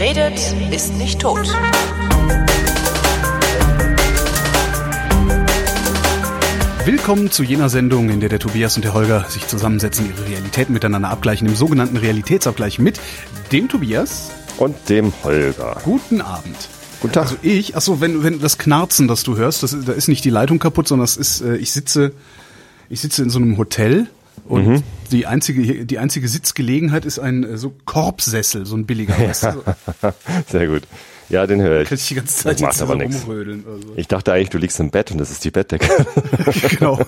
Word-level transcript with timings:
Wer 0.00 0.16
redet, 0.16 0.54
ist 0.72 0.94
nicht 0.94 1.20
tot. 1.20 1.46
Willkommen 6.86 7.30
zu 7.30 7.42
jener 7.42 7.68
Sendung, 7.68 8.08
in 8.08 8.20
der 8.20 8.30
der 8.30 8.38
Tobias 8.38 8.76
und 8.76 8.84
der 8.86 8.94
Holger 8.94 9.26
sich 9.28 9.46
zusammensetzen, 9.46 10.06
ihre 10.08 10.26
Realitäten 10.26 10.72
miteinander 10.72 11.10
abgleichen, 11.10 11.46
im 11.46 11.54
sogenannten 11.54 11.98
Realitätsabgleich 11.98 12.78
mit 12.78 12.98
dem 13.52 13.68
Tobias 13.68 14.30
und 14.56 14.74
dem 14.88 15.12
Holger. 15.22 15.76
Guten 15.84 16.22
Abend. 16.22 16.56
Guten 17.02 17.12
Tag. 17.12 17.24
Also 17.24 17.36
ich, 17.42 17.76
achso, 17.76 18.00
wenn, 18.00 18.24
wenn 18.24 18.40
das 18.40 18.56
Knarzen, 18.56 19.06
das 19.06 19.22
du 19.22 19.36
hörst, 19.36 19.62
das, 19.62 19.76
da 19.84 19.92
ist 19.92 20.08
nicht 20.08 20.24
die 20.24 20.30
Leitung 20.30 20.58
kaputt, 20.58 20.88
sondern 20.88 21.04
das 21.04 21.18
ist, 21.18 21.42
äh, 21.42 21.56
ich 21.56 21.72
sitze, 21.72 22.12
ich 22.88 23.02
sitze 23.02 23.22
in 23.22 23.28
so 23.28 23.38
einem 23.38 23.58
Hotel 23.58 24.06
und 24.46 24.66
mhm. 24.66 24.82
die 25.12 25.26
einzige, 25.26 25.86
die 25.86 25.98
einzige 25.98 26.28
Sitzgelegenheit 26.28 27.04
ist 27.04 27.18
ein 27.18 27.44
äh, 27.44 27.56
so 27.56 27.72
Korbsessel, 27.84 28.66
so 28.66 28.76
ein 28.76 28.86
billiger. 28.86 29.18
Weißt 29.18 29.44
du? 29.44 29.62
Sehr 30.48 30.66
gut. 30.66 30.82
Ja, 31.28 31.46
den 31.46 31.62
höre 31.62 31.82
ich. 31.82 31.88
Kann 31.88 31.96
ich 31.96 32.08
die 32.08 32.14
ganze 32.16 32.36
Zeit 32.36 32.54
das 32.54 32.62
macht 32.62 32.82
aber 32.82 32.92
so 32.94 32.98
nichts. 32.98 33.24
Also. 33.28 33.92
Ich 33.94 34.08
dachte 34.08 34.32
eigentlich, 34.32 34.50
du 34.50 34.58
liegst 34.58 34.80
im 34.80 34.90
Bett 34.90 35.12
und 35.12 35.18
das 35.18 35.30
ist 35.30 35.44
die 35.44 35.52
Bettdecke. 35.52 35.86
genau. 36.70 36.98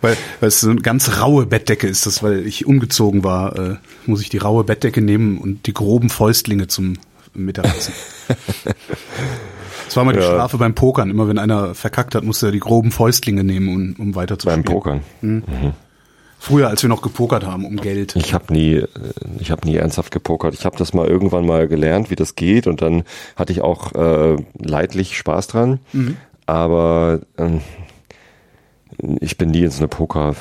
weil, 0.00 0.16
weil 0.40 0.48
es 0.48 0.60
so 0.60 0.70
eine 0.70 0.80
ganz 0.80 1.20
raue 1.20 1.46
Bettdecke 1.46 1.86
ist, 1.86 2.06
das, 2.06 2.24
weil 2.24 2.44
ich 2.44 2.66
umgezogen 2.66 3.22
war, 3.22 3.56
äh, 3.56 3.76
muss 4.06 4.20
ich 4.20 4.28
die 4.28 4.38
raue 4.38 4.64
Bettdecke 4.64 5.00
nehmen 5.00 5.38
und 5.38 5.68
die 5.68 5.72
groben 5.72 6.10
Fäustlinge 6.10 6.66
zum 6.66 6.94
Mittagessen. 7.34 7.94
Das 9.84 9.96
war 9.96 10.04
mal 10.04 10.12
die 10.12 10.18
ja. 10.18 10.26
Strafe 10.26 10.58
beim 10.58 10.74
Pokern. 10.74 11.10
Immer 11.10 11.28
wenn 11.28 11.38
einer 11.38 11.76
verkackt 11.76 12.16
hat, 12.16 12.24
musste 12.24 12.46
er 12.46 12.52
die 12.52 12.58
groben 12.58 12.90
Fäustlinge 12.90 13.44
nehmen, 13.44 13.68
um, 13.68 13.94
um 14.08 14.14
weiter 14.16 14.38
zu 14.38 14.46
Beim 14.46 14.64
Pokern. 14.64 15.02
Mhm. 15.20 15.44
Mhm. 15.46 15.72
Früher, 16.38 16.68
als 16.68 16.82
wir 16.82 16.88
noch 16.88 17.02
gepokert 17.02 17.44
haben 17.44 17.64
um 17.64 17.76
Geld. 17.76 18.14
Ich 18.16 18.34
habe 18.34 18.52
nie, 18.52 18.74
äh, 18.74 18.88
ich 19.38 19.50
habe 19.50 19.66
nie 19.66 19.76
ernsthaft 19.76 20.12
gepokert. 20.12 20.54
Ich 20.54 20.64
habe 20.64 20.76
das 20.76 20.94
mal 20.94 21.06
irgendwann 21.06 21.46
mal 21.46 21.66
gelernt, 21.68 22.10
wie 22.10 22.16
das 22.16 22.34
geht, 22.34 22.66
und 22.66 22.82
dann 22.82 23.04
hatte 23.36 23.52
ich 23.52 23.62
auch 23.62 23.92
äh, 23.94 24.36
leidlich 24.58 25.16
Spaß 25.16 25.48
dran. 25.48 25.80
Mhm. 25.92 26.16
Aber 26.46 27.20
ähm, 27.38 27.60
ich 29.20 29.36
bin 29.36 29.50
nie 29.50 29.64
in 29.64 29.70
so 29.70 29.78
eine 29.78 29.88
Poker, 29.88 30.34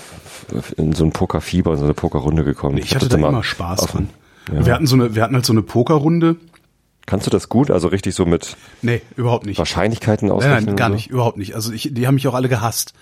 in 0.78 0.94
so 0.94 1.04
ein 1.04 1.12
Pokerfieber, 1.12 1.72
in 1.72 1.78
so 1.78 1.86
eine 1.86 1.94
Pokerrunde 1.94 2.44
gekommen. 2.44 2.78
Ich, 2.78 2.86
ich 2.86 2.96
hatte 2.96 3.10
da 3.10 3.18
immer 3.18 3.44
Spaß 3.44 3.88
dran. 3.88 4.10
Ja. 4.54 4.66
Wir 4.66 4.74
hatten 4.74 4.88
so 4.88 4.96
eine, 4.96 5.16
wir 5.16 5.24
hatten 5.24 5.36
halt 5.36 5.46
so 5.46 5.54
eine 5.54 5.64
Pokerrunde 5.64 6.36
Kannst 7.06 7.28
du 7.28 7.32
das 7.32 7.50
gut? 7.50 7.70
Also 7.70 7.88
richtig 7.88 8.16
so 8.16 8.26
mit 8.26 8.58
Nee, 8.82 9.02
überhaupt 9.16 9.46
nicht. 9.46 9.60
Wahrscheinlichkeiten 9.60 10.32
ausrechnen? 10.32 10.56
Nein, 10.56 10.66
nein 10.66 10.76
gar 10.76 10.90
nicht, 10.90 11.08
überhaupt 11.08 11.38
nicht. 11.38 11.54
Also 11.54 11.72
ich, 11.72 11.90
die 11.92 12.08
haben 12.08 12.16
mich 12.16 12.28
auch 12.28 12.34
alle 12.34 12.50
gehasst. 12.50 12.94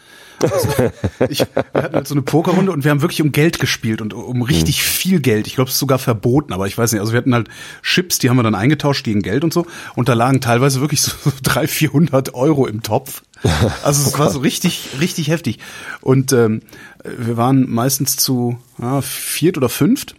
Also 0.42 0.68
ich, 1.30 1.40
wir 1.40 1.84
hatten 1.84 1.96
halt 1.96 2.08
so 2.08 2.14
eine 2.14 2.22
Pokerrunde 2.22 2.72
und 2.74 2.84
wir 2.84 2.92
haben 2.92 3.02
wirklich 3.02 3.22
um 3.22 3.32
Geld 3.32 3.60
gespielt 3.60 4.02
und 4.02 4.14
um 4.14 4.42
richtig 4.42 4.80
hm. 4.80 4.84
viel 4.84 5.20
Geld. 5.22 5.48
Ich 5.48 5.56
glaube, 5.56 5.70
es 5.70 5.76
ist 5.76 5.80
sogar 5.80 6.00
verboten, 6.00 6.52
aber 6.52 6.68
ich 6.68 6.78
weiß 6.78 6.92
nicht. 6.92 7.00
Also 7.00 7.14
wir 7.14 7.18
hatten 7.18 7.34
halt 7.34 7.48
Chips, 7.82 8.20
die 8.20 8.30
haben 8.30 8.36
wir 8.36 8.44
dann 8.44 8.56
eingetauscht 8.56 9.06
gegen 9.06 9.22
Geld 9.22 9.46
und 9.46 9.54
so. 9.54 9.66
Und 9.96 10.10
da 10.10 10.14
lagen 10.14 10.42
teilweise 10.42 10.82
wirklich 10.82 11.02
so 11.02 11.12
300, 11.44 11.70
400 11.70 12.34
Euro 12.34 12.68
im 12.68 12.84
Topf. 12.84 13.24
Also 13.84 14.06
es 14.06 14.18
war 14.20 14.30
so 14.30 14.40
richtig, 14.40 14.90
richtig 15.00 15.30
heftig. 15.30 15.60
Und 16.02 16.34
ähm, 16.34 16.62
wir 17.04 17.38
waren 17.38 17.70
meistens 17.70 18.18
zu 18.18 18.58
ja, 18.82 19.02
viert 19.02 19.58
oder 19.58 19.70
fünft. 19.70 20.16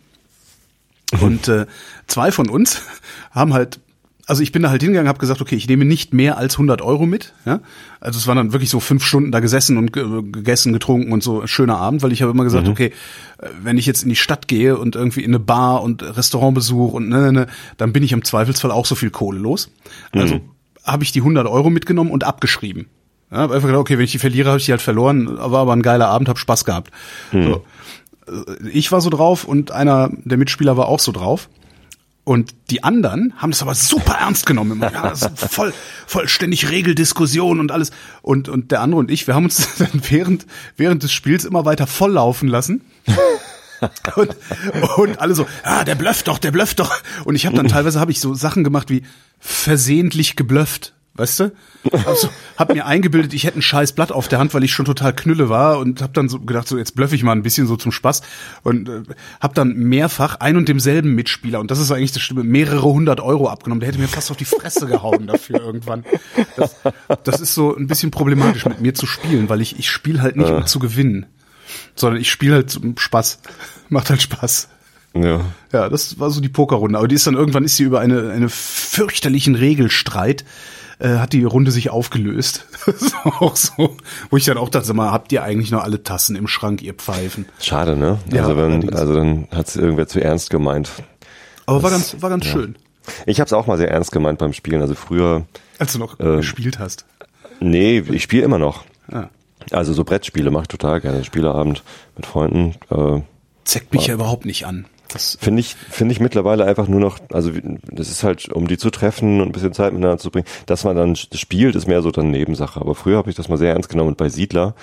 Und 1.20 1.48
äh, 1.48 1.67
zwei 2.07 2.33
von 2.33 2.48
uns 2.48 2.83
haben 3.31 3.55
halt 3.55 3.81
also 4.27 4.43
ich 4.43 4.53
bin 4.53 4.62
da 4.62 4.70
halt 4.70 4.83
hingegangen, 4.83 5.09
habe 5.09 5.19
gesagt, 5.19 5.41
okay, 5.41 5.55
ich 5.55 5.69
nehme 5.69 5.84
nicht 5.84 6.15
mehr 6.15 6.39
als 6.39 6.55
100 6.55 6.81
Euro 6.83 7.05
mit. 7.07 7.34
Ja? 7.45 7.61
Also 8.01 8.19
es 8.19 8.27
waren 8.27 8.37
dann 8.37 8.53
wirklich 8.53 8.70
so 8.70 8.81
fünf 8.81 9.05
Stunden 9.05 9.33
da 9.33 9.41
gesessen 9.41 9.77
und 9.77 9.92
gegessen, 9.92 10.73
getrunken 10.73 11.12
und 11.12 11.23
so 11.23 11.47
schöner 11.47 11.77
Abend, 11.77 12.03
weil 12.03 12.12
ich 12.12 12.23
habe 12.23 12.33
immer 12.33 12.45
gesagt, 12.45 12.67
mhm. 12.67 12.73
okay, 12.73 12.92
äh, 13.39 13.48
wenn 13.62 13.77
ich 13.77 13.87
jetzt 13.87 14.03
in 14.03 14.09
die 14.09 14.17
Stadt 14.17 14.48
gehe 14.48 14.79
und 14.79 14.97
irgendwie 14.97 15.23
in 15.23 15.31
eine 15.31 15.41
Bar 15.41 15.83
und 15.83 16.03
Restaurantbesuch 16.03 16.92
und 16.95 17.08
ne, 17.08 17.20
ne, 17.20 17.33
ne, 17.33 17.46
dann 17.77 17.92
bin 17.92 18.02
ich 18.02 18.13
im 18.13 18.25
Zweifelsfall 18.25 18.70
auch 18.70 18.86
so 18.86 18.95
viel 18.95 19.11
Kohle 19.11 19.39
los. 19.39 19.70
Also 20.13 20.36
mhm. 20.36 20.41
habe 20.85 21.05
ich 21.05 21.13
die 21.13 21.20
100 21.20 21.46
Euro 21.46 21.69
mitgenommen 21.69 22.11
und 22.11 22.25
abgeschrieben. 22.25 22.86
Ja, 23.31 23.39
hab 23.39 23.51
einfach 23.51 23.69
gedacht, 23.69 23.81
okay, 23.81 23.98
wenn 23.98 24.05
ich 24.05 24.13
die 24.13 24.19
verliere, 24.19 24.48
habe 24.48 24.58
ich 24.58 24.64
die 24.64 24.70
halt 24.70 24.83
verloren, 24.83 25.36
war 25.36 25.61
aber 25.61 25.73
ein 25.73 25.83
geiler 25.83 26.08
Abend, 26.08 26.29
habe 26.29 26.39
Spaß 26.39 26.64
gehabt. 26.64 26.91
Mhm. 27.33 27.45
So. 27.45 27.64
Äh, 28.29 28.68
ich 28.68 28.92
war 28.92 29.01
so 29.01 29.11
drauf 29.11 29.45
und 29.45 29.70
einer 29.70 30.11
der 30.24 30.39
Mitspieler 30.39 30.77
war 30.77 30.89
auch 30.89 31.01
so 31.01 31.12
drauf. 31.12 31.48
Und 32.24 32.55
die 32.70 32.83
anderen 32.83 33.35
haben 33.36 33.51
das 33.51 33.61
aber 33.61 33.74
super 33.74 34.14
ernst 34.14 34.46
genommen. 34.46 34.80
Ja, 34.80 35.14
voll, 35.14 35.74
vollständig 36.07 36.70
Regeldiskussion 36.70 37.61
und 37.61 37.70
alles. 37.70 37.90
Und, 38.23 38.48
und 38.48 38.70
der 38.70 38.80
andere 38.80 39.01
und 39.01 39.11
ich, 39.11 39.27
wir 39.27 39.34
haben 39.34 39.45
uns 39.45 39.68
dann 39.79 40.01
während, 40.08 40.46
während 40.77 41.02
des 41.02 41.13
Spiels 41.13 41.45
immer 41.45 41.67
weiter 41.67 41.86
volllaufen 41.86 42.48
lassen. 42.48 42.80
und, 44.17 44.34
und 44.96 45.20
alle 45.20 45.34
so, 45.34 45.46
ja, 45.67 45.84
der 45.84 45.96
blufft 45.96 46.29
doch, 46.29 46.39
der 46.39 46.51
blufft 46.51 46.80
doch. 46.80 46.95
Und 47.27 47.34
ich 47.34 47.45
habe 47.45 47.57
dann 47.57 47.68
teilweise 47.68 48.01
habe 48.01 48.11
ich 48.11 48.20
so 48.20 48.33
Sachen 48.33 48.64
gemacht 48.64 48.89
wie 48.89 49.02
versehentlich 49.39 50.34
geblufft. 50.34 50.94
Weißt 51.17 51.39
du? 51.39 51.52
Also, 52.07 52.29
hab 52.57 52.75
mir 52.75 52.86
eingebildet, 52.86 53.35
ich 53.35 53.45
hätte 53.45 53.61
ein 53.61 53.63
scheiß 53.63 53.92
Blatt 53.92 54.11
auf 54.11 54.27
der 54.27 54.41
Hand, 54.41 54.52
weil 54.52 54.64
ich 54.64 54.73
schon 54.73 54.85
total 54.85 55.14
knülle 55.14 55.48
war 55.48 55.79
und 55.79 56.02
hab 56.02 56.13
dann 56.13 56.29
so 56.29 56.41
gedacht, 56.41 56.67
so 56.67 56.77
jetzt 56.77 56.97
blöff 56.97 57.13
ich 57.13 57.23
mal 57.23 57.33
ein 57.33 57.45
bisschen 57.45 57.69
so 57.69 57.77
zum 57.77 57.92
Spaß 57.92 58.23
und 58.64 58.89
äh, 58.89 59.02
hab 59.41 59.55
dann 59.55 59.75
mehrfach 59.75 60.41
ein 60.41 60.57
und 60.57 60.69
demselben 60.69 61.14
Mitspieler 61.14 61.61
und 61.61 61.70
das 61.70 61.79
ist 61.79 61.92
eigentlich 61.92 62.11
das 62.11 62.23
Stimme, 62.23 62.42
mehrere 62.42 62.83
hundert 62.83 63.20
Euro 63.20 63.48
abgenommen. 63.48 63.79
Der 63.79 63.91
hätte 63.91 64.01
mir 64.01 64.08
fast 64.08 64.33
auf 64.33 64.36
die 64.36 64.45
Fresse 64.45 64.89
gehauen 64.89 65.29
dafür 65.29 65.61
irgendwann. 65.61 66.05
Das, 66.57 66.75
das 67.23 67.41
ist 67.41 67.55
so 67.55 67.77
ein 67.77 67.86
bisschen 67.86 68.11
problematisch 68.11 68.64
mit 68.67 68.81
mir 68.81 68.95
zu 68.95 69.07
spielen, 69.07 69.48
weil 69.48 69.61
ich 69.61 69.79
ich 69.79 69.89
spiele 69.89 70.20
halt 70.20 70.35
nicht 70.36 70.51
um 70.51 70.67
zu 70.67 70.81
gewinnen, 70.81 71.27
sondern 71.95 72.20
ich 72.20 72.31
spiele 72.31 72.57
halt 72.57 72.70
zum 72.70 72.98
Spaß. 72.98 73.39
Macht 73.89 74.11
halt 74.11 74.23
Spaß. 74.23 74.69
Ja. 75.14 75.42
Ja, 75.73 75.89
das 75.89 76.19
war 76.19 76.31
so 76.31 76.41
die 76.41 76.48
Pokerrunde. 76.48 76.98
Aber 76.98 77.07
die 77.07 77.14
ist 77.14 77.27
dann 77.27 77.35
irgendwann 77.35 77.64
ist 77.64 77.77
sie 77.77 77.85
über 77.85 78.01
eine, 78.01 78.31
eine 78.31 78.48
fürchterlichen 78.48 79.55
Regelstreit 79.55 80.45
äh, 81.05 81.19
hat 81.19 81.33
die 81.33 81.45
Runde 81.45 81.70
sich 81.70 81.91
aufgelöst. 81.91 82.67
auch 83.25 83.57
so, 83.57 83.97
wo 84.31 84.37
ich 84.37 84.45
dann 84.45 84.57
auch 84.57 84.70
dachte, 84.70 84.87
sag 84.87 84.97
mal, 84.97 85.13
habt 85.13 85.31
ihr 85.33 85.42
eigentlich 85.42 85.70
noch 85.70 85.83
alle 85.83 86.03
Tassen 86.03 86.35
im 86.35 86.48
Schrank, 86.48 86.83
ihr 86.83 86.95
Pfeifen? 86.95 87.45
Schade, 87.61 87.95
ne? 87.95 88.19
Ja, 88.33 88.42
also, 88.42 88.57
wenn, 88.57 88.95
also 88.95 89.14
dann 89.14 89.48
hat 89.51 89.69
es 89.69 89.77
irgendwer 89.77 90.09
zu 90.09 90.23
ernst 90.23 90.51
gemeint. 90.51 90.91
Aber 91.67 91.77
das, 91.77 91.83
war 91.83 91.91
ganz, 91.91 92.23
war 92.23 92.31
ganz 92.31 92.47
ja. 92.47 92.53
schön. 92.53 92.77
Ich 93.27 93.39
habe 93.39 93.47
es 93.47 93.53
auch 93.53 93.67
mal 93.67 93.77
sehr 93.77 93.91
ernst 93.91 94.13
gemeint 94.13 94.39
beim 94.39 94.55
Spielen. 94.55 94.81
Also 94.81 94.95
früher. 94.95 95.45
Als 95.79 95.93
du 95.93 95.98
noch 95.98 96.19
äh, 96.20 96.37
gespielt 96.37 96.79
hast. 96.79 97.05
Nee, 97.61 97.98
ich 97.98 98.23
spiele 98.23 98.45
immer 98.45 98.59
noch. 98.59 98.85
Ah. 99.11 99.29
Also 99.70 99.93
so 99.93 100.05
Brettspiele 100.05 100.51
mache 100.51 100.63
ich 100.63 100.69
total 100.69 101.01
gerne. 101.01 101.23
Spieleabend 101.25 101.83
mit 102.17 102.27
Freunden. 102.27 102.77
Äh, 102.91 103.20
Zeckt 103.64 103.93
mich 103.93 104.07
ja 104.07 104.14
überhaupt 104.14 104.47
nicht 104.47 104.67
an. 104.67 104.87
Das 105.14 105.39
finde 105.41 105.61
ich, 105.61 105.77
finde 105.77 106.13
ich 106.13 106.19
mittlerweile 106.19 106.64
einfach 106.64 106.89
nur 106.89 106.98
noch, 106.98 107.20
also 107.33 107.52
das 107.85 108.11
ist 108.11 108.25
halt, 108.25 108.48
um 108.51 108.67
die 108.67 108.77
zu 108.77 108.91
treffen 108.91 109.41
und 109.41 109.48
ein 109.48 109.52
bisschen 109.52 109.73
Zeit 109.73 109.92
miteinander 109.92 110.19
zu 110.19 110.33
bringen. 110.33 110.47
Dass 110.67 110.83
man 110.83 110.97
dann 110.97 111.14
spielt, 111.14 111.77
ist 111.77 111.86
mehr 111.86 112.02
so 112.02 112.11
dann 112.11 112.33
Nebensache. 112.33 112.80
Aber 112.80 112.97
früher 112.97 113.17
habe 113.17 113.30
ich 113.30 113.36
das 113.36 113.48
mal 113.48 113.57
sehr 113.57 113.73
ernst 113.73 113.89
genommen 113.89 114.08
und 114.08 114.17
bei 114.17 114.29
Siedler, 114.29 114.75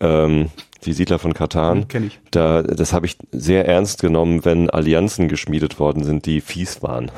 ähm, 0.00 0.46
die 0.86 0.94
Siedler 0.94 1.18
von 1.18 1.34
Katan, 1.34 1.88
Kenn 1.88 2.06
ich. 2.06 2.18
da, 2.30 2.62
das 2.62 2.94
habe 2.94 3.04
ich 3.04 3.18
sehr 3.32 3.68
ernst 3.68 4.00
genommen, 4.00 4.46
wenn 4.46 4.70
Allianzen 4.70 5.28
geschmiedet 5.28 5.78
worden 5.78 6.04
sind, 6.04 6.24
die 6.24 6.40
fies 6.40 6.82
waren. 6.82 7.10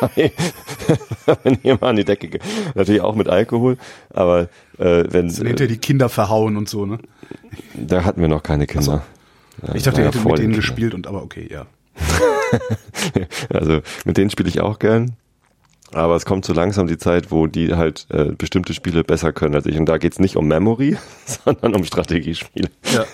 wenn 1.42 1.58
jemand 1.64 1.82
an 1.82 1.96
die 1.96 2.04
Decke, 2.04 2.28
geht. 2.28 2.42
natürlich 2.76 3.00
auch 3.00 3.16
mit 3.16 3.28
Alkohol, 3.28 3.78
aber 4.10 4.48
äh, 4.78 5.04
wenn. 5.08 5.28
Dann 5.28 5.46
hinterher 5.46 5.66
die 5.66 5.78
Kinder 5.78 6.08
verhauen 6.08 6.56
und 6.56 6.68
so, 6.68 6.86
ne? 6.86 6.98
Da 7.74 8.04
hatten 8.04 8.20
wir 8.20 8.28
noch 8.28 8.44
keine 8.44 8.66
Kinder. 8.68 9.02
So. 9.62 9.74
Ich 9.74 9.82
dachte, 9.82 10.02
ihr 10.02 10.06
hättet 10.06 10.24
mit 10.24 10.38
denen 10.38 10.54
gespielt 10.54 10.94
und 10.94 11.06
aber 11.06 11.22
okay, 11.22 11.48
ja. 11.50 11.66
also 13.52 13.80
mit 14.04 14.16
denen 14.16 14.30
spiele 14.30 14.48
ich 14.48 14.60
auch 14.60 14.78
gern. 14.78 15.16
Aber 15.92 16.14
es 16.14 16.24
kommt 16.24 16.44
so 16.44 16.52
langsam 16.52 16.86
die 16.86 16.98
Zeit, 16.98 17.32
wo 17.32 17.48
die 17.48 17.74
halt 17.74 18.06
äh, 18.10 18.26
bestimmte 18.26 18.74
Spiele 18.74 19.02
besser 19.02 19.32
können 19.32 19.56
als 19.56 19.66
ich. 19.66 19.76
Und 19.76 19.86
da 19.86 19.98
geht's 19.98 20.20
nicht 20.20 20.36
um 20.36 20.46
Memory, 20.46 20.96
sondern 21.44 21.74
um 21.74 21.84
Strategiespiele. 21.84 22.70
Ja. 22.92 23.04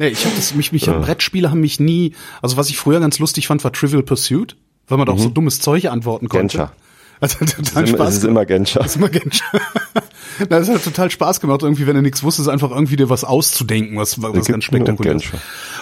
nee, 0.00 0.08
ich 0.08 0.24
habe 0.24 0.34
das, 0.34 0.54
mich, 0.54 0.72
mich 0.72 0.86
ja. 0.86 0.98
Brettspiele 0.98 1.50
haben 1.50 1.60
mich 1.60 1.78
nie, 1.78 2.14
also 2.42 2.56
was 2.56 2.70
ich 2.70 2.78
früher 2.78 2.98
ganz 2.98 3.18
lustig 3.18 3.46
fand, 3.46 3.62
war 3.62 3.72
Trivial 3.72 4.02
Pursuit, 4.02 4.56
weil 4.88 4.98
man 4.98 5.06
doch 5.06 5.16
mhm. 5.16 5.20
so 5.20 5.28
dummes 5.28 5.60
Zeug 5.60 5.86
antworten 5.86 6.28
konnte. 6.28 6.58
Genscher. 6.58 6.72
Also 7.20 7.38
es 7.40 7.52
ist, 7.54 7.88
Spaß. 7.88 8.08
Es 8.08 8.16
ist 8.18 8.24
immer 8.24 8.44
Genscher. 8.44 8.80
Es 8.80 8.88
ist 8.88 8.96
immer 8.96 9.08
Genscher. 9.08 9.46
das 10.48 10.68
hat 10.68 10.84
total 10.84 11.10
Spaß 11.10 11.40
gemacht, 11.40 11.62
irgendwie, 11.62 11.86
wenn 11.86 11.96
du 11.96 12.02
nichts 12.02 12.22
wusstest, 12.22 12.48
einfach 12.48 12.70
irgendwie 12.70 12.96
dir 12.96 13.10
was 13.10 13.24
auszudenken, 13.24 13.96
was, 13.96 14.20
was 14.22 14.46
ganz 14.46 14.64
spektakulär 14.64 15.16
ist. 15.16 15.26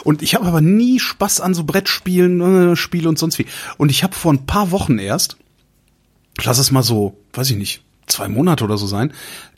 Und 0.05 0.23
ich 0.23 0.35
habe 0.35 0.47
aber 0.47 0.61
nie 0.61 1.01
Spaß 1.01 1.41
an 1.41 1.55
so 1.55 1.65
Brettspielen, 1.65 2.73
äh, 2.73 2.77
Spiele 2.77 3.09
und 3.09 3.19
sonst 3.19 3.39
wie. 3.39 3.47
Und 3.77 3.91
ich 3.91 4.03
habe 4.05 4.15
vor 4.15 4.33
ein 4.33 4.47
paar 4.47 4.71
Wochen 4.71 4.99
erst, 4.99 5.37
lass 6.43 6.59
es 6.59 6.71
mal 6.71 6.83
so, 6.83 7.17
weiß 7.33 7.51
ich 7.51 7.57
nicht, 7.57 7.83
zwei 8.07 8.29
Monate 8.29 8.65
oder 8.65 8.77
so 8.77 8.87
sein, 8.87 9.13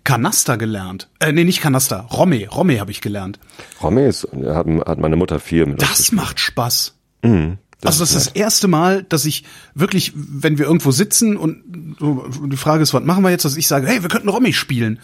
Kanaster 0.04 0.56
gelernt. 0.56 1.08
Äh, 1.18 1.32
nee, 1.32 1.44
nicht 1.44 1.60
Kanaster, 1.60 2.06
Romme, 2.12 2.48
Romme 2.48 2.78
habe 2.78 2.90
ich 2.90 3.00
gelernt. 3.00 3.40
Romme 3.82 4.06
ist, 4.06 4.28
hat, 4.32 4.66
hat 4.86 4.98
meine 4.98 5.16
Mutter 5.16 5.40
viel 5.40 5.66
mit. 5.66 5.82
Das 5.82 6.12
macht 6.12 6.38
Spaß. 6.38 6.94
Mhm. 7.22 7.58
Das 7.80 8.00
also 8.00 8.04
das 8.04 8.14
ist 8.14 8.26
das 8.28 8.34
erste 8.34 8.68
Mal, 8.68 9.02
dass 9.02 9.24
ich 9.26 9.44
wirklich, 9.74 10.12
wenn 10.14 10.58
wir 10.58 10.64
irgendwo 10.66 10.90
sitzen 10.92 11.36
und 11.36 11.62
die 12.50 12.56
Frage 12.56 12.82
ist, 12.82 12.94
was 12.94 13.04
machen 13.04 13.22
wir 13.22 13.30
jetzt, 13.30 13.44
dass 13.44 13.56
ich 13.56 13.68
sage, 13.68 13.86
hey, 13.86 14.02
wir 14.02 14.08
könnten 14.08 14.28
Romy 14.28 14.52
spielen. 14.52 14.98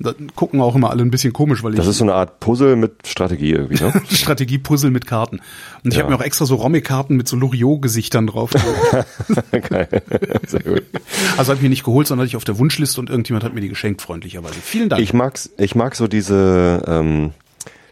Da 0.00 0.12
gucken 0.36 0.60
auch 0.60 0.76
immer 0.76 0.90
alle 0.90 1.02
ein 1.02 1.10
bisschen 1.10 1.32
komisch, 1.32 1.64
weil 1.64 1.72
ich. 1.72 1.76
Das 1.76 1.88
ist 1.88 1.98
so 1.98 2.04
eine 2.04 2.14
Art 2.14 2.38
Puzzle 2.38 2.76
mit 2.76 3.04
Strategie 3.08 3.50
irgendwie, 3.50 3.82
ne? 3.82 3.92
Strategie-Puzzle 4.12 4.92
mit 4.92 5.08
Karten. 5.08 5.40
Und 5.82 5.90
ich 5.90 5.94
Ja. 5.96 6.02
habe 6.04 6.12
mir 6.12 6.20
auch 6.20 6.24
extra 6.24 6.46
so 6.46 6.54
Romy-Karten 6.54 7.16
mit 7.16 7.26
so 7.26 7.34
Loriot-Gesichtern 7.36 8.28
drauf. 8.28 8.50
Geil. 9.68 9.88
Sehr 10.46 10.60
gut. 10.62 10.82
also 11.36 11.48
habe 11.50 11.56
ich 11.56 11.62
mir 11.62 11.68
nicht 11.68 11.82
geholt, 11.82 12.06
sondern 12.06 12.22
hatte 12.24 12.28
ich 12.30 12.36
auf 12.36 12.44
der 12.44 12.58
Wunschliste 12.58 13.00
und 13.00 13.10
irgendjemand 13.10 13.42
hat 13.44 13.54
mir 13.54 13.60
die 13.60 13.68
geschenkt, 13.68 14.00
freundlicherweise. 14.00 14.54
Vielen 14.62 14.88
Dank. 14.88 15.02
Ich 15.02 15.12
mag's, 15.14 15.50
ich 15.58 15.74
mag 15.74 15.96
so 15.96 16.06
diese, 16.06 16.80
ähm, 16.86 17.32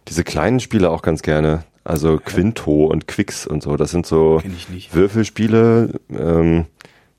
diese 0.06 0.22
kleinen 0.22 0.60
Spiele 0.60 0.90
auch 0.90 1.02
ganz 1.02 1.22
gerne. 1.22 1.64
Also 1.86 2.18
Quinto 2.18 2.86
und 2.86 3.06
Quix 3.06 3.46
und 3.46 3.62
so. 3.62 3.76
Das 3.76 3.92
sind 3.92 4.06
so. 4.06 4.42
Würfelspiele, 4.92 5.90
ähm, 6.10 6.66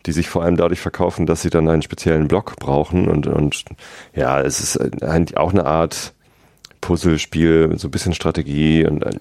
die 0.05 0.11
sich 0.11 0.27
vor 0.27 0.43
allem 0.43 0.57
dadurch 0.57 0.81
verkaufen, 0.81 1.25
dass 1.25 1.41
sie 1.41 1.49
dann 1.49 1.69
einen 1.69 1.81
speziellen 1.81 2.27
Block 2.27 2.57
brauchen 2.57 3.07
und, 3.07 3.27
und 3.27 3.63
ja, 4.13 4.41
es 4.41 4.59
ist 4.59 4.77
ein, 4.77 5.35
auch 5.37 5.51
eine 5.51 5.65
Art 5.65 6.13
Puzzlespiel, 6.87 7.67
mit 7.67 7.79
so 7.81 7.89
ein 7.89 7.91
bisschen 7.91 8.13
Strategie 8.13 8.85
und 8.87 9.03
äh, 9.03 9.11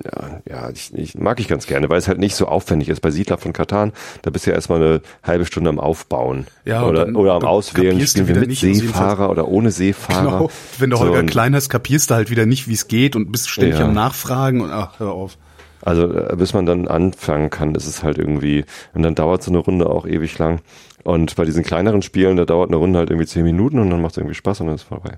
ja, 0.49 0.71
ich, 0.71 0.95
ich 0.95 1.19
mag 1.19 1.41
ich 1.41 1.49
ganz 1.49 1.67
gerne, 1.67 1.89
weil 1.89 1.99
es 1.99 2.07
halt 2.07 2.19
nicht 2.19 2.37
so 2.37 2.47
aufwendig 2.47 2.89
ist. 2.89 3.01
Bei 3.01 3.11
Siedler 3.11 3.39
von 3.39 3.53
Katan, 3.53 3.93
da 4.23 4.31
bist 4.31 4.47
du 4.47 4.51
ja 4.51 4.55
erstmal 4.55 4.81
eine 4.81 5.01
halbe 5.25 5.45
Stunde 5.47 5.69
am 5.71 5.81
Aufbauen 5.81 6.47
Ja, 6.65 6.87
oder, 6.87 7.09
oder 7.17 7.35
am 7.35 7.43
Auswählen, 7.45 8.01
spielen 8.07 8.29
wir 8.29 8.35
wieder 8.37 8.41
mit 8.41 8.51
nicht, 8.51 8.61
Seefahrer 8.61 9.31
oder 9.31 9.49
ohne 9.49 9.73
Seefahrer. 9.73 10.23
Genau. 10.39 10.51
Wenn 10.79 10.91
du 10.91 10.97
So, 10.97 11.03
Holger 11.05 11.19
und- 11.19 11.27
Klein 11.31 11.55
hast, 11.57 11.69
kapierst 11.69 12.11
du 12.11 12.15
halt 12.15 12.31
wieder 12.31 12.47
nicht, 12.47 12.69
wie 12.69 12.75
es 12.75 12.87
geht 12.87 13.17
und 13.17 13.33
bist 13.33 13.51
ständig 13.51 13.81
Ja. 13.81 13.87
am 13.87 13.95
Nachfragen 13.95 14.61
und 14.61 14.71
ach, 14.71 15.01
hör 15.01 15.11
auf. 15.13 15.37
Also 15.83 16.05
äh, 16.13 16.37
bis 16.37 16.55
man 16.55 16.67
dann 16.67 16.87
anfangen 16.87 17.51
kann, 17.51 17.75
ist 17.75 17.87
es 17.89 18.05
halt 18.05 18.17
irgendwie, 18.19 18.65
und 18.95 19.03
dann 19.03 19.17
dauert 19.17 19.43
so 19.43 19.51
eine 19.51 19.59
Runde 19.59 19.91
auch 19.91 20.07
ewig 20.07 20.39
lang. 20.39 20.61
Und 21.03 21.35
bei 21.37 21.45
diesen 21.45 21.65
kleineren 21.65 22.03
Spielen, 22.03 22.37
da 22.37 22.45
dauert 22.45 22.71
eine 22.71 22.77
Runde 22.77 22.99
halt 23.01 23.11
irgendwie 23.11 23.27
zehn 23.27 23.43
Minuten 23.45 23.81
und 23.81 23.91
dann 23.91 24.01
macht 24.01 24.13
es 24.13 24.19
irgendwie 24.19 24.35
Spaß 24.37 24.61
und 24.61 24.67
dann 24.69 24.77
ist 24.77 24.83
es 24.83 24.89
vorbei. 24.89 25.17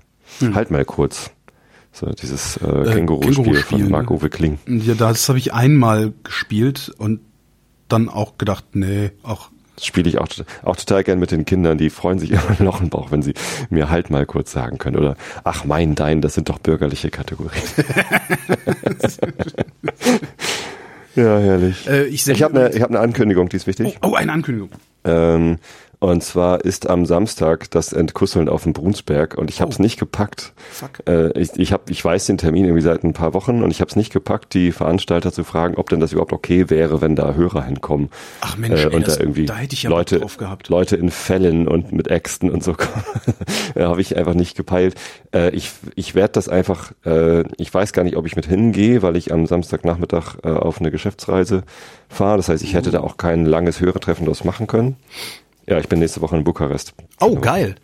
Halt 0.53 0.69
mal 0.69 0.85
kurz. 0.85 1.31
So 1.99 2.05
dieses 2.05 2.55
äh, 2.57 2.59
Känguru-Spiel 2.59 3.33
Känguru-Spiel, 3.35 3.79
von 3.79 3.89
Marc-Uwe 3.89 4.29
Kling. 4.29 4.57
Ja, 4.67 4.93
das 4.93 5.27
habe 5.27 5.37
ich 5.37 5.53
einmal 5.53 6.13
gespielt 6.23 6.93
und 6.97 7.19
dann 7.89 8.07
auch 8.07 8.37
gedacht, 8.37 8.63
nee, 8.71 9.11
auch 9.21 9.49
Das 9.75 9.85
spiele 9.85 10.07
ich 10.07 10.17
auch, 10.17 10.29
auch 10.63 10.77
total 10.77 11.03
gern 11.03 11.19
mit 11.19 11.31
den 11.31 11.43
Kindern, 11.43 11.77
die 11.77 11.89
freuen 11.89 12.17
sich 12.17 12.31
immer 12.35 12.51
ein 12.57 12.65
Loch 12.65 12.79
im 12.79 12.89
Bauch, 12.89 13.11
wenn 13.11 13.21
sie 13.21 13.33
mir 13.69 13.89
halt 13.89 14.11
mal 14.11 14.25
kurz 14.25 14.53
sagen 14.53 14.77
können. 14.77 14.95
Oder 14.95 15.17
ach 15.43 15.65
mein, 15.65 15.95
dein, 15.95 16.21
das 16.21 16.35
sind 16.35 16.47
doch 16.47 16.59
bürgerliche 16.59 17.09
Kategorien. 17.09 17.63
ja, 21.15 21.37
herrlich. 21.37 21.85
Äh, 21.85 22.05
ich 22.05 22.25
ich 22.25 22.43
habe 22.43 22.67
eine 22.67 22.81
hab 22.81 22.91
ne 22.91 22.99
Ankündigung, 23.01 23.49
die 23.49 23.57
ist 23.57 23.67
wichtig. 23.67 23.97
Oh, 24.01 24.13
eine 24.13 24.31
Ankündigung. 24.31 24.69
Ähm, 25.03 25.57
und 25.99 26.23
zwar 26.23 26.63
ist 26.63 26.89
am 26.89 27.05
Samstag 27.05 27.69
das 27.71 27.91
Entkusseln 27.91 28.47
auf 28.47 28.63
dem 28.63 28.71
Brunsberg 28.73 29.35
und 29.37 29.49
ich 29.49 29.59
habe 29.59 29.71
es 29.71 29.79
Oh. 29.79 29.81
nicht 29.81 29.99
gepackt. 29.99 30.53
Fuck. 30.71 31.07
Äh, 31.07 31.37
ich, 31.37 31.49
ich, 31.57 31.73
hab, 31.73 31.89
ich 31.89 32.03
weiß 32.03 32.25
den 32.27 32.37
Termin 32.37 32.63
irgendwie 32.65 32.81
seit 32.83 33.03
ein 33.03 33.11
paar 33.13 33.33
Wochen 33.33 33.61
und 33.63 33.71
ich 33.71 33.81
habe 33.81 33.89
es 33.89 33.95
nicht 33.97 34.13
gepackt, 34.13 34.53
die 34.53 34.71
Veranstalter 34.71 35.33
zu 35.33 35.43
fragen, 35.43 35.75
ob 35.75 35.89
denn 35.89 35.99
das 35.99 36.13
überhaupt 36.13 36.31
okay 36.31 36.69
wäre, 36.69 37.01
wenn 37.01 37.15
da 37.17 37.33
Hörer 37.33 37.63
hinkommen. 37.63 38.09
Ach 38.41 38.55
Mensch, 38.55 38.79
äh, 38.81 38.87
ey, 38.87 38.95
und 38.95 39.07
das- 39.07 39.15
da 39.17 39.21
irgendwie 39.23 39.45
da 39.45 39.55
hätte 39.55 39.73
ich 39.73 39.83
ja 39.83 39.89
Leute, 39.89 40.19
drauf 40.19 40.37
gehabt. 40.37 40.69
Leute 40.69 40.95
in 40.95 41.11
Fällen 41.11 41.67
und 41.67 41.91
mit 41.91 42.07
Äxten 42.07 42.49
und 42.49 42.63
so 42.63 42.73
kommen. 42.73 43.03
ja, 43.75 43.89
habe 43.89 43.99
ich 44.01 44.15
einfach 44.15 44.33
nicht 44.35 44.55
gepeilt. 44.55 44.95
Äh, 45.33 45.49
ich 45.49 45.71
ich 45.95 46.15
werde 46.15 46.31
das 46.33 46.47
einfach, 46.47 46.93
äh, 47.05 47.43
ich 47.57 47.73
weiß 47.73 47.91
gar 47.93 48.03
nicht, 48.03 48.15
ob 48.15 48.25
ich 48.25 48.37
mit 48.37 48.45
hingehe, 48.45 49.01
weil 49.01 49.17
ich 49.17 49.33
am 49.33 49.45
Samstagnachmittag 49.45 50.35
äh, 50.43 50.47
auf 50.49 50.79
eine 50.79 50.91
Geschäftsreise 50.91 51.63
fahre. 52.07 52.37
Das 52.37 52.47
heißt, 52.47 52.63
ich 52.63 52.73
hätte 52.73 52.91
da 52.91 53.01
auch 53.01 53.17
kein 53.17 53.45
langes 53.45 53.81
Hörertreffen 53.81 54.25
draus 54.25 54.43
machen 54.45 54.65
können. 54.67 54.95
Ja, 55.69 55.79
ich 55.79 55.87
bin 55.87 55.99
nächste 55.99 56.21
Woche 56.21 56.35
in 56.35 56.43
Bukarest. 56.43 56.93
Oh, 57.19 57.35
geil. 57.35 57.75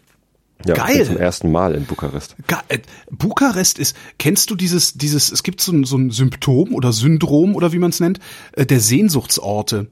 Ja, 0.66 0.74
ich 0.74 0.80
geil. 0.80 0.98
bin 0.98 1.06
zum 1.08 1.18
ersten 1.18 1.52
Mal 1.52 1.76
in 1.76 1.86
Bukarest. 1.86 2.36
Ga- 2.48 2.64
äh, 2.70 2.80
Bukarest 3.12 3.78
ist, 3.78 3.96
kennst 4.18 4.50
du 4.50 4.56
dieses, 4.56 4.94
dieses, 4.94 5.32
es 5.32 5.44
gibt 5.44 5.62
so 5.62 5.72
ein, 5.72 5.84
so 5.84 5.98
ein 5.98 6.10
Symptom 6.12 6.74
oder 6.74 6.92
Syndrom 6.94 7.56
oder 7.56 7.72
wie 7.74 7.78
man 7.80 7.92
es 7.92 8.00
nennt, 8.00 8.20
äh, 8.54 8.66
der 8.66 8.80
Sehnsuchtsorte. 8.80 9.88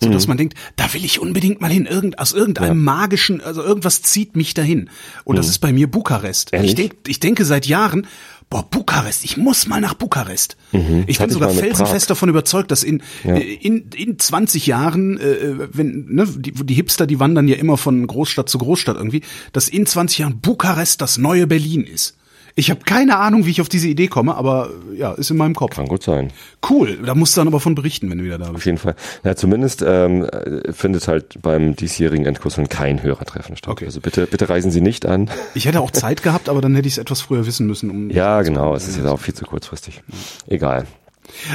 So 0.00 0.08
Mhm. 0.08 0.12
dass 0.12 0.26
man 0.26 0.36
denkt, 0.36 0.54
da 0.76 0.92
will 0.94 1.04
ich 1.04 1.20
unbedingt 1.20 1.60
mal 1.60 1.70
hin, 1.70 1.86
irgend, 1.86 2.18
aus 2.18 2.32
irgendeinem 2.32 2.82
magischen, 2.82 3.40
also 3.40 3.62
irgendwas 3.62 4.02
zieht 4.02 4.34
mich 4.36 4.52
dahin. 4.54 4.90
Und 5.24 5.36
das 5.36 5.48
ist 5.48 5.58
bei 5.58 5.72
mir 5.72 5.88
Bukarest. 5.90 6.52
Mhm. 6.52 6.56
Ehrlich? 6.56 6.70
Ich, 6.70 6.76
denk, 6.76 6.94
ich 7.06 7.20
denke 7.20 7.44
seit 7.44 7.66
Jahren, 7.66 8.06
boah, 8.52 8.62
Bukarest, 8.68 9.24
ich 9.24 9.38
muss 9.38 9.66
mal 9.66 9.80
nach 9.80 9.94
Bukarest. 9.94 10.56
Ich 10.72 10.78
Das 10.80 11.18
bin 11.18 11.28
ich 11.28 11.32
sogar 11.32 11.48
mit 11.50 11.58
felsenfest 11.60 12.06
Prag. 12.06 12.08
davon 12.08 12.28
überzeugt, 12.28 12.70
dass 12.70 12.82
in, 12.82 13.02
Ja. 13.24 13.36
äh, 13.36 13.40
in, 13.54 13.88
in 13.96 14.18
20 14.18 14.66
Jahren, 14.66 15.18
äh, 15.18 15.68
wenn, 15.72 16.04
ne, 16.10 16.26
die, 16.36 16.52
die 16.52 16.74
Hipster, 16.74 17.06
die 17.06 17.18
wandern 17.18 17.48
ja 17.48 17.56
immer 17.56 17.78
von 17.78 18.06
Großstadt 18.06 18.50
zu 18.50 18.58
Großstadt 18.58 18.96
irgendwie, 18.96 19.22
dass 19.54 19.68
in 19.70 19.86
20 19.86 20.18
Jahren 20.18 20.40
Bukarest 20.40 21.00
das 21.00 21.16
neue 21.16 21.46
Berlin 21.46 21.82
ist. 21.84 22.14
Ich 22.54 22.70
habe 22.70 22.80
keine 22.84 23.18
Ahnung, 23.18 23.46
wie 23.46 23.50
ich 23.50 23.60
auf 23.60 23.68
diese 23.68 23.88
Idee 23.88 24.08
komme, 24.08 24.34
aber 24.34 24.70
ja, 24.94 25.12
ist 25.12 25.30
in 25.30 25.36
meinem 25.36 25.54
Kopf. 25.54 25.74
Kann 25.74 25.86
gut 25.86 26.02
sein. 26.02 26.32
Cool, 26.68 26.98
da 27.04 27.14
musst 27.14 27.36
du 27.36 27.40
dann 27.40 27.48
aber 27.48 27.60
von 27.60 27.74
berichten, 27.74 28.10
wenn 28.10 28.18
du 28.18 28.24
wieder 28.24 28.38
da 28.38 28.48
Auf 28.48 28.54
bist. 28.54 28.66
jeden 28.66 28.78
Fall. 28.78 28.94
Ja, 29.24 29.34
zumindest 29.34 29.82
ähm, 29.86 30.24
äh, 30.24 30.72
findet 30.72 31.08
halt 31.08 31.40
beim 31.40 31.74
diesjährigen 31.76 32.26
Entkusseln 32.26 32.68
kein 32.68 33.02
Hörertreffen 33.02 33.56
statt. 33.56 33.70
Okay. 33.72 33.86
Also 33.86 34.00
bitte, 34.00 34.26
bitte 34.26 34.48
reisen 34.48 34.70
Sie 34.70 34.80
nicht 34.80 35.06
an. 35.06 35.30
Ich 35.54 35.66
hätte 35.66 35.80
auch 35.80 35.90
Zeit 35.90 36.22
gehabt, 36.22 36.48
aber 36.48 36.60
dann 36.60 36.74
hätte 36.74 36.88
ich 36.88 36.94
es 36.94 36.98
etwas 36.98 37.20
früher 37.20 37.46
wissen 37.46 37.66
müssen. 37.66 37.90
Um 37.90 38.10
Ja, 38.10 38.42
genau. 38.42 38.74
Es 38.74 38.88
ist 38.88 38.96
jetzt 38.96 39.06
auch 39.06 39.20
viel 39.20 39.34
zu 39.34 39.44
kurzfristig. 39.44 40.02
Egal. 40.46 40.86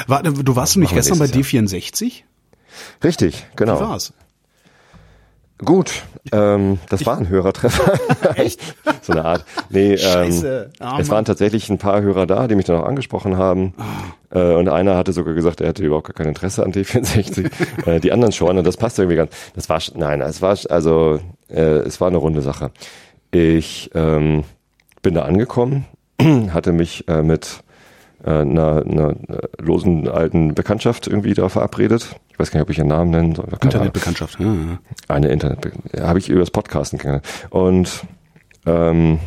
War, 0.08 0.24
du 0.24 0.56
warst 0.56 0.76
du 0.76 0.80
nicht 0.80 0.90
Machen 0.92 0.96
wir 0.98 1.02
gestern 1.02 1.20
bei 1.20 1.28
nächstes 1.28 2.02
D64? 2.02 2.24
Richtig, 3.04 3.46
Wie 3.52 3.56
genau. 3.56 3.80
war's? 3.80 4.14
Gut, 5.64 6.04
ähm, 6.32 6.78
das 6.90 7.06
war 7.06 7.18
ein 7.18 7.30
Hörertreffer. 7.30 8.00
Echt? 8.36 8.62
so 9.02 9.14
eine 9.14 9.26
Art. 9.26 9.46
Nee, 9.70 9.94
ähm, 9.94 9.98
Scheiße. 9.98 10.70
Ah, 10.80 10.98
es 11.00 11.08
Mann. 11.08 11.18
waren 11.18 11.26
tatsächlich 11.26 11.70
ein 11.70 11.80
paar 11.80 12.02
Hörer 12.02 12.28
da, 12.28 12.48
die 12.48 12.56
mich 12.56 12.66
dann 12.66 12.78
auch 12.78 12.86
angesprochen 12.86 13.38
haben. 13.38 13.74
Ah. 13.78 14.40
Äh, 14.40 14.56
und 14.56 14.70
einer 14.70 14.96
hatte 14.96 15.14
sogar 15.14 15.34
gesagt, 15.34 15.62
er 15.62 15.70
hätte 15.70 15.84
überhaupt 15.84 16.08
gar 16.08 16.14
kein 16.14 16.28
Interesse 16.28 16.64
an 16.64 16.74
D64. 16.74 17.50
äh, 17.88 18.00
die 18.00 18.12
anderen 18.12 18.34
schon. 18.34 18.58
Und 18.58 18.68
das 18.68 18.78
passt 18.78 19.00
irgendwie 19.00 19.18
ganz. 19.18 19.32
Das 19.56 19.68
war, 19.70 19.82
nein, 19.96 20.22
es 20.22 20.42
war, 20.42 20.58
also, 20.70 21.20
äh, 21.50 21.62
es 21.62 22.00
war 22.00 22.08
eine 22.08 22.18
runde 22.18 22.42
Sache. 22.42 22.72
Ich 23.32 23.90
ähm, 23.96 24.44
bin 25.02 25.16
da 25.16 25.24
angekommen, 25.24 25.86
hatte 26.54 26.72
mich 26.72 27.08
äh, 27.08 27.24
mit 27.24 27.64
einer, 28.30 28.84
einer 28.86 29.10
äh, 29.12 29.48
losen 29.60 30.08
alten 30.08 30.54
Bekanntschaft 30.54 31.08
irgendwie 31.08 31.34
da 31.34 31.50
verabredet. 31.50 32.16
Ich 32.30 32.40
weiß 32.40 32.52
gar 32.52 32.60
nicht, 32.60 32.66
ob 32.66 32.70
ich 32.70 32.78
ihren 32.78 32.88
Namen 32.88 33.12
nennen 33.12 33.36
soll. 33.36 33.48
Internetbekanntschaft. 33.62 34.40
Ja, 34.40 34.46
ja. 34.46 34.80
Eine 35.08 35.30
Internet, 35.30 35.72
habe 36.00 36.20
ich 36.20 36.30
übers 36.30 36.52
Podcasten 36.52 37.00
kennengelernt. 37.00 37.26
Und 37.50 38.04
ähm, 38.66 39.20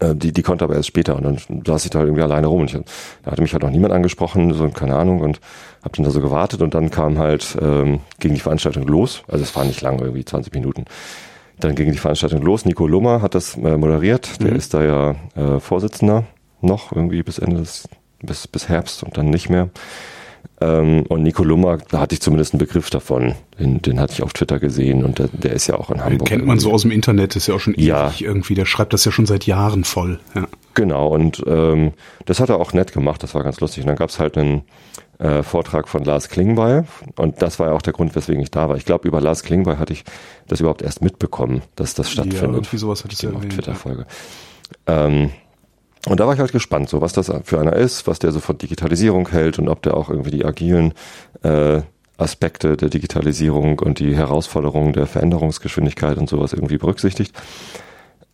äh, 0.00 0.14
die, 0.14 0.32
die 0.32 0.42
konnte 0.42 0.64
aber 0.64 0.74
erst 0.74 0.88
später 0.88 1.16
und 1.16 1.24
dann 1.24 1.62
saß 1.64 1.84
ich 1.84 1.90
da 1.90 2.00
irgendwie 2.00 2.22
alleine 2.22 2.46
rum 2.48 2.62
und 2.62 2.74
ich, 2.74 2.80
da 3.22 3.30
hatte 3.30 3.42
mich 3.42 3.52
halt 3.52 3.62
noch 3.62 3.70
niemand 3.70 3.92
angesprochen, 3.92 4.52
so 4.54 4.68
keine 4.70 4.96
Ahnung 4.96 5.20
und 5.20 5.40
habe 5.82 5.96
dann 5.96 6.04
da 6.04 6.10
so 6.10 6.20
gewartet 6.20 6.62
und 6.62 6.74
dann 6.74 6.90
kam 6.90 7.18
halt 7.18 7.56
ähm, 7.60 8.00
ging 8.18 8.34
die 8.34 8.40
Veranstaltung 8.40 8.86
los, 8.86 9.22
also 9.28 9.42
es 9.42 9.54
war 9.54 9.64
nicht 9.64 9.80
lang, 9.82 9.98
irgendwie 10.00 10.24
20 10.24 10.52
Minuten. 10.54 10.86
Dann 11.58 11.74
ging 11.74 11.92
die 11.92 11.98
Veranstaltung 11.98 12.40
los. 12.40 12.64
Nico 12.64 12.86
Lummer 12.86 13.20
hat 13.20 13.34
das 13.34 13.54
äh, 13.56 13.76
moderiert. 13.76 14.42
Der 14.42 14.52
ist 14.52 14.72
da 14.72 14.82
ja 14.82 15.14
äh, 15.36 15.60
Vorsitzender 15.60 16.24
noch 16.62 16.92
irgendwie 16.92 17.22
bis 17.22 17.38
Ende 17.38 17.58
des, 17.58 17.88
bis, 18.22 18.46
bis 18.48 18.68
Herbst 18.68 19.02
und 19.02 19.16
dann 19.16 19.30
nicht 19.30 19.48
mehr. 19.50 19.70
Ähm, 20.62 21.04
und 21.08 21.22
Nico 21.22 21.42
Lummer, 21.42 21.78
da 21.90 22.00
hatte 22.00 22.14
ich 22.14 22.20
zumindest 22.20 22.52
einen 22.52 22.58
Begriff 22.58 22.90
davon. 22.90 23.34
Den, 23.58 23.80
den 23.80 23.98
hatte 23.98 24.12
ich 24.12 24.22
auf 24.22 24.32
Twitter 24.34 24.58
gesehen 24.58 25.04
und 25.04 25.18
der, 25.18 25.28
der 25.28 25.52
ist 25.52 25.66
ja 25.66 25.74
auch 25.76 25.90
in 25.90 26.04
Hamburg. 26.04 26.28
Kennt 26.28 26.44
man 26.46 26.58
so 26.58 26.68
irgendwie. 26.68 26.74
aus 26.74 26.82
dem 26.82 26.90
Internet, 26.90 27.34
ist 27.36 27.46
ja 27.46 27.54
auch 27.54 27.60
schon 27.60 27.74
Ja. 27.78 28.08
ewig 28.08 28.22
irgendwie. 28.24 28.54
Der 28.54 28.66
schreibt 28.66 28.92
das 28.92 29.04
ja 29.04 29.12
schon 29.12 29.26
seit 29.26 29.46
Jahren 29.46 29.84
voll. 29.84 30.20
Ja. 30.34 30.46
Genau, 30.74 31.08
und 31.08 31.42
ähm, 31.46 31.92
das 32.26 32.40
hat 32.40 32.48
er 32.50 32.58
auch 32.60 32.72
nett 32.72 32.92
gemacht, 32.92 33.22
das 33.22 33.34
war 33.34 33.42
ganz 33.42 33.60
lustig. 33.60 33.82
Und 33.84 33.88
dann 33.88 33.96
gab's 33.96 34.18
halt 34.18 34.36
einen 34.38 34.62
äh, 35.18 35.42
Vortrag 35.42 35.88
von 35.88 36.04
Lars 36.04 36.28
Klingbeil 36.28 36.84
und 37.16 37.42
das 37.42 37.58
war 37.58 37.68
ja 37.68 37.72
auch 37.72 37.82
der 37.82 37.92
Grund, 37.92 38.14
weswegen 38.14 38.42
ich 38.42 38.50
da 38.50 38.68
war. 38.68 38.76
Ich 38.76 38.84
glaube, 38.84 39.08
über 39.08 39.20
Lars 39.20 39.42
Klingbeil 39.42 39.78
hatte 39.78 39.92
ich 39.92 40.04
das 40.46 40.60
überhaupt 40.60 40.82
erst 40.82 41.02
mitbekommen, 41.02 41.62
dass 41.74 41.94
das 41.94 42.10
stattfindet. 42.10 42.42
irgendwie 42.42 42.76
sowas 42.78 43.02
hattest 43.04 43.22
du 43.22 43.28
Ich 43.28 43.58
auf 43.58 43.66
ja. 43.66 43.74
folge. 43.74 44.06
Ähm, 44.86 45.30
und 46.06 46.18
da 46.18 46.26
war 46.26 46.34
ich 46.34 46.40
halt 46.40 46.52
gespannt, 46.52 46.88
so 46.88 47.00
was 47.00 47.12
das 47.12 47.30
für 47.44 47.60
einer 47.60 47.74
ist, 47.74 48.06
was 48.06 48.18
der 48.18 48.32
so 48.32 48.40
von 48.40 48.56
Digitalisierung 48.56 49.28
hält 49.28 49.58
und 49.58 49.68
ob 49.68 49.82
der 49.82 49.94
auch 49.94 50.08
irgendwie 50.08 50.30
die 50.30 50.44
agilen 50.44 50.94
äh, 51.42 51.82
Aspekte 52.16 52.76
der 52.76 52.88
Digitalisierung 52.88 53.78
und 53.78 53.98
die 53.98 54.16
Herausforderungen 54.16 54.92
der 54.92 55.06
Veränderungsgeschwindigkeit 55.06 56.18
und 56.18 56.28
sowas 56.28 56.52
irgendwie 56.52 56.78
berücksichtigt. 56.78 57.34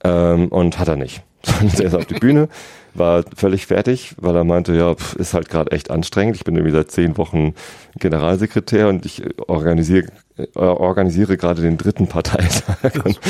Ähm, 0.04 0.48
und 0.48 0.78
hat 0.78 0.88
er 0.88 0.96
nicht. 0.96 1.22
er 1.78 1.84
ist 1.84 1.94
auf 1.94 2.06
die 2.06 2.14
Bühne, 2.14 2.48
war 2.94 3.24
völlig 3.34 3.66
fertig, 3.66 4.14
weil 4.18 4.36
er 4.36 4.44
meinte, 4.44 4.74
ja, 4.74 4.94
pf, 4.94 5.14
ist 5.16 5.34
halt 5.34 5.48
gerade 5.48 5.72
echt 5.72 5.90
anstrengend. 5.90 6.36
Ich 6.36 6.44
bin 6.44 6.54
irgendwie 6.54 6.72
seit 6.72 6.90
zehn 6.90 7.16
Wochen 7.16 7.54
Generalsekretär 7.98 8.88
und 8.88 9.06
ich 9.06 9.22
organisiere 9.48 10.06
organisiere 10.54 11.36
gerade 11.36 11.62
den 11.62 11.78
dritten 11.78 12.08
Parteitag. 12.08 13.04
Und, 13.04 13.20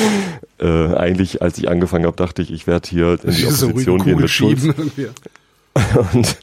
äh, 0.61 0.95
eigentlich, 0.95 1.43
als 1.43 1.59
ich 1.59 1.69
angefangen 1.69 2.07
habe, 2.07 2.17
dachte 2.17 2.43
ich, 2.43 2.53
ich 2.53 2.67
werde 2.67 2.89
hier 2.89 3.19
in 3.23 3.31
die 3.31 3.47
Opposition 3.47 4.03
gehen 4.03 4.21
mit 4.21 4.31
Schulz. 4.31 4.65
Und 6.13 6.39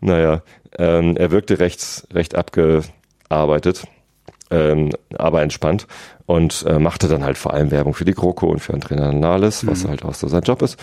naja, 0.00 0.42
ähm, 0.78 1.16
er 1.16 1.30
wirkte 1.30 1.58
recht, 1.58 2.06
recht 2.12 2.34
abgearbeitet. 2.34 3.86
ähm, 4.50 4.90
aber 5.16 5.42
entspannt 5.42 5.86
und 6.26 6.64
äh, 6.66 6.78
machte 6.78 7.08
dann 7.08 7.24
halt 7.24 7.38
vor 7.38 7.54
allem 7.54 7.70
Werbung 7.70 7.94
für 7.94 8.04
die 8.04 8.14
GroKo 8.14 8.46
und 8.46 8.60
für 8.60 8.74
Andrea 8.74 9.12
Nahles, 9.12 9.66
was 9.66 9.84
halt 9.84 10.04
auch 10.04 10.14
so 10.14 10.28
sein 10.28 10.42
Job 10.42 10.62
ist 10.62 10.76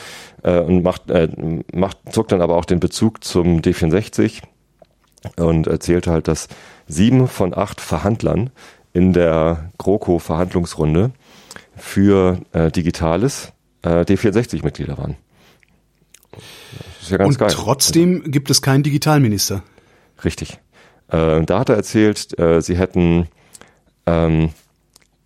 äh, 0.44 0.60
und 0.60 0.84
macht, 0.84 1.10
äh, 1.10 1.28
macht, 1.74 1.98
zog 2.12 2.28
dann 2.30 2.42
aber 2.42 2.56
auch 2.56 2.66
den 2.66 2.80
Bezug 2.80 3.24
zum 3.24 3.62
D64 3.62 4.42
und 5.38 5.68
erzählte 5.68 6.12
halt, 6.12 6.28
dass 6.28 6.48
sieben 6.88 7.28
von 7.28 7.58
acht 7.58 7.82
Verhandlern 7.82 8.50
in 8.98 9.14
der 9.14 9.70
GroKo-Verhandlungsrunde 9.78 11.12
für 11.76 12.40
äh, 12.52 12.72
Digitales 12.72 13.54
äh, 13.84 14.02
D64-Mitglieder 14.02 14.98
waren. 14.98 15.16
Das 16.32 17.04
ist 17.04 17.12
ja 17.12 17.18
ganz 17.18 17.30
und 17.30 17.38
geil. 17.38 17.50
Trotzdem 17.52 18.20
also, 18.22 18.32
gibt 18.32 18.50
es 18.50 18.64
keinen 18.64 18.82
Digitalminister. 18.82 19.62
Richtig. 20.26 20.58
Äh, 21.10 21.44
da 21.44 21.60
hat 21.60 21.70
er 21.70 21.76
erzählt, 21.76 22.40
äh, 22.40 22.60
sie 22.60 22.76
hätten 22.76 23.28
ähm, 24.08 24.50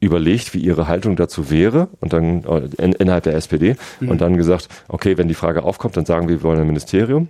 überlegt, 0.02 0.54
wie 0.54 0.60
ihre 0.60 0.90
Haltung 0.90 1.16
dazu 1.16 1.50
wäre 1.50 1.88
und 2.02 2.12
dann 2.12 2.44
äh, 2.44 2.68
in, 2.78 2.92
innerhalb 2.92 3.24
der 3.24 3.36
SPD 3.36 3.78
mhm. 4.02 4.10
und 4.10 4.20
dann 4.20 4.36
gesagt, 4.36 4.68
okay, 4.90 5.18
wenn 5.18 5.30
die 5.30 5.34
Frage 5.34 5.64
aufkommt, 5.64 5.96
dann 5.96 6.06
sagen 6.06 6.28
wir, 6.28 6.40
wir 6.40 6.44
wollen 6.44 6.60
ein 6.60 6.68
Ministerium. 6.68 7.30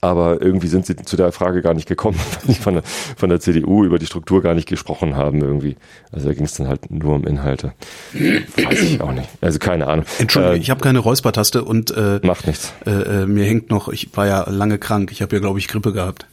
Aber 0.00 0.40
irgendwie 0.40 0.68
sind 0.68 0.86
sie 0.86 0.96
zu 0.96 1.16
der 1.16 1.32
Frage 1.32 1.60
gar 1.60 1.74
nicht 1.74 1.88
gekommen, 1.88 2.18
weil 2.32 2.54
sie 2.54 2.60
von 2.60 2.74
der, 2.74 2.82
von 2.82 3.28
der 3.28 3.40
CDU 3.40 3.84
über 3.84 3.98
die 3.98 4.06
Struktur 4.06 4.42
gar 4.42 4.54
nicht 4.54 4.68
gesprochen 4.68 5.16
haben 5.16 5.40
irgendwie. 5.40 5.76
Also 6.12 6.28
da 6.28 6.34
ging 6.34 6.44
es 6.44 6.54
dann 6.54 6.68
halt 6.68 6.90
nur 6.90 7.14
um 7.14 7.26
Inhalte. 7.26 7.72
Weiß 8.12 8.80
ich 8.80 9.00
auch 9.00 9.12
nicht. 9.12 9.28
Also 9.40 9.58
keine 9.58 9.88
Ahnung. 9.88 10.04
Entschuldigung, 10.18 10.56
äh, 10.56 10.60
ich 10.60 10.70
habe 10.70 10.80
keine 10.80 11.00
Räuspertaste 11.00 11.64
und 11.64 11.90
äh, 11.90 12.20
macht 12.22 12.46
nichts. 12.46 12.72
Äh, 12.86 13.22
äh, 13.22 13.26
mir 13.26 13.44
hängt 13.44 13.70
noch, 13.70 13.88
ich 13.88 14.16
war 14.16 14.26
ja 14.26 14.48
lange 14.48 14.78
krank. 14.78 15.10
Ich 15.12 15.20
habe 15.20 15.34
ja, 15.36 15.40
glaube 15.40 15.58
ich, 15.58 15.68
Grippe 15.68 15.92
gehabt. 15.92 16.26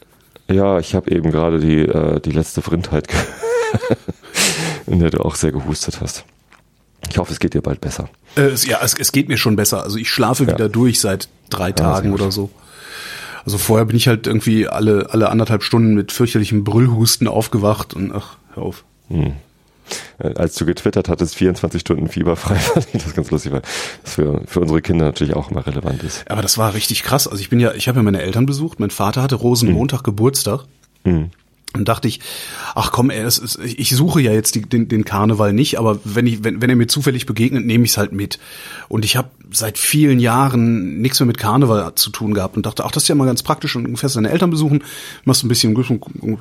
Ja, 0.48 0.78
ich 0.78 0.94
habe 0.94 1.10
eben 1.10 1.30
gerade 1.30 1.60
die, 1.60 1.80
äh, 1.80 2.20
die 2.20 2.32
letzte 2.32 2.62
Vrindheit, 2.62 3.06
in 4.86 4.98
der 5.00 5.10
du 5.10 5.20
auch 5.20 5.36
sehr 5.36 5.52
gehustet 5.52 6.00
hast. 6.00 6.24
Ich 7.08 7.18
hoffe, 7.18 7.32
es 7.32 7.40
geht 7.40 7.54
dir 7.54 7.62
bald 7.62 7.80
besser. 7.80 8.08
Äh, 8.36 8.54
ja, 8.66 8.78
es, 8.82 8.94
es 8.94 9.12
geht 9.12 9.28
mir 9.28 9.36
schon 9.36 9.56
besser. 9.56 9.82
Also 9.82 9.96
ich 9.96 10.10
schlafe 10.10 10.44
ja. 10.44 10.52
wieder 10.52 10.68
durch 10.68 11.00
seit 11.00 11.28
drei 11.50 11.72
Tagen 11.72 12.12
oder 12.12 12.30
so. 12.30 12.50
Also 13.44 13.58
vorher 13.58 13.86
bin 13.86 13.96
ich 13.96 14.08
halt 14.08 14.26
irgendwie 14.26 14.68
alle, 14.68 15.08
alle 15.10 15.28
anderthalb 15.28 15.62
Stunden 15.62 15.94
mit 15.94 16.12
fürchterlichem 16.12 16.64
Brüllhusten 16.64 17.28
aufgewacht 17.28 17.94
und 17.94 18.12
ach, 18.14 18.36
hör 18.54 18.62
auf. 18.62 18.84
Hm. 19.08 19.32
Äh, 20.18 20.34
als 20.34 20.54
du 20.54 20.66
getwittert 20.66 21.08
hattest, 21.08 21.34
24 21.34 21.80
Stunden 21.80 22.08
fieberfrei, 22.08 22.54
fand 22.58 22.86
ich 22.92 23.02
das 23.02 23.14
ganz 23.14 23.30
lustig, 23.30 23.52
weil 23.52 23.62
das 24.02 24.14
für, 24.14 24.42
für 24.46 24.60
unsere 24.60 24.82
Kinder 24.82 25.04
natürlich 25.04 25.34
auch 25.34 25.50
immer 25.50 25.66
relevant 25.66 26.02
ist. 26.02 26.30
Aber 26.30 26.42
das 26.42 26.58
war 26.58 26.74
richtig 26.74 27.02
krass. 27.02 27.26
Also 27.26 27.40
ich 27.40 27.50
bin 27.50 27.60
ja, 27.60 27.72
ich 27.72 27.88
habe 27.88 27.98
ja 27.98 28.02
meine 28.02 28.22
Eltern 28.22 28.46
besucht. 28.46 28.80
Mein 28.80 28.90
Vater 28.90 29.22
hatte 29.22 29.36
Rosenmontag 29.36 30.00
hm. 30.00 30.04
Geburtstag. 30.04 30.64
Hm. 31.04 31.30
Und 31.72 31.88
dachte 31.88 32.08
ich, 32.08 32.18
ach 32.74 32.90
komm, 32.90 33.10
ey, 33.10 33.24
ist, 33.24 33.58
ich 33.62 33.90
suche 33.90 34.20
ja 34.20 34.32
jetzt 34.32 34.56
die, 34.56 34.62
den, 34.62 34.88
den 34.88 35.04
Karneval 35.04 35.52
nicht, 35.52 35.78
aber 35.78 36.00
wenn 36.02 36.26
ich, 36.26 36.42
wenn, 36.42 36.60
wenn 36.60 36.68
er 36.68 36.74
mir 36.74 36.88
zufällig 36.88 37.26
begegnet, 37.26 37.64
nehme 37.64 37.84
ich 37.84 37.92
es 37.92 37.96
halt 37.96 38.10
mit. 38.10 38.40
Und 38.88 39.04
ich 39.04 39.16
habe 39.16 39.30
seit 39.52 39.78
vielen 39.78 40.18
Jahren 40.18 41.00
nichts 41.00 41.20
mehr 41.20 41.28
mit 41.28 41.38
Karneval 41.38 41.94
zu 41.94 42.10
tun 42.10 42.34
gehabt 42.34 42.56
und 42.56 42.66
dachte, 42.66 42.84
ach, 42.84 42.90
das 42.90 43.04
ist 43.04 43.08
ja 43.08 43.14
mal 43.14 43.26
ganz 43.26 43.44
praktisch 43.44 43.76
und 43.76 43.96
fährst 43.96 44.16
deine 44.16 44.30
Eltern 44.30 44.50
besuchen, 44.50 44.82
machst 45.24 45.44
ein 45.44 45.48
bisschen 45.48 45.76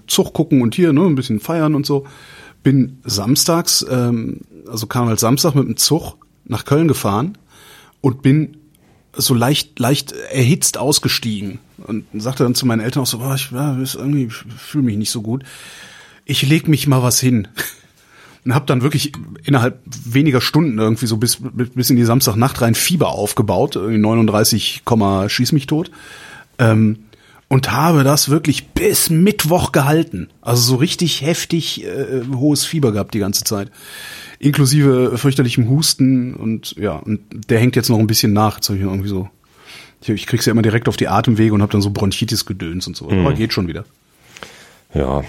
Zug 0.07 0.33
gucken 0.33 0.63
und 0.63 0.73
hier, 0.73 0.93
ne, 0.93 1.05
ein 1.05 1.15
bisschen 1.15 1.39
feiern 1.39 1.75
und 1.75 1.85
so. 1.85 2.07
Bin 2.63 2.97
samstags, 3.03 3.85
ähm, 3.89 4.41
also 4.67 4.87
Karneval 4.87 5.19
Samstag 5.19 5.53
mit 5.53 5.67
dem 5.67 5.77
Zug 5.77 6.15
nach 6.45 6.65
Köln 6.65 6.87
gefahren 6.87 7.37
und 8.01 8.23
bin 8.23 8.57
so 9.15 9.35
leicht, 9.35 9.77
leicht 9.77 10.11
erhitzt 10.11 10.79
ausgestiegen 10.79 11.59
und 11.85 12.05
sagte 12.13 12.43
dann 12.43 12.55
zu 12.55 12.65
meinen 12.65 12.81
Eltern 12.81 13.03
auch 13.03 13.07
so, 13.07 13.19
oh, 13.19 13.33
ich, 13.33 13.51
ja, 13.51 13.77
irgendwie 13.77 14.29
fühle 14.29 14.85
mich 14.85 14.97
nicht 14.97 15.11
so 15.11 15.21
gut. 15.21 15.43
Ich 16.25 16.47
leg 16.47 16.67
mich 16.67 16.87
mal 16.87 17.03
was 17.03 17.19
hin. 17.19 17.47
Und 18.45 18.55
habe 18.55 18.65
dann 18.65 18.81
wirklich 18.81 19.11
innerhalb 19.43 19.81
weniger 19.85 20.39
Stunden 20.39 20.79
irgendwie 20.79 21.07
so 21.07 21.17
bis, 21.17 21.39
bis 21.41 21.89
in 21.89 21.97
die 21.97 22.05
Samstagnacht 22.05 22.61
rein 22.61 22.73
Fieber 22.73 23.09
aufgebaut, 23.09 23.75
39, 23.75 24.81
schieß 25.27 25.51
mich 25.51 25.67
tot. 25.67 25.91
Ähm, 26.57 26.99
und 27.49 27.71
habe 27.71 28.03
das 28.03 28.29
wirklich 28.29 28.69
bis 28.69 29.09
Mittwoch 29.09 29.73
gehalten. 29.73 30.29
Also 30.39 30.61
so 30.61 30.75
richtig 30.77 31.21
heftig 31.21 31.83
äh, 31.83 32.21
hohes 32.33 32.63
Fieber 32.63 32.93
gehabt 32.93 33.13
die 33.13 33.19
ganze 33.19 33.43
Zeit 33.43 33.71
inklusive 34.39 35.17
fürchterlichem 35.17 35.69
Husten 35.69 36.33
und 36.33 36.75
ja, 36.77 36.93
und 36.93 37.19
der 37.49 37.59
hängt 37.59 37.75
jetzt 37.75 37.89
noch 37.89 37.99
ein 37.99 38.07
bisschen 38.07 38.31
nach. 38.33 38.55
Jetzt 38.55 38.69
hab 38.69 38.77
ich 38.77 38.81
irgendwie 38.81 39.09
so, 39.09 39.29
ich, 40.01 40.09
ich 40.09 40.27
krieg's 40.27 40.45
ja 40.45 40.51
immer 40.51 40.61
direkt 40.61 40.87
auf 40.87 40.97
die 40.97 41.07
Atemwege 41.07 41.53
und 41.53 41.61
habe 41.61 41.71
dann 41.71 41.81
so 41.81 41.89
Bronchitis-Gedöns 41.89 42.87
und 42.87 42.95
so. 42.95 43.09
Mhm. 43.09 43.25
Aber 43.25 43.33
geht 43.33 43.53
schon 43.53 43.67
wieder. 43.67 43.85
Ja. 44.93 45.23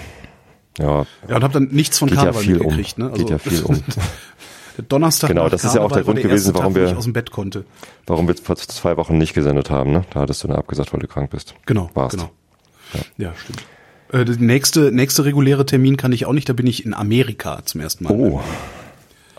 Ja. 0.79 1.07
Ja, 1.29 1.37
und 1.37 1.43
habe 1.43 1.53
dann 1.53 1.69
nichts 1.71 1.99
von 1.99 2.11
Karneval 2.11 2.43
ja 2.43 2.53
mitgekriegt. 2.53 2.99
Um. 2.99 3.05
Ne? 3.05 3.11
Also, 3.11 3.25
geht 3.25 3.31
ja 3.31 3.39
viel 3.39 3.63
um. 3.63 3.83
Donnerstag. 4.89 5.29
Genau, 5.29 5.49
das 5.49 5.65
ist 5.65 5.75
ja 5.75 5.83
auch 5.83 5.93
der 5.93 6.05
Grund 6.05 6.23
gewesen, 6.23 6.55
warum 6.55 6.75
Tag, 6.75 6.83
wir 6.83 6.97
aus 6.97 7.05
dem 7.05 7.13
Bett 7.13 7.31
konnte. 7.31 7.65
Warum 8.07 8.29
wir 8.29 8.35
vor 8.37 8.57
zwei 8.57 8.97
Wochen 8.97 9.19
nicht 9.19 9.35
gesendet 9.35 9.69
haben. 9.69 9.93
Ne? 9.93 10.05
Da 10.11 10.21
hattest 10.21 10.43
du 10.43 10.49
dann 10.49 10.57
abgesagt, 10.57 10.93
weil 10.93 11.01
du 11.01 11.07
krank 11.07 11.31
bist. 11.31 11.55
Genau, 11.67 11.91
Warst. 11.95 12.17
genau. 12.17 12.31
Ja, 12.95 13.27
ja 13.27 13.35
stimmt. 13.37 13.63
Äh, 14.13 14.25
der 14.25 14.37
nächste, 14.37 14.93
nächste 14.93 15.25
reguläre 15.25 15.67
Termin 15.67 15.97
kann 15.97 16.13
ich 16.13 16.27
auch 16.27 16.33
nicht. 16.33 16.49
Da 16.49 16.53
bin 16.53 16.67
ich 16.67 16.85
in 16.85 16.95
Amerika 16.95 17.61
zum 17.65 17.81
ersten 17.81 18.05
Mal. 18.05 18.13
Oh. 18.13 18.41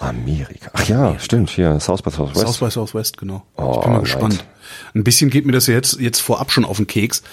Amerika. 0.02 0.72
Ach 0.74 0.88
ja, 0.88 1.18
stimmt, 1.20 1.50
hier, 1.50 1.80
South 1.80 2.02
by 2.02 2.12
Southwest. 2.12 2.40
South 2.40 2.60
by 2.60 2.72
Southwest, 2.72 3.18
genau. 3.18 3.44
Oh, 3.58 3.74
ich 3.76 3.82
bin 3.82 3.90
mal 3.92 3.98
right. 3.98 4.06
gespannt. 4.06 4.46
Ein 4.94 5.04
bisschen 5.04 5.30
geht 5.30 5.46
mir 5.46 5.52
das 5.52 5.68
jetzt, 5.68 6.00
jetzt 6.00 6.20
vorab 6.20 6.52
schon 6.52 6.66
auf 6.66 6.78
den 6.78 6.88
Keks. 6.88 7.24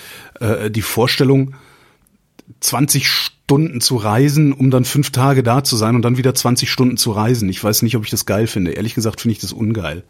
Äh, 0.40 0.70
die 0.70 0.82
Vorstellung, 0.82 1.54
20 2.60 3.08
Stunden 3.08 3.80
zu 3.80 3.96
reisen, 3.96 4.52
um 4.52 4.70
dann 4.70 4.84
fünf 4.84 5.10
Tage 5.10 5.42
da 5.42 5.64
zu 5.64 5.76
sein 5.76 5.94
und 5.94 6.02
dann 6.02 6.16
wieder 6.16 6.34
20 6.34 6.70
Stunden 6.70 6.96
zu 6.96 7.12
reisen. 7.12 7.48
Ich 7.48 7.62
weiß 7.62 7.82
nicht, 7.82 7.96
ob 7.96 8.04
ich 8.04 8.10
das 8.10 8.26
geil 8.26 8.46
finde. 8.46 8.72
Ehrlich 8.72 8.94
gesagt 8.94 9.20
finde 9.20 9.32
ich 9.32 9.40
das 9.40 9.52
ungeil. 9.52 10.04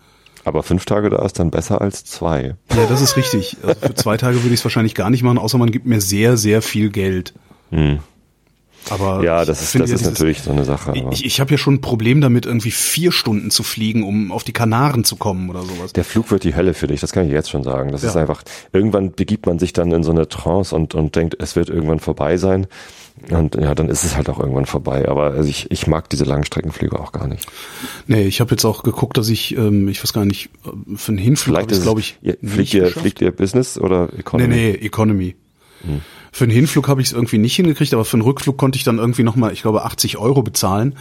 Aber 0.45 0.63
fünf 0.63 0.85
Tage 0.85 1.11
da 1.11 1.25
ist 1.25 1.39
dann 1.39 1.51
besser 1.51 1.81
als 1.81 2.05
zwei. 2.05 2.57
Ja, 2.75 2.87
das 2.89 3.03
ist 3.03 3.17
richtig. 3.17 3.57
Also 3.63 3.81
für 3.81 3.95
zwei 3.95 4.17
Tage 4.17 4.43
würde 4.43 4.55
ich 4.55 4.61
es 4.61 4.65
wahrscheinlich 4.65 4.95
gar 4.95 5.11
nicht 5.11 5.23
machen, 5.23 5.39
außer 5.39 5.59
man 5.59 5.71
gibt 5.71 5.87
mir 5.87 6.01
sehr, 6.01 6.37
sehr 6.37 6.63
viel 6.63 6.91
Geld. 6.91 7.35
Hm. 7.71 7.99
Aber 8.91 9.23
ja, 9.23 9.45
das 9.45 9.61
ist, 9.61 9.75
das 9.75 9.91
ist 9.91 10.01
dieses, 10.01 10.07
natürlich 10.07 10.43
so 10.43 10.51
eine 10.51 10.65
Sache. 10.65 10.95
Ich, 11.11 11.25
ich 11.25 11.41
habe 11.41 11.51
ja 11.51 11.59
schon 11.59 11.75
ein 11.75 11.81
Problem 11.81 12.21
damit, 12.21 12.47
irgendwie 12.47 12.71
vier 12.71 13.13
Stunden 13.13 13.51
zu 13.51 13.63
fliegen, 13.63 14.03
um 14.03 14.33
auf 14.33 14.45
die 14.45 14.53
Kanaren 14.53 15.05
zu 15.05 15.17
kommen 15.17 15.51
oder 15.51 15.63
sowas. 15.63 15.93
Der 15.93 16.05
Flug 16.05 16.31
wird 16.31 16.45
die 16.45 16.55
Hölle 16.55 16.75
für 16.75 16.87
dich, 16.87 17.01
das 17.01 17.13
kann 17.13 17.27
ich 17.27 17.33
jetzt 17.33 17.51
schon 17.51 17.63
sagen. 17.63 17.93
Das 17.93 18.03
ja. 18.03 18.09
ist 18.09 18.17
einfach, 18.17 18.43
irgendwann 18.73 19.13
begibt 19.13 19.47
man 19.47 19.59
sich 19.59 19.73
dann 19.73 19.93
in 19.93 20.03
so 20.03 20.11
eine 20.11 20.29
Trance 20.29 20.75
und, 20.75 20.95
und 20.95 21.17
denkt, 21.17 21.37
es 21.39 21.57
wird 21.57 21.69
irgendwann 21.69 22.01
vorbei 22.01 22.37
sein. 22.37 22.67
Und 23.31 23.57
ja, 23.57 23.75
dann 23.75 23.89
ist 23.89 24.05
es 24.05 24.17
halt 24.17 24.29
auch 24.29 24.39
irgendwann 24.39 24.67
vorbei. 24.67 25.09
Aber 25.09 25.33
also 25.33 25.49
ich, 25.49 25.71
ich 25.71 25.87
mag 25.87 26.09
diese 26.09 26.25
Langstreckenflüge 26.25 26.99
auch 26.99 27.13
gar 27.13 27.27
nicht. 27.27 27.47
Nee, 28.07 28.23
ich 28.23 28.41
habe 28.41 28.53
jetzt 28.53 28.65
auch 28.65 28.83
geguckt, 28.85 29.17
dass 29.17 29.29
ich, 29.29 29.57
ähm, 29.57 29.89
ich 29.89 30.03
weiß 30.03 30.13
gar 30.13 30.25
nicht, 30.25 30.51
äh, 30.65 30.97
für 30.97 31.13
einen 31.13 31.19
Hinflug 31.19 31.57
Vielleicht 31.57 31.73
ist 31.73 31.83
glaube 31.83 32.01
ich. 32.01 32.17
Ihr, 32.23 32.37
fliegt, 32.45 32.75
ihr, 32.75 32.87
fliegt 32.89 33.21
ihr 33.21 33.33
Business 33.33 33.77
oder 33.77 34.09
Economy? 34.17 34.49
Nee, 34.49 34.73
nee, 34.73 34.87
Economy. 34.87 35.35
Hm. 35.83 36.01
Für 36.33 36.47
den 36.47 36.55
Hinflug 36.55 36.89
habe 36.89 37.01
ich 37.01 37.09
es 37.09 37.13
irgendwie 37.13 37.39
nicht 37.39 37.57
hingekriegt, 37.57 37.93
aber 37.95 38.05
für 38.05 38.17
den 38.17 38.23
Rückflug 38.23 38.57
konnte 38.57 38.77
ich 38.77 38.85
dann 38.85 38.99
irgendwie 38.99 39.23
nochmal, 39.23 39.53
ich 39.53 39.63
glaube, 39.63 39.85
80 39.85 40.19
Euro 40.19 40.43
bezahlen, 40.43 40.97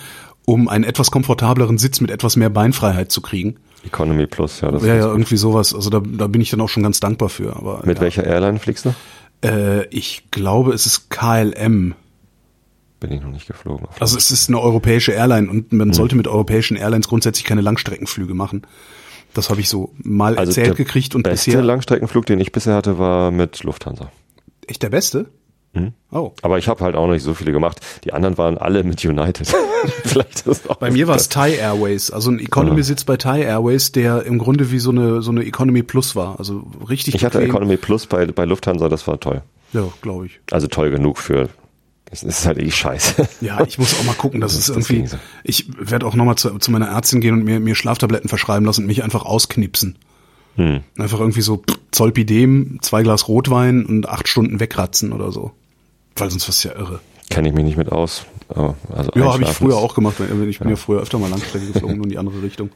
um 0.46 0.67
einen 0.69 0.84
etwas 0.84 1.12
komfortableren 1.12 1.77
Sitz 1.77 2.00
mit 2.01 2.12
etwas 2.12 2.36
mehr 2.36 2.50
Beinfreiheit 2.50 3.12
zu 3.12 3.22
kriegen. 3.22 3.57
Economy 3.86 4.27
Plus, 4.27 4.62
ja. 4.62 4.72
Das 4.72 4.84
ja, 4.84 4.96
ja, 4.96 5.05
irgendwie 5.07 5.38
sowas. 5.38 5.74
Also 5.74 5.89
da, 5.89 6.01
da 6.01 6.27
bin 6.27 6.41
ich 6.41 6.50
dann 6.50 6.62
auch 6.62 6.69
schon 6.69 6.84
ganz 6.84 7.00
dankbar 7.00 7.29
für. 7.29 7.55
Aber, 7.55 7.81
mit 7.86 7.98
ja. 7.98 8.01
welcher 8.01 8.25
Airline 8.25 8.60
fliegst 8.60 8.86
du? 8.86 8.93
Äh, 9.43 9.86
ich 9.88 10.31
glaube, 10.31 10.74
es 10.74 10.86
ist 10.86 11.10
KLM. 11.10 11.96
Bin 13.00 13.12
ich 13.12 13.22
noch 13.22 13.29
nicht 13.29 13.48
geflogen. 13.48 13.88
Also 14.00 14.17
es 14.17 14.31
ist 14.31 14.50
eine 14.50 14.60
europäische 14.60 15.12
Airline 15.12 15.50
und 15.50 15.72
man 15.72 15.89
hm. 15.89 15.93
sollte 15.93 16.15
mit 16.15 16.27
europäischen 16.27 16.77
Airlines 16.77 17.07
grundsätzlich 17.07 17.46
keine 17.46 17.62
Langstreckenflüge 17.62 18.34
machen. 18.34 18.65
Das 19.34 19.50
habe 19.51 19.62
ich 19.62 19.69
so 19.69 19.93
mal 19.98 20.36
also 20.38 20.50
erzählt 20.50 20.77
gekriegt 20.77 21.13
und 21.13 21.24
beste 21.24 21.51
bisher. 21.51 21.62
Der 21.62 21.67
Langstreckenflug, 21.67 22.25
den 22.25 22.39
ich 22.39 22.51
bisher 22.51 22.74
hatte, 22.74 22.98
war 22.98 23.29
mit 23.29 23.63
Lufthansa. 23.63 24.12
Echt 24.67 24.83
der 24.83 24.89
Beste? 24.89 25.27
Mhm. 25.74 25.93
Oh. 26.12 26.31
Aber 26.41 26.57
ich 26.57 26.67
habe 26.67 26.83
halt 26.83 26.95
auch 26.95 27.05
noch 27.05 27.13
nicht 27.13 27.24
so 27.24 27.33
viele 27.33 27.51
gemacht. 27.51 27.79
Die 28.03 28.13
anderen 28.13 28.38
waren 28.38 28.57
alle 28.57 28.83
mit 28.83 29.03
United. 29.03 29.47
Vielleicht 30.03 30.47
ist 30.47 30.69
auch 30.69 30.77
bei 30.77 30.91
mir 30.91 31.07
war 31.07 31.15
es 31.15 31.29
Thai 31.29 31.55
Airways, 31.55 32.12
also 32.12 32.31
ein 32.31 32.39
Economy-Sitz 32.39 33.03
bei 33.03 33.17
Thai 33.17 33.41
Airways, 33.41 33.91
der 33.91 34.24
im 34.25 34.38
Grunde 34.39 34.71
wie 34.71 34.79
so 34.79 34.91
eine 34.91 35.21
so 35.21 35.31
eine 35.31 35.45
Economy 35.45 35.83
Plus 35.83 36.15
war. 36.15 36.39
Also 36.39 36.65
richtig. 36.89 37.15
Ich 37.15 37.25
hatte 37.25 37.41
Economy 37.41 37.77
Plus 37.77 38.07
bei, 38.07 38.25
bei 38.25 38.45
Lufthansa, 38.45 38.89
das 38.89 39.07
war 39.07 39.19
toll. 39.19 39.41
Ja, 39.74 39.88
glaube 40.01 40.27
ich. 40.27 40.39
Also 40.51 40.67
toll 40.67 40.91
genug 40.91 41.17
für. 41.17 41.50
Es 42.09 42.24
ist 42.24 42.45
halt 42.45 42.57
eh 42.57 42.71
scheiße. 42.71 43.27
Ja, 43.41 43.62
ich 43.65 43.77
muss 43.77 43.93
auch 44.00 44.03
mal 44.05 44.15
gucken, 44.15 44.39
dass 44.39 44.53
das 44.53 44.69
es 44.69 44.89
irgendwie. 44.89 45.13
Ich 45.43 45.69
werde 45.77 46.05
auch 46.05 46.15
nochmal 46.15 46.38
zu, 46.38 46.57
zu 46.57 46.71
meiner 46.71 46.88
Ärztin 46.88 47.19
gehen 47.19 47.33
und 47.33 47.43
mir, 47.43 47.59
mir 47.59 47.75
Schlaftabletten 47.75 48.29
verschreiben 48.29 48.65
lassen 48.65 48.81
und 48.81 48.88
mich 48.88 49.03
einfach 49.03 49.25
ausknipsen. 49.25 49.97
Hm. 50.57 50.81
Einfach 50.97 51.19
irgendwie 51.19 51.41
so 51.41 51.63
Zolpidem, 51.91 52.79
zwei 52.81 53.03
Glas 53.03 53.27
Rotwein 53.27 53.85
und 53.85 54.09
acht 54.09 54.27
Stunden 54.27 54.59
wegratzen 54.59 55.13
oder 55.13 55.31
so. 55.31 55.51
Weil 56.15 56.29
sonst 56.29 56.47
was 56.49 56.63
ja 56.63 56.73
irre. 56.73 56.99
Kenne 57.29 57.49
ich 57.49 57.53
mich 57.53 57.63
nicht 57.63 57.77
mit 57.77 57.91
aus. 57.91 58.25
also 58.49 59.11
ja, 59.15 59.33
habe 59.33 59.43
ich 59.43 59.49
früher 59.49 59.77
auch 59.77 59.93
gemacht. 59.93 60.15
Ich 60.19 60.59
bin 60.59 60.67
ja, 60.67 60.69
ja 60.71 60.75
früher 60.75 61.01
öfter 61.01 61.19
mal 61.19 61.29
Langstrecke 61.29 61.67
geflogen 61.67 62.03
in 62.03 62.09
die 62.09 62.17
andere 62.17 62.41
Richtung. 62.41 62.69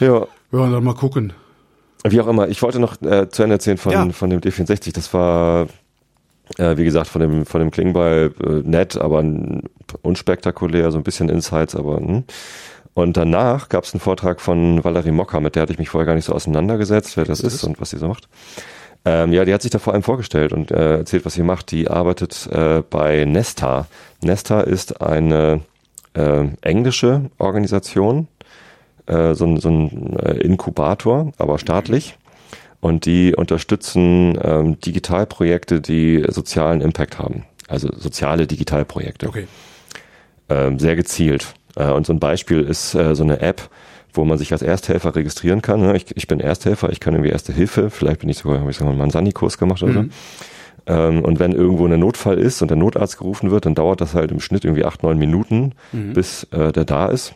Ja. 0.00 0.26
Ja, 0.52 0.70
dann 0.70 0.84
mal 0.84 0.94
gucken. 0.94 1.32
Wie 2.06 2.20
auch 2.20 2.26
immer. 2.26 2.48
Ich 2.48 2.60
wollte 2.62 2.78
noch 2.78 3.00
äh, 3.02 3.28
zu 3.28 3.42
Ende 3.42 3.54
erzählen 3.54 3.78
von, 3.78 3.92
ja. 3.92 4.08
von 4.10 4.30
dem 4.30 4.40
D64. 4.40 4.92
Das 4.92 5.14
war 5.14 5.68
Äh, 6.58 6.76
wie 6.76 6.84
gesagt, 6.84 7.08
von 7.08 7.20
dem, 7.20 7.46
von 7.46 7.60
dem 7.60 7.70
Klingbeil 7.70 8.32
äh, 8.44 8.68
nett, 8.68 8.98
aber 8.98 9.24
unspektakulär, 10.02 10.92
so 10.92 10.98
ein 10.98 11.02
bisschen 11.02 11.30
Insights, 11.30 11.74
aber 11.74 11.96
hm. 11.96 12.24
Und 12.94 13.16
danach 13.16 13.68
gab 13.68 13.84
es 13.84 13.92
einen 13.92 14.00
Vortrag 14.00 14.40
von 14.40 14.82
Valerie 14.84 15.10
Mocker, 15.10 15.40
mit 15.40 15.56
der 15.56 15.62
hatte 15.62 15.72
ich 15.72 15.78
mich 15.78 15.88
vorher 15.88 16.06
gar 16.06 16.14
nicht 16.14 16.24
so 16.24 16.32
auseinandergesetzt, 16.32 17.16
wer 17.16 17.24
das 17.24 17.40
ist, 17.40 17.54
ist 17.54 17.64
und 17.64 17.80
was 17.80 17.90
sie 17.90 17.98
so 17.98 18.06
macht. 18.06 18.28
Ähm, 19.04 19.32
ja, 19.32 19.44
die 19.44 19.52
hat 19.52 19.62
sich 19.62 19.70
da 19.70 19.78
vor 19.78 19.92
allem 19.92 20.02
vorgestellt 20.02 20.52
und 20.52 20.70
äh, 20.70 20.98
erzählt, 20.98 21.26
was 21.26 21.34
sie 21.34 21.42
macht. 21.42 21.70
Die 21.72 21.88
arbeitet 21.88 22.48
äh, 22.52 22.82
bei 22.88 23.24
Nesta. 23.24 23.86
Nesta 24.22 24.60
ist 24.60 25.02
eine 25.02 25.60
äh, 26.14 26.46
englische 26.62 27.30
Organisation, 27.38 28.28
äh, 29.06 29.34
so, 29.34 29.56
so 29.58 29.68
ein 29.68 30.16
äh, 30.18 30.38
Inkubator, 30.38 31.32
aber 31.36 31.58
staatlich. 31.58 32.16
Und 32.80 33.06
die 33.06 33.34
unterstützen 33.34 34.38
ähm, 34.42 34.78
Digitalprojekte, 34.80 35.80
die 35.80 36.24
sozialen 36.28 36.80
Impact 36.80 37.18
haben. 37.18 37.44
Also 37.66 37.88
soziale 37.96 38.46
Digitalprojekte. 38.46 39.28
Okay. 39.28 39.46
Ähm, 40.48 40.78
sehr 40.78 40.94
gezielt. 40.94 41.54
Äh, 41.76 41.90
und 41.90 42.06
so 42.06 42.12
ein 42.12 42.20
Beispiel 42.20 42.60
ist 42.60 42.94
äh, 42.94 43.14
so 43.14 43.22
eine 43.22 43.40
App, 43.40 43.68
wo 44.12 44.24
man 44.24 44.38
sich 44.38 44.52
als 44.52 44.62
Ersthelfer 44.62 45.14
registrieren 45.14 45.62
kann. 45.62 45.80
Ne? 45.80 45.96
Ich, 45.96 46.16
ich 46.16 46.26
bin 46.26 46.40
Ersthelfer, 46.40 46.90
ich 46.90 47.00
kann 47.00 47.14
irgendwie 47.14 47.30
Erste 47.30 47.52
Hilfe, 47.52 47.90
vielleicht 47.90 48.20
bin 48.20 48.28
ich 48.28 48.38
sogar, 48.38 48.60
habe 48.60 48.70
ich 48.70 48.76
sogar 48.76 48.92
einen 48.92 48.98
Mansani-Kurs 48.98 49.58
gemacht 49.58 49.82
oder 49.82 49.92
mhm. 49.92 50.10
so. 50.10 50.92
Ähm, 50.92 51.22
und 51.22 51.38
wenn 51.38 51.52
irgendwo 51.52 51.86
ein 51.86 51.98
Notfall 51.98 52.38
ist 52.38 52.60
und 52.62 52.68
der 52.68 52.76
Notarzt 52.76 53.18
gerufen 53.18 53.50
wird, 53.50 53.66
dann 53.66 53.74
dauert 53.74 54.00
das 54.00 54.14
halt 54.14 54.30
im 54.30 54.40
Schnitt 54.40 54.64
irgendwie 54.64 54.84
acht, 54.84 55.02
neun 55.02 55.18
Minuten, 55.18 55.72
mhm. 55.92 56.12
bis 56.12 56.44
äh, 56.52 56.72
der 56.72 56.84
da 56.84 57.06
ist. 57.06 57.34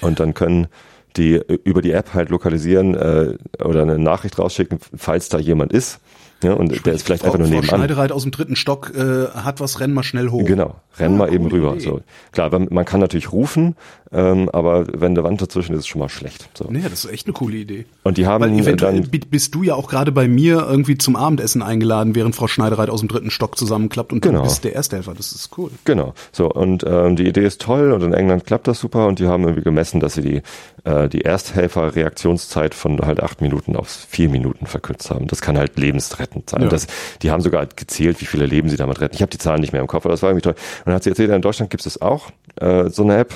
Und 0.00 0.18
dann 0.18 0.34
können 0.34 0.68
die 1.16 1.40
über 1.64 1.82
die 1.82 1.92
App 1.92 2.14
halt 2.14 2.30
lokalisieren 2.30 2.94
äh, 2.94 3.36
oder 3.62 3.82
eine 3.82 3.98
Nachricht 3.98 4.38
rausschicken, 4.38 4.78
falls 4.96 5.28
da 5.28 5.38
jemand 5.38 5.72
ist. 5.72 6.00
Ja, 6.44 6.52
und 6.54 6.68
Sprich, 6.68 6.82
der 6.82 6.92
ist 6.94 7.02
vielleicht 7.04 7.22
Frau, 7.22 7.28
einfach 7.32 7.38
nur 7.40 7.48
Frau 7.48 7.54
nebenan. 7.56 7.78
Schneidereit 7.80 8.12
aus 8.12 8.22
dem 8.22 8.30
dritten 8.30 8.54
Stock 8.56 8.92
äh, 8.94 9.26
hat 9.34 9.60
was, 9.60 9.80
renn 9.80 9.92
mal 9.92 10.02
schnell 10.02 10.28
hoch. 10.30 10.44
Genau, 10.44 10.76
renn 10.98 11.14
Ah, 11.14 11.16
mal 11.16 11.32
eben 11.34 11.46
rüber. 11.48 11.72
Idee. 11.72 11.80
So. 11.84 12.00
Klar, 12.32 12.50
man 12.70 12.84
kann 12.84 13.00
natürlich 13.00 13.32
rufen, 13.32 13.74
ähm, 14.12 14.48
aber 14.50 14.86
wenn 14.92 15.12
eine 15.12 15.24
Wand 15.24 15.42
dazwischen 15.42 15.72
ist, 15.72 15.78
ist 15.78 15.84
es 15.84 15.88
schon 15.88 15.98
mal 16.00 16.08
schlecht. 16.08 16.48
So. 16.54 16.66
Nee, 16.70 16.82
das 16.82 17.04
ist 17.04 17.10
echt 17.10 17.26
eine 17.26 17.32
coole 17.32 17.56
Idee. 17.56 17.86
Und 18.04 18.16
die 18.18 18.26
haben 18.26 18.44
Weil 18.44 18.52
eventuell 18.58 19.00
dann 19.00 19.10
bi- 19.10 19.18
bist 19.18 19.54
du 19.54 19.62
ja 19.62 19.74
auch 19.74 19.88
gerade 19.88 20.12
bei 20.12 20.28
mir 20.28 20.66
irgendwie 20.68 20.96
zum 20.98 21.16
Abendessen 21.16 21.62
eingeladen, 21.62 22.14
während 22.14 22.36
Frau 22.36 22.46
Schneidereit 22.46 22.90
aus 22.90 23.00
dem 23.00 23.08
dritten 23.08 23.30
Stock 23.30 23.56
zusammenklappt 23.58 24.12
und 24.12 24.20
Genau. 24.20 24.38
du 24.40 24.44
bist 24.44 24.62
der 24.64 24.74
Ersthelfer. 24.74 25.14
Das 25.14 25.32
ist 25.32 25.50
cool. 25.58 25.70
Genau. 25.84 26.14
So 26.30 26.50
und 26.50 26.84
ähm, 26.86 27.16
die 27.16 27.26
Idee 27.26 27.44
ist 27.46 27.60
toll 27.62 27.90
und 27.92 28.02
in 28.02 28.12
England 28.12 28.44
klappt 28.44 28.68
das 28.68 28.78
super 28.78 29.06
und 29.06 29.18
die 29.18 29.26
haben 29.26 29.42
irgendwie 29.44 29.62
gemessen, 29.64 29.98
dass 30.00 30.14
sie 30.14 30.22
die 30.22 30.42
äh, 30.84 31.08
die 31.08 31.22
Ersthelfer-Reaktionszeit 31.22 32.74
von 32.74 33.00
halt 33.00 33.22
acht 33.22 33.40
Minuten 33.40 33.76
auf 33.76 33.88
vier 33.88 34.28
Minuten 34.28 34.66
verkürzt 34.66 35.10
haben. 35.10 35.26
Das 35.26 35.40
kann 35.40 35.56
halt 35.58 35.78
lebensrettend 35.78 36.33
sein. 36.46 36.62
Ja. 36.62 36.68
Das, 36.68 36.86
die 37.22 37.30
haben 37.30 37.40
sogar 37.40 37.66
gezählt, 37.66 38.20
wie 38.20 38.26
viele 38.26 38.46
Leben 38.46 38.68
sie 38.68 38.76
damit 38.76 39.00
retten. 39.00 39.14
Ich 39.14 39.22
habe 39.22 39.30
die 39.30 39.38
Zahlen 39.38 39.60
nicht 39.60 39.72
mehr 39.72 39.80
im 39.80 39.86
Kopf, 39.86 40.04
aber 40.04 40.12
das 40.12 40.22
war 40.22 40.30
irgendwie 40.30 40.42
toll. 40.42 40.54
Und 40.54 40.86
dann 40.86 40.94
hat 40.94 41.04
sie 41.04 41.10
erzählt, 41.10 41.30
in 41.30 41.42
Deutschland 41.42 41.70
gibt 41.70 41.84
es 41.86 42.00
auch 42.00 42.30
äh, 42.56 42.88
so 42.90 43.02
eine 43.02 43.16
App. 43.18 43.34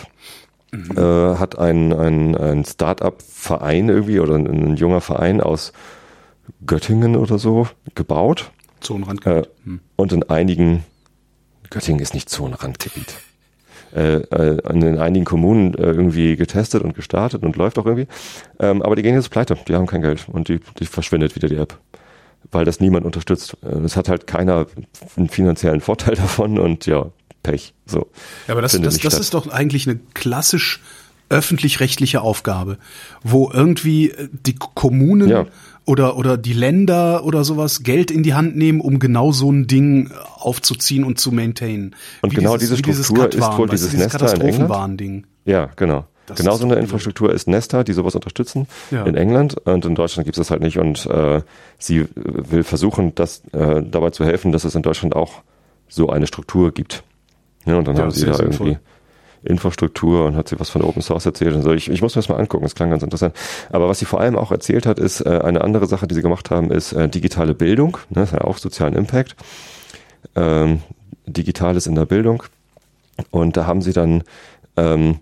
Äh, 0.70 1.00
hat 1.00 1.58
ein, 1.58 1.94
ein, 1.94 2.36
ein 2.36 2.64
Start-up-Verein 2.64 3.88
irgendwie 3.88 4.20
oder 4.20 4.34
ein, 4.34 4.46
ein 4.46 4.76
junger 4.76 5.00
Verein 5.00 5.40
aus 5.40 5.72
Göttingen 6.66 7.16
oder 7.16 7.38
so 7.38 7.68
gebaut. 7.94 8.50
Zonenrandgebiet. 8.80 9.44
Äh, 9.46 9.48
Hm. 9.64 9.80
und 9.96 10.12
in 10.12 10.22
einigen, 10.28 10.84
Göttingen 11.70 12.00
ist 12.00 12.12
nicht 12.12 12.28
Zonenrandgebiet. 12.28 13.14
Äh, 13.94 14.16
äh, 14.16 14.70
in 14.70 14.98
einigen 14.98 15.24
Kommunen 15.24 15.72
äh, 15.74 15.84
irgendwie 15.84 16.36
getestet 16.36 16.82
und 16.82 16.94
gestartet 16.94 17.42
und 17.42 17.56
läuft 17.56 17.78
auch 17.78 17.86
irgendwie. 17.86 18.06
Ähm, 18.60 18.82
aber 18.82 18.94
die 18.96 19.02
gehen 19.02 19.14
jetzt 19.14 19.30
pleite, 19.30 19.56
die 19.66 19.74
haben 19.74 19.86
kein 19.86 20.02
Geld 20.02 20.26
und 20.30 20.48
die, 20.48 20.60
die 20.78 20.84
verschwindet 20.84 21.34
wieder 21.34 21.48
die 21.48 21.56
App. 21.56 21.78
Weil 22.50 22.64
das 22.64 22.80
niemand 22.80 23.04
unterstützt. 23.04 23.56
Äh, 23.62 23.78
Es 23.84 23.96
hat 23.96 24.08
halt 24.08 24.26
keiner 24.26 24.66
einen 25.16 25.28
finanziellen 25.28 25.80
Vorteil 25.80 26.14
davon 26.16 26.58
und 26.58 26.86
ja, 26.86 27.06
Pech. 27.42 27.74
So. 27.86 28.08
Ja, 28.46 28.54
aber 28.54 28.62
das, 28.62 28.72
das, 28.80 28.98
das 28.98 29.18
ist 29.18 29.34
doch 29.34 29.48
eigentlich 29.48 29.88
eine 29.88 29.98
klassisch 30.14 30.80
öffentlich-rechtliche 31.30 32.20
Aufgabe, 32.22 32.78
wo 33.22 33.50
irgendwie 33.52 34.10
äh, 34.10 34.28
die 34.32 34.54
Kommunen 34.54 35.28
Ja. 35.28 35.46
oder, 35.84 36.16
oder 36.16 36.38
die 36.38 36.54
Länder 36.54 37.22
oder 37.24 37.44
sowas 37.44 37.82
Geld 37.82 38.10
in 38.10 38.22
die 38.22 38.32
Hand 38.34 38.56
nehmen, 38.56 38.80
um 38.80 38.98
genau 38.98 39.30
so 39.32 39.52
ein 39.52 39.66
Ding 39.66 40.10
aufzuziehen 40.36 41.04
und 41.04 41.20
zu 41.20 41.30
maintainen. 41.32 41.94
Und 42.22 42.32
Wie 42.32 42.36
genau 42.36 42.56
diese 42.56 42.78
wie 42.78 42.82
dieses 42.82 43.06
Struktur 43.06 43.28
ist 43.42 43.58
wohl 43.58 43.68
dieses 43.68 43.90
dieses 43.90 44.04
Nester 44.04 44.20
in 44.20 44.24
England? 44.26 44.40
Katastrophenwarn-Ding. 44.52 45.26
Ja, 45.44 45.66
genau. 45.76 46.06
Das 46.28 46.38
genau 46.38 46.52
ist 46.54 46.60
so 46.60 46.66
eine. 46.66 46.76
Infrastruktur 46.76 47.32
ist 47.32 47.48
Nesta, 47.48 47.82
die 47.84 47.92
sowas 47.92 48.14
unterstützen 48.14 48.66
Ja. 48.90 49.04
in 49.04 49.14
England 49.16 49.56
und 49.66 49.84
in 49.84 49.94
Deutschland 49.94 50.24
gibt 50.26 50.36
es 50.36 50.40
das 50.46 50.50
halt 50.50 50.62
nicht 50.62 50.78
und 50.78 51.06
äh, 51.06 51.42
sie 51.78 52.06
will 52.14 52.62
versuchen, 52.64 53.14
das 53.14 53.42
äh, 53.52 53.82
dabei 53.82 54.10
zu 54.10 54.24
helfen, 54.24 54.52
dass 54.52 54.64
es 54.64 54.74
in 54.74 54.82
Deutschland 54.82 55.16
auch 55.16 55.42
so 55.88 56.10
eine 56.10 56.26
Struktur 56.26 56.72
gibt. 56.72 57.02
Ja, 57.64 57.76
und 57.76 57.86
dann 57.88 57.96
Ja, 57.96 58.02
haben 58.02 58.10
sie 58.10 58.26
da 58.26 58.34
sinnvoll. 58.34 58.66
irgendwie 58.68 58.78
Infrastruktur 59.44 60.26
und 60.26 60.36
hat 60.36 60.48
sie 60.48 60.58
was 60.58 60.68
von 60.68 60.82
Open 60.82 61.00
Source 61.00 61.24
erzählt 61.26 61.54
und 61.54 61.62
so. 61.62 61.72
Ich, 61.72 61.88
ich 61.88 62.02
muss 62.02 62.14
mir 62.16 62.20
das 62.22 62.28
mal 62.28 62.36
angucken, 62.38 62.64
das 62.64 62.74
klang 62.74 62.90
ganz 62.90 63.02
interessant. 63.02 63.34
Aber 63.70 63.88
was 63.88 63.98
sie 64.00 64.04
vor 64.04 64.20
allem 64.20 64.36
auch 64.36 64.50
erzählt 64.50 64.84
hat, 64.84 64.98
ist 64.98 65.20
äh, 65.20 65.40
eine 65.42 65.62
andere 65.62 65.86
Sache, 65.86 66.06
die 66.08 66.14
sie 66.14 66.22
gemacht 66.22 66.50
haben, 66.50 66.70
ist 66.72 66.92
äh, 66.92 67.08
digitale 67.08 67.54
Bildung. 67.54 67.98
Ne, 68.10 68.22
das 68.22 68.32
hat 68.32 68.40
ja 68.40 68.46
auch 68.46 68.58
sozialen 68.58 68.94
Impact. 68.94 69.36
Ähm, 70.34 70.82
Digitales 71.26 71.86
in 71.86 71.94
der 71.94 72.06
Bildung. 72.06 72.42
Und 73.30 73.56
da 73.56 73.66
haben 73.66 73.82
sie 73.82 73.92
dann, 73.92 74.24
ähm, 74.76 75.18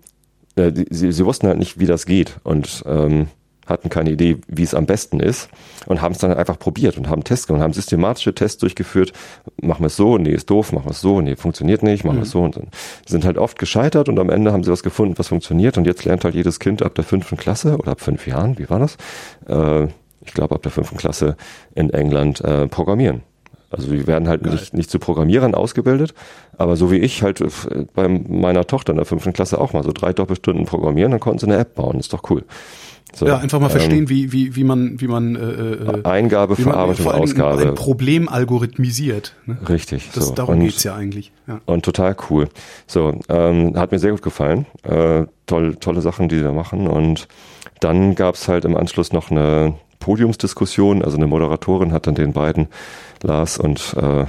äh, 0.57 0.85
sie, 0.89 1.11
sie 1.11 1.25
wussten 1.25 1.47
halt 1.47 1.59
nicht, 1.59 1.79
wie 1.79 1.85
das 1.85 2.05
geht 2.05 2.37
und 2.43 2.83
ähm, 2.85 3.27
hatten 3.67 3.89
keine 3.89 4.11
Idee, 4.11 4.37
wie 4.47 4.63
es 4.63 4.73
am 4.73 4.85
besten 4.85 5.19
ist 5.19 5.49
und 5.85 6.01
haben 6.01 6.13
es 6.13 6.19
dann 6.19 6.33
einfach 6.33 6.57
probiert 6.57 6.97
und 6.97 7.09
haben 7.09 7.23
Tests 7.23 7.47
gemacht 7.47 7.59
und 7.59 7.63
haben 7.63 7.73
systematische 7.73 8.33
Tests 8.33 8.59
durchgeführt. 8.59 9.11
Machen 9.61 9.81
wir 9.81 9.87
es 9.87 9.95
so, 9.95 10.17
nee, 10.17 10.31
ist 10.31 10.49
doof, 10.49 10.71
machen 10.71 10.85
wir 10.85 10.91
es 10.91 11.01
so, 11.01 11.21
nee, 11.21 11.35
funktioniert 11.35 11.83
nicht, 11.83 12.03
machen 12.03 12.17
wir 12.17 12.23
es 12.23 12.31
so 12.31 12.41
und 12.41 12.55
dann 12.55 12.67
sind 13.05 13.25
halt 13.25 13.37
oft 13.37 13.59
gescheitert 13.59 14.09
und 14.09 14.19
am 14.19 14.29
Ende 14.29 14.53
haben 14.53 14.63
sie 14.63 14.71
was 14.71 14.83
gefunden, 14.83 15.17
was 15.17 15.27
funktioniert 15.27 15.77
und 15.77 15.85
jetzt 15.85 16.05
lernt 16.05 16.23
halt 16.23 16.35
jedes 16.35 16.59
Kind 16.59 16.81
ab 16.81 16.95
der 16.95 17.03
fünften 17.03 17.37
Klasse 17.37 17.77
oder 17.77 17.91
ab 17.91 18.01
fünf 18.01 18.25
Jahren, 18.25 18.57
wie 18.57 18.69
war 18.69 18.79
das? 18.79 18.97
Äh, 19.47 19.87
ich 20.21 20.33
glaube 20.33 20.55
ab 20.55 20.63
der 20.63 20.71
fünften 20.71 20.97
Klasse 20.97 21.37
in 21.75 21.89
England 21.89 22.41
äh, 22.41 22.67
programmieren. 22.67 23.21
Also 23.69 23.91
wir 23.91 24.07
werden 24.07 24.29
halt 24.29 24.45
nicht, 24.45 24.73
nicht 24.73 24.89
zu 24.89 24.97
Programmierern 24.99 25.53
ausgebildet, 25.53 26.13
aber 26.57 26.75
so 26.75 26.91
wie 26.91 26.97
ich 26.97 27.21
halt 27.21 27.41
äh, 27.41 27.49
bei 27.93 28.07
meiner 28.07 28.65
Tochter 28.65 28.91
in 28.91 28.97
der 28.97 29.05
fünften 29.05 29.33
Klasse 29.33 29.59
auch 29.59 29.73
mal 29.73 29.83
so 29.83 29.91
drei 29.91 30.13
Doppelstunden 30.13 30.65
programmieren, 30.65 31.11
dann 31.11 31.19
konnten 31.19 31.39
sie 31.39 31.47
eine 31.47 31.57
App 31.57 31.75
bauen, 31.75 31.99
ist 31.99 32.13
doch 32.13 32.29
cool. 32.29 32.43
So, 33.13 33.25
Ja, 33.25 33.37
einfach 33.37 33.59
mal 33.59 33.67
ähm, 33.67 33.71
verstehen, 33.71 34.09
wie, 34.09 34.31
wie, 34.31 34.55
wie 34.55 34.63
man, 34.63 34.99
wie 34.99 35.07
man, 35.07 35.35
äh, 35.35 35.39
äh, 35.39 36.03
Eingabe, 36.03 36.57
wie 36.57 36.63
man 36.63 36.73
Verarbeitung, 36.73 37.03
vor 37.03 37.13
allem 37.13 37.23
Ausgabe. 37.23 37.61
ein 37.63 37.75
Problem 37.75 38.29
algorithmisiert. 38.29 39.33
Ne? 39.45 39.57
Richtig. 39.67 40.09
Das, 40.13 40.27
so. 40.27 40.33
darum 40.35 40.55
und, 40.55 40.65
geht's 40.65 40.83
ja 40.83 40.93
eigentlich. 40.93 41.31
Ja. 41.47 41.61
Und 41.65 41.83
total 41.85 42.15
cool. 42.29 42.49
So, 42.85 43.19
ähm, 43.29 43.77
hat 43.77 43.91
mir 43.91 43.99
sehr 43.99 44.11
gut 44.11 44.21
gefallen. 44.21 44.65
Äh, 44.83 45.25
toll, 45.45 45.77
tolle 45.77 46.01
Sachen, 46.01 46.27
die 46.27 46.37
sie 46.37 46.43
da 46.43 46.51
machen. 46.51 46.87
Und 46.87 47.27
dann 47.79 48.15
gab's 48.15 48.47
halt 48.47 48.65
im 48.65 48.75
Anschluss 48.75 49.13
noch 49.13 49.31
eine 49.31 49.75
Podiumsdiskussion. 49.99 51.03
Also 51.03 51.17
eine 51.17 51.27
Moderatorin 51.27 51.91
hat 51.91 52.07
dann 52.07 52.15
den 52.15 52.33
beiden, 52.33 52.67
Lars 53.23 53.57
und 53.57 53.95
äh, 53.99 54.25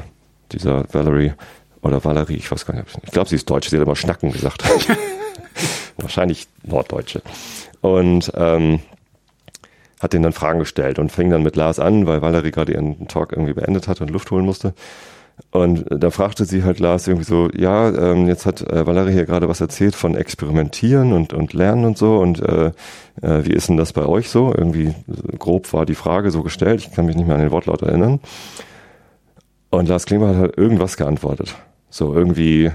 dieser 0.53 0.85
Valerie 0.93 1.33
oder 1.83 2.05
Valerie, 2.05 2.37
ich 2.37 2.51
weiß 2.51 2.67
gar 2.67 2.75
nicht. 2.75 2.87
Ich 3.05 3.13
glaube, 3.13 3.29
sie 3.29 3.37
ist 3.37 3.49
Deutsche, 3.49 3.71
sie 3.71 3.77
hat 3.77 3.85
immer 3.85 3.97
Schnacken 3.97 4.33
gesagt. 4.33 4.65
Wahrscheinlich 5.97 6.47
Norddeutsche. 6.63 7.23
Und 7.81 8.33
ähm, 8.35 8.81
hat 10.01 10.13
denen 10.13 10.23
dann 10.23 10.33
Fragen 10.33 10.61
gestellt 10.61 10.99
und 10.99 11.11
fing 11.11 11.31
dann 11.31 11.43
mit 11.43 11.57
Lars 11.57 11.79
an, 11.79 12.07
weil 12.07 12.23
Valerie 12.23 12.51
gerade 12.51 12.73
ihren 12.73 13.09
Talk 13.09 13.33
irgendwie 13.33 13.53
beendet 13.53 13.89
hat 13.89 14.01
und 14.01 14.11
Luft 14.11 14.31
holen 14.31 14.45
musste. 14.45 14.75
Und 15.51 15.87
da 15.89 16.11
fragte 16.11 16.45
sie 16.45 16.63
halt 16.63 16.79
Lars 16.79 17.07
irgendwie 17.07 17.25
so, 17.25 17.49
ja, 17.57 17.89
ähm, 17.89 18.29
jetzt 18.29 18.45
hat 18.45 18.61
äh, 18.71 18.87
Valerie 18.87 19.13
hier 19.13 19.25
gerade 19.25 19.49
was 19.49 19.61
erzählt 19.61 19.95
von 19.95 20.15
Experimentieren 20.15 21.13
und, 21.13 21.33
und 21.33 21.53
Lernen 21.55 21.85
und 21.85 21.97
so 21.97 22.19
und 22.19 22.41
äh, 22.41 22.73
äh, 23.23 23.45
wie 23.45 23.53
ist 23.53 23.69
denn 23.69 23.77
das 23.77 23.93
bei 23.93 24.05
euch 24.05 24.29
so? 24.29 24.53
Irgendwie 24.55 24.95
grob 25.39 25.73
war 25.73 25.87
die 25.87 25.95
Frage 25.95 26.31
so 26.31 26.43
gestellt, 26.43 26.81
ich 26.81 26.93
kann 26.93 27.07
mich 27.07 27.17
nicht 27.17 27.27
mehr 27.27 27.37
an 27.37 27.43
den 27.43 27.51
Wortlaut 27.51 27.83
erinnern. 27.83 28.21
Und 29.71 29.89
Lars 29.89 30.07
Klingbeil 30.07 30.35
hat 30.35 30.41
halt 30.41 30.59
irgendwas 30.59 30.97
geantwortet. 30.97 31.55
So 31.91 32.15
irgendwie 32.15 32.71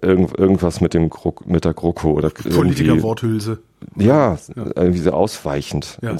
irgend, 0.00 0.38
irgendwas 0.38 0.80
mit 0.80 0.94
dem 0.94 1.10
Gro 1.10 1.34
mit 1.44 1.64
der 1.64 1.74
GroKo 1.74 2.12
oder 2.12 2.28
irgendwie, 2.28 2.56
Politiker-Worthülse. 2.56 3.58
ja, 3.96 4.38
irgendwie 4.54 5.00
so 5.00 5.12
ausweichend. 5.12 5.98
Ja. 6.02 6.16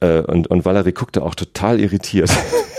Äh, 0.00 0.20
und, 0.20 0.46
und 0.48 0.64
Valerie 0.64 0.92
guckte 0.92 1.22
auch 1.22 1.34
total 1.34 1.78
irritiert, 1.80 2.30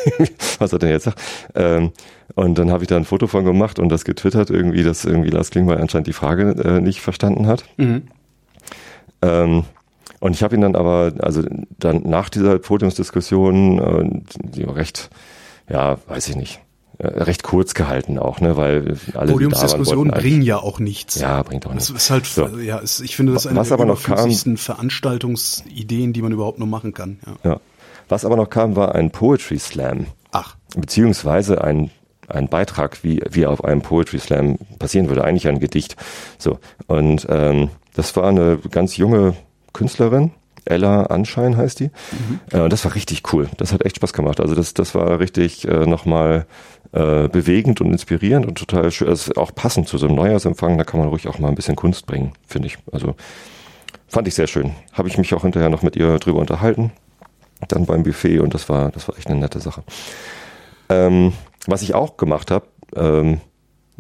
was 0.59 0.73
er 0.73 0.79
denn 0.79 0.89
jetzt 0.89 1.03
sagt. 1.05 1.21
Ähm, 1.55 1.91
und 2.35 2.57
dann 2.57 2.71
habe 2.71 2.83
ich 2.83 2.87
da 2.87 2.97
ein 2.97 3.05
Foto 3.05 3.27
von 3.27 3.45
gemacht 3.45 3.79
und 3.79 3.89
das 3.89 4.05
getwittert 4.05 4.49
irgendwie, 4.49 4.83
dass 4.83 5.05
irgendwie 5.05 5.29
Lars 5.29 5.51
Klingbeil 5.51 5.79
anscheinend 5.79 6.07
die 6.07 6.13
Frage 6.13 6.51
äh, 6.63 6.81
nicht 6.81 7.01
verstanden 7.01 7.47
hat. 7.47 7.65
Mhm. 7.77 8.03
Ähm, 9.21 9.63
und 10.19 10.35
ich 10.35 10.43
habe 10.43 10.55
ihn 10.55 10.61
dann 10.61 10.75
aber, 10.75 11.13
also 11.19 11.43
dann 11.79 12.03
nach 12.03 12.29
dieser 12.29 12.59
Podiumsdiskussion, 12.59 13.79
äh, 13.79 14.21
die 14.43 14.67
war 14.67 14.75
recht, 14.75 15.09
ja, 15.69 15.97
weiß 16.07 16.29
ich 16.29 16.35
nicht, 16.35 16.61
recht 17.03 17.43
kurz 17.43 17.73
gehalten 17.73 18.17
auch, 18.19 18.39
ne, 18.41 18.57
weil 18.57 18.97
alle 19.15 19.31
Podiumsdiskussionen 19.31 20.11
bringen 20.13 20.41
ja 20.41 20.57
auch 20.57 20.79
nichts. 20.79 21.19
ja, 21.19 21.41
bringt 21.43 21.65
auch 21.65 21.71
Es 21.75 21.89
nichts. 21.89 22.03
ist 22.05 22.09
halt, 22.09 22.25
So. 22.25 22.47
ja, 22.59 22.79
es, 22.79 22.99
ich 22.99 23.15
finde, 23.15 23.33
das 23.33 23.43
ist 23.45 23.47
eine 23.51 23.59
Was 23.59 23.69
der 23.69 23.77
kam- 23.77 24.57
Veranstaltungsideen, 24.57 26.13
die 26.13 26.21
man 26.21 26.31
überhaupt 26.31 26.59
nur 26.59 26.67
machen 26.67 26.93
kann. 26.93 27.19
Ja. 27.43 27.51
Ja. 27.51 27.59
Was 28.09 28.25
aber 28.25 28.35
noch 28.35 28.49
kam, 28.49 28.75
war 28.75 28.93
ein 28.95 29.11
Poetry 29.11 29.57
Slam. 29.59 30.07
Ach. 30.31 30.55
Beziehungsweise 30.75 31.63
ein, 31.63 31.91
ein 32.27 32.47
Beitrag, 32.49 33.03
wie, 33.03 33.21
wie 33.29 33.45
auf 33.45 33.63
einem 33.63 33.81
Poetry 33.81 34.19
Slam 34.19 34.57
passieren 34.79 35.07
würde, 35.09 35.23
eigentlich 35.23 35.47
ein 35.47 35.59
Gedicht. 35.59 35.95
So. 36.37 36.59
Und 36.87 37.25
ähm, 37.29 37.69
das 37.93 38.15
war 38.15 38.27
eine 38.27 38.57
ganz 38.69 38.97
junge 38.97 39.33
Künstlerin, 39.73 40.31
Ella 40.65 41.03
Anschein 41.03 41.57
heißt 41.57 41.79
die. 41.79 41.85
Mhm. 41.85 42.39
Äh, 42.51 42.59
und 42.61 42.73
das 42.73 42.85
war 42.85 42.95
richtig 42.95 43.33
cool. 43.33 43.49
Das 43.57 43.73
hat 43.73 43.85
echt 43.85 43.97
Spaß 43.97 44.13
gemacht. 44.13 44.39
Also 44.39 44.55
das, 44.55 44.73
das 44.73 44.95
war 44.95 45.19
richtig 45.19 45.67
äh, 45.67 45.85
nochmal 45.85 46.45
äh, 46.91 47.27
bewegend 47.27 47.81
und 47.81 47.91
inspirierend 47.91 48.45
und 48.45 48.57
total 48.57 48.91
schön. 48.91 49.07
Also 49.09 49.33
auch 49.35 49.53
passend 49.55 49.87
zu 49.87 49.97
so 49.97 50.07
einem 50.07 50.15
Neujahrsempfang. 50.15 50.77
Da 50.77 50.83
kann 50.83 50.99
man 50.99 51.09
ruhig 51.09 51.27
auch 51.27 51.39
mal 51.39 51.47
ein 51.47 51.55
bisschen 51.55 51.75
Kunst 51.75 52.05
bringen, 52.05 52.33
finde 52.47 52.67
ich. 52.67 52.77
Also 52.91 53.15
fand 54.07 54.27
ich 54.27 54.35
sehr 54.35 54.47
schön. 54.47 54.71
Habe 54.93 55.07
ich 55.07 55.17
mich 55.17 55.33
auch 55.33 55.43
hinterher 55.43 55.69
noch 55.69 55.83
mit 55.83 55.95
ihr 55.95 56.19
drüber 56.19 56.39
unterhalten. 56.39 56.91
Dann 57.67 57.85
beim 57.85 58.03
Buffet 58.03 58.39
und 58.39 58.53
das 58.53 58.69
war, 58.69 58.91
das 58.91 59.07
war 59.07 59.17
echt 59.17 59.27
eine 59.27 59.39
nette 59.39 59.59
Sache. 59.59 59.83
Ähm, 60.89 61.33
was 61.67 61.83
ich 61.83 61.93
auch 61.93 62.17
gemacht 62.17 62.51
habe, 62.51 62.65
ähm, 62.95 63.39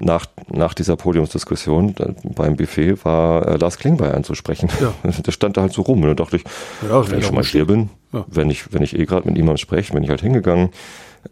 nach, 0.01 0.25
nach 0.49 0.73
dieser 0.73 0.95
Podiumsdiskussion 0.95 1.95
äh, 1.99 2.13
beim 2.23 2.55
Buffet 2.55 3.03
war 3.05 3.47
äh, 3.47 3.57
Lars 3.57 3.77
Klingbeil 3.77 4.13
anzusprechen. 4.13 4.69
Ja. 4.79 4.93
Der 5.25 5.31
stand 5.31 5.57
da 5.57 5.61
halt 5.61 5.73
so 5.73 5.83
rum 5.83 6.01
und 6.01 6.07
dann 6.07 6.15
dachte 6.15 6.37
ich, 6.37 6.43
ja, 6.87 7.09
wenn 7.09 7.19
ich 7.19 7.25
schon 7.25 7.35
mal 7.35 7.43
hier 7.43 7.65
bin, 7.65 7.89
ja. 8.11 8.25
wenn 8.27 8.49
ich, 8.49 8.73
wenn 8.73 8.81
ich 8.81 8.97
eh 8.97 9.05
gerade 9.05 9.27
mit 9.27 9.37
jemandem 9.37 9.57
spreche, 9.57 9.93
bin 9.93 10.03
ich 10.03 10.09
halt 10.09 10.21
hingegangen, 10.21 10.69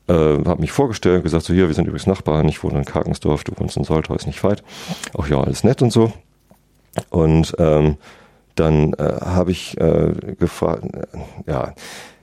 äh, 0.07 0.13
habe 0.13 0.61
mich 0.61 0.71
vorgestellt, 0.71 1.23
gesagt 1.23 1.45
so, 1.45 1.53
hier, 1.53 1.67
wir 1.67 1.75
sind 1.75 1.87
übrigens 1.87 2.07
Nachbarn, 2.07 2.47
ich 2.47 2.63
wohne 2.63 2.79
in 2.79 2.85
Karkensdorf, 2.85 3.43
du 3.43 3.53
wohnst 3.57 3.77
in 3.77 3.83
Soltau, 3.83 4.15
ist 4.15 4.27
nicht 4.27 4.43
weit. 4.43 4.63
Auch 5.13 5.27
ja, 5.27 5.39
alles 5.41 5.63
nett 5.63 5.81
und 5.81 5.91
so. 5.91 6.13
Und 7.09 7.55
ähm, 7.57 7.97
dann 8.55 8.93
äh, 8.93 9.17
habe 9.21 9.51
ich 9.51 9.79
äh, 9.79 10.13
gefragt, 10.37 10.83
äh, 10.83 11.51
ja, 11.51 11.73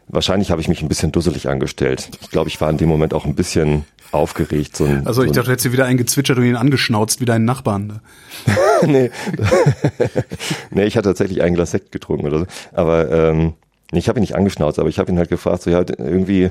wahrscheinlich 0.08 0.50
habe 0.50 0.60
ich 0.60 0.68
mich 0.68 0.82
ein 0.82 0.88
bisschen 0.88 1.12
dusselig 1.12 1.48
angestellt. 1.48 2.08
Ich 2.20 2.30
glaube, 2.30 2.48
ich 2.48 2.60
war 2.60 2.70
in 2.70 2.76
dem 2.76 2.88
Moment 2.88 3.14
auch 3.14 3.24
ein 3.24 3.34
bisschen 3.34 3.84
aufgeregt. 4.12 4.76
So 4.76 4.84
ein, 4.84 5.06
also 5.06 5.22
ich 5.22 5.28
so 5.28 5.34
dachte, 5.34 5.46
du 5.46 5.52
hättest 5.52 5.72
wieder 5.72 5.84
einen 5.84 5.98
gezwitschert 5.98 6.38
und 6.38 6.44
ihn 6.44 6.56
angeschnauzt 6.56 7.20
wie 7.20 7.24
deinen 7.24 7.44
Nachbarn. 7.44 7.86
Ne? 7.86 8.00
nee. 8.86 9.10
nee, 10.70 10.84
ich 10.84 10.96
hatte 10.96 11.08
tatsächlich 11.08 11.42
ein 11.42 11.54
Glas 11.54 11.72
Sekt 11.72 11.92
getrunken 11.92 12.26
oder 12.26 12.40
so. 12.40 12.46
Aber 12.72 13.10
ähm, 13.10 13.54
ich 13.92 14.08
habe 14.08 14.18
ihn 14.18 14.22
nicht 14.22 14.36
angeschnauzt, 14.36 14.78
aber 14.78 14.88
ich 14.88 14.98
habe 14.98 15.10
ihn 15.10 15.18
halt 15.18 15.28
gefragt, 15.28 15.62
so 15.62 15.70
ja, 15.70 15.84
irgendwie 15.98 16.50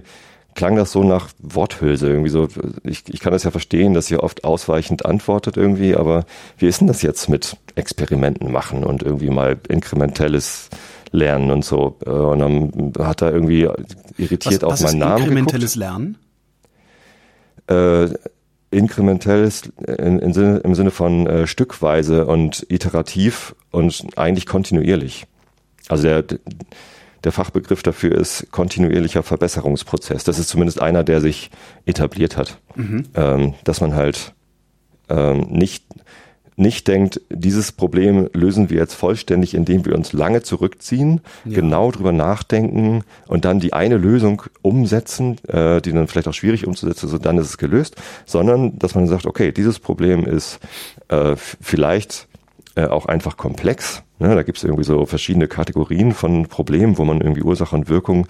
klang 0.55 0.75
das 0.77 0.91
so 0.91 1.03
nach 1.03 1.29
Worthülse 1.39 2.07
irgendwie 2.07 2.29
so. 2.29 2.47
Ich, 2.83 3.03
ich 3.07 3.19
kann 3.19 3.33
das 3.33 3.43
ja 3.43 3.51
verstehen, 3.51 3.93
dass 3.93 4.09
ihr 4.09 4.23
oft 4.23 4.43
ausweichend 4.43 5.05
antwortet 5.05 5.57
irgendwie, 5.57 5.95
aber 5.95 6.25
wie 6.57 6.67
ist 6.67 6.79
denn 6.79 6.87
das 6.87 7.01
jetzt 7.01 7.29
mit 7.29 7.57
Experimenten 7.75 8.51
machen 8.51 8.83
und 8.83 9.03
irgendwie 9.03 9.29
mal 9.29 9.57
inkrementelles 9.67 10.69
Lernen 11.15 11.51
und 11.51 11.65
so? 11.65 11.97
Äh, 12.05 12.09
und 12.09 12.39
dann 12.39 12.93
hat 12.99 13.21
er 13.21 13.33
irgendwie 13.33 13.67
irritiert 14.17 14.61
was, 14.61 14.63
auf 14.63 14.71
was 14.73 14.81
meinen 14.83 14.99
Namen 14.99 15.17
inkrementelles 15.23 15.73
geguckt. 15.73 16.17
Lernen? 17.67 18.11
Äh, 18.11 18.13
inkrementelles 18.71 19.63
in, 19.87 20.19
in 20.19 20.33
Sinne, 20.33 20.57
im 20.57 20.75
Sinne 20.75 20.91
von 20.91 21.27
äh, 21.27 21.47
stückweise 21.47 22.25
und 22.25 22.65
iterativ 22.69 23.55
und 23.71 24.05
eigentlich 24.17 24.45
kontinuierlich. 24.45 25.25
Also 25.87 26.03
der 26.03 26.25
der 27.25 27.31
Fachbegriff 27.31 27.81
dafür 27.83 28.15
ist 28.15 28.51
kontinuierlicher 28.51 29.23
Verbesserungsprozess. 29.23 30.23
Das 30.23 30.37
ist 30.37 30.47
zumindest 30.47 30.79
einer, 30.79 31.03
der 31.03 31.21
sich 31.21 31.49
etabliert 31.85 32.37
hat. 32.37 32.59
Mhm. 32.75 33.05
Ähm, 33.15 33.53
dass 33.63 33.81
man 33.81 33.95
halt 33.95 34.33
ähm, 35.09 35.47
nicht, 35.49 35.85
nicht 36.57 36.87
denkt, 36.87 37.21
dieses 37.29 37.71
Problem 37.71 38.29
lösen 38.33 38.69
wir 38.69 38.77
jetzt 38.77 38.93
vollständig, 38.93 39.53
indem 39.53 39.85
wir 39.85 39.95
uns 39.95 40.13
lange 40.13 40.41
zurückziehen, 40.41 41.21
ja. 41.43 41.55
genau 41.55 41.91
drüber 41.91 42.11
nachdenken 42.11 43.03
und 43.27 43.45
dann 43.45 43.59
die 43.59 43.73
eine 43.73 43.97
Lösung 43.97 44.43
umsetzen, 44.61 45.37
äh, 45.47 45.81
die 45.81 45.91
dann 45.91 46.07
vielleicht 46.07 46.27
auch 46.27 46.33
schwierig 46.33 46.65
umzusetzen, 46.65 47.09
so 47.09 47.17
dann 47.17 47.37
ist 47.37 47.47
es 47.47 47.57
gelöst, 47.57 47.95
sondern 48.25 48.79
dass 48.79 48.95
man 48.95 49.07
sagt, 49.07 49.25
okay, 49.25 49.51
dieses 49.51 49.79
Problem 49.79 50.25
ist 50.25 50.59
äh, 51.09 51.35
vielleicht 51.35 52.27
äh, 52.75 52.85
auch 52.85 53.05
einfach 53.05 53.37
komplex. 53.37 54.03
Ne? 54.19 54.33
Da 54.35 54.43
gibt 54.43 54.57
es 54.57 54.63
irgendwie 54.63 54.83
so 54.83 55.05
verschiedene 55.05 55.47
Kategorien 55.47 56.13
von 56.13 56.47
Problemen, 56.47 56.97
wo 56.97 57.05
man 57.05 57.21
irgendwie 57.21 57.43
Ursache 57.43 57.75
und 57.75 57.89
Wirkung 57.89 58.27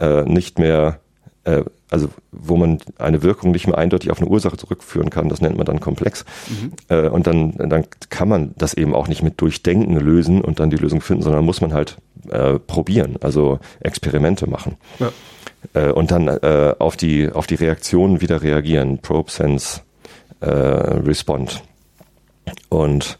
äh, 0.00 0.22
nicht 0.24 0.58
mehr, 0.58 1.00
äh, 1.48 1.64
also 1.90 2.08
wo 2.32 2.56
man 2.56 2.78
eine 2.98 3.22
Wirkung 3.22 3.52
nicht 3.52 3.66
mehr 3.66 3.78
eindeutig 3.78 4.10
auf 4.10 4.20
eine 4.20 4.28
Ursache 4.28 4.56
zurückführen 4.56 5.10
kann. 5.10 5.28
Das 5.28 5.40
nennt 5.40 5.56
man 5.56 5.64
dann 5.64 5.80
komplex. 5.80 6.24
Mhm. 6.48 6.72
Äh, 6.88 7.08
und 7.08 7.26
dann, 7.26 7.54
dann 7.56 7.84
kann 8.10 8.28
man 8.28 8.54
das 8.56 8.74
eben 8.74 8.94
auch 8.94 9.08
nicht 9.08 9.22
mit 9.22 9.40
Durchdenken 9.40 9.96
lösen 9.98 10.42
und 10.42 10.60
dann 10.60 10.70
die 10.70 10.76
Lösung 10.76 11.00
finden, 11.00 11.22
sondern 11.22 11.44
muss 11.44 11.60
man 11.60 11.72
halt 11.72 11.96
äh, 12.30 12.58
probieren, 12.58 13.16
also 13.22 13.58
Experimente 13.80 14.48
machen. 14.48 14.76
Ja. 14.98 15.10
Äh, 15.72 15.92
und 15.92 16.10
dann 16.10 16.28
äh, 16.28 16.74
auf 16.78 16.96
die 16.96 17.30
auf 17.32 17.46
die 17.46 17.54
Reaktionen 17.54 18.20
wieder 18.20 18.42
reagieren. 18.42 18.98
Probe, 18.98 19.30
Sense, 19.30 19.80
äh, 20.40 20.48
Respond. 20.50 21.62
Und 22.68 23.18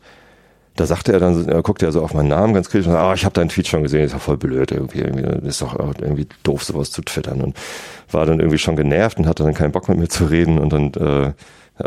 da 0.79 0.87
sagte 0.87 1.13
er 1.13 1.19
dann, 1.19 1.49
er 1.49 1.63
guckte 1.63 1.87
er 1.87 1.93
so 1.93 2.03
auf 2.03 2.15
meinen 2.15 2.29
Namen 2.29 2.55
ganz 2.55 2.69
kritisch 2.71 2.87
und 2.87 2.93
sagte, 2.93 3.09
ah, 3.09 3.15
ich 3.15 3.25
habe 3.25 3.33
deinen 3.33 3.49
Tweet 3.49 3.67
schon 3.67 3.83
gesehen, 3.83 4.05
ist 4.05 4.13
ja 4.13 4.19
voll 4.19 4.37
blöd 4.37 4.71
irgendwie, 4.71 5.01
irgendwie 5.01 5.49
ist 5.49 5.61
doch 5.61 5.77
irgendwie 5.77 6.29
doof, 6.45 6.63
sowas 6.63 6.93
zu 6.93 7.03
twittern 7.03 7.41
und 7.41 7.57
war 8.11 8.27
dann 8.27 8.39
irgendwie 8.39 8.59
schon 8.59 8.77
genervt 8.77 9.19
und 9.19 9.27
hatte 9.27 9.43
dann 9.43 9.55
keinen 9.55 9.73
Bock 9.73 9.89
mit 9.89 9.99
mir 9.99 10.09
zu 10.09 10.27
reden 10.27 10.59
und 10.59 10.73
dann 10.73 10.95
äh, 10.95 11.33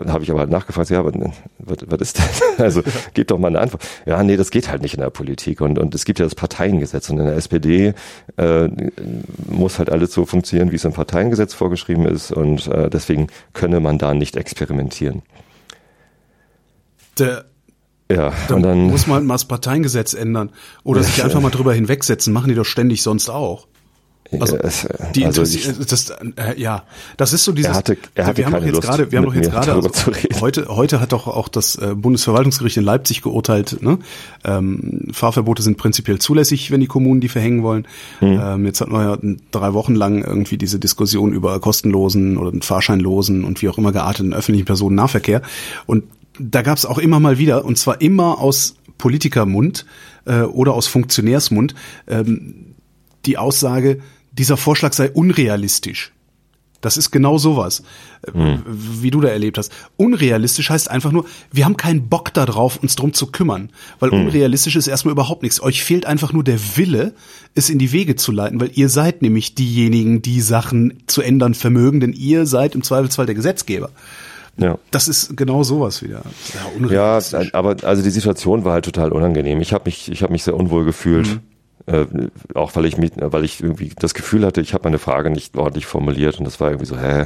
habe 0.09 0.23
ich 0.23 0.31
aber 0.31 0.41
halt 0.41 0.49
nachgefragt, 0.49 0.89
ja, 0.89 1.05
was, 1.05 1.13
was, 1.59 2.01
ist 2.01 2.19
das? 2.19 2.41
Also 2.57 2.81
gib 3.13 3.27
doch 3.27 3.37
mal 3.37 3.47
eine 3.47 3.59
Antwort. 3.59 3.83
Ja, 4.05 4.21
nee, 4.23 4.37
das 4.37 4.51
geht 4.51 4.69
halt 4.69 4.81
nicht 4.81 4.93
in 4.93 5.01
der 5.01 5.09
Politik 5.09 5.61
und, 5.61 5.79
und 5.79 5.95
es 5.95 6.03
gibt 6.03 6.19
ja 6.19 6.25
das 6.25 6.35
Parteiengesetz 6.35 7.09
und 7.09 7.17
in 7.17 7.25
der 7.25 7.35
SPD 7.35 7.93
äh, 8.37 8.69
muss 9.47 9.79
halt 9.79 9.89
alles 9.89 10.13
so 10.13 10.25
funktionieren, 10.25 10.71
wie 10.71 10.75
es 10.75 10.85
im 10.85 10.93
Parteiengesetz 10.93 11.53
vorgeschrieben 11.53 12.05
ist 12.05 12.31
und 12.31 12.67
äh, 12.67 12.89
deswegen 12.89 13.27
könne 13.53 13.79
man 13.79 13.97
da 13.97 14.13
nicht 14.13 14.35
experimentieren. 14.35 15.21
Der 17.19 17.45
ja, 18.15 18.33
dann, 18.47 18.57
und 18.57 18.63
dann 18.63 18.79
muss 18.83 19.07
man 19.07 19.17
halt 19.17 19.25
mal 19.25 19.35
das 19.35 19.45
Parteiengesetz 19.45 20.13
ändern 20.13 20.49
oder 20.83 21.03
sich 21.03 21.23
einfach 21.23 21.41
mal 21.41 21.49
drüber 21.51 21.73
hinwegsetzen. 21.73 22.33
Machen 22.33 22.49
die 22.49 22.55
doch 22.55 22.65
ständig 22.65 23.01
sonst 23.01 23.29
auch. 23.29 23.67
Also, 24.39 24.57
die 25.13 25.25
also 25.25 25.43
ich, 25.43 25.67
das, 25.87 26.09
äh, 26.09 26.57
ja, 26.57 26.83
das 27.17 27.33
ist 27.33 27.43
so 27.43 27.51
dieses. 27.51 27.71
Er 27.71 27.75
hatte, 27.77 27.97
er 28.15 28.27
hatte 28.27 28.37
wir 28.37 28.45
haben 28.45 28.53
doch 28.53 28.63
jetzt 28.63 28.81
gerade, 28.81 29.11
wir 29.11 29.17
haben 29.17 29.25
doch 29.25 29.35
jetzt 29.35 29.51
gerade, 29.51 29.73
also, 29.73 29.89
heute, 30.39 30.67
heute 30.69 31.01
hat 31.01 31.11
doch 31.11 31.27
auch 31.27 31.49
das 31.49 31.75
äh, 31.75 31.95
Bundesverwaltungsgericht 31.95 32.77
in 32.77 32.83
Leipzig 32.83 33.23
geurteilt. 33.23 33.81
Ne? 33.81 33.99
Ähm, 34.45 35.09
Fahrverbote 35.11 35.61
sind 35.63 35.77
prinzipiell 35.77 36.19
zulässig, 36.19 36.71
wenn 36.71 36.79
die 36.79 36.87
Kommunen 36.87 37.19
die 37.19 37.27
verhängen 37.27 37.61
wollen. 37.61 37.85
Hm. 38.19 38.39
Ähm, 38.41 38.65
jetzt 38.65 38.79
hatten 38.79 38.93
wir 38.93 39.03
ja 39.03 39.17
drei 39.51 39.73
Wochen 39.73 39.95
lang 39.95 40.23
irgendwie 40.23 40.57
diese 40.57 40.79
Diskussion 40.79 41.33
über 41.33 41.59
kostenlosen 41.59 42.37
oder 42.37 42.57
fahrscheinlosen 42.61 43.43
und 43.43 43.61
wie 43.61 43.67
auch 43.67 43.77
immer 43.77 43.91
gearteten 43.91 44.33
öffentlichen 44.33 44.65
Personennahverkehr. 44.65 45.41
Und 45.87 46.05
da 46.49 46.61
gab 46.61 46.77
es 46.77 46.85
auch 46.85 46.97
immer 46.97 47.19
mal 47.19 47.37
wieder, 47.37 47.65
und 47.65 47.77
zwar 47.77 48.01
immer 48.01 48.39
aus 48.39 48.75
Politikermund 48.97 49.85
äh, 50.25 50.41
oder 50.41 50.73
aus 50.73 50.87
Funktionärsmund, 50.87 51.75
ähm, 52.07 52.75
die 53.25 53.37
Aussage, 53.37 53.99
dieser 54.31 54.57
Vorschlag 54.57 54.93
sei 54.93 55.11
unrealistisch. 55.11 56.11
Das 56.81 56.97
ist 56.97 57.11
genau 57.11 57.37
sowas, 57.37 57.83
hm. 58.33 58.63
wie 58.65 59.11
du 59.11 59.21
da 59.21 59.29
erlebt 59.29 59.59
hast. 59.59 59.71
Unrealistisch 59.97 60.71
heißt 60.71 60.89
einfach 60.89 61.11
nur, 61.11 61.25
wir 61.51 61.65
haben 61.65 61.77
keinen 61.77 62.09
Bock 62.09 62.33
darauf, 62.33 62.77
uns 62.77 62.95
drum 62.95 63.13
zu 63.13 63.27
kümmern. 63.27 63.69
Weil 63.99 64.09
hm. 64.09 64.25
unrealistisch 64.25 64.75
ist 64.75 64.87
erstmal 64.87 65.11
überhaupt 65.11 65.43
nichts. 65.43 65.61
Euch 65.61 65.83
fehlt 65.83 66.07
einfach 66.07 66.33
nur 66.33 66.43
der 66.43 66.59
Wille, 66.77 67.13
es 67.53 67.69
in 67.69 67.77
die 67.77 67.91
Wege 67.91 68.15
zu 68.15 68.31
leiten, 68.31 68.59
weil 68.59 68.71
ihr 68.73 68.89
seid 68.89 69.21
nämlich 69.21 69.53
diejenigen, 69.53 70.23
die 70.23 70.41
Sachen 70.41 71.03
zu 71.05 71.21
ändern 71.21 71.53
vermögen, 71.53 71.99
denn 71.99 72.13
ihr 72.13 72.47
seid 72.47 72.73
im 72.73 72.81
Zweifelsfall 72.81 73.27
der 73.27 73.35
Gesetzgeber. 73.35 73.91
Ja. 74.57 74.77
Das 74.91 75.07
ist 75.07 75.35
genau 75.37 75.63
sowas 75.63 76.03
wieder. 76.03 76.23
Ja, 76.89 77.19
ja, 77.19 77.19
aber 77.53 77.77
also 77.83 78.03
die 78.03 78.09
Situation 78.09 78.65
war 78.65 78.73
halt 78.73 78.85
total 78.85 79.11
unangenehm. 79.11 79.61
Ich 79.61 79.73
habe 79.73 79.85
mich, 79.85 80.11
ich 80.11 80.23
habe 80.23 80.33
mich 80.33 80.43
sehr 80.43 80.55
unwohl 80.55 80.85
gefühlt. 80.85 81.27
Mhm. 81.27 81.39
Äh, 81.87 82.05
auch 82.53 82.75
weil 82.75 82.85
ich 82.85 82.97
mich, 82.97 83.11
weil 83.15 83.43
ich 83.43 83.61
irgendwie 83.61 83.91
das 83.97 84.13
Gefühl 84.13 84.45
hatte, 84.45 84.61
ich 84.61 84.73
habe 84.73 84.83
meine 84.83 84.99
Frage 84.99 85.31
nicht 85.31 85.57
ordentlich 85.57 85.87
formuliert 85.87 86.37
und 86.37 86.45
das 86.45 86.59
war 86.59 86.69
irgendwie 86.69 86.85
so, 86.85 86.97
hä. 86.97 87.25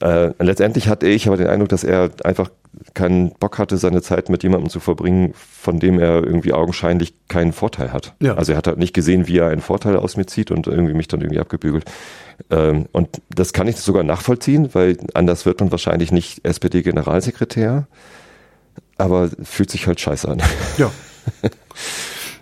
Äh, 0.00 0.32
letztendlich 0.38 0.88
hatte 0.88 1.06
ich 1.06 1.26
aber 1.26 1.36
den 1.36 1.46
Eindruck, 1.46 1.68
dass 1.68 1.84
er 1.84 2.10
einfach 2.24 2.50
keinen 2.94 3.32
Bock 3.32 3.58
hatte, 3.58 3.76
seine 3.76 4.00
Zeit 4.00 4.28
mit 4.28 4.42
jemandem 4.42 4.70
zu 4.70 4.80
verbringen, 4.80 5.34
von 5.34 5.78
dem 5.78 5.98
er 5.98 6.24
irgendwie 6.24 6.52
augenscheinlich 6.52 7.14
keinen 7.28 7.52
Vorteil 7.52 7.92
hat. 7.92 8.14
Ja. 8.20 8.34
Also 8.34 8.52
er 8.52 8.58
hat 8.58 8.66
halt 8.66 8.78
nicht 8.78 8.94
gesehen, 8.94 9.26
wie 9.28 9.38
er 9.38 9.48
einen 9.48 9.60
Vorteil 9.60 9.96
aus 9.96 10.16
mir 10.16 10.26
zieht 10.26 10.50
und 10.50 10.66
irgendwie 10.66 10.94
mich 10.94 11.08
dann 11.08 11.20
irgendwie 11.20 11.40
abgebügelt. 11.40 11.84
Ähm, 12.50 12.86
und 12.92 13.20
das 13.28 13.52
kann 13.52 13.68
ich 13.68 13.76
sogar 13.76 14.02
nachvollziehen, 14.02 14.70
weil 14.72 14.96
anders 15.14 15.44
wird 15.44 15.60
man 15.60 15.70
wahrscheinlich 15.70 16.12
nicht 16.12 16.44
SPD-Generalsekretär, 16.44 17.86
aber 18.96 19.30
fühlt 19.42 19.70
sich 19.70 19.86
halt 19.86 20.00
scheiße 20.00 20.28
an. 20.28 20.42
Ja. 20.78 20.90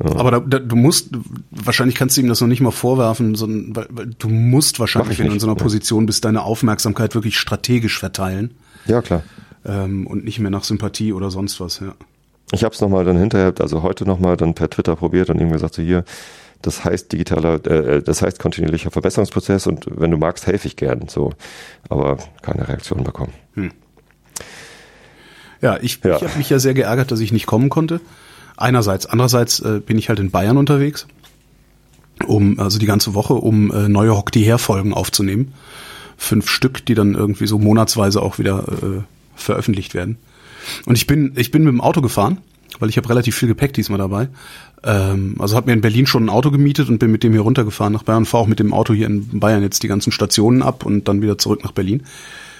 Aber 0.00 0.30
da, 0.30 0.40
da, 0.40 0.58
du 0.58 0.76
musst, 0.76 1.10
wahrscheinlich 1.50 1.96
kannst 1.96 2.16
du 2.16 2.20
ihm 2.20 2.28
das 2.28 2.40
noch 2.40 2.48
nicht 2.48 2.60
mal 2.60 2.70
vorwerfen, 2.70 3.34
sondern, 3.34 3.74
weil, 3.74 3.86
weil 3.90 4.06
du 4.18 4.28
musst 4.28 4.78
wahrscheinlich, 4.78 5.18
wenn 5.18 5.26
du 5.26 5.32
in 5.32 5.40
so 5.40 5.46
einer 5.46 5.56
Position 5.56 6.06
bist, 6.06 6.24
deine 6.24 6.42
Aufmerksamkeit 6.42 7.14
wirklich 7.14 7.38
strategisch 7.38 7.98
verteilen. 7.98 8.54
Ja, 8.86 9.02
klar. 9.02 9.22
Ähm, 9.64 10.06
und 10.06 10.24
nicht 10.24 10.38
mehr 10.38 10.50
nach 10.50 10.64
Sympathie 10.64 11.12
oder 11.12 11.30
sonst 11.30 11.60
was, 11.60 11.80
ja. 11.80 11.94
Ich 12.52 12.64
habe 12.64 12.74
es 12.74 12.80
nochmal 12.80 13.04
dann 13.04 13.18
hinterher, 13.18 13.52
also 13.60 13.82
heute 13.82 14.04
nochmal 14.06 14.36
dann 14.36 14.54
per 14.54 14.70
Twitter 14.70 14.96
probiert 14.96 15.30
und 15.30 15.40
ihm 15.40 15.50
gesagt, 15.50 15.74
so 15.74 15.82
hier, 15.82 16.04
Das 16.62 16.84
heißt 16.84 17.12
digitaler, 17.12 17.64
äh, 17.66 18.02
das 18.02 18.22
heißt 18.22 18.38
kontinuierlicher 18.38 18.90
Verbesserungsprozess 18.90 19.66
und 19.66 19.86
wenn 19.88 20.10
du 20.10 20.16
magst, 20.16 20.46
helfe 20.46 20.66
ich 20.66 20.76
gern. 20.76 21.08
So, 21.08 21.32
aber 21.88 22.18
keine 22.42 22.66
Reaktion 22.66 23.04
bekommen. 23.04 23.32
Hm. 23.54 23.70
Ja, 25.60 25.78
ich, 25.80 26.00
ja. 26.04 26.16
ich 26.16 26.22
habe 26.22 26.38
mich 26.38 26.50
ja 26.50 26.58
sehr 26.58 26.74
geärgert, 26.74 27.10
dass 27.10 27.20
ich 27.20 27.32
nicht 27.32 27.46
kommen 27.46 27.68
konnte. 27.68 28.00
Einerseits, 28.58 29.06
andererseits 29.06 29.60
äh, 29.60 29.80
bin 29.84 29.98
ich 29.98 30.08
halt 30.08 30.18
in 30.18 30.32
Bayern 30.32 30.56
unterwegs, 30.56 31.06
um 32.26 32.58
also 32.58 32.78
die 32.80 32.86
ganze 32.86 33.14
Woche, 33.14 33.34
um 33.34 33.70
äh, 33.70 33.88
neue 33.88 34.16
Hock 34.16 34.32
die 34.32 34.42
Her-Folgen 34.42 34.92
aufzunehmen. 34.92 35.54
Fünf 36.16 36.50
Stück, 36.50 36.84
die 36.84 36.94
dann 36.94 37.14
irgendwie 37.14 37.46
so 37.46 37.60
monatsweise 37.60 38.20
auch 38.20 38.40
wieder 38.40 38.64
äh, 38.68 39.02
veröffentlicht 39.36 39.94
werden. 39.94 40.18
Und 40.86 40.96
ich 40.96 41.06
bin, 41.06 41.34
ich 41.36 41.52
bin 41.52 41.62
mit 41.62 41.72
dem 41.72 41.80
Auto 41.80 42.00
gefahren, 42.00 42.38
weil 42.80 42.88
ich 42.88 42.96
habe 42.96 43.08
relativ 43.08 43.36
viel 43.36 43.46
Gepäck 43.46 43.74
diesmal 43.74 43.98
dabei. 43.98 44.28
Ähm, 44.82 45.36
also 45.38 45.54
habe 45.54 45.68
mir 45.68 45.74
in 45.74 45.80
Berlin 45.80 46.06
schon 46.06 46.24
ein 46.24 46.28
Auto 46.28 46.50
gemietet 46.50 46.88
und 46.88 46.98
bin 46.98 47.12
mit 47.12 47.22
dem 47.22 47.32
hier 47.32 47.42
runtergefahren 47.42 47.92
nach 47.92 48.02
Bayern, 48.02 48.26
fahre 48.26 48.42
auch 48.42 48.48
mit 48.48 48.58
dem 48.58 48.74
Auto 48.74 48.92
hier 48.92 49.06
in 49.06 49.38
Bayern 49.38 49.62
jetzt 49.62 49.84
die 49.84 49.88
ganzen 49.88 50.10
Stationen 50.10 50.62
ab 50.62 50.84
und 50.84 51.06
dann 51.06 51.22
wieder 51.22 51.38
zurück 51.38 51.62
nach 51.62 51.72
Berlin. 51.72 52.02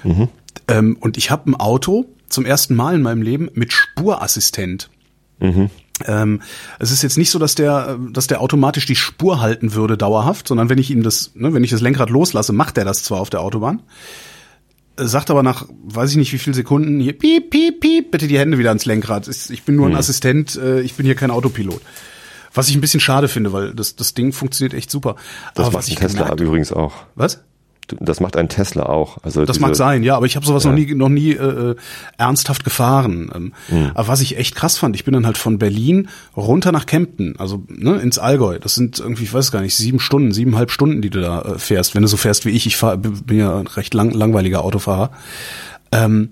Mhm. 0.05 0.29
Ähm, 0.69 0.97
und 1.01 1.17
ich 1.17 1.33
habe 1.33 1.51
ein 1.51 1.57
Auto 1.57 2.07
zum 2.29 2.47
ersten 2.47 2.77
Mal 2.77 2.95
in 2.95 3.03
meinem 3.03 3.23
Leben 3.23 3.49
mit 3.55 3.73
Spurassistent. 3.73 4.91
Mhm. 5.41 5.71
Ähm, 6.07 6.43
es 6.79 6.91
ist 6.91 7.03
jetzt 7.03 7.19
nicht 7.19 7.31
so, 7.31 7.39
dass 7.39 7.55
der, 7.55 7.99
dass 8.11 8.27
der 8.27 8.41
automatisch 8.41 8.87
die 8.87 8.97
Spur 8.97 9.41
halten 9.41 9.75
würde 9.75 9.97
dauerhaft, 9.97 10.49
sondern 10.49 10.69
wenn 10.69 10.79
ich 10.79 10.91
ihm 10.91 11.03
das, 11.03 11.33
ne, 11.35 11.53
wenn 11.53 11.65
ich 11.65 11.71
das 11.71 11.81
Lenkrad 11.81 12.11
loslasse, 12.11 12.53
macht 12.53 12.79
er 12.79 12.85
das 12.85 13.03
zwar 13.03 13.21
auf 13.21 13.31
der 13.31 13.41
Autobahn 13.41 13.83
sagt 15.01 15.31
aber 15.31 15.43
nach, 15.43 15.67
weiß 15.85 16.11
ich 16.11 16.17
nicht 16.17 16.33
wie 16.33 16.39
viel 16.39 16.55
Sekunden, 16.55 17.01
hier 17.01 17.17
piep, 17.17 17.51
piep, 17.51 17.81
piep, 17.81 18.11
bitte 18.11 18.27
die 18.27 18.39
Hände 18.39 18.59
wieder 18.59 18.71
ans 18.71 18.85
Lenkrad. 18.85 19.29
Ich 19.29 19.63
bin 19.63 19.77
nur 19.77 19.87
ein 19.87 19.93
hm. 19.93 19.99
Assistent, 19.99 20.57
äh, 20.57 20.81
ich 20.81 20.95
bin 20.95 21.07
hier 21.07 21.15
kein 21.15 21.31
Autopilot. 21.31 21.81
Was 22.53 22.69
ich 22.69 22.75
ein 22.75 22.81
bisschen 22.81 23.01
schade 23.01 23.29
finde, 23.29 23.53
weil 23.53 23.75
das, 23.75 23.95
das 23.95 24.15
Ding 24.15 24.33
funktioniert 24.33 24.75
echt 24.75 24.91
super. 24.91 25.17
Das 25.55 25.67
aber 25.67 25.79
was 25.79 25.89
ich 25.89 25.97
Tesla 25.97 26.23
gemerkt, 26.23 26.41
übrigens 26.41 26.73
auch. 26.73 26.95
Was? 27.15 27.45
Das 28.01 28.21
macht 28.21 28.37
ein 28.37 28.49
Tesla 28.49 28.85
auch. 28.85 29.19
Also 29.23 29.45
das 29.45 29.61
mag 29.61 29.75
sein, 29.75 30.03
ja, 30.03 30.17
aber 30.17 30.27
ich 30.27 30.37
habe 30.37 30.45
sowas 30.45 30.65
ja. 30.65 30.71
noch 30.71 30.77
nie, 30.79 30.95
noch 30.95 31.09
nie 31.09 31.33
äh, 31.33 31.71
äh, 31.71 31.77
ernsthaft 32.19 32.65
gefahren. 32.65 33.31
Ähm, 33.35 33.53
mhm. 33.69 33.91
Aber 33.95 34.09
was 34.09 34.21
ich 34.21 34.37
echt 34.37 34.55
krass 34.55 34.77
fand, 34.77 34.95
ich 34.95 35.05
bin 35.05 35.15
dann 35.15 35.27
halt 35.27 35.39
von 35.39 35.59
Berlin 35.59 36.09
runter 36.37 36.73
nach 36.73 36.87
Kempten, 36.87 37.37
also 37.39 37.65
ne, 37.69 37.97
ins 37.97 38.19
Allgäu. 38.19 38.59
Das 38.59 38.75
sind 38.75 38.99
irgendwie, 38.99 39.25
ich 39.25 39.33
weiß 39.33 39.53
gar 39.53 39.63
nicht, 39.63 39.75
sieben 39.75 40.01
Stunden, 40.01 40.33
siebeneinhalb 40.33 40.71
Stunden, 40.71 41.03
die 41.03 41.11
du 41.11 41.21
da 41.21 41.43
äh, 41.43 41.59
fährst. 41.59 41.95
Wenn 41.95 42.03
du 42.03 42.09
so 42.09 42.17
fährst 42.17 42.45
wie 42.45 42.51
ich, 42.51 42.67
ich 42.67 42.77
fahr, 42.77 42.97
bin 42.97 43.39
ja 43.39 43.59
ein 43.59 43.67
recht 43.67 43.95
lang, 43.95 44.11
langweiliger 44.11 44.65
Autofahrer. 44.65 45.11
Ähm, 45.93 46.31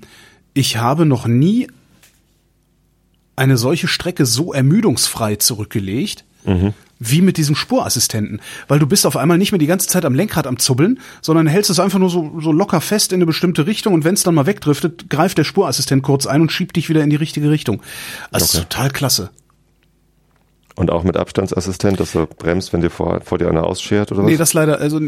ich 0.54 0.76
habe 0.76 1.06
noch 1.06 1.26
nie 1.26 1.68
eine 3.34 3.56
solche 3.56 3.88
Strecke 3.88 4.26
so 4.26 4.52
ermüdungsfrei 4.52 5.36
zurückgelegt. 5.36 6.24
Mhm 6.44 6.74
wie 6.98 7.20
mit 7.20 7.36
diesem 7.36 7.54
Spurassistenten, 7.54 8.40
weil 8.68 8.78
du 8.78 8.86
bist 8.86 9.06
auf 9.06 9.16
einmal 9.16 9.38
nicht 9.38 9.52
mehr 9.52 9.58
die 9.58 9.66
ganze 9.66 9.86
Zeit 9.86 10.04
am 10.04 10.14
Lenkrad 10.14 10.46
am 10.46 10.58
Zubbeln, 10.58 11.00
sondern 11.20 11.46
hältst 11.46 11.70
es 11.70 11.80
einfach 11.80 11.98
nur 11.98 12.10
so, 12.10 12.40
so 12.40 12.52
locker 12.52 12.80
fest 12.80 13.12
in 13.12 13.18
eine 13.18 13.26
bestimmte 13.26 13.66
Richtung 13.66 13.94
und 13.94 14.04
wenn 14.04 14.14
es 14.14 14.22
dann 14.22 14.34
mal 14.34 14.46
wegdriftet, 14.46 15.10
greift 15.10 15.38
der 15.38 15.44
Spurassistent 15.44 16.02
kurz 16.02 16.26
ein 16.26 16.40
und 16.40 16.52
schiebt 16.52 16.76
dich 16.76 16.88
wieder 16.88 17.02
in 17.02 17.10
die 17.10 17.16
richtige 17.16 17.50
Richtung. 17.50 17.82
Also 18.30 18.58
okay. 18.58 18.66
total 18.68 18.90
klasse. 18.90 19.30
Und 20.78 20.90
auch 20.90 21.04
mit 21.04 21.16
Abstandsassistent, 21.16 21.98
dass 22.00 22.14
er 22.14 22.26
bremst, 22.26 22.74
wenn 22.74 22.82
dir 22.82 22.90
vor, 22.90 23.22
vor 23.22 23.38
dir 23.38 23.48
einer 23.48 23.64
ausschert 23.64 24.12
oder 24.12 24.22
was? 24.22 24.30
Nee, 24.30 24.36
das 24.36 24.52
leider, 24.52 24.78
also 24.78 25.00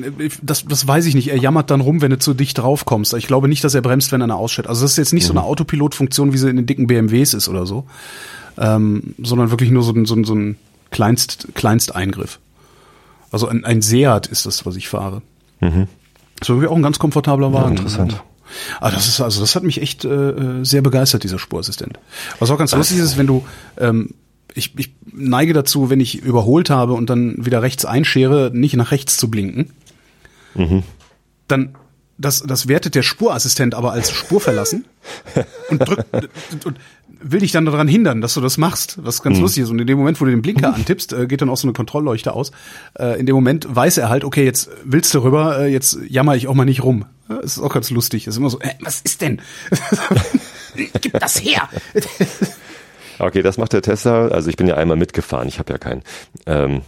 das, 0.42 0.64
das 0.64 0.88
weiß 0.88 1.04
ich 1.04 1.14
nicht. 1.14 1.28
Er 1.28 1.36
jammert 1.36 1.70
dann 1.70 1.82
rum, 1.82 2.00
wenn 2.00 2.10
du 2.10 2.18
zu 2.18 2.32
dicht 2.32 2.56
drauf 2.56 2.86
kommst. 2.86 3.12
Ich 3.12 3.26
glaube 3.26 3.48
nicht, 3.48 3.62
dass 3.64 3.74
er 3.74 3.82
bremst, 3.82 4.10
wenn 4.10 4.22
einer 4.22 4.36
ausschert. 4.36 4.66
Also 4.66 4.80
das 4.82 4.92
ist 4.92 4.96
jetzt 4.96 5.12
nicht 5.12 5.24
mhm. 5.24 5.26
so 5.26 5.32
eine 5.34 5.42
Autopilotfunktion, 5.42 6.32
wie 6.32 6.38
sie 6.38 6.48
in 6.48 6.56
den 6.56 6.64
dicken 6.64 6.86
BMWs 6.86 7.34
ist 7.34 7.50
oder 7.50 7.66
so. 7.66 7.84
Ähm, 8.56 9.14
sondern 9.22 9.50
wirklich 9.50 9.70
nur 9.70 9.82
so, 9.82 9.92
so, 10.06 10.24
so 10.24 10.34
ein 10.34 10.56
Kleinst, 10.90 11.48
Kleinsteingriff. 11.54 12.38
Also 13.30 13.48
ein, 13.48 13.64
ein 13.64 13.82
Seat 13.82 14.26
ist 14.26 14.46
das, 14.46 14.64
was 14.64 14.76
ich 14.76 14.88
fahre. 14.88 15.22
Mhm. 15.60 15.88
Das 16.38 16.48
ist 16.48 16.54
wirklich 16.54 16.70
auch 16.70 16.76
ein 16.76 16.82
ganz 16.82 16.98
komfortabler 16.98 17.52
Wagen. 17.52 17.76
Ja, 17.76 17.82
interessant. 17.82 18.22
Ah, 18.80 18.90
das 18.90 19.08
ist 19.08 19.20
also 19.20 19.40
das 19.40 19.54
hat 19.54 19.62
mich 19.62 19.82
echt 19.82 20.04
äh, 20.04 20.64
sehr 20.64 20.80
begeistert 20.80 21.22
dieser 21.22 21.38
Spurassistent. 21.38 21.98
Was 22.38 22.50
auch 22.50 22.58
ganz 22.58 22.72
was? 22.72 22.78
lustig 22.78 22.98
ist, 22.98 23.18
wenn 23.18 23.26
du 23.26 23.44
ähm, 23.76 24.14
ich, 24.54 24.78
ich 24.78 24.94
neige 25.12 25.52
dazu, 25.52 25.90
wenn 25.90 26.00
ich 26.00 26.22
überholt 26.22 26.70
habe 26.70 26.94
und 26.94 27.10
dann 27.10 27.44
wieder 27.44 27.62
rechts 27.62 27.84
einschere, 27.84 28.50
nicht 28.52 28.74
nach 28.76 28.90
rechts 28.90 29.18
zu 29.18 29.30
blinken. 29.30 29.72
Mhm. 30.54 30.82
Dann 31.46 31.74
das, 32.16 32.42
das 32.42 32.66
wertet 32.66 32.94
der 32.94 33.02
Spurassistent 33.02 33.74
aber 33.74 33.92
als 33.92 34.10
Spur 34.10 34.40
verlassen 34.40 34.86
und 35.70 35.78
drückt 35.78 36.12
und, 36.52 36.66
und 36.66 36.78
will 37.20 37.40
dich 37.40 37.52
dann 37.52 37.64
daran 37.64 37.88
hindern, 37.88 38.20
dass 38.20 38.34
du 38.34 38.40
das 38.40 38.58
machst, 38.58 38.98
was 39.02 39.22
ganz 39.22 39.36
mhm. 39.36 39.42
lustig 39.42 39.64
ist. 39.64 39.70
Und 39.70 39.78
in 39.78 39.86
dem 39.86 39.98
Moment, 39.98 40.20
wo 40.20 40.24
du 40.24 40.30
den 40.30 40.42
Blinker 40.42 40.74
antippst, 40.74 41.12
äh, 41.12 41.26
geht 41.26 41.40
dann 41.40 41.50
auch 41.50 41.56
so 41.56 41.66
eine 41.66 41.72
Kontrollleuchte 41.72 42.32
aus. 42.32 42.52
Äh, 42.98 43.18
in 43.18 43.26
dem 43.26 43.34
Moment 43.34 43.66
weiß 43.68 43.98
er 43.98 44.08
halt, 44.08 44.24
okay, 44.24 44.44
jetzt 44.44 44.70
willst 44.84 45.14
du 45.14 45.20
rüber, 45.20 45.60
äh, 45.60 45.66
jetzt 45.66 45.98
jammer 46.08 46.36
ich 46.36 46.48
auch 46.48 46.54
mal 46.54 46.64
nicht 46.64 46.82
rum. 46.82 47.04
Das 47.28 47.56
ist 47.56 47.60
auch 47.60 47.72
ganz 47.72 47.90
lustig. 47.90 48.24
Das 48.24 48.34
ist 48.34 48.38
immer 48.38 48.50
so, 48.50 48.60
äh, 48.60 48.70
was 48.80 49.00
ist 49.00 49.20
denn? 49.20 49.40
Gib 51.00 51.18
das 51.18 51.42
her! 51.42 51.68
okay, 53.18 53.42
das 53.42 53.58
macht 53.58 53.72
der 53.72 53.82
Tesla. 53.82 54.28
Also 54.28 54.48
ich 54.48 54.56
bin 54.56 54.66
ja 54.66 54.76
einmal 54.76 54.96
mitgefahren, 54.96 55.48
ich 55.48 55.58
habe 55.58 55.72
ja 55.72 55.78
keinen. 55.78 56.02
Ähm, 56.46 56.82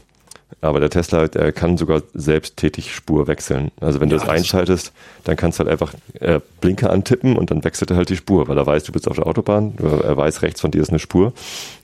aber 0.61 0.81
der 0.81 0.91
Tesla, 0.91 1.29
der 1.29 1.53
kann 1.53 1.79
sogar 1.79 2.03
selbsttätig 2.13 2.95
Spur 2.95 3.27
wechseln. 3.27 3.71
Also 3.81 4.01
wenn 4.01 4.11
ja, 4.11 4.17
du 4.17 4.21
das 4.21 4.29
einschaltest, 4.29 4.93
dann 5.25 5.37
kannst 5.37 5.59
du 5.59 5.65
halt 5.65 5.73
einfach 5.73 5.95
äh, 6.21 6.41
Blinker 6.61 6.91
antippen 6.91 7.37
und 7.37 7.51
dann 7.51 7.65
wechselt 7.65 7.91
er 7.91 7.97
halt 7.97 8.11
die 8.11 8.17
Spur, 8.17 8.49
weil 8.49 8.59
er 8.59 8.67
weiß, 8.67 8.85
du 8.85 8.93
bist 8.93 9.09
auf 9.09 9.17
der 9.17 9.27
Autobahn, 9.27 9.75
er 9.79 10.17
weiß, 10.17 10.43
rechts 10.43 10.61
von 10.61 10.71
dir 10.71 10.83
ist 10.83 10.91
eine 10.91 10.99
Spur. 10.99 11.33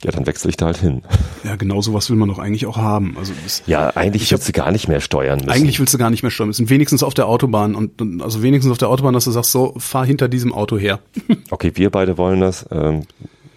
Ja, 0.02 0.10
dann 0.10 0.26
wechsle 0.26 0.50
ich 0.50 0.56
da 0.56 0.66
halt 0.66 0.78
hin. 0.78 1.02
Ja, 1.44 1.56
genau 1.56 1.80
sowas 1.80 2.10
will 2.10 2.16
man 2.16 2.28
doch 2.28 2.38
eigentlich 2.38 2.66
auch 2.66 2.76
haben. 2.76 3.16
Also 3.18 3.32
ja, 3.66 3.96
eigentlich 3.96 4.30
willst 4.30 4.46
hab, 4.46 4.54
du 4.54 4.60
gar 4.60 4.72
nicht 4.72 4.88
mehr 4.88 5.00
steuern 5.00 5.38
müssen. 5.38 5.50
Eigentlich 5.50 5.80
willst 5.80 5.94
du 5.94 5.98
gar 5.98 6.10
nicht 6.10 6.22
mehr 6.22 6.30
steuern 6.30 6.48
müssen. 6.48 6.68
Wenigstens 6.68 7.02
auf 7.02 7.14
der 7.14 7.28
Autobahn 7.28 7.74
und 7.74 8.22
also 8.22 8.42
wenigstens 8.42 8.72
auf 8.72 8.78
der 8.78 8.88
Autobahn, 8.88 9.14
dass 9.14 9.24
du 9.24 9.30
sagst, 9.30 9.52
so 9.52 9.74
fahr 9.78 10.04
hinter 10.04 10.28
diesem 10.28 10.52
Auto 10.52 10.76
her. 10.76 10.98
okay, 11.50 11.72
wir 11.74 11.90
beide 11.90 12.18
wollen 12.18 12.40
das. 12.40 12.66
Ähm, 12.70 13.02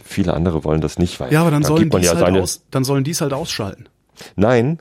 viele 0.04 0.34
andere 0.34 0.64
wollen 0.64 0.82
das 0.82 0.98
nicht, 0.98 1.20
weil 1.20 1.32
ja, 1.32 1.42
aber 1.42 1.52
dann 1.52 1.64
sollen 1.64 1.90
die 1.90 1.98
ja 1.98 2.16
halt 2.16 2.38
aus, 2.38 2.62
dann 2.72 2.84
sollen 2.84 3.04
die 3.04 3.12
es 3.12 3.22
halt 3.22 3.34
ausschalten. 3.34 3.86
Nein, 4.36 4.80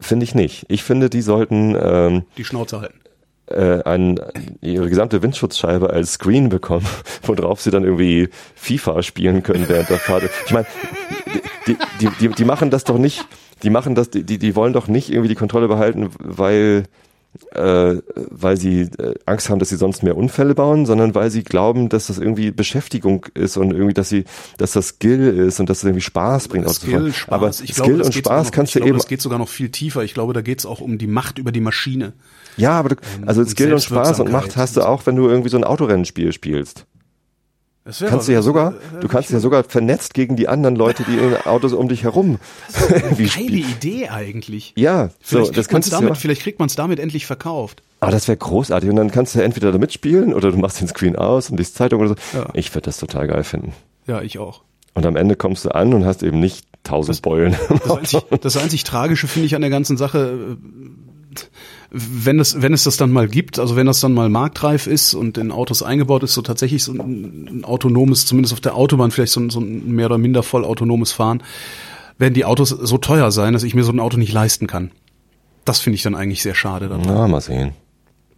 Finde 0.00 0.24
ich 0.24 0.34
nicht. 0.34 0.66
Ich 0.68 0.82
finde, 0.82 1.10
die 1.10 1.22
sollten 1.22 1.76
ähm, 1.80 2.22
die 2.36 2.44
Schnauze 2.44 2.80
halten. 2.80 3.00
Äh, 3.46 3.82
ein, 3.84 4.20
ihre 4.60 4.88
gesamte 4.88 5.22
Windschutzscheibe 5.22 5.90
als 5.90 6.14
Screen 6.14 6.50
bekommen, 6.50 6.86
worauf 7.22 7.60
sie 7.60 7.70
dann 7.70 7.82
irgendwie 7.82 8.28
FIFA 8.54 9.02
spielen 9.02 9.42
können 9.42 9.68
während 9.68 9.88
der 9.88 9.98
Fahrt. 9.98 10.24
Ich 10.46 10.52
meine, 10.52 10.66
die, 11.66 11.76
die, 12.00 12.08
die, 12.20 12.28
die 12.28 12.44
machen 12.44 12.70
das 12.70 12.84
doch 12.84 12.98
nicht, 12.98 13.24
die 13.62 13.70
machen 13.70 13.94
das, 13.94 14.10
die, 14.10 14.24
die 14.24 14.54
wollen 14.54 14.74
doch 14.74 14.86
nicht 14.86 15.10
irgendwie 15.10 15.28
die 15.28 15.34
Kontrolle 15.34 15.66
behalten, 15.66 16.10
weil 16.18 16.84
äh, 17.52 17.96
weil 18.14 18.56
sie 18.56 18.82
äh, 18.98 19.14
Angst 19.26 19.48
haben, 19.48 19.58
dass 19.58 19.68
sie 19.68 19.76
sonst 19.76 20.02
mehr 20.02 20.16
Unfälle 20.16 20.54
bauen, 20.54 20.86
sondern 20.86 21.14
weil 21.14 21.30
sie 21.30 21.44
glauben, 21.44 21.88
dass 21.88 22.08
das 22.08 22.18
irgendwie 22.18 22.50
Beschäftigung 22.50 23.26
ist 23.34 23.56
und 23.56 23.72
irgendwie, 23.72 23.94
dass 23.94 24.08
sie, 24.08 24.24
dass 24.56 24.72
das 24.72 24.88
Skill 24.88 25.28
ist 25.28 25.60
und 25.60 25.68
dass 25.68 25.78
es 25.78 25.84
irgendwie 25.84 26.02
Spaß 26.02 26.48
bringt. 26.48 26.68
Skill, 26.70 27.12
Spaß. 27.12 27.32
Aber 27.32 27.48
ich 27.48 27.74
Skill 27.74 27.84
glaube, 27.84 28.04
und 28.04 28.14
Spaß 28.14 28.46
noch, 28.46 28.52
kannst 28.52 28.74
du 28.74 28.78
glaube, 28.78 28.88
eben. 28.88 28.98
Das 28.98 29.08
geht 29.08 29.20
sogar 29.20 29.38
noch 29.38 29.48
viel 29.48 29.70
tiefer. 29.70 30.02
Ich 30.04 30.14
glaube, 30.14 30.32
da 30.32 30.40
geht 30.40 30.58
es 30.58 30.66
auch 30.66 30.80
um 30.80 30.98
die 30.98 31.06
Macht 31.06 31.38
über 31.38 31.52
die 31.52 31.60
Maschine. 31.60 32.12
Ja, 32.56 32.72
aber 32.72 32.90
du, 32.90 32.96
ähm, 32.96 33.28
also 33.28 33.44
Skill 33.44 33.72
und 33.72 33.82
Spaß 33.82 34.20
und 34.20 34.32
Macht 34.32 34.56
hast 34.56 34.76
du 34.76 34.82
auch, 34.82 35.06
wenn 35.06 35.16
du 35.16 35.28
irgendwie 35.28 35.50
so 35.50 35.56
ein 35.56 35.64
Autorennenspiel 35.64 36.32
spielst 36.32 36.86
kannst 38.00 38.28
du 38.28 38.32
ja 38.32 38.42
sogar, 38.42 38.74
du 39.00 39.08
kannst 39.08 39.30
ja 39.30 39.40
sogar 39.40 39.64
vernetzt 39.64 40.14
gegen 40.14 40.36
die 40.36 40.48
anderen 40.48 40.76
Leute, 40.76 41.04
die 41.04 41.16
in 41.16 41.36
Autos 41.46 41.72
um 41.72 41.88
dich 41.88 42.04
herum. 42.04 42.38
Wie 43.16 43.28
geile 43.28 43.56
Idee 43.56 44.08
eigentlich. 44.08 44.72
Ja, 44.76 45.10
vielleicht 45.20 45.46
so, 45.46 45.52
das 45.52 45.68
kannst 45.68 45.90
du 45.90 45.96
damit, 45.96 46.16
vielleicht 46.16 46.42
kriegt 46.42 46.58
man 46.58 46.66
es 46.66 46.76
damit 46.76 46.98
endlich 46.98 47.26
verkauft. 47.26 47.82
Aber 48.00 48.12
das 48.12 48.28
wäre 48.28 48.36
großartig 48.36 48.88
und 48.90 48.96
dann 48.96 49.10
kannst 49.10 49.34
du 49.34 49.40
entweder 49.40 49.72
da 49.72 49.78
mitspielen 49.78 50.32
oder 50.32 50.52
du 50.52 50.58
machst 50.58 50.80
den 50.80 50.88
Screen 50.88 51.16
aus 51.16 51.50
und 51.50 51.58
liest 51.58 51.74
Zeitung 51.74 52.00
oder 52.00 52.10
so. 52.10 52.14
Ja. 52.32 52.48
Ich 52.54 52.74
würde 52.74 52.84
das 52.84 52.98
total 52.98 53.26
geil 53.26 53.42
finden. 53.42 53.72
Ja, 54.06 54.22
ich 54.22 54.38
auch. 54.38 54.62
Und 54.94 55.06
am 55.06 55.16
Ende 55.16 55.36
kommst 55.36 55.64
du 55.64 55.70
an 55.70 55.94
und 55.94 56.04
hast 56.04 56.22
eben 56.22 56.40
nicht 56.40 56.66
tausend 56.84 57.16
das, 57.16 57.20
Beulen. 57.20 57.56
Das 57.68 57.90
einzig, 57.90 58.20
das 58.40 58.56
einzig 58.56 58.84
Tragische 58.84 59.28
finde 59.28 59.46
ich 59.46 59.54
an 59.54 59.60
der 59.60 59.70
ganzen 59.70 59.96
Sache, 59.96 60.56
wenn 61.90 62.38
es, 62.38 62.60
wenn 62.60 62.74
es 62.74 62.84
das 62.84 62.96
dann 62.96 63.12
mal 63.12 63.28
gibt, 63.28 63.58
also 63.58 63.76
wenn 63.76 63.86
das 63.86 64.00
dann 64.00 64.12
mal 64.12 64.28
marktreif 64.28 64.86
ist 64.86 65.14
und 65.14 65.38
in 65.38 65.50
Autos 65.50 65.82
eingebaut 65.82 66.22
ist, 66.22 66.34
so 66.34 66.42
tatsächlich 66.42 66.84
so 66.84 66.92
ein, 66.92 67.48
ein 67.50 67.64
autonomes, 67.64 68.26
zumindest 68.26 68.52
auf 68.52 68.60
der 68.60 68.74
Autobahn 68.74 69.10
vielleicht 69.10 69.32
so 69.32 69.40
ein, 69.40 69.50
so 69.50 69.60
ein 69.60 69.90
mehr 69.94 70.06
oder 70.06 70.18
minder 70.18 70.42
voll 70.42 70.64
autonomes 70.64 71.12
Fahren, 71.12 71.42
werden 72.18 72.34
die 72.34 72.44
Autos 72.44 72.70
so 72.70 72.98
teuer 72.98 73.30
sein, 73.30 73.54
dass 73.54 73.62
ich 73.62 73.74
mir 73.74 73.84
so 73.84 73.92
ein 73.92 74.00
Auto 74.00 74.18
nicht 74.18 74.32
leisten 74.32 74.66
kann. 74.66 74.90
Das 75.64 75.80
finde 75.80 75.94
ich 75.96 76.02
dann 76.02 76.14
eigentlich 76.14 76.42
sehr 76.42 76.54
schade. 76.54 76.88
Daran. 76.88 77.04
Na, 77.06 77.28
mal 77.28 77.40
sehen. 77.40 77.72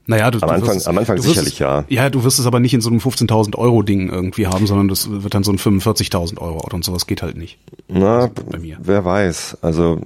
Naja, 0.06 0.30
du, 0.30 0.40
am 0.40 0.50
Anfang, 0.50 0.76
es, 0.76 0.88
am 0.88 0.98
Anfang 0.98 1.18
sicherlich 1.18 1.60
ja. 1.60 1.84
Ja, 1.88 2.10
du 2.10 2.24
wirst 2.24 2.40
es 2.40 2.46
aber 2.46 2.58
nicht 2.58 2.74
in 2.74 2.80
so 2.80 2.90
einem 2.90 2.98
15.000 2.98 3.56
Euro 3.56 3.82
Ding 3.82 4.08
irgendwie 4.08 4.48
haben, 4.48 4.66
sondern 4.66 4.88
das 4.88 5.08
wird 5.08 5.34
dann 5.34 5.44
so 5.44 5.52
ein 5.52 5.58
45.000 5.58 6.38
Euro 6.38 6.58
Auto 6.58 6.74
und 6.74 6.84
sowas 6.84 7.06
geht 7.06 7.22
halt 7.22 7.36
nicht. 7.36 7.58
Na, 7.86 8.28
bei 8.50 8.58
mir. 8.58 8.78
wer 8.82 9.04
weiß. 9.04 9.58
Also 9.62 10.00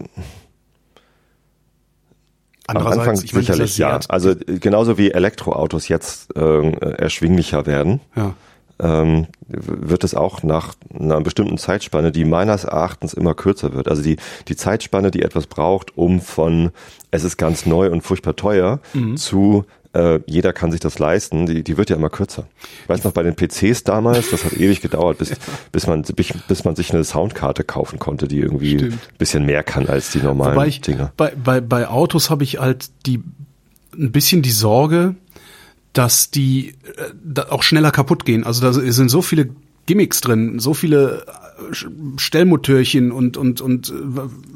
am 2.67 2.79
Anfang 2.79 3.15
ich 3.23 3.33
meine, 3.33 3.45
sicherlich 3.45 3.79
ja. 3.79 3.99
Also 4.09 4.35
genauso 4.47 4.97
wie 4.99 5.11
Elektroautos 5.11 5.89
jetzt 5.89 6.35
äh, 6.37 6.71
erschwinglicher 6.97 7.67
werden. 7.67 8.01
Ja. 8.17 8.35
ähm, 8.81 9.27
wird 9.47 10.03
es 10.05 10.15
auch 10.15 10.43
nach 10.43 10.75
einer 10.99 11.21
bestimmten 11.21 11.59
Zeitspanne, 11.59 12.11
die 12.11 12.25
meines 12.25 12.65
Erachtens 12.65 13.15
immer 13.15 13.35
kürzer 13.35 13.73
wird. 13.75 13.89
Also 13.89 14.03
die, 14.03 14.17
die 14.49 14.57
Zeitspanne, 14.57 15.11
die 15.11 15.23
etwas 15.23 15.47
braucht, 15.47 15.97
um 15.97 16.21
von 16.21 16.71
es 17.11 17.23
ist 17.23 17.37
ganz 17.37 17.67
neu 17.67 17.91
und 17.91 18.03
furchtbar 18.03 18.35
teuer 18.35 18.81
Mhm. 18.95 19.17
zu 19.17 19.65
äh, 19.95 20.21
jeder 20.27 20.53
kann 20.53 20.73
sich 20.73 20.81
das 20.81 20.99
leisten, 20.99 21.47
die, 21.47 21.63
die 21.63 21.77
wird 21.77 21.89
ja 21.89 21.97
immer 21.97 22.11
kürzer. 22.11 22.47
Ich 22.83 22.89
weiß 22.89 23.05
noch, 23.05 23.13
bei 23.13 23.23
den 23.23 23.35
PCs 23.37 23.85
damals, 23.85 24.31
das 24.31 24.45
hat 24.45 24.53
ewig 24.55 24.81
gedauert, 24.81 25.19
bis, 25.19 25.33
bis, 25.73 25.87
man, 25.87 26.03
bis, 26.03 26.65
man 26.65 26.77
sich 26.77 26.93
eine 26.93 27.05
Soundkarte 27.05 27.65
kaufen 27.65 27.99
konnte, 27.99 28.29
die 28.29 28.39
irgendwie 28.39 28.79
Stimmt. 28.79 28.93
ein 28.93 29.19
bisschen 29.19 29.47
mehr 29.47 29.63
kann 29.63 29.89
als 29.89 30.11
die 30.11 30.19
normalen 30.19 30.57
Wobei 30.57 30.67
ich, 30.67 30.81
Dinger. 30.81 31.13
bei, 31.17 31.33
bei, 31.37 31.61
bei 31.61 31.89
Autos 31.89 32.29
habe 32.31 32.45
ich 32.45 32.59
halt 32.59 32.91
die 33.07 33.23
ein 33.97 34.11
bisschen 34.11 34.43
die 34.43 34.51
Sorge, 34.51 35.15
dass 35.93 36.31
die 36.33 36.75
äh, 36.97 37.41
auch 37.49 37.63
schneller 37.63 37.93
kaputt 37.93 38.25
gehen. 38.25 38.45
Also 38.45 38.61
da 38.61 38.73
sind 38.73 39.09
so 39.09 39.23
viele 39.23 39.51
Gimmicks 39.87 40.21
drin, 40.21 40.59
so 40.59 40.75
viele 40.75 41.25
äh, 41.71 41.75
Stellmotörchen 42.17 43.13
und 43.13 43.37
und 43.37 43.61
und 43.61 43.91
äh, 43.91 43.93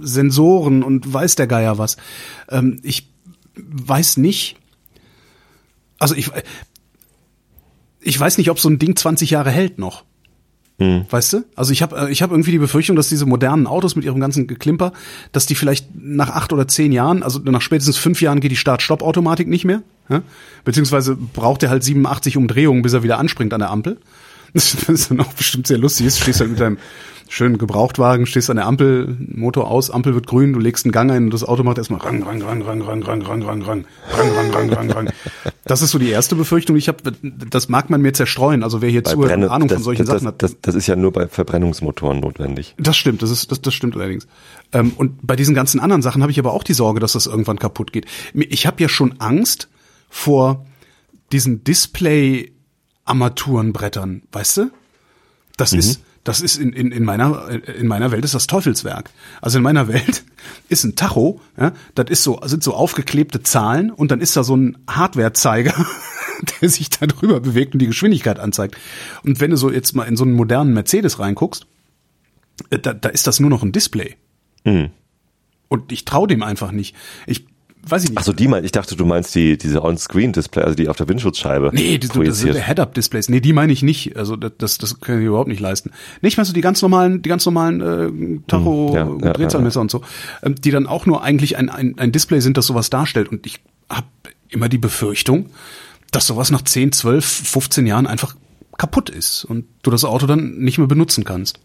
Sensoren 0.02 0.82
und 0.82 1.12
weiß 1.12 1.36
der 1.36 1.46
Geier 1.46 1.78
was. 1.78 1.96
Ähm, 2.48 2.80
ich 2.82 3.08
weiß 3.54 4.16
nicht. 4.16 4.56
Also 5.98 6.14
ich 6.14 6.30
ich 8.00 8.18
weiß 8.18 8.38
nicht, 8.38 8.50
ob 8.50 8.58
so 8.58 8.68
ein 8.68 8.78
Ding 8.78 8.96
20 8.96 9.30
Jahre 9.30 9.50
hält 9.50 9.78
noch. 9.78 10.04
Weißt 11.10 11.32
du? 11.32 11.44
Also 11.56 11.72
ich 11.72 11.82
habe 11.82 12.08
ich 12.10 12.22
hab 12.22 12.30
irgendwie 12.30 12.52
die 12.52 12.58
Befürchtung, 12.58 12.94
dass 12.94 13.08
diese 13.08 13.26
modernen 13.26 13.66
Autos 13.66 13.96
mit 13.96 14.04
ihrem 14.04 14.20
ganzen 14.20 14.46
Geklimper, 14.46 14.92
dass 15.32 15.46
die 15.46 15.56
vielleicht 15.56 15.88
nach 15.94 16.30
acht 16.30 16.52
oder 16.52 16.68
zehn 16.68 16.92
Jahren, 16.92 17.24
also 17.24 17.40
nach 17.40 17.62
spätestens 17.62 17.96
fünf 17.96 18.22
Jahren 18.22 18.38
geht 18.38 18.52
die 18.52 18.56
Start-Stopp-Automatik 18.56 19.48
nicht 19.48 19.64
mehr. 19.64 19.82
Ja? 20.08 20.22
Beziehungsweise 20.64 21.16
braucht 21.16 21.64
er 21.64 21.70
halt 21.70 21.82
87 21.82 22.36
Umdrehungen, 22.36 22.82
bis 22.82 22.92
er 22.92 23.02
wieder 23.02 23.18
anspringt 23.18 23.52
an 23.52 23.60
der 23.60 23.70
Ampel. 23.70 23.98
Das 24.54 24.74
ist 24.74 25.10
dann 25.10 25.20
auch 25.20 25.32
bestimmt 25.34 25.66
sehr 25.66 25.78
lustig. 25.78 26.06
ist. 26.06 26.18
Stehst 26.20 26.40
halt 26.40 26.50
mit 26.50 26.60
deinem 26.60 26.78
schönen 27.28 27.58
Gebrauchtwagen, 27.58 28.24
stehst 28.24 28.48
an 28.48 28.56
der 28.56 28.66
Ampel, 28.66 29.16
Motor 29.18 29.70
aus, 29.70 29.90
Ampel 29.90 30.14
wird 30.14 30.26
grün, 30.26 30.54
du 30.54 30.58
legst 30.58 30.86
einen 30.86 30.92
Gang 30.92 31.10
ein 31.10 31.24
und 31.24 31.34
das 31.34 31.44
Auto 31.44 31.62
macht 31.62 31.76
erstmal 31.76 32.00
rang, 32.00 32.22
rang, 32.22 32.40
rang, 32.40 32.62
rang, 32.62 32.80
rang, 32.82 33.02
rang, 33.02 33.22
rang, 33.22 33.42
rang, 33.42 33.62
rang, 33.62 33.62
rang, 33.62 33.84
rang, 34.34 34.50
rang, 34.50 34.70
rang, 34.72 34.90
rang. 34.90 35.08
Das 35.64 35.82
ist 35.82 35.90
so 35.90 35.98
die 35.98 36.08
erste 36.08 36.36
Befürchtung. 36.36 36.76
Ich 36.76 36.88
habe, 36.88 37.12
das 37.22 37.68
mag 37.68 37.90
man 37.90 38.00
mir 38.00 38.14
zerstreuen. 38.14 38.62
Also 38.62 38.80
wer 38.80 38.88
hier 38.88 39.04
zuhört 39.04 39.28
Brenne- 39.28 39.50
Ahnung 39.50 39.68
das, 39.68 39.76
von 39.76 39.84
solchen 39.84 40.06
das, 40.06 40.14
Sachen 40.14 40.28
hat, 40.28 40.42
das, 40.42 40.56
das 40.62 40.74
ist 40.74 40.86
ja 40.86 40.96
nur 40.96 41.12
bei 41.12 41.28
Verbrennungsmotoren 41.28 42.20
notwendig. 42.20 42.74
das 42.78 42.96
stimmt, 42.96 43.20
das 43.20 43.30
ist 43.30 43.52
das, 43.52 43.60
das 43.60 43.74
stimmt 43.74 43.94
allerdings. 43.96 44.26
Ähm, 44.72 44.92
und 44.96 45.26
bei 45.26 45.36
diesen 45.36 45.54
ganzen 45.54 45.80
anderen 45.80 46.00
Sachen 46.00 46.22
habe 46.22 46.32
ich 46.32 46.38
aber 46.38 46.54
auch 46.54 46.62
die 46.64 46.72
Sorge, 46.72 46.98
dass 46.98 47.12
das 47.12 47.26
irgendwann 47.26 47.58
kaputt 47.58 47.92
geht. 47.92 48.06
Ich 48.32 48.66
habe 48.66 48.82
ja 48.82 48.88
schon 48.88 49.20
Angst 49.20 49.68
vor 50.08 50.64
diesen 51.30 51.62
Display-Armaturenbrettern, 53.08 54.22
weißt 54.32 54.56
du? 54.58 54.70
Das 55.56 55.72
ist 55.72 56.02
das 56.24 56.40
ist 56.42 56.58
in, 56.58 56.72
in, 56.72 56.92
in 56.92 57.04
meiner 57.04 57.48
in 57.48 57.86
meiner 57.86 58.10
Welt 58.10 58.24
ist 58.24 58.34
das 58.34 58.46
Teufelswerk. 58.46 59.10
Also 59.40 59.58
in 59.58 59.64
meiner 59.64 59.88
Welt 59.92 60.24
ist 60.68 60.84
ein 60.84 60.94
Tacho, 60.94 61.40
ja, 61.58 61.72
das 61.94 62.10
ist 62.10 62.22
so 62.22 62.40
sind 62.44 62.62
so 62.62 62.74
aufgeklebte 62.74 63.42
Zahlen 63.42 63.90
und 63.90 64.10
dann 64.10 64.20
ist 64.20 64.36
da 64.36 64.44
so 64.44 64.56
ein 64.56 64.78
Hardwarezeiger, 64.88 65.74
der 66.60 66.68
sich 66.68 66.90
da 66.90 67.06
drüber 67.06 67.40
bewegt 67.40 67.72
und 67.72 67.80
die 67.80 67.86
Geschwindigkeit 67.86 68.38
anzeigt. 68.38 68.76
Und 69.24 69.40
wenn 69.40 69.50
du 69.50 69.56
so 69.56 69.70
jetzt 69.70 69.94
mal 69.94 70.04
in 70.04 70.16
so 70.16 70.24
einen 70.24 70.34
modernen 70.34 70.74
Mercedes 70.74 71.18
reinguckst, 71.18 71.66
äh, 72.70 72.78
da, 72.78 72.92
da 72.92 73.08
ist 73.08 73.26
das 73.26 73.40
nur 73.40 73.50
noch 73.50 73.62
ein 73.62 73.72
Display. 73.72 74.16
Mhm. 74.64 74.90
Und 75.68 75.92
ich 75.92 76.04
traue 76.04 76.28
dem 76.28 76.42
einfach 76.42 76.72
nicht. 76.72 76.94
Ich 77.26 77.46
weiß 77.90 78.04
ich 78.04 78.10
nicht. 78.10 78.18
Ach 78.18 78.24
so, 78.24 78.32
die 78.32 78.48
mein, 78.48 78.64
ich 78.64 78.72
dachte, 78.72 78.96
du 78.96 79.04
meinst 79.04 79.34
die, 79.34 79.58
diese 79.58 79.82
On-Screen-Display, 79.82 80.62
also 80.62 80.74
die 80.74 80.88
auf 80.88 80.96
der 80.96 81.08
Windschutzscheibe 81.08 81.70
Nee, 81.72 81.98
die, 81.98 82.08
das 82.08 82.38
sind. 82.38 82.54
Head-Up-Displays. 82.54 83.28
Nee, 83.28 83.40
die 83.40 83.52
meine 83.52 83.72
ich 83.72 83.82
nicht. 83.82 84.16
Also 84.16 84.36
das, 84.36 84.78
das, 84.78 85.00
kann 85.00 85.20
ich 85.20 85.26
überhaupt 85.26 85.48
nicht 85.48 85.60
leisten. 85.60 85.90
Nicht 86.20 86.36
mal 86.36 86.44
so 86.44 86.52
die 86.52 86.60
ganz 86.60 86.82
normalen, 86.82 87.22
die 87.22 87.28
ganz 87.28 87.44
normalen 87.46 87.80
äh, 87.80 88.40
Tacho, 88.46 88.88
Hm, 88.88 89.20
ja, 89.20 89.26
ja, 89.26 89.32
Drehzahlmesser 89.32 89.80
und 89.80 89.90
so, 89.90 90.02
ähm, 90.42 90.54
die 90.56 90.70
dann 90.70 90.86
auch 90.86 91.06
nur 91.06 91.22
eigentlich 91.22 91.56
ein, 91.56 91.68
ein, 91.68 91.98
ein 91.98 92.12
Display 92.12 92.40
sind, 92.40 92.56
das 92.56 92.66
sowas 92.66 92.90
darstellt. 92.90 93.28
Und 93.28 93.46
ich 93.46 93.60
habe 93.88 94.06
immer 94.48 94.68
die 94.68 94.78
Befürchtung, 94.78 95.46
dass 96.10 96.26
sowas 96.26 96.50
nach 96.50 96.62
10, 96.62 96.92
12, 96.92 97.24
15 97.24 97.86
Jahren 97.86 98.06
einfach 98.06 98.34
kaputt 98.76 99.10
ist 99.10 99.44
und 99.44 99.66
du 99.82 99.90
das 99.90 100.04
Auto 100.04 100.26
dann 100.26 100.58
nicht 100.58 100.78
mehr 100.78 100.86
benutzen 100.86 101.24
kannst. 101.24 101.58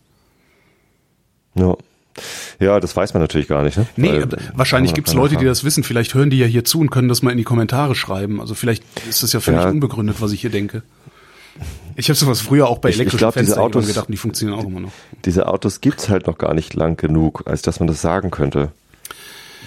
Ja. 1.55 1.75
Ja, 2.59 2.79
das 2.79 2.95
weiß 2.95 3.13
man 3.13 3.21
natürlich 3.21 3.47
gar 3.47 3.63
nicht. 3.63 3.77
Ne? 3.77 3.87
Nee, 3.95 4.09
Weil- 4.13 4.23
aber 4.23 4.37
wahrscheinlich 4.55 4.93
gibt 4.93 5.07
es 5.07 5.13
Leute, 5.13 5.35
die 5.37 5.45
das 5.45 5.63
wissen. 5.63 5.83
Vielleicht 5.83 6.13
hören 6.13 6.29
die 6.29 6.37
ja 6.37 6.45
hier 6.45 6.63
zu 6.63 6.79
und 6.79 6.89
können 6.91 7.09
das 7.09 7.21
mal 7.21 7.31
in 7.31 7.37
die 7.37 7.43
Kommentare 7.43 7.95
schreiben. 7.95 8.39
Also 8.39 8.53
vielleicht 8.55 8.83
ist 9.09 9.23
das 9.23 9.33
ja 9.33 9.39
völlig 9.39 9.61
Ja. 9.61 9.69
unbegründet, 9.69 10.17
was 10.21 10.31
ich 10.31 10.41
hier 10.41 10.49
denke. 10.49 10.83
Ich 11.95 12.09
habe 12.09 12.15
sowas 12.17 12.41
früher 12.41 12.67
auch 12.67 12.79
bei 12.79 12.89
Ich- 12.89 12.95
ich 12.95 13.01
elektrischen 13.01 13.17
glaub, 13.19 13.33
diese 13.33 13.45
Fenstern 13.45 13.63
Autos- 13.63 13.87
gedacht 13.87 14.07
und 14.07 14.11
die 14.13 14.17
funktionieren 14.17 14.59
auch 14.59 14.65
immer 14.65 14.79
noch. 14.79 14.91
Diese 15.25 15.47
Autos 15.47 15.81
gibt's 15.81 16.09
halt 16.09 16.25
noch 16.27 16.37
gar 16.37 16.53
nicht 16.53 16.73
lang 16.73 16.97
genug, 16.97 17.43
als 17.45 17.61
dass 17.61 17.79
man 17.79 17.87
das 17.87 18.01
sagen 18.01 18.31
könnte, 18.31 18.71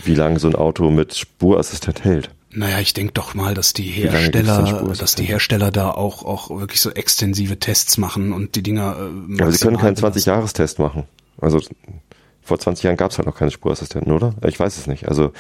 wie 0.05 0.15
lange 0.15 0.39
so 0.41 0.49
ein 0.49 0.55
Auto 0.57 0.91
mit 0.91 1.17
Spurassistent 1.17 2.05
hält. 2.05 2.31
Naja, 2.53 2.81
ich 2.81 2.95
denke 2.95 3.13
doch 3.13 3.35
mal, 3.35 3.55
dass 3.55 3.73
die 3.75 3.83
Hersteller, 3.83 4.93
dass 4.99 5.15
die 5.15 5.25
Hersteller 5.25 5.71
da 5.71 5.91
auch, 5.91 6.25
auch 6.25 6.49
wirklich 6.59 6.81
so 6.81 6.91
extensive 6.91 7.59
Tests 7.61 7.99
machen 7.99 8.33
und 8.33 8.55
die 8.55 8.63
Dinger. 8.63 8.97
Äh, 9.39 9.43
Aber 9.43 9.53
sie 9.53 9.59
können 9.59 9.77
keinen 9.77 9.91
maximal 10.01 10.11
20-Jahres-Test 10.13 10.79
machen. 10.79 11.05
Also 11.41 11.61
vor 12.47 12.59
20 12.59 12.85
Jahren 12.85 12.97
gab's 12.97 13.19
halt 13.19 13.27
noch 13.27 13.37
keine 13.37 13.51
Spurassistenten, 13.51 14.13
oder? 14.13 14.35
Ich 14.47 14.59
weiß 14.59 14.79
es 14.79 14.87
nicht. 14.87 15.09
Also 15.09 15.33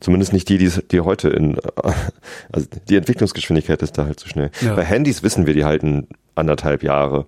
zumindest 0.00 0.32
nicht 0.32 0.48
die, 0.48 0.58
die, 0.58 0.70
die 0.90 1.00
heute 1.00 1.28
in, 1.28 1.58
also 2.52 2.66
die 2.88 2.96
Entwicklungsgeschwindigkeit 2.96 3.82
ist 3.82 3.98
da 3.98 4.04
halt 4.04 4.20
zu 4.20 4.28
schnell. 4.28 4.50
Ja. 4.60 4.74
Bei 4.74 4.84
Handys 4.84 5.22
wissen 5.22 5.46
wir, 5.46 5.54
die 5.54 5.64
halten 5.64 6.06
anderthalb 6.34 6.82
Jahre. 6.82 7.26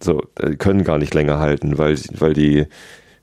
So, 0.00 0.24
äh, 0.38 0.56
können 0.56 0.84
gar 0.84 0.98
nicht 0.98 1.14
länger 1.14 1.38
halten, 1.38 1.78
weil, 1.78 1.98
weil 2.18 2.34
die, 2.34 2.66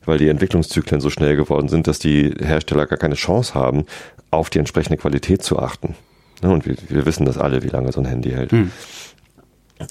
weil 0.06 0.18
die 0.18 0.30
Entwicklungszyklen 0.30 1.02
so 1.02 1.10
schnell 1.10 1.36
geworden 1.36 1.68
sind, 1.68 1.88
dass 1.88 2.00
die 2.00 2.34
Hersteller 2.40 2.88
gar 2.88 2.98
keine 2.98 3.16
Chance 3.16 3.54
haben, 3.54 3.86
auf 4.32 4.50
die 4.50 4.60
entsprechende 4.60 4.98
Qualität 4.98 5.44
zu 5.44 5.60
achten. 5.60 5.96
Ne, 6.42 6.50
Und 6.50 6.66
wir, 6.66 6.76
wir 6.88 7.06
wissen 7.06 7.26
das 7.26 7.38
alle, 7.38 7.64
wie 7.64 7.70
lange 7.70 7.92
so 7.92 8.00
ein 8.00 8.06
Handy 8.06 8.32
hält. 8.32 8.52
Hm. 8.52 8.72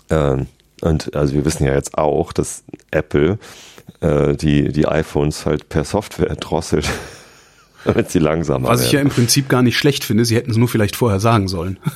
Ähm, 0.08 0.46
und 0.80 1.14
also 1.14 1.34
wir 1.34 1.44
wissen 1.44 1.66
ja 1.66 1.74
jetzt 1.74 1.98
auch, 1.98 2.32
dass 2.32 2.64
Apple 2.90 3.38
äh, 4.00 4.34
die, 4.36 4.72
die 4.72 4.86
iPhones 4.86 5.46
halt 5.46 5.68
per 5.68 5.84
Software 5.84 6.34
drosselt, 6.36 6.88
damit 7.84 8.10
sie 8.10 8.18
langsamer 8.18 8.68
Was 8.68 8.82
ich 8.82 8.92
ja 8.92 8.98
werden. 8.98 9.08
im 9.08 9.14
Prinzip 9.14 9.48
gar 9.48 9.62
nicht 9.62 9.76
schlecht 9.76 10.04
finde. 10.04 10.24
Sie 10.24 10.36
hätten 10.36 10.50
es 10.50 10.56
nur 10.56 10.68
vielleicht 10.68 10.96
vorher 10.96 11.20
sagen 11.20 11.48
sollen. 11.48 11.78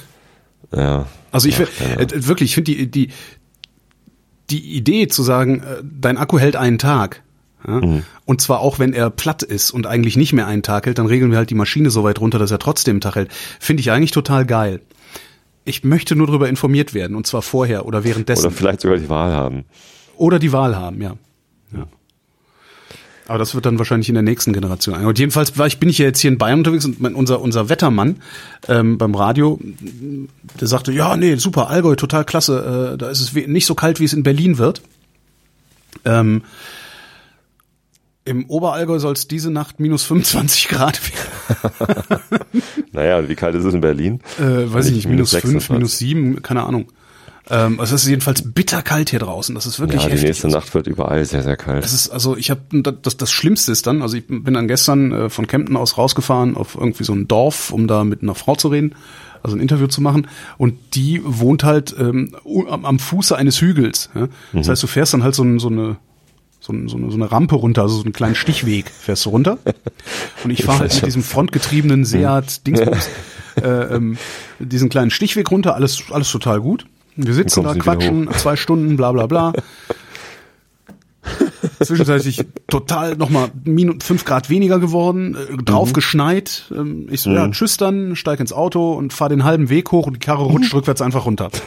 Ja, 0.74 1.06
Also 1.30 1.46
ich 1.48 1.58
Ja, 1.58 1.66
find- 1.66 2.12
äh, 2.12 2.26
wirklich, 2.26 2.50
ich 2.50 2.54
finde 2.56 2.72
die, 2.74 2.90
die, 2.90 3.08
die 4.50 4.76
Idee 4.76 5.06
zu 5.08 5.22
sagen, 5.22 5.60
äh, 5.60 5.82
dein 5.84 6.16
Akku 6.18 6.38
hält 6.38 6.56
einen 6.56 6.78
Tag. 6.78 7.22
Ja? 7.66 7.80
Mhm. 7.80 8.02
Und 8.24 8.40
zwar 8.40 8.58
auch, 8.60 8.78
wenn 8.80 8.92
er 8.92 9.10
platt 9.10 9.42
ist 9.44 9.70
und 9.70 9.86
eigentlich 9.86 10.16
nicht 10.16 10.32
mehr 10.32 10.46
einen 10.48 10.62
Tag 10.62 10.86
hält, 10.86 10.98
dann 10.98 11.06
regeln 11.06 11.30
wir 11.30 11.38
halt 11.38 11.50
die 11.50 11.54
Maschine 11.54 11.90
so 11.90 12.02
weit 12.02 12.20
runter, 12.20 12.38
dass 12.40 12.50
er 12.50 12.58
trotzdem 12.58 12.94
einen 12.94 13.00
Tag 13.02 13.14
hält. 13.14 13.30
Finde 13.60 13.82
ich 13.82 13.90
eigentlich 13.92 14.10
total 14.10 14.46
geil. 14.46 14.80
Ich 15.64 15.84
möchte 15.84 16.16
nur 16.16 16.26
darüber 16.26 16.48
informiert 16.48 16.92
werden, 16.92 17.14
und 17.16 17.26
zwar 17.26 17.42
vorher 17.42 17.86
oder 17.86 18.02
währenddessen. 18.02 18.46
oder 18.46 18.54
vielleicht 18.56 18.80
sogar 18.80 18.98
die 18.98 19.08
Wahl 19.08 19.32
haben. 19.32 19.64
Oder 20.16 20.38
die 20.40 20.52
Wahl 20.52 20.74
haben, 20.76 21.00
ja. 21.00 21.14
Ja. 21.74 21.86
Aber 23.26 23.38
das 23.38 23.54
wird 23.54 23.64
dann 23.64 23.78
wahrscheinlich 23.78 24.08
in 24.08 24.14
der 24.14 24.22
nächsten 24.22 24.52
Generation. 24.52 25.02
Und 25.04 25.18
jedenfalls 25.18 25.56
war 25.56 25.66
ich, 25.66 25.78
bin 25.78 25.88
ich 25.88 25.98
ja 25.98 26.04
jetzt 26.04 26.20
hier 26.20 26.30
in 26.30 26.36
Bayern 26.36 26.58
unterwegs 26.58 26.84
und 26.84 27.00
mein, 27.00 27.14
unser, 27.14 27.40
unser 27.40 27.70
Wettermann 27.70 28.16
ähm, 28.68 28.98
beim 28.98 29.14
Radio, 29.14 29.58
der 30.60 30.68
sagte, 30.68 30.92
ja, 30.92 31.16
nee, 31.16 31.36
super, 31.36 31.70
Allgäu, 31.70 31.96
total 31.96 32.24
klasse, 32.24 32.92
äh, 32.94 32.98
da 32.98 33.08
ist 33.08 33.20
es 33.20 33.32
nicht 33.32 33.64
so 33.64 33.74
kalt, 33.74 33.98
wie 33.98 34.04
es 34.04 34.12
in 34.12 34.24
Berlin 34.24 34.58
wird. 34.58 34.82
Ähm, 36.04 36.42
Im 38.26 38.44
Oberallgäu 38.50 38.98
soll 38.98 39.14
es 39.14 39.26
diese 39.26 39.50
Nacht 39.50 39.80
minus 39.80 40.02
25 40.02 40.68
Grad 40.68 41.00
werden. 41.02 42.10
Naja, 42.92 43.28
wie 43.28 43.34
kalt 43.34 43.56
ist 43.56 43.64
es 43.64 43.74
in 43.74 43.80
Berlin? 43.80 44.20
Äh, 44.38 44.72
weiß 44.72 44.86
ich 44.86 44.94
nicht, 44.94 45.08
minus 45.08 45.30
5, 45.30 45.42
26. 45.42 45.70
minus 45.70 45.98
7, 45.98 46.42
keine 46.42 46.62
Ahnung. 46.62 46.86
Ähm, 47.50 47.78
also 47.78 47.94
es 47.94 48.04
ist 48.04 48.08
jedenfalls 48.08 48.42
bitterkalt 48.52 49.10
hier 49.10 49.18
draußen. 49.18 49.54
Das 49.54 49.66
ist 49.66 49.78
wirklich 49.78 50.02
Ja, 50.02 50.08
die 50.08 50.14
heftig. 50.14 50.28
nächste 50.28 50.48
Nacht 50.48 50.72
wird 50.74 50.86
überall 50.86 51.24
sehr, 51.24 51.42
sehr 51.42 51.56
kalt. 51.56 51.84
Das 51.84 51.92
ist 51.92 52.08
also, 52.08 52.36
ich 52.36 52.50
habe 52.50 52.60
das, 53.02 53.16
das 53.16 53.30
Schlimmste 53.30 53.72
ist 53.72 53.86
dann, 53.86 54.02
also 54.02 54.16
ich 54.16 54.26
bin 54.26 54.54
dann 54.54 54.66
gestern 54.68 55.12
äh, 55.12 55.30
von 55.30 55.46
Kempten 55.46 55.76
aus 55.76 55.98
rausgefahren 55.98 56.56
auf 56.56 56.74
irgendwie 56.74 57.04
so 57.04 57.12
ein 57.12 57.28
Dorf, 57.28 57.70
um 57.70 57.86
da 57.86 58.04
mit 58.04 58.22
einer 58.22 58.34
Frau 58.34 58.56
zu 58.56 58.68
reden, 58.68 58.94
also 59.42 59.56
ein 59.56 59.60
Interview 59.60 59.88
zu 59.88 60.00
machen. 60.00 60.26
Und 60.56 60.74
die 60.94 61.20
wohnt 61.22 61.64
halt 61.64 61.94
ähm, 61.98 62.34
am, 62.68 62.98
Fuße 62.98 63.36
eines 63.36 63.60
Hügels. 63.60 64.08
Ja? 64.14 64.28
Das 64.54 64.68
heißt, 64.68 64.82
du 64.82 64.86
fährst 64.86 65.12
dann 65.12 65.22
halt 65.22 65.34
so, 65.34 65.42
ein, 65.42 65.58
so 65.58 65.68
eine 65.68 65.96
so, 66.60 66.72
so, 66.86 66.96
eine, 66.96 67.10
so 67.10 67.16
eine 67.16 67.30
Rampe 67.30 67.56
runter, 67.56 67.82
also 67.82 67.96
so 67.96 68.04
einen 68.04 68.14
kleinen 68.14 68.36
Stichweg 68.36 68.88
fährst 68.88 69.26
du 69.26 69.30
runter. 69.30 69.58
Und 70.44 70.50
ich 70.50 70.64
fahre 70.64 70.78
halt 70.78 70.94
mit 70.94 71.04
diesem 71.04 71.22
frontgetriebenen 71.22 72.06
Seat 72.06 72.66
Dingsbums 72.66 73.10
äh, 73.56 73.68
ähm, 73.68 74.16
diesen 74.58 74.88
kleinen 74.88 75.10
Stichweg 75.10 75.50
runter, 75.50 75.74
alles 75.74 76.04
alles 76.10 76.30
total 76.32 76.62
gut. 76.62 76.86
Wir 77.16 77.34
sitzen 77.34 77.62
da, 77.62 77.74
quatschen, 77.74 78.28
zwei 78.32 78.56
Stunden, 78.56 78.96
bla 78.96 79.12
bla 79.12 79.26
bla. 79.26 79.52
Zwischenzeitlich 81.82 82.44
total 82.66 83.16
nochmal 83.16 83.50
fünf 84.02 84.24
Grad 84.24 84.50
weniger 84.50 84.78
geworden, 84.78 85.36
äh, 85.36 85.56
drauf 85.62 85.92
geschneit. 85.92 86.70
Ähm, 86.74 87.08
ich 87.10 87.22
so, 87.22 87.30
ja, 87.30 87.48
tschüss 87.50 87.76
dann, 87.76 88.16
steig 88.16 88.40
ins 88.40 88.52
Auto 88.52 88.92
und 88.92 89.12
fahr 89.12 89.28
den 89.28 89.44
halben 89.44 89.68
Weg 89.68 89.92
hoch 89.92 90.06
und 90.06 90.14
die 90.14 90.20
Karre 90.20 90.44
rutscht 90.44 90.74
rückwärts 90.74 91.02
einfach 91.02 91.26
runter. 91.26 91.50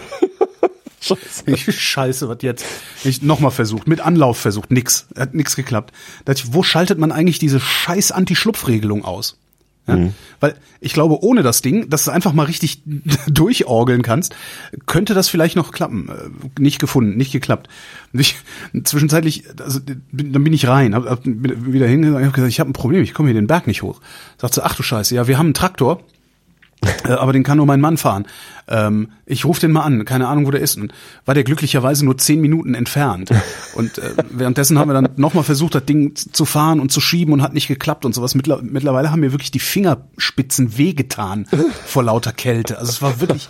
Scheiße. 0.99 1.43
Ich, 1.45 1.79
scheiße, 1.79 2.27
was 2.27 2.39
jetzt? 2.41 2.65
Ich 3.03 3.21
nochmal 3.21 3.51
versucht, 3.51 3.87
mit 3.87 4.01
Anlauf 4.01 4.37
versucht, 4.37 4.71
nix, 4.71 5.07
hat 5.15 5.35
nix 5.35 5.55
geklappt. 5.55 5.93
Da 6.25 6.33
dachte 6.33 6.47
ich, 6.47 6.53
wo 6.53 6.63
schaltet 6.63 6.97
man 6.97 7.11
eigentlich 7.11 7.39
diese 7.39 7.59
scheiß 7.59 8.11
Anti-Schlupfregelung 8.11 9.05
aus? 9.05 9.37
Ja? 9.87 9.95
Mhm. 9.95 10.13
Weil 10.39 10.55
ich 10.79 10.93
glaube, 10.93 11.23
ohne 11.23 11.43
das 11.43 11.61
Ding, 11.61 11.89
dass 11.89 12.05
du 12.05 12.11
einfach 12.11 12.33
mal 12.33 12.45
richtig 12.45 12.81
durchorgeln 13.27 14.01
kannst, 14.01 14.35
könnte 14.85 15.13
das 15.13 15.29
vielleicht 15.29 15.55
noch 15.55 15.71
klappen. 15.71 16.09
Äh, 16.09 16.61
nicht 16.61 16.79
gefunden, 16.79 17.17
nicht 17.17 17.31
geklappt. 17.31 17.67
Ich, 18.13 18.35
zwischenzeitlich, 18.83 19.45
also, 19.59 19.79
dann 20.11 20.43
bin 20.43 20.53
ich 20.53 20.67
rein, 20.67 20.95
hab, 20.95 21.05
hab 21.05 21.21
wieder 21.25 21.87
hingegangen, 21.87 22.25
hab 22.25 22.33
gesagt, 22.33 22.51
ich 22.51 22.59
habe 22.59 22.69
ein 22.69 22.73
Problem, 22.73 23.03
ich 23.03 23.13
komme 23.13 23.29
hier 23.29 23.39
den 23.39 23.47
Berg 23.47 23.67
nicht 23.67 23.81
hoch. 23.81 24.01
Sagt 24.37 24.53
sie, 24.53 24.63
ach 24.63 24.75
du 24.75 24.83
Scheiße, 24.83 25.15
ja, 25.15 25.27
wir 25.27 25.37
haben 25.37 25.47
einen 25.47 25.53
Traktor, 25.53 26.01
aber 27.03 27.33
den 27.33 27.43
kann 27.43 27.57
nur 27.57 27.65
mein 27.65 27.81
Mann 27.81 27.97
fahren. 27.97 28.25
Ähm, 28.67 29.09
ich 29.25 29.45
rufe 29.45 29.61
den 29.61 29.71
mal 29.71 29.81
an, 29.81 30.05
keine 30.05 30.27
Ahnung, 30.27 30.45
wo 30.45 30.51
der 30.51 30.61
ist. 30.61 30.77
Und 30.77 30.93
war 31.25 31.33
der 31.33 31.43
glücklicherweise 31.43 32.05
nur 32.05 32.17
zehn 32.17 32.41
Minuten 32.41 32.73
entfernt. 32.73 33.31
Und 33.75 33.97
äh, 33.97 34.13
währenddessen 34.29 34.77
haben 34.77 34.89
wir 34.89 34.93
dann 34.93 35.09
nochmal 35.15 35.43
versucht, 35.43 35.75
das 35.75 35.85
Ding 35.85 36.15
zu 36.15 36.45
fahren 36.45 36.79
und 36.79 36.91
zu 36.91 37.01
schieben 37.01 37.33
und 37.33 37.41
hat 37.41 37.53
nicht 37.53 37.67
geklappt 37.67 38.05
und 38.05 38.13
sowas. 38.13 38.35
Mittler 38.35 38.61
mittlerweile 38.61 39.11
haben 39.11 39.21
mir 39.21 39.31
wirklich 39.31 39.51
die 39.51 39.59
Fingerspitzen 39.59 40.77
wehgetan 40.77 41.45
vor 41.85 42.03
lauter 42.03 42.31
Kälte. 42.31 42.77
Also 42.77 42.91
es 42.91 43.01
war 43.01 43.19
wirklich 43.19 43.47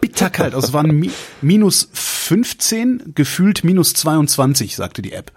bitterkalt. 0.00 0.54
Also 0.54 0.68
es 0.68 0.72
waren 0.72 0.90
mi 0.90 1.10
minus 1.40 1.88
15, 1.92 3.12
gefühlt 3.14 3.64
minus 3.64 3.94
22, 3.94 4.76
sagte 4.76 5.02
die 5.02 5.12
App. 5.12 5.32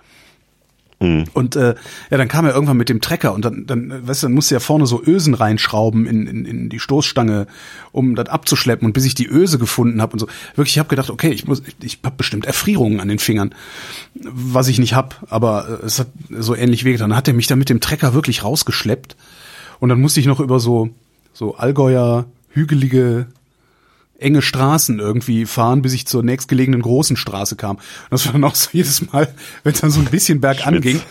Mhm. 1.02 1.26
Und 1.34 1.56
äh, 1.56 1.76
ja, 2.12 2.18
dann 2.18 2.28
kam 2.28 2.46
er 2.46 2.54
irgendwann 2.54 2.78
mit 2.78 2.88
dem 2.88 3.02
Trecker 3.02 3.34
und 3.34 3.44
dann, 3.44 3.66
dann 3.66 4.08
weißt 4.08 4.24
du, 4.24 4.28
dann 4.28 4.34
musste 4.34 4.56
ja 4.56 4.60
vorne 4.60 4.86
so 4.86 5.02
Ösen 5.04 5.34
reinschrauben 5.34 6.06
in, 6.06 6.28
in, 6.28 6.46
in 6.46 6.70
die 6.70 6.80
Stoßstange, 6.80 7.48
um 7.92 8.16
das 8.16 8.30
abzuschleppen. 8.30 8.86
Und 8.86 8.94
bis 8.94 9.06
ich 9.06 9.16
die 9.16 9.28
Öse 9.28 9.58
gefunden 9.58 10.02
habe 10.02 10.14
und 10.14 10.20
so, 10.20 10.28
wirklich, 10.56 10.76
ich 10.76 10.80
habe 10.80 10.90
gedacht, 10.90 11.10
okay, 11.10 11.32
ich 11.32 11.48
muss, 11.48 11.64
ich, 11.66 11.76
ich 11.82 12.00
habe 12.06 12.16
bestimmt 12.16 12.46
Erfrierungen 12.46 13.00
an 13.00 13.08
den 13.08 13.20
Fingern, 13.20 13.56
was 14.14 14.68
ich 14.68 14.80
nicht 14.80 14.94
hab, 14.94 15.26
aber 15.30 15.80
äh, 15.82 15.86
es 15.86 16.00
hat 16.00 16.08
so 16.30 16.56
ähnlich 16.56 16.86
wehgetan. 16.86 17.10
Dann 17.10 17.18
hat 17.18 17.28
er 17.28 17.34
mich 17.34 17.48
da 17.48 17.56
mit 17.56 17.70
dem 17.70 17.82
Trecker 17.82 18.14
wirklich 18.14 18.44
rausgeschleppt 18.44 19.16
und 19.80 19.90
dann 19.90 20.00
musste 20.00 20.20
ich 20.20 20.28
noch 20.28 20.40
über 20.40 20.60
so 20.60 20.92
so 21.34 21.56
Allgäuer 21.56 22.26
hügelige 22.50 23.28
enge 24.22 24.42
Straßen 24.42 25.00
irgendwie 25.00 25.46
fahren, 25.46 25.82
bis 25.82 25.94
ich 25.94 26.06
zur 26.06 26.24
nächstgelegenen 26.24 26.82
großen 26.82 27.18
Straße 27.18 27.56
kam. 27.56 27.78
Und 27.78 27.84
das 28.12 28.26
war 28.26 28.34
dann 28.34 28.44
auch 28.44 28.56
so 28.56 28.70
jedes 28.72 29.12
Mal, 29.12 29.34
wenn 29.64 29.74
es 29.74 29.82
dann 29.82 29.92
so 29.92 30.00
ein 30.00 30.06
bisschen 30.06 30.42
bergan 30.42 30.82
ging, 30.82 31.02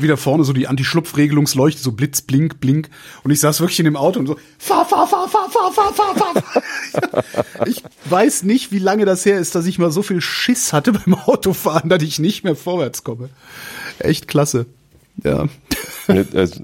wieder 0.00 0.16
vorne 0.16 0.44
so 0.44 0.52
die 0.52 0.66
Anti-Schlupf-Regelungsleuchte, 0.66 1.80
so 1.80 1.92
Blitz, 1.92 2.22
Blink, 2.22 2.60
Blink. 2.60 2.90
Und 3.22 3.30
ich 3.30 3.40
saß 3.40 3.60
wirklich 3.60 3.78
in 3.78 3.84
dem 3.84 3.96
Auto 3.96 4.18
und 4.18 4.26
so, 4.26 4.36
fahr, 4.58 4.84
fahr, 4.84 5.06
fahr, 5.06 5.28
fahr, 5.28 5.50
fahr, 5.50 5.72
fahr, 5.72 5.94
fahr, 5.94 6.14
fahr. 6.14 7.66
ich 7.66 7.82
weiß 8.06 8.42
nicht, 8.42 8.72
wie 8.72 8.78
lange 8.78 9.04
das 9.04 9.24
her 9.24 9.38
ist, 9.38 9.54
dass 9.54 9.66
ich 9.66 9.78
mal 9.78 9.92
so 9.92 10.02
viel 10.02 10.20
Schiss 10.20 10.72
hatte 10.72 10.92
beim 10.92 11.14
Autofahren, 11.14 11.88
dass 11.88 12.02
ich 12.02 12.18
nicht 12.18 12.44
mehr 12.44 12.56
vorwärts 12.56 13.04
komme. 13.04 13.30
Echt 13.98 14.28
klasse. 14.28 14.66
Ja. 15.22 15.46
Also, 16.08 16.62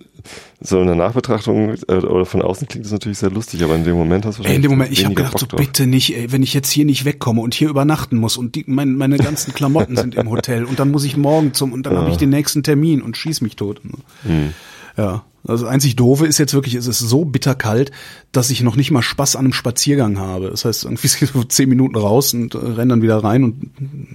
so 0.60 0.80
in 0.80 0.86
der 0.86 0.96
Nachbetrachtung 0.96 1.76
äh, 1.86 1.92
oder 1.92 2.26
von 2.26 2.42
außen 2.42 2.66
klingt 2.66 2.84
das 2.84 2.92
natürlich 2.92 3.18
sehr 3.18 3.30
lustig, 3.30 3.62
aber 3.62 3.76
in 3.76 3.84
dem 3.84 3.96
Moment 3.96 4.26
hast 4.26 4.38
du 4.38 4.42
ey, 4.42 4.56
In 4.56 4.62
dem 4.62 4.72
Moment, 4.72 4.90
ich 4.90 5.04
habe 5.04 5.14
gedacht, 5.14 5.38
so 5.38 5.46
bitte 5.46 5.86
nicht, 5.86 6.16
ey, 6.16 6.32
wenn 6.32 6.42
ich 6.42 6.54
jetzt 6.54 6.70
hier 6.70 6.84
nicht 6.84 7.04
wegkomme 7.04 7.40
und 7.40 7.54
hier 7.54 7.68
übernachten 7.68 8.16
muss 8.16 8.36
und 8.36 8.56
die, 8.56 8.64
mein, 8.66 8.96
meine 8.96 9.16
ganzen 9.18 9.54
Klamotten 9.54 9.96
sind 9.96 10.16
im 10.16 10.28
Hotel 10.28 10.64
und 10.64 10.80
dann 10.80 10.90
muss 10.90 11.04
ich 11.04 11.16
morgen 11.16 11.54
zum 11.54 11.72
und 11.72 11.84
dann 11.84 11.94
ja. 11.94 12.00
habe 12.00 12.10
ich 12.10 12.16
den 12.16 12.30
nächsten 12.30 12.62
Termin 12.64 13.02
und 13.02 13.16
schieß 13.16 13.40
mich 13.40 13.54
tot. 13.54 13.80
Hm. 14.24 14.52
Ja, 14.96 15.24
also 15.46 15.66
einzig 15.66 15.94
doofe 15.94 16.26
ist 16.26 16.38
jetzt 16.38 16.52
wirklich, 16.52 16.74
es 16.74 16.88
ist 16.88 16.98
so 16.98 17.24
bitterkalt, 17.24 17.92
dass 18.32 18.50
ich 18.50 18.62
noch 18.62 18.74
nicht 18.74 18.90
mal 18.90 19.02
Spaß 19.02 19.36
an 19.36 19.46
einem 19.46 19.52
Spaziergang 19.52 20.18
habe. 20.18 20.50
Das 20.50 20.64
heißt, 20.64 20.84
irgendwie 20.84 21.06
so 21.06 21.44
zehn 21.48 21.68
Minuten 21.68 21.96
raus 21.96 22.34
und 22.34 22.54
äh, 22.54 22.58
renne 22.58 22.94
dann 22.94 23.02
wieder 23.02 23.22
rein 23.22 23.44
und 23.44 23.70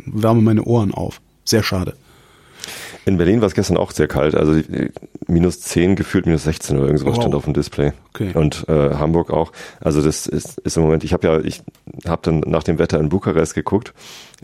wärme 0.05 0.41
meine 0.41 0.63
Ohren 0.65 0.93
auf. 0.93 1.21
Sehr 1.45 1.63
schade. 1.63 1.95
In 3.05 3.17
Berlin 3.17 3.41
war 3.41 3.47
es 3.47 3.53
gestern 3.53 3.77
auch 3.77 3.91
sehr 3.91 4.07
kalt, 4.07 4.35
also 4.35 4.59
minus 5.27 5.59
10 5.61 5.95
gefühlt 5.95 6.25
minus 6.25 6.43
16 6.43 6.77
oder 6.77 6.87
irgendwas 6.87 7.07
wow. 7.07 7.15
stand 7.15 7.35
auf 7.35 7.43
dem 7.43 7.53
Display. 7.53 7.91
Okay. 8.13 8.31
Und 8.33 8.67
äh, 8.69 8.95
Hamburg 8.95 9.31
auch. 9.31 9.51
Also 9.81 10.01
das 10.01 10.27
ist, 10.27 10.57
ist 10.59 10.77
im 10.77 10.83
Moment, 10.83 11.03
ich 11.03 11.13
habe 11.13 11.27
ja, 11.27 11.39
ich 11.39 11.61
habe 12.07 12.21
dann 12.23 12.39
nach 12.41 12.63
dem 12.63 12.79
Wetter 12.79 12.99
in 12.99 13.09
Bukarest 13.09 13.55
geguckt, 13.55 13.93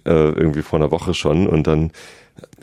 äh, 0.06 0.10
irgendwie 0.12 0.62
vor 0.62 0.80
einer 0.80 0.92
Woche 0.92 1.14
schon 1.14 1.48
und 1.48 1.68
dann 1.68 1.92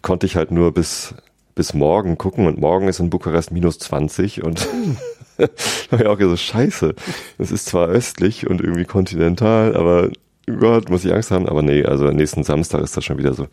konnte 0.02 0.26
ich 0.26 0.36
halt 0.36 0.50
nur 0.50 0.72
bis 0.72 1.14
bis 1.56 1.72
morgen 1.72 2.18
gucken 2.18 2.46
und 2.46 2.60
morgen 2.60 2.86
ist 2.86 3.00
in 3.00 3.10
Bukarest 3.10 3.50
minus 3.50 3.78
20 3.78 4.44
und 4.44 4.68
da 5.38 5.48
habe 5.90 6.02
ich 6.02 6.08
auch 6.08 6.18
gesagt, 6.18 6.38
scheiße, 6.38 6.94
es 7.38 7.50
ist 7.50 7.66
zwar 7.66 7.88
östlich 7.88 8.46
und 8.46 8.60
irgendwie 8.60 8.84
kontinental, 8.84 9.74
aber 9.74 10.10
Gott, 10.46 10.90
muss 10.90 11.04
ich 11.04 11.12
Angst 11.12 11.32
haben, 11.32 11.48
aber 11.48 11.62
nee, 11.62 11.84
also 11.84 12.10
nächsten 12.10 12.44
Samstag 12.44 12.80
ist 12.80 12.96
das 12.96 13.04
schon 13.04 13.18
wieder 13.18 13.34
so, 13.34 13.48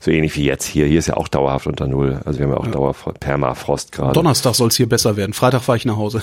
so 0.00 0.10
ähnlich 0.10 0.34
wie 0.34 0.44
jetzt 0.44 0.64
hier. 0.64 0.86
Hier 0.86 0.98
ist 0.98 1.06
ja 1.06 1.16
auch 1.18 1.28
dauerhaft 1.28 1.66
unter 1.66 1.86
Null. 1.86 2.20
Also 2.24 2.38
wir 2.38 2.46
haben 2.46 2.52
ja 2.52 2.58
auch 2.58 2.64
ja. 2.64 2.72
Dauerfrost, 2.72 3.20
Permafrost 3.20 3.92
gerade. 3.92 4.14
Donnerstag 4.14 4.54
soll 4.54 4.68
es 4.68 4.76
hier 4.76 4.88
besser 4.88 5.16
werden. 5.16 5.34
Freitag 5.34 5.62
fahre 5.62 5.76
ich 5.76 5.84
nach 5.84 5.96
Hause. 5.96 6.22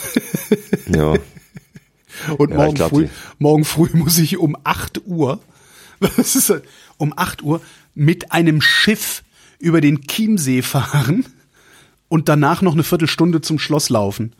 ja. 0.88 1.14
Und 2.38 2.52
ja, 2.52 2.56
morgen, 2.56 2.78
früh, 2.78 3.08
morgen 3.40 3.66
früh 3.66 3.90
muss 3.94 4.18
ich 4.18 4.38
um 4.38 4.56
8 4.64 5.02
Uhr, 5.06 5.40
was 6.00 6.36
ist 6.36 6.50
das? 6.50 6.62
um 6.98 7.14
8 7.16 7.44
Uhr 7.44 7.62
mit 7.94 8.32
einem 8.32 8.62
Schiff 8.62 9.24
über 9.60 9.82
den 9.82 10.02
Chiemsee 10.02 10.62
fahren 10.62 11.26
und 12.08 12.30
danach 12.30 12.62
noch 12.62 12.74
eine 12.74 12.84
Viertelstunde 12.84 13.42
zum 13.42 13.60
Schloss 13.60 13.90
laufen. 13.90 14.34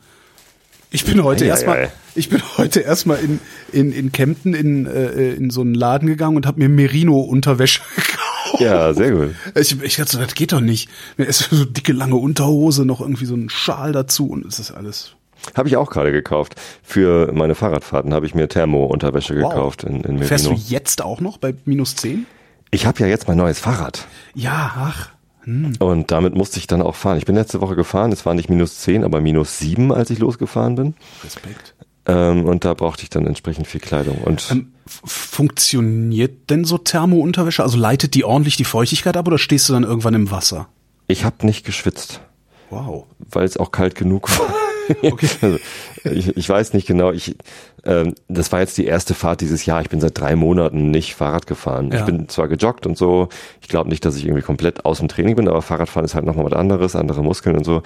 Ich 0.90 1.04
bin 1.04 1.22
heute 1.24 1.44
ja, 1.44 1.50
erstmal, 1.50 1.82
ja, 1.82 1.88
ich 2.14 2.28
bin 2.28 2.40
heute 2.56 2.80
erstmal 2.80 3.18
in, 3.18 3.40
in, 3.72 3.92
in 3.92 4.12
Kempten 4.12 4.54
in, 4.54 4.86
äh, 4.86 5.32
in 5.32 5.50
so 5.50 5.60
einen 5.60 5.74
Laden 5.74 6.08
gegangen 6.08 6.36
und 6.36 6.46
habe 6.46 6.60
mir 6.60 6.68
Merino-Unterwäsche 6.68 7.80
gekauft. 7.96 8.60
Ja, 8.60 8.94
sehr 8.94 9.10
gut. 9.10 9.34
Ich, 9.54 9.82
ich 9.82 9.96
dachte 9.96 10.12
so, 10.12 10.18
das 10.18 10.34
geht 10.34 10.52
doch 10.52 10.60
nicht. 10.60 10.88
Mir 11.16 11.24
ist 11.24 11.50
so 11.50 11.64
dicke, 11.64 11.92
lange 11.92 12.16
Unterhose, 12.16 12.84
noch 12.84 13.00
irgendwie 13.00 13.26
so 13.26 13.34
ein 13.34 13.50
Schal 13.50 13.92
dazu 13.92 14.28
und 14.28 14.46
es 14.46 14.58
ist 14.58 14.70
alles. 14.70 15.16
Habe 15.54 15.68
ich 15.68 15.76
auch 15.76 15.90
gerade 15.90 16.12
gekauft. 16.12 16.54
Für 16.82 17.32
meine 17.32 17.54
Fahrradfahrten 17.54 18.14
habe 18.14 18.26
ich 18.26 18.34
mir 18.34 18.48
Thermo-Unterwäsche 18.48 19.40
wow. 19.40 19.50
gekauft 19.50 19.84
in, 19.84 19.96
in 19.96 20.02
Merino. 20.02 20.26
Fährst 20.26 20.46
du 20.46 20.52
jetzt 20.52 21.02
auch 21.02 21.20
noch 21.20 21.38
bei 21.38 21.54
minus 21.64 21.96
10? 21.96 22.26
Ich 22.70 22.86
habe 22.86 23.00
ja 23.00 23.06
jetzt 23.06 23.28
mein 23.28 23.36
neues 23.36 23.58
Fahrrad. 23.58 24.06
Ja, 24.34 24.72
ach. 24.76 25.15
Hm. 25.46 25.74
Und 25.78 26.10
damit 26.10 26.34
musste 26.34 26.58
ich 26.58 26.66
dann 26.66 26.82
auch 26.82 26.96
fahren. 26.96 27.18
Ich 27.18 27.24
bin 27.24 27.36
letzte 27.36 27.60
Woche 27.60 27.76
gefahren, 27.76 28.12
es 28.12 28.26
war 28.26 28.34
nicht 28.34 28.50
minus 28.50 28.80
10, 28.80 29.04
aber 29.04 29.20
minus 29.20 29.58
7, 29.58 29.92
als 29.92 30.10
ich 30.10 30.18
losgefahren 30.18 30.74
bin. 30.74 30.94
Respekt. 31.24 31.74
Ähm, 32.04 32.44
und 32.44 32.64
da 32.64 32.74
brauchte 32.74 33.04
ich 33.04 33.10
dann 33.10 33.26
entsprechend 33.26 33.66
viel 33.66 33.80
Kleidung. 33.80 34.18
Und 34.18 34.48
ähm, 34.50 34.72
funktioniert 34.86 36.50
denn 36.50 36.64
so 36.64 36.78
Thermo-Unterwäsche? 36.78 37.62
Also 37.62 37.78
leitet 37.78 38.14
die 38.14 38.24
ordentlich 38.24 38.56
die 38.56 38.64
Feuchtigkeit 38.64 39.16
ab 39.16 39.26
oder 39.26 39.38
stehst 39.38 39.68
du 39.68 39.72
dann 39.72 39.84
irgendwann 39.84 40.14
im 40.14 40.30
Wasser? 40.30 40.68
Ich 41.06 41.24
habe 41.24 41.46
nicht 41.46 41.64
geschwitzt. 41.64 42.20
Wow. 42.70 43.06
Weil 43.18 43.44
es 43.44 43.56
auch 43.56 43.70
kalt 43.70 43.94
genug 43.94 44.28
war. 44.38 44.52
Okay. 45.02 45.28
Also, 45.40 45.58
ich, 46.04 46.36
ich 46.36 46.48
weiß 46.48 46.72
nicht 46.72 46.86
genau. 46.86 47.12
Ich, 47.12 47.36
ähm, 47.84 48.14
das 48.28 48.52
war 48.52 48.60
jetzt 48.60 48.76
die 48.78 48.86
erste 48.86 49.14
Fahrt 49.14 49.40
dieses 49.40 49.66
Jahr. 49.66 49.80
Ich 49.80 49.88
bin 49.88 50.00
seit 50.00 50.18
drei 50.18 50.36
Monaten 50.36 50.90
nicht 50.90 51.14
Fahrrad 51.14 51.46
gefahren. 51.46 51.90
Ja. 51.92 52.00
Ich 52.00 52.04
bin 52.04 52.28
zwar 52.28 52.48
gejoggt 52.48 52.86
und 52.86 52.96
so. 52.96 53.28
Ich 53.60 53.68
glaube 53.68 53.88
nicht, 53.88 54.04
dass 54.04 54.16
ich 54.16 54.24
irgendwie 54.24 54.42
komplett 54.42 54.84
aus 54.84 54.98
dem 54.98 55.08
Training 55.08 55.36
bin, 55.36 55.48
aber 55.48 55.62
Fahrradfahren 55.62 56.04
ist 56.04 56.14
halt 56.14 56.24
nochmal 56.24 56.46
was 56.46 56.52
anderes, 56.52 56.96
andere 56.96 57.22
Muskeln 57.22 57.56
und 57.56 57.64
so. 57.64 57.82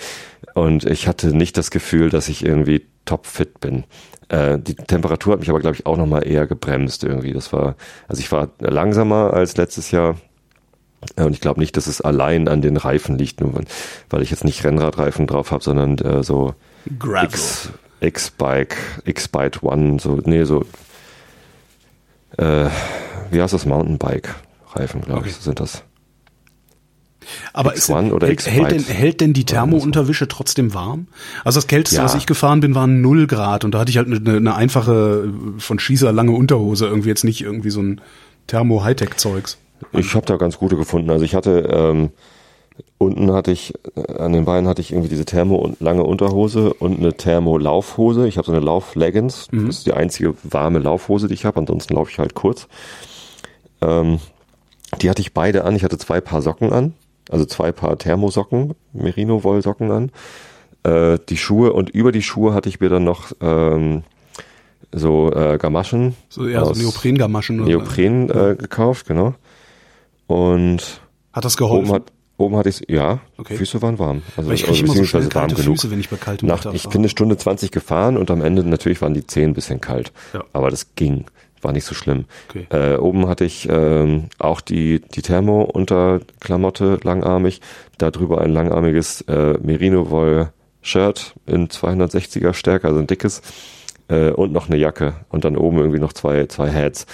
Und 0.54 0.84
ich 0.84 1.08
hatte 1.08 1.34
nicht 1.36 1.56
das 1.56 1.70
Gefühl, 1.70 2.10
dass 2.10 2.28
ich 2.28 2.44
irgendwie 2.44 2.86
topfit 3.04 3.60
bin. 3.60 3.84
Äh, 4.28 4.58
die 4.58 4.74
Temperatur 4.74 5.34
hat 5.34 5.40
mich 5.40 5.50
aber, 5.50 5.60
glaube 5.60 5.76
ich, 5.76 5.86
auch 5.86 5.96
nochmal 5.96 6.26
eher 6.26 6.46
gebremst 6.46 7.04
irgendwie. 7.04 7.32
Das 7.32 7.52
war, 7.52 7.76
also 8.08 8.20
ich 8.20 8.30
war 8.32 8.48
langsamer 8.60 9.34
als 9.34 9.56
letztes 9.56 9.90
Jahr. 9.90 10.16
Und 11.16 11.32
ich 11.32 11.40
glaube 11.40 11.60
nicht, 11.60 11.76
dass 11.76 11.86
es 11.86 12.00
allein 12.00 12.46
an 12.46 12.60
den 12.60 12.76
Reifen 12.76 13.16
liegt, 13.16 13.40
nur 13.40 13.54
weil 14.10 14.22
ich 14.22 14.30
jetzt 14.30 14.44
nicht 14.44 14.64
Rennradreifen 14.64 15.26
drauf 15.26 15.50
habe, 15.50 15.64
sondern 15.64 15.98
äh, 15.98 16.22
so 16.22 16.54
Gravel. 16.98 17.40
X-Bike, 18.00 18.76
X-Bike 19.04 19.62
One, 19.62 19.98
so, 20.00 20.20
nee, 20.24 20.44
so, 20.44 20.64
äh, 22.38 22.68
wie 23.30 23.42
heißt 23.42 23.52
das? 23.52 23.66
Mountainbike-Reifen, 23.66 25.02
glaube 25.02 25.20
okay. 25.20 25.30
ich, 25.30 25.36
sind 25.36 25.60
das. 25.60 25.84
Aber 27.52 27.74
X1 27.74 28.12
oder 28.12 28.26
hält, 28.26 28.46
hält, 28.46 28.70
denn, 28.70 28.84
hält 28.84 29.20
denn 29.20 29.32
die 29.32 29.44
Thermounterwische 29.44 30.26
trotzdem 30.26 30.74
warm? 30.74 31.06
Also 31.44 31.58
das 31.58 31.66
Kälteste, 31.66 31.98
ja. 31.98 32.04
was 32.04 32.14
ich 32.14 32.26
gefahren 32.26 32.60
bin, 32.60 32.74
waren 32.74 33.00
0 33.02 33.26
Grad 33.26 33.64
und 33.64 33.72
da 33.72 33.80
hatte 33.80 33.90
ich 33.90 33.98
halt 33.98 34.08
eine, 34.08 34.36
eine 34.36 34.54
einfache 34.54 35.32
von 35.58 35.78
Schießer 35.78 36.12
lange 36.12 36.32
Unterhose, 36.32 36.86
irgendwie 36.86 37.08
jetzt 37.08 37.24
nicht 37.24 37.42
irgendwie 37.42 37.70
so 37.70 37.82
ein 37.82 38.00
Thermo-Hightech-Zeugs. 38.46 39.58
Ich 39.92 40.14
habe 40.14 40.26
da 40.26 40.36
ganz 40.36 40.58
gute 40.58 40.76
gefunden. 40.76 41.10
Also 41.10 41.24
ich 41.24 41.34
hatte 41.34 41.68
ähm, 41.72 42.10
Unten 42.98 43.32
hatte 43.32 43.50
ich, 43.52 43.74
äh, 43.96 44.18
an 44.18 44.32
den 44.32 44.44
Beinen 44.44 44.68
hatte 44.68 44.80
ich 44.80 44.92
irgendwie 44.92 45.08
diese 45.08 45.24
Thermo- 45.24 45.56
und 45.58 45.80
lange 45.80 46.04
Unterhose 46.04 46.72
und 46.74 46.98
eine 46.98 47.14
Thermo-Laufhose. 47.14 48.26
Ich 48.28 48.36
habe 48.36 48.46
so 48.46 48.52
eine 48.52 48.60
Lauf-Leggings. 48.60 49.48
Mhm. 49.50 49.66
Das 49.66 49.78
ist 49.78 49.86
die 49.86 49.94
einzige 49.94 50.34
warme 50.42 50.78
Laufhose, 50.78 51.28
die 51.28 51.34
ich 51.34 51.44
habe. 51.44 51.58
Ansonsten 51.58 51.94
laufe 51.94 52.10
ich 52.10 52.18
halt 52.18 52.34
kurz. 52.34 52.68
Ähm, 53.80 54.18
die 55.00 55.08
hatte 55.08 55.22
ich 55.22 55.34
beide 55.34 55.64
an. 55.64 55.76
Ich 55.76 55.84
hatte 55.84 55.98
zwei 55.98 56.20
Paar 56.20 56.42
Socken 56.42 56.72
an. 56.72 56.94
Also 57.30 57.44
zwei 57.44 57.70
Paar 57.70 57.96
Thermosocken, 57.96 58.74
Merino-Wollsocken 58.92 59.90
an. 59.90 60.10
Äh, 60.82 61.18
die 61.28 61.36
Schuhe 61.36 61.72
und 61.72 61.90
über 61.90 62.10
die 62.10 62.22
Schuhe 62.22 62.54
hatte 62.54 62.68
ich 62.68 62.80
mir 62.80 62.88
dann 62.88 63.04
noch 63.04 63.32
ähm, 63.40 64.02
so 64.92 65.30
äh, 65.32 65.58
Gamaschen. 65.58 66.16
So, 66.28 66.48
ja, 66.48 66.64
so 66.64 66.72
Neopren-Gamaschen. 66.72 67.60
oder 67.60 67.70
so. 67.70 67.78
Neopren 67.78 68.30
äh, 68.30 68.56
gekauft, 68.56 69.06
genau. 69.06 69.34
Und 70.26 71.00
Hat 71.32 71.44
das 71.44 71.60
oben 71.60 71.68
geholfen? 71.68 71.94
hat 71.94 72.12
oben 72.40 72.56
hatte 72.56 72.68
ich 72.68 72.82
ja, 72.88 73.20
Okay. 73.38 73.56
Füße 73.56 73.80
waren 73.82 73.98
warm. 73.98 74.22
Also, 74.36 74.50
ich 74.50 74.68
also 74.68 74.74
so 74.74 74.82
beziehungsweise 74.84 75.28
kalte 75.28 75.54
warm 75.54 75.62
genug. 75.62 75.76
Füße, 75.76 75.90
wenn 75.90 76.00
ich 76.00 76.08
bei 76.08 76.16
kaltem 76.16 76.48
Nach, 76.48 76.64
ich 76.72 76.88
bin 76.88 77.00
eine 77.00 77.08
Stunde 77.08 77.36
20 77.36 77.70
gefahren 77.70 78.16
und 78.16 78.30
am 78.30 78.42
Ende 78.42 78.64
natürlich 78.64 79.00
waren 79.02 79.14
die 79.14 79.26
Zehen 79.26 79.50
ein 79.50 79.54
bisschen 79.54 79.80
kalt. 79.80 80.12
Ja. 80.32 80.44
Aber 80.52 80.70
das 80.70 80.94
ging. 80.94 81.26
War 81.62 81.72
nicht 81.72 81.84
so 81.84 81.94
schlimm. 81.94 82.24
Okay. 82.48 82.66
Äh, 82.70 82.96
oben 82.96 83.28
hatte 83.28 83.44
ich 83.44 83.68
ähm, 83.70 84.28
auch 84.38 84.62
die, 84.62 85.00
die 85.00 85.20
Thermo-Unterklamotte 85.20 87.00
langarmig. 87.02 87.60
Darüber 87.98 88.40
ein 88.40 88.50
langarmiges 88.50 89.20
äh, 89.22 89.58
Merino-Woll-Shirt 89.62 91.34
in 91.46 91.68
260er 91.68 92.54
Stärke, 92.54 92.88
also 92.88 92.98
ein 93.00 93.06
dickes. 93.06 93.42
Äh, 94.08 94.30
und 94.30 94.52
noch 94.52 94.68
eine 94.68 94.78
Jacke. 94.78 95.14
Und 95.28 95.44
dann 95.44 95.56
oben 95.56 95.78
irgendwie 95.78 96.00
noch 96.00 96.14
zwei, 96.14 96.46
zwei 96.46 96.72
Hats. 96.72 97.06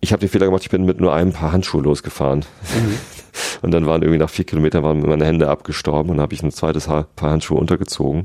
Ich 0.00 0.12
habe 0.12 0.20
den 0.20 0.28
Fehler 0.28 0.46
gemacht, 0.46 0.62
ich 0.62 0.70
bin 0.70 0.84
mit 0.84 1.00
nur 1.00 1.14
einem 1.14 1.32
Paar 1.32 1.52
Handschuhe 1.52 1.82
losgefahren. 1.82 2.44
Und 3.62 3.70
dann 3.72 3.86
waren 3.86 4.02
irgendwie 4.02 4.18
nach 4.18 4.30
vier 4.30 4.44
Kilometern 4.44 4.82
waren 4.82 5.00
meine 5.00 5.24
Hände 5.26 5.48
abgestorben 5.48 6.10
und 6.10 6.20
habe 6.20 6.32
ich 6.32 6.42
ein 6.42 6.52
zweites 6.52 6.88
Haar, 6.88 7.06
Paar 7.16 7.30
Handschuhe 7.30 7.58
untergezogen. 7.58 8.24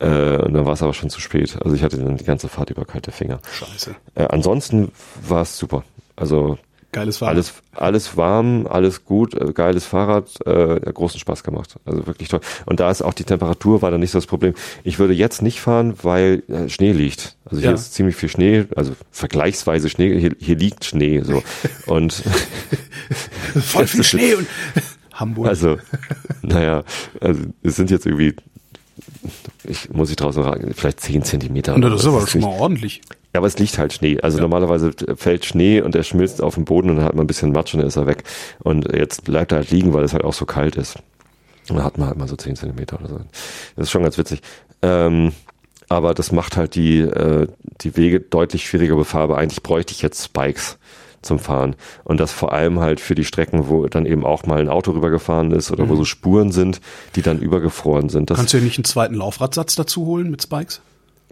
Äh, 0.00 0.36
und 0.36 0.54
dann 0.54 0.66
war 0.66 0.72
es 0.72 0.82
aber 0.82 0.92
schon 0.92 1.10
zu 1.10 1.20
spät. 1.20 1.56
Also 1.62 1.74
ich 1.74 1.82
hatte 1.82 1.98
dann 1.98 2.16
die 2.16 2.24
ganze 2.24 2.48
Fahrt 2.48 2.70
über 2.70 2.84
kalte 2.84 3.10
Finger. 3.10 3.40
Scheiße. 3.52 3.94
Äh, 4.14 4.24
ansonsten 4.24 4.92
war 5.26 5.42
es 5.42 5.56
super. 5.56 5.84
Also 6.16 6.58
Geiles 6.94 7.18
Fahrrad. 7.18 7.34
alles, 7.34 7.52
alles 7.74 8.16
warm, 8.16 8.66
alles 8.66 9.04
gut, 9.04 9.34
äh, 9.34 9.52
geiles 9.52 9.84
Fahrrad, 9.84 10.28
äh, 10.46 10.80
großen 10.92 11.20
Spaß 11.20 11.42
gemacht. 11.44 11.74
Also 11.84 12.06
wirklich 12.06 12.28
toll. 12.28 12.40
Und 12.66 12.80
da 12.80 12.90
ist 12.90 13.02
auch 13.02 13.12
die 13.14 13.24
Temperatur 13.24 13.82
war 13.82 13.90
dann 13.90 14.00
nicht 14.00 14.12
so 14.12 14.18
das 14.18 14.26
Problem. 14.26 14.54
Ich 14.84 14.98
würde 14.98 15.12
jetzt 15.12 15.42
nicht 15.42 15.60
fahren, 15.60 15.94
weil 16.02 16.42
äh, 16.48 16.68
Schnee 16.68 16.92
liegt. 16.92 17.36
Also 17.44 17.58
hier 17.60 17.70
Ja. 17.70 17.74
ist 17.74 17.92
ziemlich 17.94 18.16
viel 18.16 18.28
Schnee, 18.30 18.64
also 18.76 18.92
vergleichsweise 19.10 19.90
Schnee. 19.90 20.18
Hier, 20.18 20.32
hier 20.38 20.56
liegt 20.56 20.84
Schnee 20.84 21.20
so. 21.22 21.42
Und 21.86 22.12
Voll 23.60 23.86
viel 23.88 24.04
Schnee 24.04 24.34
und 24.34 24.46
Hamburg. 25.12 25.48
also, 25.48 25.76
naja, 26.42 26.82
also 27.20 27.42
es 27.62 27.76
sind 27.76 27.90
jetzt 27.90 28.06
irgendwie, 28.06 28.34
ich 29.64 29.90
muss 29.90 30.10
ich 30.10 30.16
draußen 30.16 30.42
raten, 30.42 30.72
vielleicht 30.74 31.00
10 31.00 31.22
Zentimeter. 31.22 31.74
und 31.74 31.82
das 31.82 32.00
ist 32.02 32.06
aber 32.06 32.26
schon 32.26 32.40
mal 32.40 32.58
ordentlich. 32.58 33.02
Ja, 33.34 33.40
aber 33.40 33.48
es 33.48 33.58
liegt 33.58 33.78
halt 33.78 33.92
Schnee. 33.92 34.20
Also 34.20 34.38
normalerweise 34.40 34.92
fällt 35.16 35.44
Schnee 35.44 35.80
und 35.80 35.96
der 35.96 36.04
schmilzt 36.04 36.40
auf 36.40 36.54
dem 36.54 36.64
Boden 36.64 36.88
und 36.88 36.96
dann 36.96 37.04
hat 37.04 37.16
man 37.16 37.24
ein 37.24 37.26
bisschen 37.26 37.50
Matsch 37.50 37.74
und 37.74 37.80
dann 37.80 37.88
ist 37.88 37.96
er 37.96 38.06
weg. 38.06 38.22
Und 38.60 38.94
jetzt 38.94 39.24
bleibt 39.24 39.50
er 39.50 39.58
halt 39.58 39.72
liegen, 39.72 39.92
weil 39.92 40.04
es 40.04 40.12
halt 40.12 40.22
auch 40.22 40.32
so 40.32 40.46
kalt 40.46 40.76
ist. 40.76 40.96
Und 41.68 41.76
dann 41.76 41.84
hat 41.84 41.98
man 41.98 42.06
halt 42.06 42.16
mal 42.16 42.28
so 42.28 42.36
10 42.36 42.54
Zentimeter 42.54 43.00
oder 43.00 43.08
so. 43.08 43.16
Das 43.74 43.86
ist 43.86 43.90
schon 43.90 44.04
ganz 44.04 44.16
witzig. 44.18 44.40
Ähm, 44.82 45.32
aber 45.88 46.14
das 46.14 46.30
macht 46.30 46.56
halt 46.56 46.76
die, 46.76 47.00
äh, 47.00 47.48
die 47.80 47.96
Wege 47.96 48.20
deutlich 48.20 48.68
schwieriger 48.68 48.94
befahrbar. 48.94 49.38
Eigentlich 49.38 49.64
bräuchte 49.64 49.92
ich 49.92 50.00
jetzt 50.00 50.24
Spikes 50.24 50.78
zum 51.22 51.40
Fahren. 51.40 51.74
Und 52.04 52.20
das 52.20 52.30
vor 52.30 52.52
allem 52.52 52.78
halt 52.78 53.00
für 53.00 53.16
die 53.16 53.24
Strecken, 53.24 53.68
wo 53.68 53.88
dann 53.88 54.06
eben 54.06 54.24
auch 54.24 54.46
mal 54.46 54.60
ein 54.60 54.68
Auto 54.68 54.92
rübergefahren 54.92 55.50
ist 55.50 55.72
oder 55.72 55.88
wo 55.88 55.96
so 55.96 56.04
Spuren 56.04 56.52
sind, 56.52 56.80
die 57.16 57.22
dann 57.22 57.40
übergefroren 57.40 58.10
sind. 58.10 58.30
Das 58.30 58.38
Kannst 58.38 58.52
du 58.52 58.58
ja 58.58 58.62
nicht 58.62 58.78
einen 58.78 58.84
zweiten 58.84 59.14
Laufradsatz 59.14 59.74
dazu 59.74 60.06
holen 60.06 60.30
mit 60.30 60.40
Spikes? 60.40 60.80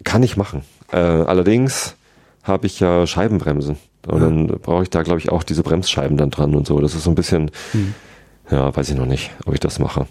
kann 0.05 0.23
ich 0.23 0.37
machen. 0.37 0.63
Äh, 0.93 0.97
allerdings 0.97 1.97
habe 2.43 2.67
ich 2.67 2.81
ja 2.81 3.07
Scheibenbremsen. 3.07 3.77
Und 4.07 4.21
dann 4.21 4.47
brauche 4.47 4.83
ich 4.83 4.91
da, 4.91 5.03
glaube 5.03 5.21
ich, 5.21 5.31
auch 5.31 5.45
diese 5.45 5.63
Bremsscheiben 5.63 6.17
dann 6.17 6.31
dran 6.31 6.55
und 6.55 6.67
so. 6.67 6.81
Das 6.81 6.95
ist 6.95 7.05
so 7.05 7.11
ein 7.11 7.15
bisschen, 7.15 7.53
ja, 8.51 8.75
weiß 8.75 8.91
ich 8.91 8.97
noch 8.97 9.07
nicht, 9.07 9.31
ob 9.47 9.55
ich 9.55 9.61
das 9.61 9.79
mache. 9.79 10.07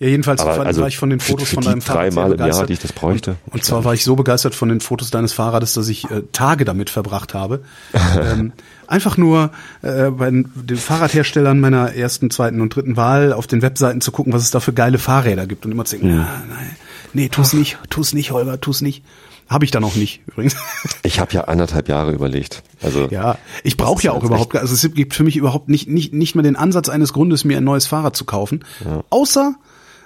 Ja, 0.00 0.08
jedenfalls 0.08 0.40
Aber 0.40 0.58
war, 0.58 0.66
also 0.66 0.80
war 0.80 0.88
ich 0.88 0.98
von 0.98 1.08
den 1.08 1.20
Fotos 1.20 1.50
von 1.50 1.62
deinem 1.62 1.80
Fahrrad 1.80 2.02
sehr 2.02 2.10
dreimal 2.10 2.32
im 2.32 2.38
Jahr, 2.38 2.46
begeistert. 2.48 2.68
die 2.68 2.72
ich 2.72 2.78
das 2.80 2.92
bräuchte. 2.92 3.36
Und 3.50 3.64
zwar 3.64 3.84
war 3.84 3.94
ich 3.94 4.02
so 4.02 4.16
begeistert 4.16 4.54
von 4.54 4.68
den 4.68 4.80
Fotos 4.80 5.10
deines 5.10 5.32
Fahrrades, 5.32 5.74
dass 5.74 5.88
ich 5.88 6.10
äh, 6.10 6.22
Tage 6.32 6.64
damit 6.64 6.90
verbracht 6.90 7.32
habe. 7.32 7.62
ähm, 8.20 8.52
einfach 8.88 9.16
nur 9.16 9.50
äh, 9.82 10.10
bei 10.10 10.30
den 10.30 10.76
Fahrradherstellern 10.76 11.60
meiner 11.60 11.94
ersten, 11.94 12.30
zweiten 12.30 12.60
und 12.60 12.74
dritten 12.74 12.96
Wahl 12.96 13.32
auf 13.32 13.46
den 13.46 13.62
Webseiten 13.62 14.00
zu 14.00 14.10
gucken, 14.10 14.32
was 14.32 14.42
es 14.42 14.50
da 14.50 14.58
für 14.58 14.72
geile 14.72 14.98
Fahrräder 14.98 15.46
gibt 15.46 15.64
und 15.64 15.70
immer 15.70 15.84
zu 15.84 15.96
denken, 15.96 16.18
ah, 16.18 16.42
nein, 16.48 16.76
nee, 17.12 17.28
tu's 17.28 17.52
nicht, 17.52 17.78
tu's 17.88 18.14
nicht, 18.14 18.32
Holger, 18.32 18.60
tu's 18.60 18.80
nicht. 18.80 19.04
Habe 19.48 19.64
ich 19.64 19.70
da 19.70 19.80
noch 19.80 19.94
nicht 19.94 20.22
übrigens. 20.26 20.56
Ich 21.02 21.20
habe 21.20 21.32
ja 21.32 21.42
anderthalb 21.44 21.88
Jahre 21.88 22.12
überlegt. 22.12 22.62
Also 22.82 23.08
ja, 23.10 23.36
ich 23.62 23.76
brauche 23.76 24.02
ja 24.02 24.12
ja 24.12 24.18
auch 24.18 24.24
überhaupt, 24.24 24.56
also 24.56 24.72
es 24.72 24.94
gibt 24.94 25.14
für 25.14 25.22
mich 25.22 25.36
überhaupt 25.36 25.68
nicht 25.68 25.86
nicht 25.86 26.14
nicht 26.14 26.34
mal 26.34 26.42
den 26.42 26.56
Ansatz 26.56 26.88
eines 26.88 27.12
Grundes, 27.12 27.44
mir 27.44 27.58
ein 27.58 27.64
neues 27.64 27.86
Fahrrad 27.86 28.16
zu 28.16 28.24
kaufen, 28.24 28.64
außer 29.10 29.54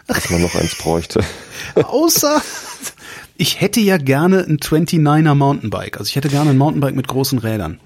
dass 0.09 0.31
man 0.31 0.43
noch 0.43 0.55
eins 0.55 0.75
bräuchte. 0.75 1.23
Außer 1.75 2.41
ich 3.37 3.61
hätte 3.61 3.79
ja 3.81 3.99
gerne 3.99 4.39
ein 4.41 4.59
29er 4.59 5.35
Mountainbike. 5.35 5.99
Also 5.99 6.09
ich 6.09 6.17
hätte 6.17 6.29
gerne 6.29 6.51
ein 6.51 6.59
Mountainbike 6.59 6.97
mit 6.97 7.07
großen 7.07 7.39
Rädern. 7.39 7.79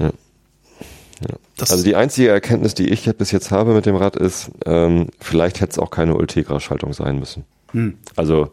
Das, 1.57 1.71
Also 1.71 1.85
die 1.85 1.97
einzige 1.97 2.29
Erkenntnis, 2.29 2.75
die 2.75 2.89
ich 2.89 3.05
bis 3.17 3.31
jetzt 3.31 3.51
habe 3.51 3.75
mit 3.75 3.87
dem 3.87 3.97
Rad 3.97 4.17
ist, 4.17 4.51
ähm, 4.65 5.09
vielleicht 5.21 5.61
hätte 5.61 5.73
es 5.73 5.79
auch 5.79 5.91
keine 5.91 6.15
Ultegra-Schaltung 6.17 6.93
sein 6.93 7.19
müssen. 7.19 7.45
Hm. 7.73 7.99
Also 8.17 8.51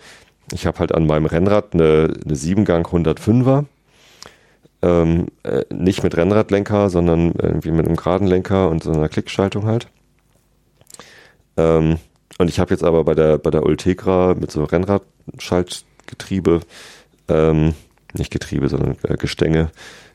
ich 0.54 0.66
habe 0.66 0.80
halt 0.80 0.94
an 0.94 1.06
meinem 1.06 1.26
Rennrad 1.26 1.74
eine, 1.74 2.14
eine 2.26 2.36
7-Gang 2.36 2.86
105er. 2.88 3.66
Ähm, 4.82 5.28
äh, 5.44 5.66
nicht 5.74 6.04
mit 6.04 6.16
Rennradlenker, 6.16 6.90
sondern 6.90 7.34
irgendwie 7.34 7.72
mit 7.72 7.86
einem 7.86 7.98
geraden 7.98 8.28
Lenker 8.28 8.70
und 8.70 8.82
so 8.82 8.92
einer 8.92 9.10
Klickschaltung 9.10 9.66
halt. 9.66 9.88
Ähm, 11.58 11.98
und 12.38 12.50
ich 12.50 12.60
habe 12.60 12.72
jetzt 12.74 12.84
aber 12.86 13.04
bei 13.04 13.14
der 13.14 13.38
bei 13.38 13.52
der 13.52 13.64
Ultegra 13.64 14.36
mit 14.36 14.50
so 14.52 14.64
Rennradschaltgetriebe, 14.64 16.62
ähm, 17.28 17.74
nicht 18.14 18.32
Getriebe, 18.32 18.70
sondern 18.70 18.96
äh, 19.04 19.18
Gestänge, 19.18 19.72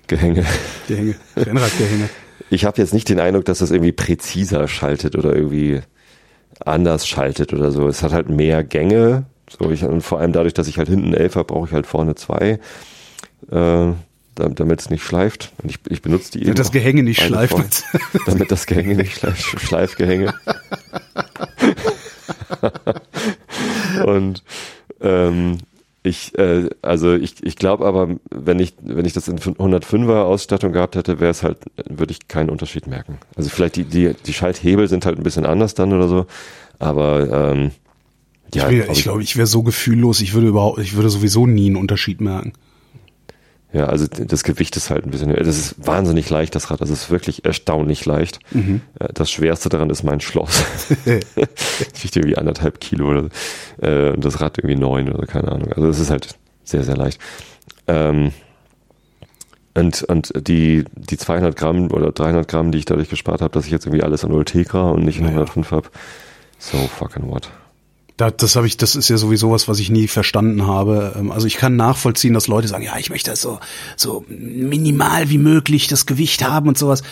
Gehänge. 0.06 0.46
Gehänge, 0.88 1.16
Rennradgehänge. 1.36 2.08
Ich 2.48 2.64
habe 2.64 2.80
jetzt 2.80 2.94
nicht 2.94 3.10
den 3.10 3.20
Eindruck, 3.20 3.44
dass 3.44 3.58
das 3.58 3.70
irgendwie 3.70 3.92
präziser 3.92 4.66
schaltet 4.68 5.16
oder 5.16 5.36
irgendwie 5.36 5.82
anders 6.64 7.06
schaltet 7.06 7.52
oder 7.52 7.70
so. 7.70 7.86
Es 7.88 8.02
hat 8.02 8.12
halt 8.12 8.30
mehr 8.30 8.64
Gänge. 8.64 9.26
So, 9.48 9.70
ich, 9.70 9.84
und 9.84 10.00
vor 10.02 10.20
allem 10.20 10.32
dadurch, 10.32 10.54
dass 10.54 10.68
ich 10.68 10.78
halt 10.78 10.88
hinten 10.88 11.14
elf 11.14 11.36
habe, 11.36 11.46
brauche 11.46 11.68
ich 11.68 11.72
halt 11.72 11.86
vorne 11.86 12.14
zwei, 12.14 12.58
äh, 13.50 13.92
damit 14.34 14.80
es 14.80 14.90
nicht 14.90 15.02
schleift. 15.04 15.52
Und 15.62 15.70
ich, 15.70 15.78
ich 15.88 16.02
benutze 16.02 16.32
die 16.32 16.38
eben. 16.38 16.46
Damit 16.54 16.58
das 16.58 16.72
Gehänge 16.72 17.02
nicht 17.02 17.20
schleift. 17.20 17.52
vorne. 17.52 17.68
damit 18.26 18.50
das 18.50 18.66
Gehänge 18.66 18.94
nicht 18.96 19.16
schleift. 19.16 19.60
Schleifgehänge. 19.60 20.34
und 24.04 24.42
ähm, 25.00 25.58
ich, 26.02 26.36
äh, 26.38 26.68
also 26.82 27.14
ich, 27.14 27.42
ich 27.42 27.56
glaube 27.56 27.86
aber, 27.86 28.16
wenn 28.30 28.58
ich, 28.58 28.74
wenn 28.82 29.06
ich 29.06 29.14
das 29.14 29.26
in 29.28 29.38
105er 29.38 30.22
Ausstattung 30.22 30.72
gehabt 30.72 30.96
hätte, 30.96 31.18
wäre 31.18 31.30
es 31.30 31.42
halt, 31.42 31.58
würde 31.88 32.12
ich 32.12 32.28
keinen 32.28 32.50
Unterschied 32.50 32.86
merken. 32.86 33.18
Also 33.36 33.48
vielleicht 33.48 33.76
die, 33.76 33.84
die, 33.84 34.14
die 34.14 34.32
Schalthebel 34.34 34.86
sind 34.88 35.06
halt 35.06 35.16
ein 35.18 35.22
bisschen 35.22 35.46
anders 35.46 35.74
dann 35.74 35.92
oder 35.92 36.08
so, 36.08 36.26
aber 36.78 37.52
ähm, 37.52 37.70
ja, 38.54 38.68
ich, 38.68 38.76
wär, 38.76 38.84
glaub 38.84 38.96
ich 38.96 39.02
glaube, 39.02 39.22
ich 39.22 39.36
wäre 39.36 39.46
so 39.46 39.62
gefühllos, 39.62 40.20
ich 40.20 40.34
würde 40.34 40.48
überhaupt, 40.48 40.78
ich 40.78 40.94
würde 40.94 41.08
sowieso 41.10 41.46
nie 41.46 41.66
einen 41.66 41.76
Unterschied 41.76 42.20
merken. 42.20 42.52
Ja, 43.72 43.86
also 43.86 44.06
das 44.06 44.44
Gewicht 44.44 44.76
ist 44.76 44.88
halt 44.90 45.04
ein 45.04 45.10
bisschen, 45.10 45.34
das 45.34 45.48
ist 45.48 45.74
wahnsinnig 45.84 46.30
leicht, 46.30 46.54
das 46.54 46.70
Rad. 46.70 46.80
Das 46.80 46.90
ist 46.90 47.10
wirklich 47.10 47.44
erstaunlich 47.44 48.06
leicht. 48.06 48.38
Mhm. 48.52 48.82
Äh, 49.00 49.08
Das 49.12 49.32
Schwerste 49.32 49.68
daran 49.68 49.90
ist 49.90 50.04
mein 50.04 50.20
Schloss. 50.20 50.64
das 51.04 52.04
wiegt 52.04 52.14
irgendwie 52.14 52.36
anderthalb 52.38 52.78
Kilo 52.80 53.08
oder 53.10 53.28
äh, 53.82 54.10
und 54.12 54.24
das 54.24 54.40
Rad 54.40 54.58
irgendwie 54.58 54.76
neun 54.76 55.12
oder 55.12 55.26
keine 55.26 55.50
Ahnung. 55.50 55.72
Also 55.72 55.88
es 55.88 55.98
ist 55.98 56.10
halt 56.10 56.36
sehr, 56.62 56.84
sehr 56.84 56.96
leicht. 56.96 57.20
Ähm, 57.88 58.30
und, 59.76 60.04
und 60.04 60.32
die, 60.46 60.84
die 60.94 61.16
200 61.16 61.56
Gramm 61.56 61.90
oder 61.90 62.12
300 62.12 62.46
Gramm, 62.46 62.70
die 62.70 62.78
ich 62.78 62.84
dadurch 62.84 63.08
gespart 63.10 63.40
habe, 63.40 63.52
dass 63.52 63.66
ich 63.66 63.72
jetzt 63.72 63.86
irgendwie 63.86 64.04
alles 64.04 64.22
in 64.22 64.30
Ultegra 64.30 64.90
und 64.90 65.04
nicht 65.04 65.16
in 65.18 65.24
Naja. 65.24 65.38
105 65.38 65.72
habe, 65.72 65.88
so 66.60 66.78
fucking 66.78 67.28
what. 67.28 67.50
Da, 68.16 68.30
das 68.30 68.54
habe 68.54 68.66
ich, 68.68 68.76
das 68.76 68.94
ist 68.94 69.08
ja 69.08 69.16
sowieso 69.16 69.50
was, 69.50 69.66
was 69.66 69.80
ich 69.80 69.90
nie 69.90 70.06
verstanden 70.06 70.66
habe. 70.66 71.14
Ähm, 71.18 71.32
Also 71.32 71.46
ich 71.46 71.56
kann 71.56 71.74
nachvollziehen, 71.76 72.32
dass 72.32 72.46
Leute 72.46 72.68
sagen, 72.68 72.84
ja, 72.84 72.96
ich 72.96 73.10
möchte 73.10 73.30
das 73.30 73.40
so, 73.40 73.58
so 73.96 74.24
minimal 74.28 75.30
wie 75.30 75.38
möglich 75.38 75.88
das 75.88 76.06
Gewicht 76.06 76.44
haben 76.46 76.68
und 76.68 76.78
sowas. 76.78 77.02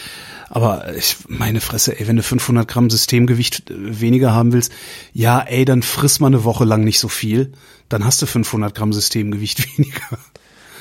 Aber 0.48 0.94
ich, 0.94 1.16
meine 1.28 1.61
Fresse, 1.61 1.98
ey, 1.98 2.07
wenn 2.07 2.16
du 2.16 2.22
500 2.22 2.68
Gramm 2.68 2.88
Systemgewicht 2.90 3.70
äh, 3.70 4.00
weniger 4.00 4.32
haben 4.32 4.53
willst, 4.53 4.70
ja, 5.12 5.40
ey, 5.40 5.64
dann 5.64 5.82
friss 5.82 6.20
mal 6.20 6.28
eine 6.28 6.44
Woche 6.44 6.64
lang 6.64 6.84
nicht 6.84 7.00
so 7.00 7.09
viel, 7.09 7.53
dann 7.88 8.05
hast 8.05 8.22
du 8.22 8.26
500 8.26 8.74
Gramm 8.74 8.92
Systemgewicht 8.92 9.76
weniger. 9.78 10.18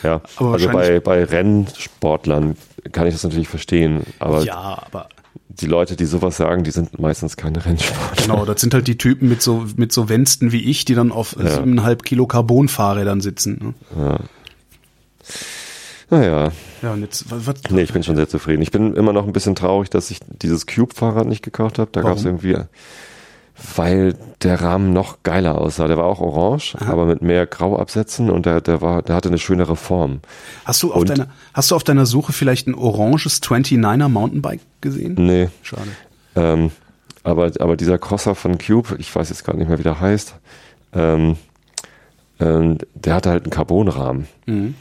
Ja, 0.04 0.22
Aber 0.36 0.54
also 0.54 0.70
bei, 0.70 1.00
bei 1.00 1.24
Rennsportlern 1.24 2.58
kann 2.92 3.08
ich 3.08 3.14
das 3.14 3.24
natürlich 3.24 3.48
verstehen, 3.48 4.02
aber 4.20 4.44
Ja, 4.44 4.84
aber 4.86 5.10
die 5.60 5.66
Leute, 5.66 5.96
die 5.96 6.06
sowas 6.06 6.38
sagen, 6.38 6.64
die 6.64 6.72
sind 6.72 7.00
meistens 7.00 7.38
keine 7.38 7.66
Rennsportler. 7.66 8.24
genau, 8.24 8.46
das 8.46 8.62
sind 8.62 8.74
halt 8.74 8.88
die 8.88 8.98
Typen 8.98 9.30
mit 9.30 9.42
so 9.42 9.66
mit 9.76 9.92
so 9.92 10.10
Wensten 10.10 10.52
wie 10.52 10.64
ich, 10.70 10.86
die 10.86 10.96
dann 10.96 11.12
auf 11.12 11.36
siebeneinhalb 11.38 12.04
Kilo 12.04 12.26
Carbon-Fahrrädern 12.26 13.22
sitzen. 13.22 13.76
Ne? 13.96 14.20
Naja, 16.10 16.52
Ja, 16.82 16.94
und 16.94 17.02
jetzt 17.02 17.32
was, 17.32 17.48
was 17.48 17.56
nee, 17.70 17.84
ich 17.84 17.94
bin 17.94 18.04
schon 18.04 18.18
sehr 18.18 18.28
zufrieden. 18.28 18.62
Ich 18.62 18.72
bin 18.72 18.96
immer 18.96 19.14
noch 19.14 19.26
ein 19.26 19.34
bisschen 19.34 19.56
traurig, 19.56 19.90
dass 19.90 20.12
ich 20.12 20.20
dieses 20.42 20.66
Cube-Fahrrad 20.68 21.26
nicht 21.26 21.42
gekauft 21.42 21.80
habe. 21.80 21.90
Da 21.94 22.02
gab 22.02 22.18
es 22.18 22.26
irgendwie 22.26 22.58
weil 23.76 24.16
der 24.42 24.60
Rahmen 24.62 24.92
noch 24.94 25.24
geiler 25.24 25.60
aussah. 25.60 25.88
Der 25.88 25.98
war 25.98 26.06
auch 26.06 26.20
orange, 26.20 26.76
Aha. 26.80 26.92
aber 26.92 27.06
mit 27.06 27.22
mehr 27.22 27.46
Grauabsätzen 27.46 28.30
und 28.30 28.46
der, 28.46 28.62
der 28.62 28.82
war, 28.82 29.02
der 29.02 29.16
hatte 29.16 29.30
eine 29.30 29.38
schönere 29.38 29.76
Form. 29.76 30.20
Hast 30.66 30.82
du 30.84 30.92
auf 30.94 31.02
Und- 31.02 31.10
deiner, 31.10 31.28
hast 31.54 31.72
du 31.72 31.76
auf 31.76 31.84
deiner 31.84 32.06
Suche 32.06 32.34
vielleicht 32.34 32.68
ein 32.68 32.76
oranges 32.76 33.42
29er 33.42 34.08
Mountainbike 34.10 34.62
gesehen? 34.82 35.16
Nee, 35.18 35.50
Schade. 35.62 35.88
ähm, 36.36 36.72
aber, 37.24 37.52
aber 37.60 37.78
dieser 37.78 38.00
Crosser 38.00 38.34
von 38.34 38.58
Cube, 38.58 38.96
ich 38.98 39.14
weiß 39.16 39.30
jetzt 39.30 39.44
gar 39.46 39.56
nicht 39.56 39.68
mehr, 39.70 39.78
wie 39.78 39.84
der 39.84 40.00
heißt, 40.00 40.34
ähm, 40.94 41.38
ähm, 42.40 42.78
der 42.96 43.14
hatte 43.16 43.30
halt 43.30 43.44
einen 43.44 43.52
Carbonrahmen. 43.52 44.28
Mhm. 44.48 44.76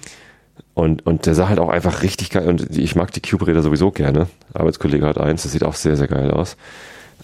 Und, 0.73 1.05
und 1.05 1.27
der 1.27 1.35
sah 1.35 1.49
halt 1.51 1.59
auch 1.59 1.69
einfach 1.69 2.03
richtig 2.03 2.31
geil. 2.31 2.49
Und 2.49 2.75
ich 2.79 2.97
mag 2.97 3.13
die 3.13 3.21
Cube-Räder 3.21 3.61
sowieso 3.61 3.91
gerne. 3.91 4.29
Arbeitskollege 4.55 5.07
hat 5.07 5.19
eins, 5.19 5.43
das 5.43 5.53
sieht 5.53 5.65
auch 5.65 5.75
sehr, 5.75 5.97
sehr 5.99 6.09
geil 6.09 6.31
aus. 6.31 6.57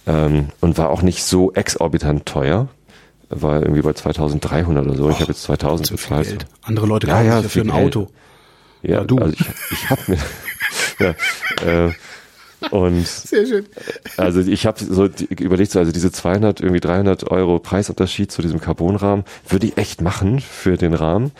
Ähm, 0.07 0.47
und 0.61 0.77
war 0.77 0.89
auch 0.89 1.01
nicht 1.01 1.23
so 1.23 1.51
exorbitant 1.53 2.25
teuer. 2.25 2.69
War 3.29 3.61
irgendwie 3.61 3.81
bei 3.81 3.91
2300 3.93 4.85
oder 4.85 4.95
so. 4.95 5.09
ich 5.09 5.19
habe 5.19 5.31
jetzt 5.31 5.43
2000 5.43 5.85
Zu 5.87 5.97
viel 5.97 6.07
bezahlt. 6.17 6.27
Geld. 6.29 6.45
Andere 6.63 6.87
Leute 6.87 7.07
Ja, 7.07 7.13
kaufen 7.15 7.27
ja, 7.27 7.35
sich 7.41 7.43
ja 7.43 7.49
für 7.49 7.67
ein 7.67 7.71
Geld. 7.75 7.85
Auto. 7.97 8.07
Ja, 8.83 8.89
Ja, 8.99 9.03
du. 9.03 9.17
Also 9.17 9.33
ich, 9.37 9.45
ich 9.71 9.89
habe 9.89 10.01
mir. 10.07 10.17
ja, 10.99 11.87
äh, 11.87 11.91
und 12.71 13.05
Sehr 13.07 13.45
schön. 13.45 13.65
also 14.17 14.39
ich 14.39 14.65
habe 14.65 14.83
so 14.83 15.07
überlegt, 15.29 15.71
so, 15.71 15.77
also 15.79 15.91
diese 15.91 16.11
200, 16.11 16.59
irgendwie 16.59 16.79
300 16.79 17.29
Euro 17.29 17.59
Preisunterschied 17.59 18.31
zu 18.31 18.41
diesem 18.41 18.59
Carbonrahmen 18.59 19.25
würde 19.47 19.67
ich 19.67 19.77
echt 19.77 20.01
machen 20.01 20.39
für 20.39 20.75
den 20.75 20.95
Rahmen. 20.95 21.31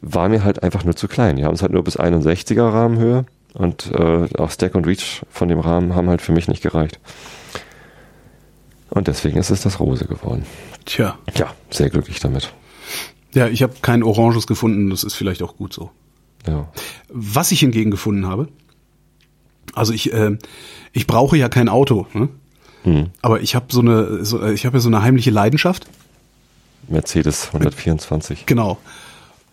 War 0.00 0.28
mir 0.28 0.42
halt 0.42 0.64
einfach 0.64 0.82
nur 0.82 0.96
zu 0.96 1.06
klein. 1.06 1.36
Die 1.36 1.44
haben 1.44 1.54
es 1.54 1.62
halt 1.62 1.72
nur 1.72 1.84
bis 1.84 1.96
61er 1.98 2.72
Rahmenhöhe 2.72 3.24
und 3.52 3.92
äh, 3.92 4.26
auch 4.36 4.50
Stack 4.50 4.74
und 4.74 4.84
Reach 4.86 5.22
von 5.30 5.48
dem 5.48 5.60
Rahmen 5.60 5.94
haben 5.94 6.08
halt 6.08 6.22
für 6.22 6.32
mich 6.32 6.48
nicht 6.48 6.62
gereicht. 6.62 6.98
Und 8.94 9.08
deswegen 9.08 9.38
ist 9.38 9.50
es 9.50 9.62
das 9.62 9.80
Rose 9.80 10.06
geworden. 10.06 10.46
Tja. 10.84 11.18
Ja, 11.36 11.52
sehr 11.70 11.90
glücklich 11.90 12.20
damit. 12.20 12.52
Ja, 13.34 13.48
ich 13.48 13.62
habe 13.62 13.74
kein 13.82 14.02
Oranges 14.02 14.46
gefunden, 14.46 14.90
das 14.90 15.02
ist 15.02 15.14
vielleicht 15.14 15.42
auch 15.42 15.56
gut 15.56 15.72
so. 15.72 15.90
Ja. 16.46 16.68
Was 17.08 17.50
ich 17.50 17.60
hingegen 17.60 17.90
gefunden 17.90 18.26
habe, 18.26 18.48
also 19.72 19.92
ich, 19.92 20.12
äh, 20.12 20.38
ich 20.92 21.06
brauche 21.06 21.36
ja 21.36 21.48
kein 21.48 21.68
Auto, 21.68 22.06
ne? 22.12 22.28
Hm. 22.84 23.10
aber 23.22 23.40
ich 23.40 23.54
habe 23.54 23.66
so 23.70 23.80
eine, 23.80 24.26
so, 24.26 24.42
äh, 24.42 24.52
ich 24.52 24.66
habe 24.66 24.76
ja 24.76 24.80
so 24.80 24.90
eine 24.90 25.00
heimliche 25.00 25.30
Leidenschaft, 25.30 25.86
Mercedes 26.86 27.46
124. 27.46 28.44
genau. 28.44 28.78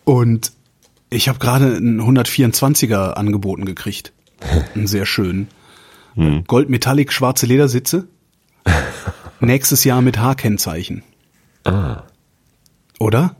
Und 0.04 0.52
ich 1.08 1.28
habe 1.28 1.38
gerade 1.38 1.76
einen 1.76 2.00
124er 2.02 3.12
angeboten 3.14 3.64
gekriegt, 3.64 4.12
einen 4.74 4.86
sehr 4.86 5.06
schönen, 5.06 5.48
Hm. 6.14 6.44
Gold 6.46 6.68
Metallic 6.68 7.10
schwarze 7.10 7.46
Ledersitze, 7.46 8.06
nächstes 9.42 9.84
Jahr 9.84 10.00
mit 10.02 10.18
H-Kennzeichen, 10.18 11.02
Ah, 11.64 12.02
oder? 12.98 13.36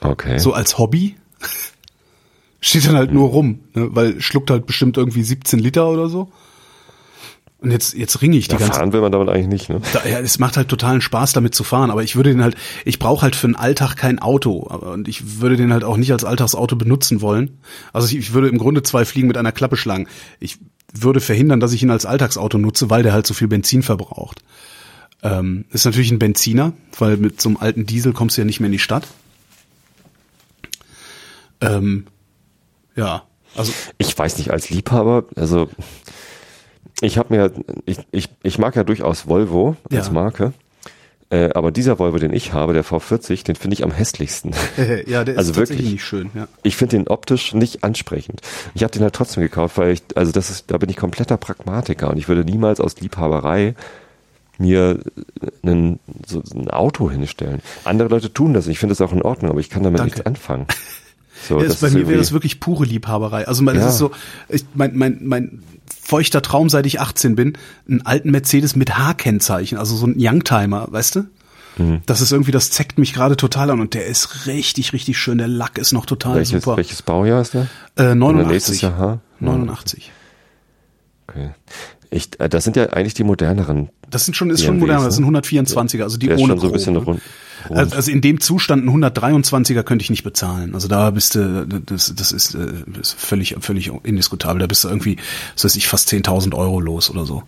okay. 0.00 0.38
So 0.38 0.52
als 0.52 0.78
Hobby. 0.78 1.16
Steht 2.60 2.86
dann 2.86 2.96
halt 2.96 3.12
nur 3.12 3.28
rum, 3.28 3.60
ne? 3.74 3.88
weil 3.92 4.20
schluckt 4.20 4.50
halt 4.50 4.66
bestimmt 4.66 4.96
irgendwie 4.96 5.22
17 5.22 5.60
Liter 5.60 5.88
oder 5.88 6.08
so. 6.08 6.28
Und 7.60 7.70
jetzt, 7.72 7.94
jetzt 7.94 8.20
ringe 8.22 8.36
ich 8.36 8.46
die 8.46 8.52
da 8.52 8.58
ganze 8.58 8.78
fahren 8.78 8.92
will 8.92 9.00
man 9.00 9.10
damit 9.12 9.28
eigentlich 9.28 9.48
nicht, 9.48 9.68
ne? 9.68 9.80
da, 9.92 10.04
ja, 10.08 10.18
es 10.20 10.38
macht 10.38 10.56
halt 10.56 10.68
totalen 10.68 11.00
Spaß 11.00 11.32
damit 11.32 11.54
zu 11.56 11.64
fahren, 11.64 11.90
aber 11.90 12.04
ich 12.04 12.14
würde 12.14 12.30
den 12.30 12.42
halt, 12.42 12.56
ich 12.84 12.98
brauche 13.00 13.22
halt 13.22 13.34
für 13.34 13.48
den 13.48 13.56
Alltag 13.56 13.96
kein 13.96 14.20
Auto 14.20 14.66
aber, 14.70 14.92
und 14.92 15.08
ich 15.08 15.40
würde 15.40 15.56
den 15.56 15.72
halt 15.72 15.82
auch 15.82 15.96
nicht 15.96 16.12
als 16.12 16.24
Alltagsauto 16.24 16.76
benutzen 16.76 17.20
wollen. 17.20 17.58
Also 17.92 18.06
ich, 18.08 18.16
ich 18.16 18.32
würde 18.32 18.48
im 18.48 18.58
Grunde 18.58 18.82
zwei 18.84 19.04
Fliegen 19.04 19.26
mit 19.28 19.36
einer 19.36 19.50
Klappe 19.52 19.76
schlagen. 19.76 20.06
Ich 20.38 20.58
würde 20.92 21.20
verhindern, 21.20 21.58
dass 21.60 21.72
ich 21.72 21.82
ihn 21.82 21.90
als 21.90 22.06
Alltagsauto 22.06 22.58
nutze, 22.58 22.90
weil 22.90 23.02
der 23.02 23.12
halt 23.12 23.26
so 23.26 23.34
viel 23.34 23.48
Benzin 23.48 23.82
verbraucht. 23.82 24.42
Ähm, 25.22 25.64
ist 25.70 25.84
natürlich 25.84 26.10
ein 26.12 26.18
Benziner, 26.20 26.72
weil 26.98 27.16
mit 27.16 27.40
so 27.40 27.48
einem 27.48 27.56
alten 27.58 27.86
Diesel 27.86 28.12
kommst 28.12 28.36
du 28.36 28.42
ja 28.42 28.44
nicht 28.44 28.60
mehr 28.60 28.66
in 28.68 28.72
die 28.72 28.78
Stadt. 28.78 29.06
Ähm, 31.60 32.06
ja, 32.94 33.22
also 33.56 33.72
Ich 33.98 34.16
weiß 34.16 34.38
nicht, 34.38 34.50
als 34.50 34.70
Liebhaber, 34.70 35.24
also 35.36 35.68
ich 37.00 37.18
habe 37.18 37.34
mir, 37.34 37.52
ich, 37.84 37.98
ich, 38.10 38.28
ich 38.42 38.58
mag 38.58 38.76
ja 38.76 38.84
durchaus 38.84 39.26
Volvo 39.26 39.76
als 39.90 40.06
Ja. 40.06 40.12
Marke, 40.12 40.52
äh, 41.30 41.50
aber 41.54 41.70
dieser 41.72 41.98
Volvo, 41.98 42.18
den 42.18 42.32
ich 42.32 42.52
habe, 42.52 42.72
der 42.72 42.84
V40, 42.84 43.44
den 43.44 43.56
finde 43.56 43.74
ich 43.74 43.84
am 43.84 43.90
hässlichsten. 43.90 44.52
ja, 45.06 45.24
der 45.24 45.34
ist 45.34 45.38
Also 45.38 45.56
wirklich. 45.56 45.90
nicht 45.90 46.04
schön. 46.04 46.30
Ja. 46.34 46.46
Ich 46.62 46.76
finde 46.76 46.96
den 46.96 47.08
optisch 47.08 47.54
nicht 47.54 47.82
ansprechend. 47.84 48.40
Ich 48.74 48.82
habe 48.84 48.92
den 48.92 49.02
halt 49.02 49.14
trotzdem 49.14 49.42
gekauft, 49.42 49.78
weil 49.78 49.92
ich, 49.92 50.02
also 50.14 50.30
das 50.32 50.48
ist, 50.50 50.70
da 50.70 50.78
bin 50.78 50.88
ich 50.90 50.96
kompletter 50.96 51.36
Pragmatiker 51.36 52.10
und 52.10 52.18
ich 52.18 52.28
würde 52.28 52.44
niemals 52.44 52.80
aus 52.80 53.00
Liebhaberei 53.00 53.74
mir 54.58 54.98
einen, 55.62 55.98
so 56.26 56.42
ein 56.54 56.68
Auto 56.70 57.10
hinstellen. 57.10 57.60
Andere 57.84 58.08
Leute 58.08 58.32
tun 58.32 58.54
das. 58.54 58.66
Ich 58.66 58.78
finde 58.78 58.94
das 58.94 59.00
auch 59.00 59.12
in 59.12 59.22
Ordnung, 59.22 59.50
aber 59.50 59.60
ich 59.60 59.70
kann 59.70 59.82
damit 59.82 60.00
Danke. 60.00 60.14
nichts 60.16 60.26
anfangen. 60.26 60.66
So, 61.48 61.58
Ja, 61.58 61.66
das 61.66 61.74
ist, 61.74 61.80
bei 61.82 61.90
mir 61.90 62.08
wäre 62.08 62.18
das 62.18 62.32
wirklich 62.32 62.58
pure 62.58 62.84
Liebhaberei. 62.84 63.46
Also 63.46 63.62
man, 63.62 63.76
Ja. 63.76 63.82
das 63.82 63.92
ist 63.92 63.98
so, 63.98 64.10
ich, 64.48 64.64
mein, 64.74 64.96
mein, 64.96 65.20
mein 65.22 65.62
feuchter 66.02 66.42
Traum, 66.42 66.68
seit 66.68 66.84
ich 66.84 67.00
18 67.00 67.36
bin, 67.36 67.56
einen 67.88 68.04
alten 68.04 68.32
Mercedes 68.32 68.74
mit 68.74 68.98
H-Kennzeichen, 68.98 69.78
also 69.78 69.94
so 69.94 70.04
ein 70.08 70.16
Youngtimer, 70.18 70.88
weißt 70.90 71.14
du? 71.14 71.20
Mhm. 71.76 72.02
Das 72.06 72.20
ist 72.22 72.32
irgendwie, 72.32 72.50
das 72.50 72.72
zeckt 72.72 72.98
mich 72.98 73.14
gerade 73.14 73.36
total 73.36 73.70
an 73.70 73.78
und 73.80 73.94
der 73.94 74.06
ist 74.06 74.46
richtig, 74.48 74.92
richtig 74.92 75.16
schön. 75.16 75.38
Der 75.38 75.46
Lack 75.46 75.78
ist 75.78 75.92
noch 75.92 76.06
total 76.06 76.34
welches, 76.34 76.64
super. 76.64 76.76
welches 76.76 77.02
Baujahr 77.02 77.40
ist 77.40 77.54
der? 77.54 77.68
Äh, 77.94 78.02
Oder 78.02 78.14
89. 78.16 78.52
nächstes 78.52 78.80
Jahr, 78.80 78.98
ha? 78.98 79.20
89. 79.38 80.10
Okay. 81.28 81.50
Ich, 82.10 82.40
äh, 82.40 82.48
das 82.48 82.64
sind 82.64 82.74
ja 82.74 82.86
eigentlich 82.90 83.14
die 83.14 83.22
moderneren. 83.22 83.90
Das 84.10 84.24
sind 84.24 84.34
schon, 84.34 84.50
ist 84.50 84.64
schon 84.64 84.78
moderner, 84.78 85.04
das 85.04 85.16
sind 85.16 85.30
ne? 85.30 85.38
124er, 85.40 86.02
also 86.02 86.16
die 86.16 86.30
ohne 86.30 86.38
schon 86.38 86.58
so 86.60 86.66
ein 86.68 86.72
bisschen 86.72 86.92
ne? 86.94 86.98
rund. 87.00 87.20
rund. 87.68 87.78
Also 87.78 87.96
also 87.96 88.10
in 88.10 88.20
dem 88.20 88.40
Zustand 88.40 88.84
ein 88.86 89.04
123er 89.04 89.82
könnte 89.82 90.02
ich 90.02 90.10
nicht 90.10 90.22
bezahlen. 90.24 90.74
Also 90.74 90.88
da 90.88 91.10
bist 91.10 91.34
du, 91.34 91.66
das, 91.66 92.14
das 92.16 92.32
ist, 92.32 92.54
äh, 92.54 92.58
das 92.86 93.12
ist 93.14 93.20
völlig, 93.20 93.56
völlig 93.60 93.90
indiskutabel. 94.04 94.60
Da 94.60 94.66
bist 94.66 94.84
du 94.84 94.88
irgendwie, 94.88 95.16
was 95.54 95.64
weiß 95.64 95.76
ich, 95.76 95.86
fast 95.88 96.08
10.000 96.10 96.54
Euro 96.54 96.80
los 96.80 97.10
oder 97.10 97.26
so. 97.26 97.42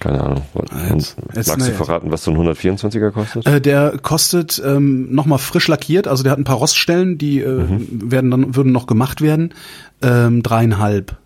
Keine 0.00 0.20
Ahnung. 0.20 0.42
Jetzt- 0.90 1.16
jetzt- 1.34 1.48
magst 1.48 1.68
du 1.68 1.72
verraten, 1.74 2.10
was 2.10 2.24
so 2.24 2.32
ein 2.32 2.36
124er 2.36 3.10
kostet? 3.12 3.46
Äh, 3.46 3.60
der 3.60 3.98
kostet 4.02 4.60
ähm, 4.64 5.14
nochmal 5.14 5.38
frisch 5.38 5.68
lackiert, 5.68 6.08
also 6.08 6.22
der 6.24 6.32
hat 6.32 6.38
ein 6.40 6.44
paar 6.44 6.56
Roststellen, 6.56 7.18
die 7.18 7.40
äh, 7.40 7.48
Mhm. 7.48 8.10
werden 8.10 8.30
dann 8.30 8.56
würden 8.56 8.72
noch 8.72 8.86
gemacht 8.86 9.20
werden. 9.20 9.54
Ähm, 10.02 10.42
dreieinhalb. 10.42 11.16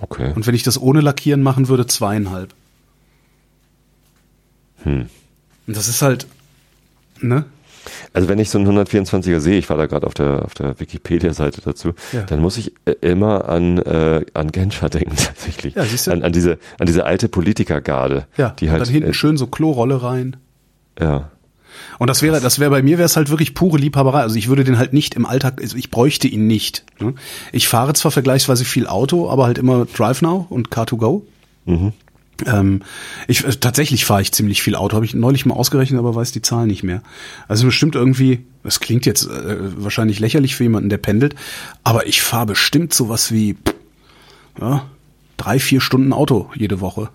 Okay. 0.00 0.32
Und 0.34 0.46
wenn 0.46 0.54
ich 0.54 0.62
das 0.62 0.80
ohne 0.80 1.00
Lackieren 1.00 1.42
machen 1.42 1.68
würde, 1.68 1.86
zweieinhalb. 1.86 2.54
Hm. 4.84 5.08
Und 5.66 5.76
das 5.76 5.88
ist 5.88 6.02
halt, 6.02 6.26
ne? 7.20 7.44
Also 8.12 8.28
wenn 8.28 8.38
ich 8.38 8.50
so 8.50 8.58
einen 8.58 8.68
124er 8.78 9.40
sehe, 9.40 9.58
ich 9.58 9.68
war 9.70 9.76
da 9.78 9.86
gerade 9.86 10.06
auf 10.06 10.12
der 10.14 10.44
auf 10.44 10.52
der 10.54 10.78
Wikipedia-Seite 10.78 11.62
dazu, 11.62 11.94
Ja. 12.12 12.22
dann 12.22 12.40
muss 12.40 12.58
ich 12.58 12.72
äh, 12.84 12.92
immer 13.00 13.48
an 13.48 13.78
äh, 13.78 14.24
an 14.34 14.52
Genscher 14.52 14.88
denken 14.90 15.16
tatsächlich. 15.16 15.74
Ja, 15.74 15.84
siehst 15.84 16.06
du? 16.06 16.12
an, 16.12 16.22
an 16.22 16.32
diese 16.32 16.58
an 16.78 16.86
diese 16.86 17.04
alte 17.04 17.28
Politikergarde, 17.28 18.26
Ja, 18.36 18.50
die 18.50 18.70
halt 18.70 18.82
dann 18.82 18.88
hinten 18.88 19.10
äh, 19.10 19.14
schön 19.14 19.36
so 19.38 19.46
Klorolle 19.46 20.02
rein. 20.02 20.36
ja 21.00 21.30
Und 21.98 22.08
das 22.08 22.22
wäre, 22.22 22.40
das 22.40 22.58
wäre 22.58 22.70
bei 22.70 22.82
mir 22.82 22.98
wäre 22.98 23.06
es 23.06 23.16
halt 23.16 23.30
wirklich 23.30 23.54
pure 23.54 23.78
Liebhaberei. 23.78 24.20
Also 24.20 24.36
ich 24.36 24.48
würde 24.48 24.64
den 24.64 24.78
halt 24.78 24.92
nicht 24.92 25.14
im 25.14 25.26
Alltag, 25.26 25.60
also 25.60 25.76
ich 25.76 25.90
bräuchte 25.90 26.28
ihn 26.28 26.46
nicht. 26.46 26.84
Ne? 27.00 27.14
Ich 27.52 27.68
fahre 27.68 27.94
zwar 27.94 28.10
vergleichsweise 28.10 28.64
viel 28.64 28.86
Auto, 28.86 29.28
aber 29.30 29.46
halt 29.46 29.58
immer 29.58 29.86
Drive 29.86 30.22
Now 30.22 30.46
und 30.48 30.70
Car2Go. 30.70 31.22
Mhm. 31.66 31.92
Ähm, 32.46 32.82
ich 33.26 33.44
äh, 33.44 33.50
tatsächlich 33.50 34.04
fahre 34.04 34.22
ich 34.22 34.32
ziemlich 34.32 34.62
viel 34.62 34.76
Auto, 34.76 34.94
habe 34.94 35.04
ich 35.04 35.14
neulich 35.14 35.44
mal 35.44 35.54
ausgerechnet, 35.54 35.98
aber 35.98 36.14
weiß 36.14 36.32
die 36.32 36.42
Zahl 36.42 36.66
nicht 36.66 36.82
mehr. 36.82 37.02
Also 37.48 37.66
bestimmt 37.66 37.94
irgendwie, 37.94 38.44
es 38.62 38.80
klingt 38.80 39.06
jetzt 39.06 39.26
äh, 39.26 39.56
wahrscheinlich 39.82 40.20
lächerlich 40.20 40.54
für 40.54 40.62
jemanden, 40.62 40.88
der 40.88 40.98
pendelt, 40.98 41.34
aber 41.82 42.06
ich 42.06 42.22
fahre 42.22 42.46
bestimmt 42.46 42.94
sowas 42.94 43.32
wie 43.32 43.54
pff, 43.54 43.74
ja, 44.60 44.86
drei, 45.36 45.58
vier 45.58 45.80
Stunden 45.80 46.12
Auto 46.12 46.50
jede 46.54 46.80
Woche. 46.80 47.10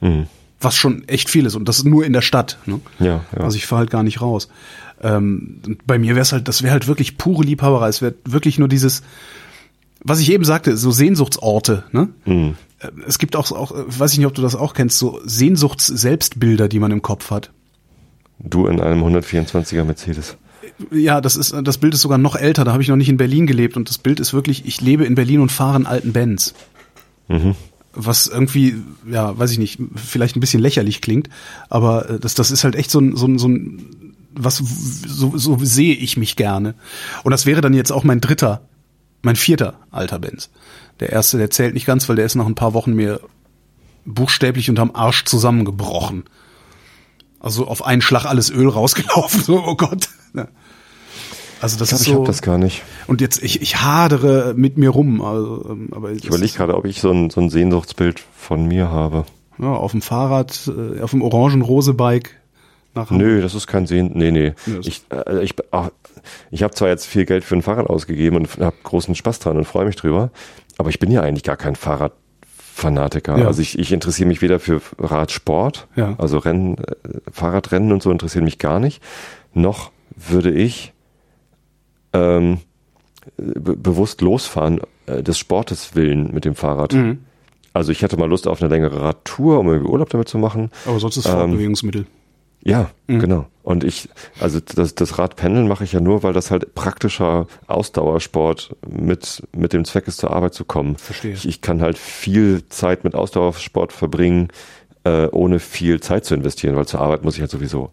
Mhm. 0.00 0.26
Was 0.60 0.74
schon 0.76 1.06
echt 1.06 1.28
viel 1.28 1.44
ist 1.46 1.54
und 1.54 1.68
das 1.68 1.78
ist 1.78 1.84
nur 1.84 2.04
in 2.04 2.12
der 2.12 2.22
Stadt. 2.22 2.58
Ne? 2.66 2.80
Ja, 2.98 3.24
ja. 3.36 3.44
Also 3.44 3.56
ich 3.56 3.66
fahre 3.66 3.80
halt 3.80 3.90
gar 3.90 4.02
nicht 4.02 4.20
raus. 4.22 4.48
Ähm, 5.02 5.60
bei 5.86 5.98
mir 5.98 6.14
wäre 6.14 6.22
es 6.22 6.32
halt, 6.32 6.48
das 6.48 6.62
wäre 6.62 6.72
halt 6.72 6.88
wirklich 6.88 7.18
pure 7.18 7.44
Liebhaberei. 7.44 7.88
Es 7.88 8.00
wäre 8.00 8.14
wirklich 8.24 8.58
nur 8.58 8.68
dieses, 8.68 9.02
was 10.02 10.20
ich 10.20 10.30
eben 10.32 10.44
sagte, 10.44 10.76
so 10.76 10.90
Sehnsuchtsorte. 10.90 11.84
Ne? 11.92 12.08
Mhm. 12.24 12.54
Äh, 12.78 12.88
Es 13.06 13.18
gibt 13.18 13.36
auch, 13.36 13.52
auch, 13.52 13.72
äh, 13.72 13.84
weiß 13.86 14.12
ich 14.12 14.18
nicht, 14.18 14.26
ob 14.26 14.34
du 14.34 14.40
das 14.42 14.54
auch 14.54 14.72
kennst, 14.72 14.98
so 14.98 15.20
Sehnsuchts-Selbstbilder, 15.24 16.68
die 16.68 16.78
man 16.78 16.90
im 16.92 17.02
Kopf 17.02 17.30
hat. 17.30 17.50
Du 18.38 18.66
in 18.66 18.80
einem 18.80 19.02
124er 19.04 19.84
Mercedes. 19.84 20.36
Ja, 20.90 21.20
das 21.20 21.36
ist, 21.36 21.54
das 21.62 21.78
Bild 21.78 21.94
ist 21.94 22.00
sogar 22.02 22.18
noch 22.18 22.34
älter. 22.36 22.64
Da 22.64 22.72
habe 22.72 22.82
ich 22.82 22.88
noch 22.88 22.96
nicht 22.96 23.08
in 23.08 23.16
Berlin 23.18 23.46
gelebt 23.46 23.76
und 23.76 23.88
das 23.88 23.98
Bild 23.98 24.20
ist 24.20 24.32
wirklich, 24.34 24.66
ich 24.66 24.80
lebe 24.80 25.04
in 25.04 25.14
Berlin 25.14 25.40
und 25.40 25.52
fahre 25.52 25.76
einen 25.76 25.86
alten 25.86 26.12
Benz. 26.12 26.54
Was 27.98 28.26
irgendwie, 28.26 28.76
ja, 29.10 29.36
weiß 29.38 29.50
ich 29.50 29.58
nicht, 29.58 29.80
vielleicht 29.94 30.36
ein 30.36 30.40
bisschen 30.40 30.60
lächerlich 30.60 31.00
klingt, 31.00 31.30
aber 31.70 32.10
äh, 32.10 32.20
das, 32.20 32.34
das 32.34 32.50
ist 32.50 32.62
halt 32.62 32.76
echt 32.76 32.90
so 32.90 33.00
ein, 33.00 33.16
so 33.16 33.26
ein, 33.26 33.38
so 33.38 33.48
ein 33.48 34.12
was, 34.38 34.58
so, 34.58 35.36
so 35.36 35.58
sehe 35.60 35.94
ich 35.94 36.16
mich 36.16 36.36
gerne. 36.36 36.74
Und 37.24 37.30
das 37.30 37.46
wäre 37.46 37.62
dann 37.62 37.74
jetzt 37.74 37.90
auch 37.90 38.04
mein 38.04 38.20
dritter, 38.20 38.60
mein 39.22 39.36
vierter 39.36 39.80
alter 39.90 40.18
Benz. 40.18 40.50
Der 41.00 41.10
erste, 41.10 41.38
der 41.38 41.50
zählt 41.50 41.74
nicht 41.74 41.86
ganz, 41.86 42.08
weil 42.08 42.16
der 42.16 42.26
ist 42.26 42.34
nach 42.34 42.46
ein 42.46 42.54
paar 42.54 42.74
Wochen 42.74 42.92
mir 42.92 43.20
buchstäblich 44.04 44.70
unterm 44.70 44.92
Arsch 44.94 45.24
zusammengebrochen. 45.24 46.24
Also 47.40 47.66
auf 47.66 47.84
einen 47.84 48.02
Schlag 48.02 48.24
alles 48.24 48.50
Öl 48.50 48.68
rausgelaufen. 48.68 49.42
So, 49.42 49.64
oh 49.64 49.76
Gott. 49.76 50.08
Also 51.60 51.78
das 51.78 51.90
Ich 51.90 51.90
glaube, 51.90 52.00
ist 52.00 52.00
ich 52.00 52.06
so. 52.12 52.14
habe 52.18 52.26
das 52.26 52.42
gar 52.42 52.58
nicht. 52.58 52.82
und 53.06 53.20
jetzt 53.20 53.42
ich, 53.42 53.62
ich 53.62 53.76
hadere 53.82 54.54
mit 54.56 54.76
mir 54.78 54.90
rum. 54.90 55.22
Also, 55.22 55.76
aber 55.92 56.12
Ich 56.12 56.24
überlege 56.26 56.52
gerade, 56.52 56.74
ob 56.76 56.84
ich 56.84 57.00
so 57.00 57.10
ein, 57.10 57.30
so 57.30 57.40
ein 57.40 57.48
Sehnsuchtsbild 57.50 58.22
von 58.36 58.66
mir 58.66 58.90
habe. 58.90 59.24
ja, 59.58 59.72
auf 59.72 59.92
dem 59.92 60.02
Fahrrad, 60.02 60.70
äh, 60.96 61.00
auf 61.00 61.10
dem 61.12 61.22
orangen-rose-Bike 61.22 62.30
nach 62.94 63.10
Hamburg. 63.10 63.26
Nö, 63.26 63.40
das 63.42 63.54
ist 63.54 63.66
kein 63.66 63.86
Sehen. 63.86 64.10
Nee, 64.14 64.30
nee. 64.30 64.54
Ja, 64.66 64.74
Ich, 64.80 65.02
äh, 65.10 65.42
ich, 65.42 65.54
ach, 65.70 65.90
ich 66.50 66.62
habe 66.62 66.74
zwar 66.74 66.88
jetzt 66.88 67.06
viel 67.06 67.24
Geld 67.24 67.44
für 67.44 67.54
ein 67.54 67.62
Fahrrad 67.62 67.86
ausgegeben 67.88 68.36
und 68.36 68.58
habe 68.58 68.76
großen 68.82 69.14
Spaß 69.14 69.38
dran 69.38 69.56
und 69.56 69.64
freue 69.64 69.84
mich 69.86 69.96
drüber, 69.96 70.30
aber 70.78 70.90
ich 70.90 70.98
bin 70.98 71.10
ja 71.10 71.22
eigentlich 71.22 71.42
gar 71.44 71.56
kein 71.56 71.76
Fahrradfanatiker. 71.76 73.38
Ja. 73.38 73.46
Also 73.46 73.62
ich, 73.62 73.78
ich 73.78 73.92
interessiere 73.92 74.28
mich 74.28 74.42
weder 74.42 74.60
für 74.60 74.80
Radsport, 74.98 75.86
Ja. 75.96 76.14
also 76.18 76.38
Rennen, 76.38 76.78
äh, 76.78 76.94
Fahrradrennen 77.32 77.92
und 77.92 78.02
so 78.02 78.10
interessieren 78.10 78.44
mich 78.44 78.58
gar 78.58 78.80
nicht, 78.80 79.02
noch 79.54 79.90
würde 80.16 80.50
ich 80.50 80.92
ähm, 82.16 82.58
be 83.36 83.76
bewusst 83.76 84.20
losfahren 84.20 84.80
äh, 85.06 85.22
des 85.22 85.38
Sportes 85.38 85.94
willen 85.94 86.32
mit 86.32 86.44
dem 86.44 86.54
Fahrrad. 86.54 86.92
Mhm. 86.94 87.18
Also 87.72 87.92
ich 87.92 88.02
hätte 88.02 88.16
mal 88.16 88.28
Lust 88.28 88.46
auf 88.48 88.62
eine 88.62 88.70
längere 88.70 89.00
Radtour, 89.02 89.58
um 89.60 89.68
irgendwie 89.68 89.90
Urlaub 89.90 90.08
damit 90.10 90.28
zu 90.28 90.38
machen. 90.38 90.70
Aber 90.86 90.98
sonst 90.98 91.16
ist 91.18 91.26
Ähm, 91.26 91.32
Fortbewegungsmittel. 91.32 92.06
Ja, 92.62 92.90
Mhm. 93.06 93.18
genau. 93.20 93.46
Und 93.62 93.84
ich, 93.84 94.08
also 94.40 94.60
das, 94.60 94.94
das 94.94 95.18
Radpendeln 95.18 95.68
mache 95.68 95.84
ich 95.84 95.92
ja 95.92 96.00
nur, 96.00 96.22
weil 96.22 96.32
das 96.32 96.50
halt 96.50 96.74
praktischer 96.74 97.46
Ausdauersport 97.66 98.74
mit, 98.88 99.42
mit 99.56 99.72
dem 99.72 99.84
Zweck 99.84 100.08
ist, 100.08 100.18
zur 100.18 100.30
Arbeit 100.32 100.54
zu 100.54 100.64
kommen. 100.64 100.96
Verstehe. 100.96 101.32
Ich, 101.32 101.46
ich 101.48 101.60
kann 101.60 101.80
halt 101.82 101.98
viel 101.98 102.66
Zeit 102.68 103.04
mit 103.04 103.14
Ausdauersport 103.14 103.92
verbringen, 103.92 104.48
äh, 105.04 105.26
ohne 105.26 105.58
viel 105.58 106.00
Zeit 106.00 106.24
zu 106.24 106.34
investieren, 106.34 106.76
weil 106.76 106.86
zur 106.86 107.00
Arbeit 107.00 107.24
muss 107.24 107.34
ich 107.34 107.40
halt 107.40 107.50
sowieso. 107.50 107.90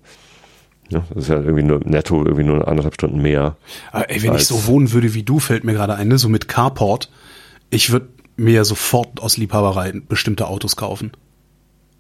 Ja, 0.93 1.03
das 1.13 1.23
ist 1.23 1.29
ja 1.29 1.35
irgendwie 1.35 1.63
nur 1.63 1.79
netto, 1.83 2.23
irgendwie 2.23 2.43
nur 2.43 2.67
anderthalb 2.67 2.93
Stunden 2.93 3.21
mehr. 3.21 3.57
Aber 3.91 4.09
ey, 4.09 4.21
wenn 4.23 4.35
ich 4.35 4.45
so 4.45 4.65
wohnen 4.67 4.91
würde 4.91 5.13
wie 5.13 5.23
du, 5.23 5.39
fällt 5.39 5.63
mir 5.63 5.73
gerade 5.73 5.95
ein, 5.95 6.07
ne? 6.07 6.17
so 6.17 6.29
mit 6.29 6.47
Carport, 6.47 7.09
ich 7.69 7.91
würde 7.91 8.07
mir 8.35 8.65
sofort 8.65 9.21
aus 9.21 9.37
Liebhaberei 9.37 9.93
bestimmte 10.07 10.47
Autos 10.47 10.75
kaufen. 10.75 11.11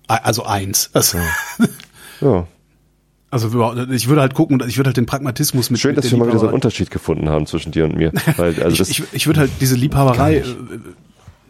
Also 0.07 0.43
eins. 0.45 0.89
Also, 0.93 1.17
Ja. 2.21 2.47
also 3.31 3.47
überhaupt- 3.47 3.89
ich 3.91 4.07
würde 4.07 4.21
halt 4.21 4.33
gucken 4.33 4.61
und 4.61 4.67
ich 4.69 4.77
würde 4.77 4.89
halt 4.89 4.97
den 4.97 5.05
Pragmatismus 5.05 5.69
mit 5.69 5.79
Schön, 5.79 5.95
mit 5.95 6.03
dass 6.03 6.11
wir 6.11 6.17
mal 6.17 6.27
wieder 6.27 6.39
so 6.39 6.45
einen 6.47 6.53
Unterschied 6.55 6.91
gefunden 6.91 7.29
haben 7.29 7.45
zwischen 7.45 7.71
dir 7.71 7.85
und 7.85 7.95
mir. 7.95 8.11
Weil, 8.37 8.61
also 8.63 8.83
ich, 8.83 8.99
ich, 8.99 9.03
ich 9.13 9.27
würde 9.27 9.41
halt 9.41 9.51
diese 9.61 9.75
Liebhaberei, 9.75 10.37
äh, 10.37 10.43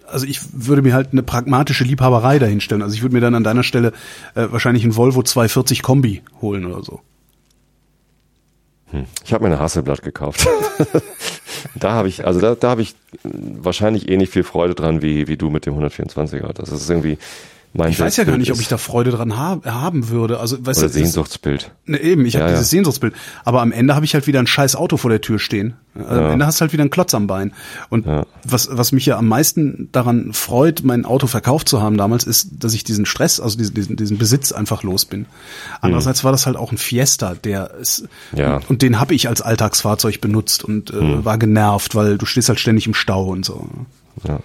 also 0.07 0.27
ich 0.27 0.41
würde 0.53 0.81
mir 0.83 0.93
halt 0.93 1.09
eine 1.11 1.23
pragmatische 1.23 1.83
Liebhaberei 1.83 2.37
dahinstellen. 2.39 2.83
Also 2.83 2.93
ich 2.95 3.01
würde 3.01 3.15
mir 3.15 3.21
dann 3.21 3.33
an 3.35 3.43
deiner 3.43 3.63
Stelle 3.63 3.93
äh, 4.35 4.47
wahrscheinlich 4.51 4.83
einen 4.83 4.95
Volvo 4.95 5.23
240 5.23 5.81
Kombi 5.81 6.21
holen 6.41 6.65
oder 6.65 6.83
so. 6.83 7.01
Ich 9.23 9.33
habe 9.33 9.43
mir 9.43 9.51
eine 9.51 9.59
Hasselblatt 9.59 10.01
gekauft. 10.01 10.47
da 11.75 11.93
habe 11.93 12.07
ich, 12.07 12.25
also 12.25 12.39
da, 12.39 12.55
da 12.55 12.69
habe 12.69 12.81
ich 12.81 12.95
wahrscheinlich 13.23 14.09
ähnlich 14.09 14.29
viel 14.29 14.43
Freude 14.43 14.75
dran 14.75 15.01
wie, 15.01 15.27
wie 15.27 15.37
du 15.37 15.49
mit 15.49 15.65
dem 15.65 15.75
124er. 15.75 16.53
Das 16.53 16.71
ist 16.71 16.89
irgendwie 16.89 17.17
mein 17.73 17.89
Ich 17.91 17.99
weiß 17.99 18.17
ja 18.17 18.23
gar 18.23 18.37
nicht, 18.37 18.51
ob 18.51 18.59
ich 18.59 18.67
da 18.67 18.77
Freude 18.77 19.09
dran 19.11 19.35
ha 19.37 19.59
haben 19.65 20.09
würde. 20.09 20.39
Also, 20.39 20.63
weißt 20.63 20.79
Oder 20.79 20.87
du, 20.89 20.93
Sehnsuchtsbild. 20.93 21.71
Ne, 21.85 21.99
eben, 21.99 22.25
ich 22.25 22.35
Ja, 22.35 22.41
habe 22.41 22.51
ja. 22.51 22.55
dieses 22.57 22.69
Sehnsuchtsbild. 22.69 23.13
Aber 23.45 23.61
am 23.61 23.71
Ende 23.71 23.95
habe 23.95 24.05
ich 24.05 24.13
halt 24.13 24.27
wieder 24.27 24.39
ein 24.39 24.47
scheiß 24.47 24.75
Auto 24.75 24.97
vor 24.97 25.09
der 25.09 25.21
Tür 25.21 25.39
stehen. 25.39 25.73
Also 25.95 26.09
Am 26.09 26.21
Ja. 26.21 26.31
Ende 26.33 26.45
hast 26.45 26.59
du 26.59 26.61
halt 26.61 26.73
wieder 26.73 26.83
einen 26.83 26.89
Klotz 26.91 27.13
am 27.15 27.25
Bein. 27.27 27.51
Und 27.89 28.05
was, 28.43 28.69
was 28.71 28.91
mich 28.91 29.05
ja 29.07 29.17
am 29.17 29.27
meisten 29.27 29.89
daran 29.91 30.33
freut, 30.33 30.83
mein 30.83 31.05
Auto 31.05 31.27
verkauft 31.27 31.67
zu 31.67 31.81
haben 31.81 31.97
damals, 31.97 32.23
ist, 32.25 32.49
dass 32.59 32.73
ich 32.73 32.83
diesen 32.83 33.05
Stress, 33.05 33.39
also 33.39 33.57
diesen, 33.57 33.73
diesen, 33.73 33.95
diesen 33.95 34.17
Besitz 34.17 34.51
einfach 34.51 34.83
los 34.83 35.05
bin. 35.05 35.25
Andererseits 35.81 36.23
war 36.23 36.31
das 36.31 36.45
halt 36.45 36.57
auch 36.57 36.71
ein 36.71 36.77
Fiesta, 36.77 37.33
der 37.35 37.71
ist, 37.75 38.07
Hm. 38.31 38.39
Ja. 38.39 38.55
und, 38.57 38.69
und 38.69 38.81
den 38.81 38.99
habe 38.99 39.13
ich 39.15 39.27
als 39.27 39.41
Alltagsfahrzeug 39.41 40.21
benutzt 40.21 40.63
und 40.63 40.91
äh, 40.91 40.99
Hm. 40.99 41.25
war 41.25 41.37
genervt, 41.37 41.95
weil 41.95 42.17
du 42.17 42.25
stehst 42.25 42.49
halt 42.49 42.59
ständig 42.59 42.85
im 42.87 42.93
Stau 42.93 43.25
und 43.29 43.45
so. 43.45 43.67
Ja. 44.27 44.39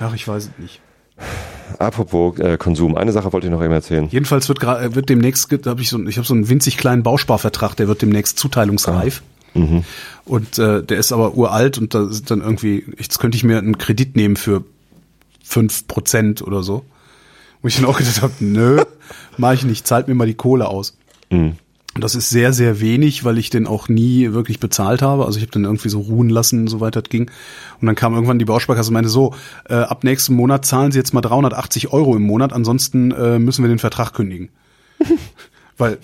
Ja, 0.00 0.12
ich 0.14 0.26
weiß 0.26 0.44
es 0.44 0.50
nicht. 0.58 0.80
Apropos 1.78 2.38
äh, 2.38 2.56
Konsum, 2.58 2.96
eine 2.96 3.12
Sache 3.12 3.32
wollte 3.32 3.46
ich 3.46 3.50
noch 3.52 3.62
eben 3.62 3.72
erzählen. 3.72 4.08
Jedenfalls 4.10 4.48
wird 4.48 4.60
gerade 4.60 4.94
wird 4.94 5.08
demnächst 5.08 5.48
gibt- 5.48 5.66
hab 5.66 5.80
ich 5.80 5.88
so 5.90 5.98
ich 6.06 6.16
habe 6.16 6.26
so 6.26 6.34
einen 6.34 6.48
winzig 6.48 6.76
kleinen 6.76 7.02
Bausparvertrag, 7.02 7.76
der 7.76 7.88
wird 7.88 8.02
demnächst 8.02 8.38
zuteilungsreif. 8.38 9.22
Und 10.24 10.58
äh, 10.58 10.82
der 10.84 10.98
ist 10.98 11.10
aber 11.12 11.34
uralt 11.34 11.76
und 11.78 11.92
da 11.92 12.06
sind 12.06 12.30
dann 12.30 12.40
irgendwie 12.40 12.84
jetzt 12.98 13.18
könnte 13.18 13.36
ich 13.36 13.42
mir 13.42 13.58
einen 13.58 13.78
Kredit 13.78 14.14
nehmen 14.14 14.36
für 14.36 14.62
fünf 15.42 15.88
Prozent 15.88 16.40
oder 16.42 16.62
so. 16.62 16.84
Wo 17.60 17.68
ich 17.68 17.76
dann 17.76 17.84
auch 17.86 17.98
gedacht 17.98 18.22
habe, 18.22 18.32
nö, 18.40 18.82
mache 19.36 19.54
ich 19.54 19.64
nicht, 19.64 19.86
zahlt 19.86 20.06
mir 20.08 20.14
mal 20.14 20.26
die 20.26 20.34
Kohle 20.34 20.68
aus. 20.68 20.96
Mhm. 21.30 21.54
Das 21.98 22.14
ist 22.14 22.30
sehr, 22.30 22.52
sehr 22.52 22.80
wenig, 22.80 23.24
weil 23.24 23.36
ich 23.36 23.50
den 23.50 23.66
auch 23.66 23.88
nie 23.88 24.32
wirklich 24.32 24.60
bezahlt 24.60 25.02
habe. 25.02 25.26
Also 25.26 25.38
ich 25.38 25.42
habe 25.42 25.50
den 25.50 25.64
irgendwie 25.64 25.88
so 25.88 26.00
ruhen 26.00 26.28
lassen, 26.28 26.68
soweit 26.68 26.94
das 26.94 27.04
ging. 27.04 27.30
Und 27.80 27.86
dann 27.86 27.96
kam 27.96 28.14
irgendwann 28.14 28.38
die 28.38 28.44
Bausparkasse 28.44 28.90
und 28.90 28.94
meinte 28.94 29.10
so, 29.10 29.34
äh, 29.68 29.74
ab 29.74 30.04
nächsten 30.04 30.34
Monat 30.34 30.64
zahlen 30.64 30.92
Sie 30.92 30.98
jetzt 30.98 31.12
mal 31.14 31.20
380 31.20 31.92
Euro 31.92 32.14
im 32.14 32.22
Monat, 32.22 32.52
ansonsten 32.52 33.10
äh, 33.10 33.40
müssen 33.40 33.64
wir 33.64 33.68
den 33.68 33.80
Vertrag 33.80 34.12
kündigen. 34.12 34.50
Weil 35.78 35.98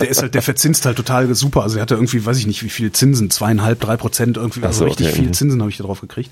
der 0.00 0.08
ist 0.08 0.22
halt, 0.22 0.34
der 0.34 0.40
verzinst 0.40 0.86
halt 0.86 0.96
total 0.96 1.32
super. 1.34 1.62
Also 1.62 1.76
er 1.76 1.82
hatte 1.82 1.94
irgendwie, 1.94 2.24
weiß 2.24 2.38
ich 2.38 2.46
nicht, 2.46 2.64
wie 2.64 2.70
viel 2.70 2.90
Zinsen, 2.90 3.30
zweieinhalb, 3.30 3.78
drei 3.78 3.98
Prozent, 3.98 4.38
irgendwie, 4.38 4.62
also 4.64 4.80
so, 4.80 4.84
richtig 4.86 5.08
okay, 5.08 5.16
viel 5.16 5.26
mhm. 5.26 5.32
Zinsen 5.34 5.60
habe 5.60 5.70
ich 5.70 5.76
da 5.76 5.84
drauf 5.84 6.00
gekriegt. 6.00 6.30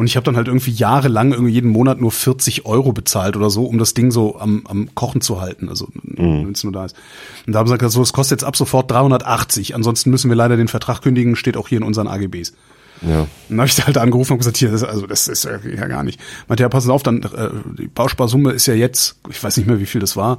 Und 0.00 0.06
ich 0.06 0.16
habe 0.16 0.24
dann 0.24 0.34
halt 0.34 0.46
irgendwie 0.46 0.70
jahrelang 0.70 1.32
irgendwie 1.32 1.52
jeden 1.52 1.68
Monat 1.68 2.00
nur 2.00 2.10
40 2.10 2.64
Euro 2.64 2.94
bezahlt 2.94 3.36
oder 3.36 3.50
so, 3.50 3.66
um 3.66 3.76
das 3.76 3.92
Ding 3.92 4.10
so 4.10 4.40
am, 4.40 4.62
am 4.66 4.94
Kochen 4.94 5.20
zu 5.20 5.42
halten, 5.42 5.68
also 5.68 5.88
Mhm. 5.92 6.46
wenn 6.46 6.52
es 6.52 6.64
nur 6.64 6.72
da 6.72 6.86
ist. 6.86 6.96
Und 7.46 7.52
da 7.52 7.58
haben 7.58 7.66
sie 7.68 7.76
gesagt, 7.76 7.92
so, 7.92 8.00
es 8.00 8.14
kostet 8.14 8.40
jetzt 8.40 8.48
ab 8.48 8.56
sofort 8.56 8.90
380, 8.90 9.74
ansonsten 9.74 10.08
müssen 10.08 10.30
wir 10.30 10.36
leider 10.36 10.56
den 10.56 10.68
Vertrag 10.68 11.02
kündigen, 11.02 11.36
steht 11.36 11.58
auch 11.58 11.68
hier 11.68 11.76
in 11.76 11.84
unseren 11.84 12.08
AGBs. 12.08 12.54
Ja. 13.02 13.26
Dann 13.50 13.58
habe 13.58 13.68
ich 13.68 13.76
da 13.76 13.84
halt 13.84 13.98
angerufen 13.98 14.32
und 14.32 14.38
gesagt, 14.38 14.56
hier, 14.56 14.70
das, 14.70 14.84
also 14.84 15.06
das 15.06 15.28
ist 15.28 15.44
ja, 15.44 15.58
ja 15.58 15.86
gar 15.86 16.02
nicht. 16.02 16.18
Meinte, 16.48 16.62
ja, 16.62 16.70
passen 16.70 16.90
auf, 16.90 17.02
dann 17.02 17.22
äh, 17.22 17.50
die 17.78 17.88
Bausparsumme 17.88 18.52
ist 18.52 18.64
ja 18.64 18.74
jetzt, 18.74 19.16
ich 19.28 19.44
weiß 19.44 19.58
nicht 19.58 19.66
mehr, 19.66 19.80
wie 19.80 19.86
viel 19.86 20.00
das 20.00 20.16
war, 20.16 20.38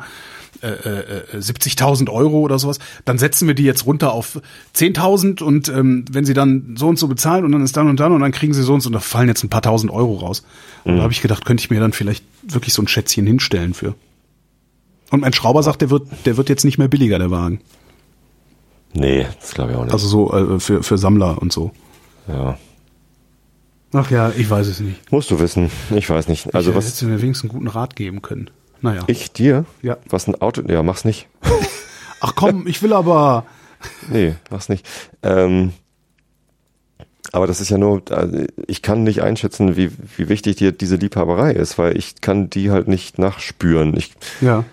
äh, 0.62 0.68
äh, 0.68 1.24
äh, 1.34 1.38
70.000 1.38 2.10
Euro 2.10 2.40
oder 2.40 2.60
sowas. 2.60 2.80
Dann 3.06 3.18
setzen 3.18 3.48
wir 3.48 3.56
die 3.56 3.64
jetzt 3.64 3.86
runter 3.86 4.14
auf 4.14 4.42
10.000 4.76 5.42
und 5.42 5.70
ähm, 5.70 6.06
wenn 6.12 6.26
Sie 6.26 6.34
dann 6.34 6.76
so 6.78 6.88
und 6.88 7.00
so 7.00 7.08
bezahlen 7.08 7.46
und 7.46 7.52
dann 7.52 7.64
ist 7.64 7.78
dann 7.78 7.88
und 7.88 8.00
dann 8.00 8.12
und 8.12 8.22
dann 8.22 8.32
kriegen 8.32 8.54
Sie 8.54 8.64
so 8.64 8.74
und 8.74 8.82
so 8.82 8.90
und 8.90 8.94
da 8.94 9.00
fallen 9.00 9.28
jetzt 9.28 9.44
ein 9.44 9.50
paar 9.50 9.62
tausend 9.62 9.92
Euro 9.92 10.16
raus. 10.16 10.44
Und 10.84 10.98
da 10.98 11.04
habe 11.04 11.14
ich 11.14 11.22
gedacht, 11.22 11.46
könnte 11.46 11.62
ich 11.62 11.70
mir 11.70 11.80
dann 11.80 11.94
vielleicht 11.94 12.26
wirklich 12.44 12.74
so 12.74 12.82
ein 12.82 12.88
Schätzchen 12.88 13.26
hinstellen 13.26 13.74
für. 13.74 13.96
Und 15.10 15.22
mein 15.22 15.34
Schrauber 15.34 15.62
sagt, 15.64 15.82
der 15.82 15.90
wird, 15.90 16.08
der 16.26 16.38
wird 16.38 16.50
jetzt 16.50 16.64
nicht 16.64 16.78
mehr 16.78 16.88
billiger, 16.88 17.20
der 17.20 17.32
Wagen. 17.32 17.62
Nee, 18.94 19.26
das 19.40 19.54
glaube 19.54 19.72
ich 19.72 19.78
auch 19.78 19.84
nicht. 19.84 19.94
Also 19.94 20.08
so 20.08 20.34
äh, 20.34 20.60
für, 20.60 20.84
für 20.84 20.98
Sammler 20.98 21.42
und 21.42 21.52
so. 21.52 21.72
ja. 22.28 22.58
Ach 23.94 24.10
ja, 24.10 24.32
ich 24.38 24.50
weiß 24.50 24.68
es 24.68 24.80
nicht. 24.80 25.12
Musst 25.12 25.32
du 25.32 25.40
wissen. 25.40 25.70
Ich 25.94 26.10
weiß 26.10 26.28
nicht. 26.30 26.56
Also 26.56 26.70
ich, 26.70 26.76
äh, 26.76 26.78
was 26.78 26.86
hättest 26.86 27.02
du 27.02 27.08
mir 27.08 27.22
wenigstens 27.22 27.50
einen 27.50 27.60
guten 27.60 27.68
Rat 27.68 27.96
geben 27.96 28.22
können. 28.22 28.50
Naja. 28.82 29.04
ich 29.08 29.32
dir? 29.32 29.66
Ja. 29.82 29.98
Was 30.10 30.28
ein 30.28 30.40
Auto? 30.42 30.62
Ja, 30.68 30.84
mach's 30.84 31.06
nicht. 31.06 31.28
Ach 32.22 32.34
komm, 32.36 32.68
ich 32.68 32.82
will 32.84 32.94
aber. 32.94 33.46
Nee, 34.12 34.36
mach's 34.52 34.70
nicht. 34.70 34.88
Ähm, 35.24 35.74
aber 37.32 37.48
das 37.48 37.62
ist 37.62 37.70
ja 37.70 37.78
nur, 37.80 38.04
also 38.12 38.46
ich 38.68 38.82
kann 38.84 39.04
nicht 39.04 39.24
einschätzen, 39.24 39.76
wie, 39.76 39.90
wie 40.18 40.30
wichtig 40.30 40.58
dir 40.58 40.72
diese 40.72 40.98
Liebhaberei 40.98 41.52
ist, 41.52 41.78
weil 41.80 41.98
ich 41.98 42.22
kann 42.22 42.50
die 42.50 42.70
halt 42.72 42.88
nicht 42.88 43.18
nachspüren. 43.18 43.96
Ich, 43.98 44.14
Ja. 44.40 44.66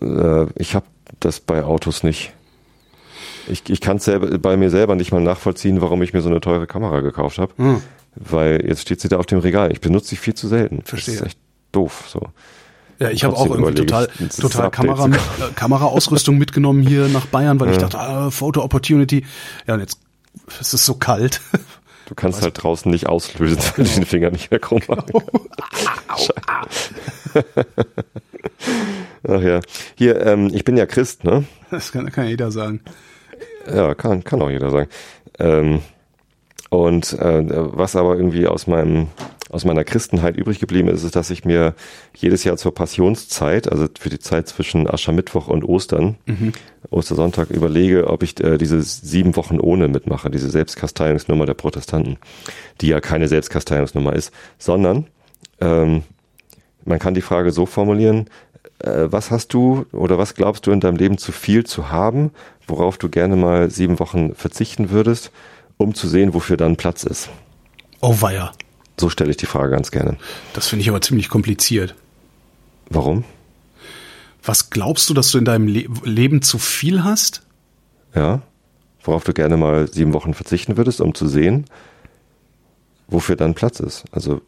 äh, 0.00 0.46
ich 0.56 0.74
habe 0.74 0.86
das 1.20 1.40
bei 1.40 1.62
Autos 1.64 2.02
nicht. 2.04 2.32
Ich, 3.48 3.68
ich 3.68 3.80
kann 3.82 3.98
es 3.98 4.10
bei 4.40 4.56
mir 4.56 4.70
selber 4.70 4.94
nicht 4.94 5.12
mal 5.12 5.20
nachvollziehen, 5.20 5.82
warum 5.82 6.00
ich 6.02 6.14
mir 6.14 6.22
so 6.22 6.30
eine 6.30 6.40
teure 6.40 6.66
Kamera 6.66 7.00
gekauft 7.00 7.36
habe. 7.38 7.52
Hm. 7.56 7.82
Weil 8.14 8.64
jetzt 8.66 8.82
steht 8.82 9.00
sie 9.00 9.08
da 9.08 9.18
auf 9.18 9.26
dem 9.26 9.40
Regal. 9.40 9.72
Ich 9.72 9.80
benutze 9.82 10.08
sie 10.10 10.16
viel 10.16 10.34
zu 10.34 10.48
selten. 10.48 10.82
Verstehe. 10.84 11.14
Das 11.16 11.20
ist 11.22 11.26
echt 11.26 11.38
doof. 11.72 12.04
So. 12.08 12.20
Ja, 12.98 13.10
ich 13.10 13.24
habe 13.24 13.36
auch 13.36 13.50
irgendwie 13.50 13.74
total, 13.74 14.08
total 14.40 14.70
Kamera, 14.70 15.08
mit, 15.08 15.18
äh, 15.18 15.52
Kameraausrüstung 15.54 16.38
mitgenommen 16.38 16.86
hier 16.86 17.08
nach 17.08 17.26
Bayern, 17.26 17.58
weil 17.60 17.70
ich 17.72 17.78
dachte, 17.78 17.98
ah, 17.98 18.30
Photo 18.30 18.62
Opportunity. 18.62 19.26
Ja, 19.66 19.74
und 19.74 19.80
jetzt 19.80 19.98
es 20.60 20.74
ist 20.74 20.86
so 20.86 20.94
kalt. 20.94 21.40
Du 22.06 22.14
kannst 22.14 22.42
halt 22.42 22.62
draußen 22.62 22.90
nicht 22.90 23.06
auslösen, 23.06 23.62
wenn 23.76 23.84
du 23.86 23.90
den 23.90 24.04
Finger 24.04 24.30
nicht 24.30 24.50
mehr 24.50 24.60
krumm 24.60 24.82
machen 24.88 25.06
kannst. 26.06 26.34
Ach 29.26 29.40
ja. 29.40 29.60
Hier, 29.94 30.20
ähm, 30.26 30.50
ich 30.52 30.64
bin 30.64 30.76
ja 30.76 30.84
Christ, 30.84 31.24
ne? 31.24 31.44
Das 31.70 31.92
kann, 31.92 32.10
kann 32.12 32.26
jeder 32.26 32.50
sagen. 32.50 32.82
Ja, 33.66 33.94
kann, 33.94 34.22
kann 34.22 34.42
auch 34.42 34.50
jeder 34.50 34.70
sagen. 34.70 34.90
Ähm, 35.38 35.80
und 36.68 37.12
äh, 37.14 37.42
was 37.46 37.96
aber 37.96 38.16
irgendwie 38.16 38.46
aus 38.48 38.66
meinem 38.66 39.08
aus 39.54 39.64
meiner 39.64 39.84
Christenheit 39.84 40.36
übrig 40.36 40.58
geblieben 40.58 40.88
ist, 40.88 41.04
ist, 41.04 41.14
dass 41.14 41.30
ich 41.30 41.44
mir 41.44 41.74
jedes 42.14 42.42
Jahr 42.42 42.56
zur 42.56 42.74
Passionszeit, 42.74 43.70
also 43.70 43.86
für 43.98 44.10
die 44.10 44.18
Zeit 44.18 44.48
zwischen 44.48 44.90
Aschermittwoch 44.90 45.46
und 45.46 45.64
Ostern, 45.64 46.16
Ostersonntag, 46.90 47.50
überlege, 47.50 48.08
ob 48.08 48.24
ich 48.24 48.42
äh, 48.42 48.58
diese 48.58 48.82
sieben 48.82 49.36
Wochen 49.36 49.60
ohne 49.60 49.86
mitmache, 49.86 50.28
diese 50.28 50.50
Selbstkasteiungsnummer 50.50 51.46
der 51.46 51.54
Protestanten, 51.54 52.18
die 52.80 52.88
ja 52.88 53.00
keine 53.00 53.28
Selbstkasteiungsnummer 53.28 54.12
ist, 54.12 54.32
sondern 54.58 55.06
ähm, 55.60 56.02
man 56.84 56.98
kann 56.98 57.14
die 57.14 57.22
Frage 57.22 57.52
so 57.52 57.64
formulieren, 57.64 58.28
äh, 58.80 59.06
was 59.06 59.30
hast 59.30 59.54
du 59.54 59.86
oder 59.92 60.18
was 60.18 60.34
glaubst 60.34 60.66
du 60.66 60.72
in 60.72 60.80
deinem 60.80 60.96
Leben 60.96 61.16
zu 61.16 61.30
viel 61.30 61.64
zu 61.64 61.90
haben, 61.90 62.32
worauf 62.66 62.98
du 62.98 63.08
gerne 63.08 63.36
mal 63.36 63.70
sieben 63.70 64.00
Wochen 64.00 64.34
verzichten 64.34 64.90
würdest, 64.90 65.30
um 65.76 65.94
zu 65.94 66.08
sehen, 66.08 66.34
wofür 66.34 66.56
dann 66.56 66.76
Platz 66.76 67.04
ist? 67.04 67.30
Oh 68.00 68.16
weia. 68.20 68.52
So 68.98 69.08
stelle 69.10 69.30
ich 69.30 69.36
die 69.36 69.46
Frage 69.46 69.70
ganz 69.70 69.90
gerne. 69.90 70.16
Das 70.52 70.68
finde 70.68 70.82
ich 70.82 70.88
aber 70.88 71.00
ziemlich 71.00 71.28
kompliziert. 71.28 71.94
Warum? 72.90 73.24
Was 74.42 74.70
glaubst 74.70 75.08
du, 75.10 75.14
dass 75.14 75.30
du 75.30 75.38
in 75.38 75.44
deinem 75.44 75.66
Le 75.68 75.86
Leben 76.04 76.42
zu 76.42 76.58
viel 76.58 77.02
hast? 77.02 77.42
Ja. 78.14 78.42
Worauf 79.02 79.24
du 79.24 79.32
gerne 79.32 79.56
mal 79.56 79.90
sieben 79.90 80.12
Wochen 80.12 80.32
verzichten 80.34 80.76
würdest, 80.76 81.00
um 81.00 81.14
zu 81.14 81.26
sehen, 81.28 81.64
wofür 83.08 83.36
dann 83.36 83.54
Platz 83.54 83.80
ist. 83.80 84.04
Also 84.12 84.40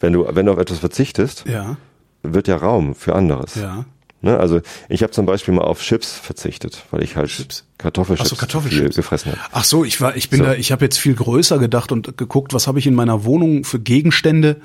wenn 0.00 0.12
du, 0.12 0.26
wenn 0.34 0.46
du 0.46 0.52
auf 0.52 0.58
etwas 0.58 0.78
verzichtest, 0.78 1.44
Ja. 1.46 1.76
wird 2.22 2.48
ja 2.48 2.56
Raum 2.56 2.94
für 2.94 3.14
anderes. 3.14 3.54
Ja. 3.56 3.84
Ne? 4.22 4.38
Also 4.38 4.60
ich 4.88 5.02
habe 5.02 5.12
zum 5.12 5.26
Beispiel 5.26 5.52
mal 5.54 5.62
auf 5.64 5.80
Chips 5.80 6.14
verzichtet, 6.18 6.84
weil 6.90 7.02
ich 7.02 7.16
halt 7.16 7.28
Chips? 7.28 7.64
Kartoffelchips, 7.78 8.30
so, 8.30 8.36
Kartoffelchips. 8.36 8.96
gefressen 8.96 9.32
habe. 9.32 9.40
Ach 9.52 9.64
so, 9.64 9.84
ich 9.84 10.00
war, 10.00 10.16
ich 10.16 10.30
bin 10.30 10.38
So. 10.38 10.44
da, 10.46 10.54
ich 10.54 10.72
habe 10.72 10.84
jetzt 10.84 10.98
viel 10.98 11.14
größer 11.14 11.58
gedacht 11.58 11.92
und 11.92 12.16
geguckt, 12.16 12.54
was 12.54 12.66
habe 12.66 12.78
ich 12.78 12.86
in 12.86 12.94
meiner 12.94 13.24
Wohnung 13.24 13.64
für 13.64 13.78
Gegenstände, 13.78 14.56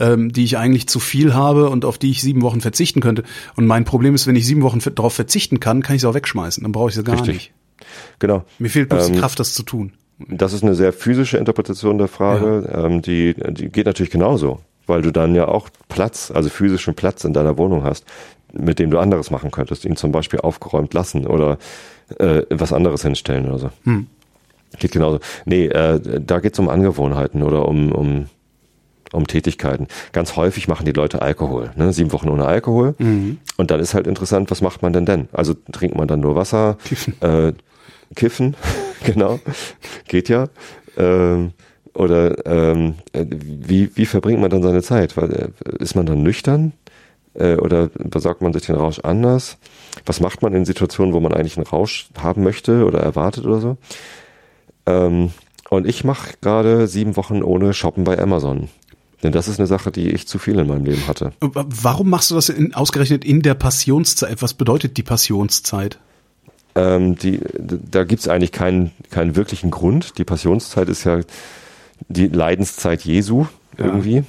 ähm, 0.00 0.32
die 0.32 0.42
ich 0.44 0.58
eigentlich 0.58 0.88
zu 0.88 0.98
viel 0.98 1.32
habe 1.34 1.70
und 1.70 1.84
auf 1.84 1.98
die 1.98 2.10
ich 2.10 2.20
sieben 2.22 2.42
Wochen 2.42 2.60
verzichten 2.60 3.00
könnte. 3.00 3.22
Und 3.54 3.66
mein 3.66 3.84
Problem 3.84 4.14
ist, 4.16 4.26
wenn 4.26 4.34
ich 4.36 4.46
sieben 4.46 4.62
Wochen 4.62 4.80
darauf 4.94 5.14
verzichten 5.14 5.60
kann, 5.60 5.82
kann 5.82 5.94
ich 5.96 6.02
sie 6.02 6.08
auch 6.08 6.14
wegschmeißen. 6.14 6.62
Dann 6.64 6.72
brauche 6.72 6.88
ich 6.88 6.96
sie 6.96 7.04
gar 7.04 7.14
Richtig. 7.16 7.34
nicht. 7.34 7.52
Genau. 8.18 8.44
Mir 8.58 8.68
fehlt 8.70 8.88
bloß 8.88 9.06
die 9.06 9.12
Ähm, 9.12 9.20
Kraft, 9.20 9.38
das 9.38 9.54
zu 9.54 9.62
tun. 9.62 9.92
Das 10.26 10.52
ist 10.52 10.64
eine 10.64 10.74
sehr 10.74 10.92
physische 10.92 11.38
Interpretation 11.38 11.96
der 11.98 12.08
Frage. 12.08 12.68
Ähm, 12.74 13.02
die, 13.02 13.34
die 13.50 13.68
geht 13.68 13.86
natürlich 13.86 14.10
genauso, 14.10 14.60
weil 14.88 15.00
du 15.02 15.12
dann 15.12 15.36
ja 15.36 15.46
auch 15.46 15.68
Platz, 15.88 16.32
also 16.34 16.48
physischen 16.48 16.94
Platz 16.94 17.22
in 17.22 17.32
deiner 17.32 17.56
Wohnung 17.56 17.84
hast, 17.84 18.04
mit 18.58 18.78
dem 18.78 18.90
du 18.90 18.98
anderes 18.98 19.30
machen 19.30 19.50
könntest, 19.50 19.84
ihn 19.84 19.96
zum 19.96 20.12
Beispiel 20.12 20.40
aufgeräumt 20.40 20.94
lassen 20.94 21.26
oder 21.26 21.58
äh, 22.18 22.42
was 22.50 22.72
anderes 22.72 23.02
hinstellen 23.02 23.46
oder 23.48 23.58
so. 23.58 23.70
Geht 24.78 24.92
genauso. 24.92 25.20
Nee, 25.44 25.66
äh, 25.66 26.00
da 26.20 26.40
geht's 26.40 26.58
um 26.58 26.68
Angewohnheiten 26.68 27.42
oder 27.42 27.66
um, 27.66 27.92
um, 27.92 28.26
um 29.12 29.26
Tätigkeiten. 29.26 29.88
Ganz 30.12 30.36
häufig 30.36 30.68
machen 30.68 30.84
die 30.84 30.92
Leute 30.92 31.22
Alkohol, 31.22 31.70
ne? 31.76 31.92
sieben 31.92 32.12
Wochen 32.12 32.28
ohne 32.28 32.46
Alkohol. 32.46 32.94
Und 33.56 33.70
dann 33.70 33.80
ist 33.80 33.94
halt 33.94 34.06
interessant, 34.06 34.50
was 34.50 34.60
macht 34.60 34.82
man 34.82 34.92
denn 34.92 35.06
denn? 35.06 35.28
Also 35.32 35.54
trinkt 35.72 35.96
man 35.96 36.06
dann 36.06 36.20
nur 36.20 36.36
Wasser? 36.36 36.76
Kiffen. 36.84 37.14
Äh, 37.22 37.52
kiffen, 38.14 38.56
genau, 39.04 39.40
geht 40.06 40.28
ja. 40.28 40.48
Ähm, 40.96 41.52
oder 41.94 42.46
ähm, 42.46 42.94
äh, 43.12 43.24
wie, 43.28 43.90
wie 43.96 44.06
verbringt 44.06 44.40
man 44.40 44.50
dann 44.50 44.62
seine 44.62 44.82
Zeit? 44.82 45.16
Weil, 45.16 45.32
äh, 45.32 45.48
ist 45.82 45.94
man 45.94 46.06
dann 46.06 46.22
nüchtern? 46.22 46.72
Äh, 47.34 47.56
oder 47.56 47.88
besorgt 47.88 48.42
man 48.42 48.52
sich 48.52 48.66
den 48.66 48.76
Rausch 48.76 49.00
anders? 49.00 49.58
Was 50.06 50.20
macht 50.20 50.42
man 50.42 50.54
in 50.54 50.64
Situationen, 50.64 51.14
wo 51.14 51.20
man 51.20 51.32
eigentlich 51.32 51.56
einen 51.56 51.66
Rausch 51.66 52.08
haben 52.20 52.42
möchte 52.42 52.84
oder 52.84 53.00
erwartet 53.00 53.44
oder 53.46 53.60
so? 53.60 53.76
Ähm, 54.86 55.30
und 55.70 55.86
ich 55.86 56.04
mache 56.04 56.34
gerade 56.40 56.86
sieben 56.88 57.16
Wochen 57.16 57.42
ohne 57.42 57.74
Shoppen 57.74 58.04
bei 58.04 58.18
Amazon. 58.18 58.68
Denn 59.22 59.32
das 59.32 59.48
ist 59.48 59.58
eine 59.58 59.66
Sache, 59.66 59.90
die 59.90 60.10
ich 60.10 60.28
zu 60.28 60.38
viel 60.38 60.58
in 60.58 60.68
meinem 60.68 60.84
Leben 60.84 61.06
hatte. 61.08 61.32
Warum 61.40 62.08
machst 62.08 62.30
du 62.30 62.36
das 62.36 62.48
in, 62.48 62.74
ausgerechnet 62.74 63.24
in 63.24 63.42
der 63.42 63.54
Passionszeit? 63.54 64.40
Was 64.40 64.54
bedeutet 64.54 64.96
die 64.96 65.02
Passionszeit? 65.02 65.98
Ähm, 66.76 67.16
die, 67.16 67.40
da 67.58 68.04
gibt's 68.04 68.28
eigentlich 68.28 68.52
keinen, 68.52 68.92
keinen 69.10 69.34
wirklichen 69.34 69.70
Grund. 69.70 70.18
Die 70.18 70.24
Passionszeit 70.24 70.88
ist 70.88 71.04
ja 71.04 71.20
die 72.08 72.28
Leidenszeit 72.28 73.04
Jesu 73.04 73.46
irgendwie. 73.76 74.24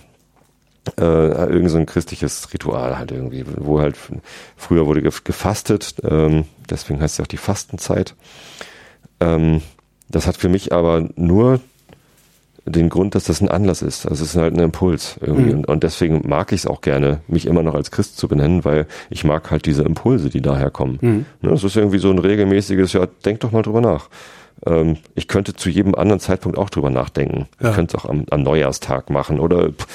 Äh, 0.97 1.03
irgend 1.51 1.69
so 1.71 1.77
ein 1.77 1.85
christliches 1.85 2.53
Ritual 2.53 2.97
halt 2.97 3.11
irgendwie, 3.11 3.43
wo 3.57 3.79
halt 3.81 3.95
früher 4.55 4.85
wurde 4.85 5.01
gef- 5.01 5.23
gefastet, 5.23 5.95
ähm, 6.03 6.45
deswegen 6.69 7.01
heißt 7.01 7.13
es 7.13 7.17
ja 7.17 7.23
auch 7.23 7.27
die 7.27 7.37
Fastenzeit. 7.37 8.15
Ähm, 9.19 9.61
das 10.09 10.27
hat 10.27 10.37
für 10.37 10.49
mich 10.49 10.73
aber 10.73 11.07
nur 11.15 11.59
den 12.65 12.89
Grund, 12.89 13.15
dass 13.15 13.23
das 13.23 13.41
ein 13.41 13.49
Anlass 13.49 13.81
ist. 13.81 14.05
Also 14.05 14.23
es 14.23 14.31
ist 14.31 14.35
halt 14.39 14.53
ein 14.53 14.59
Impuls 14.59 15.17
irgendwie. 15.21 15.51
Mhm. 15.53 15.59
Und, 15.59 15.67
und 15.67 15.83
deswegen 15.83 16.27
mag 16.27 16.51
ich 16.51 16.61
es 16.61 16.67
auch 16.67 16.81
gerne, 16.81 17.21
mich 17.27 17.47
immer 17.47 17.63
noch 17.63 17.73
als 17.73 17.89
Christ 17.89 18.17
zu 18.17 18.27
benennen, 18.27 18.63
weil 18.63 18.85
ich 19.09 19.23
mag 19.23 19.49
halt 19.49 19.65
diese 19.65 19.83
Impulse, 19.83 20.29
die 20.29 20.41
daher 20.41 20.69
kommen. 20.69 20.97
Mhm. 21.01 21.25
Ne, 21.41 21.51
Es 21.51 21.63
ist 21.63 21.75
irgendwie 21.77 21.99
so 21.99 22.09
ein 22.11 22.19
regelmäßiges, 22.19 22.93
ja, 22.93 23.07
denk 23.25 23.39
doch 23.39 23.51
mal 23.51 23.63
drüber 23.63 23.81
nach. 23.81 24.09
Ähm, 24.65 24.97
ich 25.15 25.27
könnte 25.27 25.55
zu 25.55 25.69
jedem 25.69 25.95
anderen 25.95 26.19
Zeitpunkt 26.19 26.57
auch 26.57 26.69
drüber 26.69 26.89
nachdenken. 26.91 27.47
Ja. 27.59 27.69
Ich 27.69 27.75
könnte 27.75 27.97
es 27.97 28.03
auch 28.03 28.09
am, 28.09 28.25
am 28.29 28.43
Neujahrstag 28.43 29.09
machen 29.09 29.39
oder 29.39 29.69
pff, 29.71 29.87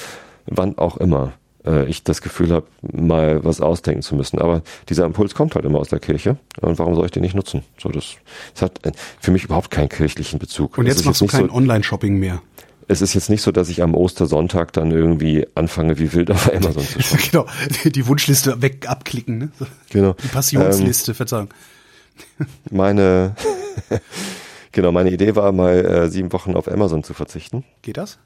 wann 0.45 0.77
auch 0.77 0.97
immer 0.97 1.33
äh, 1.65 1.85
ich 1.85 2.03
das 2.03 2.21
Gefühl 2.21 2.51
habe, 2.51 2.67
mal 2.81 3.43
was 3.43 3.61
ausdenken 3.61 4.01
zu 4.01 4.15
müssen. 4.15 4.39
Aber 4.39 4.61
dieser 4.89 5.05
Impuls 5.05 5.33
kommt 5.35 5.55
halt 5.55 5.65
immer 5.65 5.79
aus 5.79 5.89
der 5.89 5.99
Kirche. 5.99 6.37
Und 6.61 6.79
warum 6.79 6.95
soll 6.95 7.05
ich 7.05 7.11
den 7.11 7.23
nicht 7.23 7.35
nutzen? 7.35 7.63
So, 7.77 7.89
das, 7.89 8.15
das 8.53 8.61
hat 8.61 8.85
äh, 8.85 8.91
für 9.19 9.31
mich 9.31 9.43
überhaupt 9.43 9.71
keinen 9.71 9.89
kirchlichen 9.89 10.39
Bezug. 10.39 10.77
Und 10.77 10.85
jetzt 10.87 11.05
machst 11.05 11.21
du 11.21 11.27
kein 11.27 11.47
so, 11.47 11.53
Online-Shopping 11.53 12.17
mehr. 12.17 12.41
es 12.87 13.01
ist 13.01 13.13
jetzt 13.13 13.29
nicht 13.29 13.41
so, 13.41 13.51
dass 13.51 13.69
ich 13.69 13.81
am 13.81 13.95
Ostersonntag 13.95 14.73
dann 14.73 14.91
irgendwie 14.91 15.47
anfange, 15.55 15.97
wie 15.97 16.13
wild 16.13 16.31
auf 16.31 16.53
Amazon 16.53 16.83
zu 16.83 17.01
schauen. 17.01 17.19
genau, 17.31 17.45
die 17.85 18.07
Wunschliste 18.07 18.61
weg 18.61 18.89
abklicken. 18.89 19.37
Ne? 19.37 19.49
Genau. 19.89 20.13
Die 20.23 20.27
Passionsliste, 20.27 21.13
Verzeihung. 21.13 21.49
Meine, 22.71 23.35
genau, 24.71 24.91
meine 24.91 25.11
Idee 25.11 25.35
war 25.35 25.51
mal 25.51 25.85
äh, 25.85 26.09
sieben 26.09 26.31
Wochen 26.31 26.55
auf 26.55 26.71
Amazon 26.71 27.03
zu 27.03 27.13
verzichten. 27.13 27.65
Geht 27.81 27.97
das? 27.97 28.19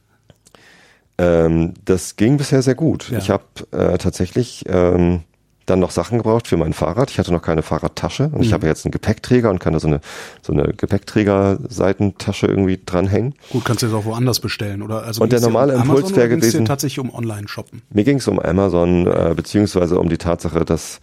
Ähm, 1.19 1.73
das 1.85 2.15
ging 2.15 2.37
bisher 2.37 2.61
sehr 2.61 2.75
gut. 2.75 3.09
Ja. 3.11 3.17
Ich 3.19 3.29
habe 3.29 3.43
äh, 3.71 3.97
tatsächlich 3.97 4.63
ähm, 4.67 5.21
dann 5.65 5.79
noch 5.79 5.91
Sachen 5.91 6.17
gebraucht 6.17 6.47
für 6.47 6.57
mein 6.57 6.73
Fahrrad. 6.73 7.11
Ich 7.11 7.19
hatte 7.19 7.31
noch 7.31 7.43
keine 7.43 7.61
Fahrradtasche 7.61 8.31
und 8.33 8.41
ich 8.41 8.53
habe 8.53 8.65
jetzt 8.65 8.85
einen 8.85 8.91
Gepäckträger 8.91 9.51
und 9.51 9.59
kann 9.59 9.73
da 9.73 9.79
so 9.79 9.87
eine 9.87 9.99
so 10.41 10.51
eine 10.51 10.73
Gepäckträger-Seitentasche 10.73 12.47
irgendwie 12.47 12.79
dranhängen. 12.83 13.35
Gut, 13.51 13.65
kannst 13.65 13.83
du 13.83 13.87
jetzt 13.87 13.95
auch 13.95 14.05
woanders 14.05 14.39
bestellen, 14.39 14.81
oder? 14.81 15.03
Also 15.03 15.21
Und 15.21 15.31
der 15.31 15.41
normale 15.41 15.75
um 15.75 15.81
Impuls 15.83 16.15
wäre 16.15 16.29
gewesen- 16.29 16.65
tatsächlich 16.65 16.99
um 16.99 17.13
Online-Shoppen. 17.13 17.81
Mir 17.91 18.03
ging 18.03 18.17
es 18.17 18.27
um 18.27 18.39
Amazon, 18.39 19.07
äh, 19.07 19.33
beziehungsweise 19.35 19.99
um 19.99 20.09
die 20.09 20.17
Tatsache, 20.17 20.65
dass 20.65 20.99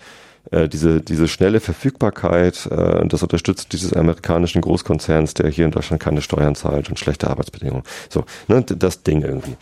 äh, 0.50 0.68
diese, 0.68 1.00
diese 1.00 1.28
schnelle 1.28 1.60
Verfügbarkeit, 1.60 2.68
äh, 2.70 3.00
und 3.00 3.12
das 3.12 3.22
unterstützt 3.22 3.72
dieses 3.72 3.92
amerikanischen 3.92 4.60
Großkonzerns, 4.60 5.34
der 5.34 5.50
hier 5.50 5.64
in 5.64 5.70
Deutschland 5.70 6.02
keine 6.02 6.22
Steuern 6.22 6.54
zahlt 6.54 6.88
und 6.88 6.98
schlechte 6.98 7.28
Arbeitsbedingungen. 7.28 7.84
So, 8.08 8.24
ne, 8.48 8.62
das 8.62 9.02
Ding 9.02 9.22
irgendwie. 9.22 9.56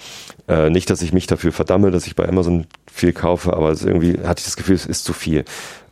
Äh, 0.49 0.70
nicht, 0.70 0.91
dass 0.91 1.03
ich 1.03 1.12
mich 1.12 1.26
dafür 1.26 1.53
verdamme, 1.53 1.91
dass 1.91 2.07
ich 2.07 2.16
bei 2.16 2.28
Amazon 2.28 2.66
viel 2.91 3.12
kaufe, 3.12 3.55
aber 3.55 3.70
irgendwie 3.70 4.18
hatte 4.24 4.41
ich 4.41 4.45
das 4.45 4.57
Gefühl, 4.57 4.74
es 4.74 4.87
ist 4.87 5.05
zu 5.05 5.12
viel. 5.12 5.45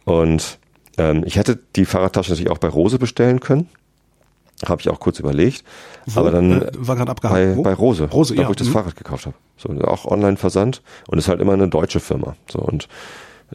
Und 0.04 0.58
ähm, 0.98 1.22
ich 1.26 1.36
hätte 1.36 1.58
die 1.76 1.84
Fahrradtasche 1.84 2.30
natürlich 2.30 2.50
auch 2.50 2.58
bei 2.58 2.68
Rose 2.68 2.98
bestellen 2.98 3.40
können. 3.40 3.68
Habe 4.66 4.80
ich 4.80 4.88
auch 4.88 5.00
kurz 5.00 5.18
überlegt. 5.18 5.64
Wo? 6.06 6.20
Aber 6.20 6.30
dann 6.30 6.62
Äh, 6.62 6.70
war 6.74 6.96
gerade 6.96 7.06
bei, 7.06 7.12
abgehakt. 7.12 7.62
Bei 7.62 7.72
Rose, 7.72 8.04
Rose, 8.10 8.34
da 8.34 8.42
ja. 8.42 8.48
wo 8.48 8.52
ich 8.52 8.58
das 8.58 8.68
mhm. 8.68 8.72
Fahrrad 8.72 8.96
gekauft 8.96 9.26
habe. 9.26 9.36
So, 9.56 9.70
auch 9.82 10.04
Online-Versand 10.04 10.82
und 11.08 11.18
ist 11.18 11.28
halt 11.28 11.40
immer 11.40 11.52
eine 11.54 11.68
deutsche 11.68 12.00
Firma. 12.00 12.36
So 12.50 12.58
und 12.60 12.88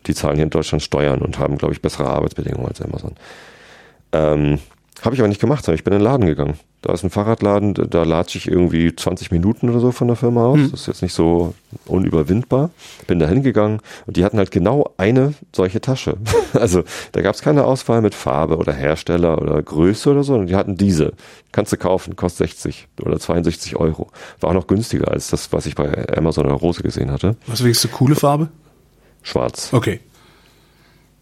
die 0.05 0.13
zahlen 0.13 0.35
hier 0.35 0.43
in 0.43 0.49
Deutschland 0.49 0.81
Steuern 0.81 1.21
und 1.21 1.39
haben, 1.39 1.57
glaube 1.57 1.73
ich, 1.73 1.81
bessere 1.81 2.07
Arbeitsbedingungen 2.07 2.67
als 2.67 2.81
Amazon. 2.81 3.15
Ähm, 4.11 4.59
habe 5.01 5.13
ich 5.13 5.21
aber 5.21 5.27
nicht 5.27 5.41
gemacht, 5.41 5.63
sondern 5.63 5.77
ich 5.77 5.83
bin 5.83 5.93
in 5.93 5.99
den 5.99 6.05
Laden 6.05 6.25
gegangen. 6.25 6.55
Da 6.81 6.93
ist 6.93 7.03
ein 7.03 7.09
Fahrradladen, 7.09 7.73
da 7.73 8.03
latsche 8.03 8.37
ich 8.37 8.47
irgendwie 8.47 8.95
20 8.95 9.31
Minuten 9.31 9.69
oder 9.69 9.79
so 9.79 9.91
von 9.91 10.07
der 10.07 10.15
Firma 10.15 10.45
aus. 10.45 10.59
Das 10.71 10.81
ist 10.81 10.87
jetzt 10.87 11.01
nicht 11.01 11.13
so 11.13 11.53
unüberwindbar. 11.85 12.71
Bin 13.05 13.19
da 13.19 13.27
hingegangen 13.27 13.79
und 14.05 14.17
die 14.17 14.23
hatten 14.23 14.37
halt 14.37 14.51
genau 14.51 14.93
eine 14.97 15.33
solche 15.53 15.81
Tasche. 15.81 16.17
Also 16.53 16.83
da 17.11 17.21
gab 17.21 17.35
es 17.35 17.41
keine 17.41 17.65
Auswahl 17.65 18.01
mit 18.01 18.15
Farbe 18.15 18.57
oder 18.57 18.73
Hersteller 18.73 19.39
oder 19.39 19.61
Größe 19.61 20.09
oder 20.09 20.23
so, 20.23 20.33
sondern 20.33 20.47
die 20.47 20.55
hatten 20.55 20.75
diese. 20.75 21.13
Kannst 21.51 21.71
du 21.71 21.77
kaufen, 21.77 22.15
kostet 22.15 22.49
60 22.49 22.87
oder 23.03 23.19
62 23.19 23.75
Euro. 23.75 24.09
War 24.39 24.51
auch 24.51 24.53
noch 24.53 24.65
günstiger 24.65 25.11
als 25.11 25.29
das, 25.29 25.51
was 25.51 25.65
ich 25.65 25.75
bei 25.75 26.07
Amazon 26.17 26.45
oder 26.45 26.55
Rose 26.55 26.81
gesehen 26.81 27.11
hatte. 27.11 27.35
Was 27.45 27.63
wenigstens 27.63 27.91
eine 27.91 27.97
coole 27.97 28.15
Farbe? 28.15 28.49
Schwarz. 29.27 29.73
Okay. 29.73 29.99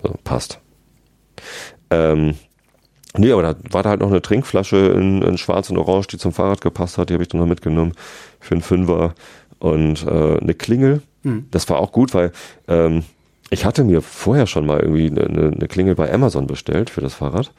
So, 0.03 0.13
passt. 0.23 0.59
Ähm, 1.89 2.35
nee, 3.17 3.31
aber 3.31 3.41
da 3.41 3.55
war 3.71 3.83
da 3.83 3.89
halt 3.89 4.01
noch 4.01 4.09
eine 4.09 4.21
Trinkflasche 4.21 4.77
in, 4.77 5.21
in 5.21 5.37
schwarz 5.37 5.69
und 5.69 5.77
orange, 5.77 6.07
die 6.07 6.17
zum 6.17 6.31
Fahrrad 6.31 6.61
gepasst 6.61 6.97
hat. 6.97 7.09
Die 7.09 7.13
habe 7.13 7.23
ich 7.23 7.29
dann 7.29 7.41
noch 7.41 7.47
mitgenommen 7.47 7.93
für 8.39 8.53
einen 8.53 8.61
Fünfer. 8.61 9.15
Und 9.57 10.05
äh, 10.05 10.37
eine 10.37 10.53
Klingel. 10.53 11.01
Das 11.49 11.67
war 11.69 11.79
auch 11.79 11.91
gut, 11.91 12.13
weil 12.13 12.31
ähm, 12.67 13.03
ich 13.49 13.65
hatte 13.65 13.83
mir 13.83 14.01
vorher 14.01 14.45
schon 14.45 14.65
mal 14.67 14.79
irgendwie 14.79 15.09
eine 15.09 15.53
eine 15.55 15.67
Klingel 15.67 15.95
bei 15.95 16.13
Amazon 16.13 16.45
bestellt 16.45 16.91
für 16.91 17.01
das 17.01 17.15
Fahrrad. 17.15 17.51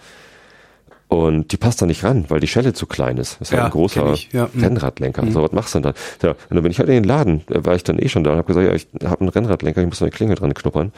Und 1.08 1.52
die 1.52 1.56
passt 1.56 1.80
da 1.80 1.86
nicht 1.86 2.02
ran, 2.02 2.24
weil 2.28 2.40
die 2.40 2.48
Schelle 2.48 2.72
zu 2.72 2.86
klein 2.86 3.16
ist. 3.16 3.34
Das 3.34 3.48
ist 3.48 3.52
Ja, 3.52 3.58
halt 3.58 3.66
ein 3.66 3.70
großer 3.72 4.12
ich, 4.12 4.32
ja. 4.32 4.48
Mhm. 4.52 4.60
Rennradlenker. 4.60 5.24
So, 5.30 5.42
was 5.42 5.52
machst 5.52 5.74
du 5.74 5.80
denn 5.80 5.92
da? 6.20 6.26
Ja, 6.26 6.34
und 6.34 6.56
dann 6.56 6.62
bin 6.62 6.72
ich 6.72 6.80
halt 6.80 6.88
in 6.88 6.96
den 6.96 7.04
Laden, 7.04 7.42
war 7.46 7.76
ich 7.76 7.84
dann 7.84 7.98
eh 8.00 8.08
schon 8.08 8.24
da 8.24 8.32
und 8.32 8.38
habe 8.38 8.52
gesagt, 8.52 8.66
ja, 8.66 8.74
ich 8.74 8.88
habe 9.08 9.20
einen 9.20 9.28
Rennradlenker, 9.28 9.80
ich 9.80 9.86
muss 9.86 10.02
eine 10.02 10.10
Klingel 10.10 10.34
dran 10.34 10.52
knuppern. 10.52 10.92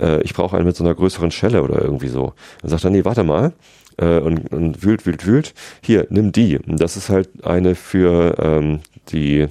Äh, 0.00 0.20
ich 0.22 0.34
brauche 0.34 0.56
einen 0.56 0.66
mit 0.66 0.74
so 0.74 0.82
einer 0.82 0.94
größeren 0.94 1.30
Schelle 1.30 1.62
oder 1.62 1.80
irgendwie 1.80 2.08
so. 2.08 2.32
Dann 2.60 2.70
sagt 2.70 2.84
er, 2.84 2.90
nee, 2.90 3.04
warte 3.04 3.22
mal. 3.22 3.52
Äh, 3.98 4.18
und, 4.18 4.52
und 4.52 4.82
wühlt, 4.82 5.06
wühlt, 5.06 5.26
wühlt. 5.26 5.54
Hier, 5.80 6.06
nimm 6.10 6.32
die. 6.32 6.58
Und 6.58 6.80
das 6.80 6.96
ist 6.96 7.08
halt 7.08 7.28
eine 7.44 7.76
für 7.76 8.36
ähm, 8.40 8.80
die 9.10 9.46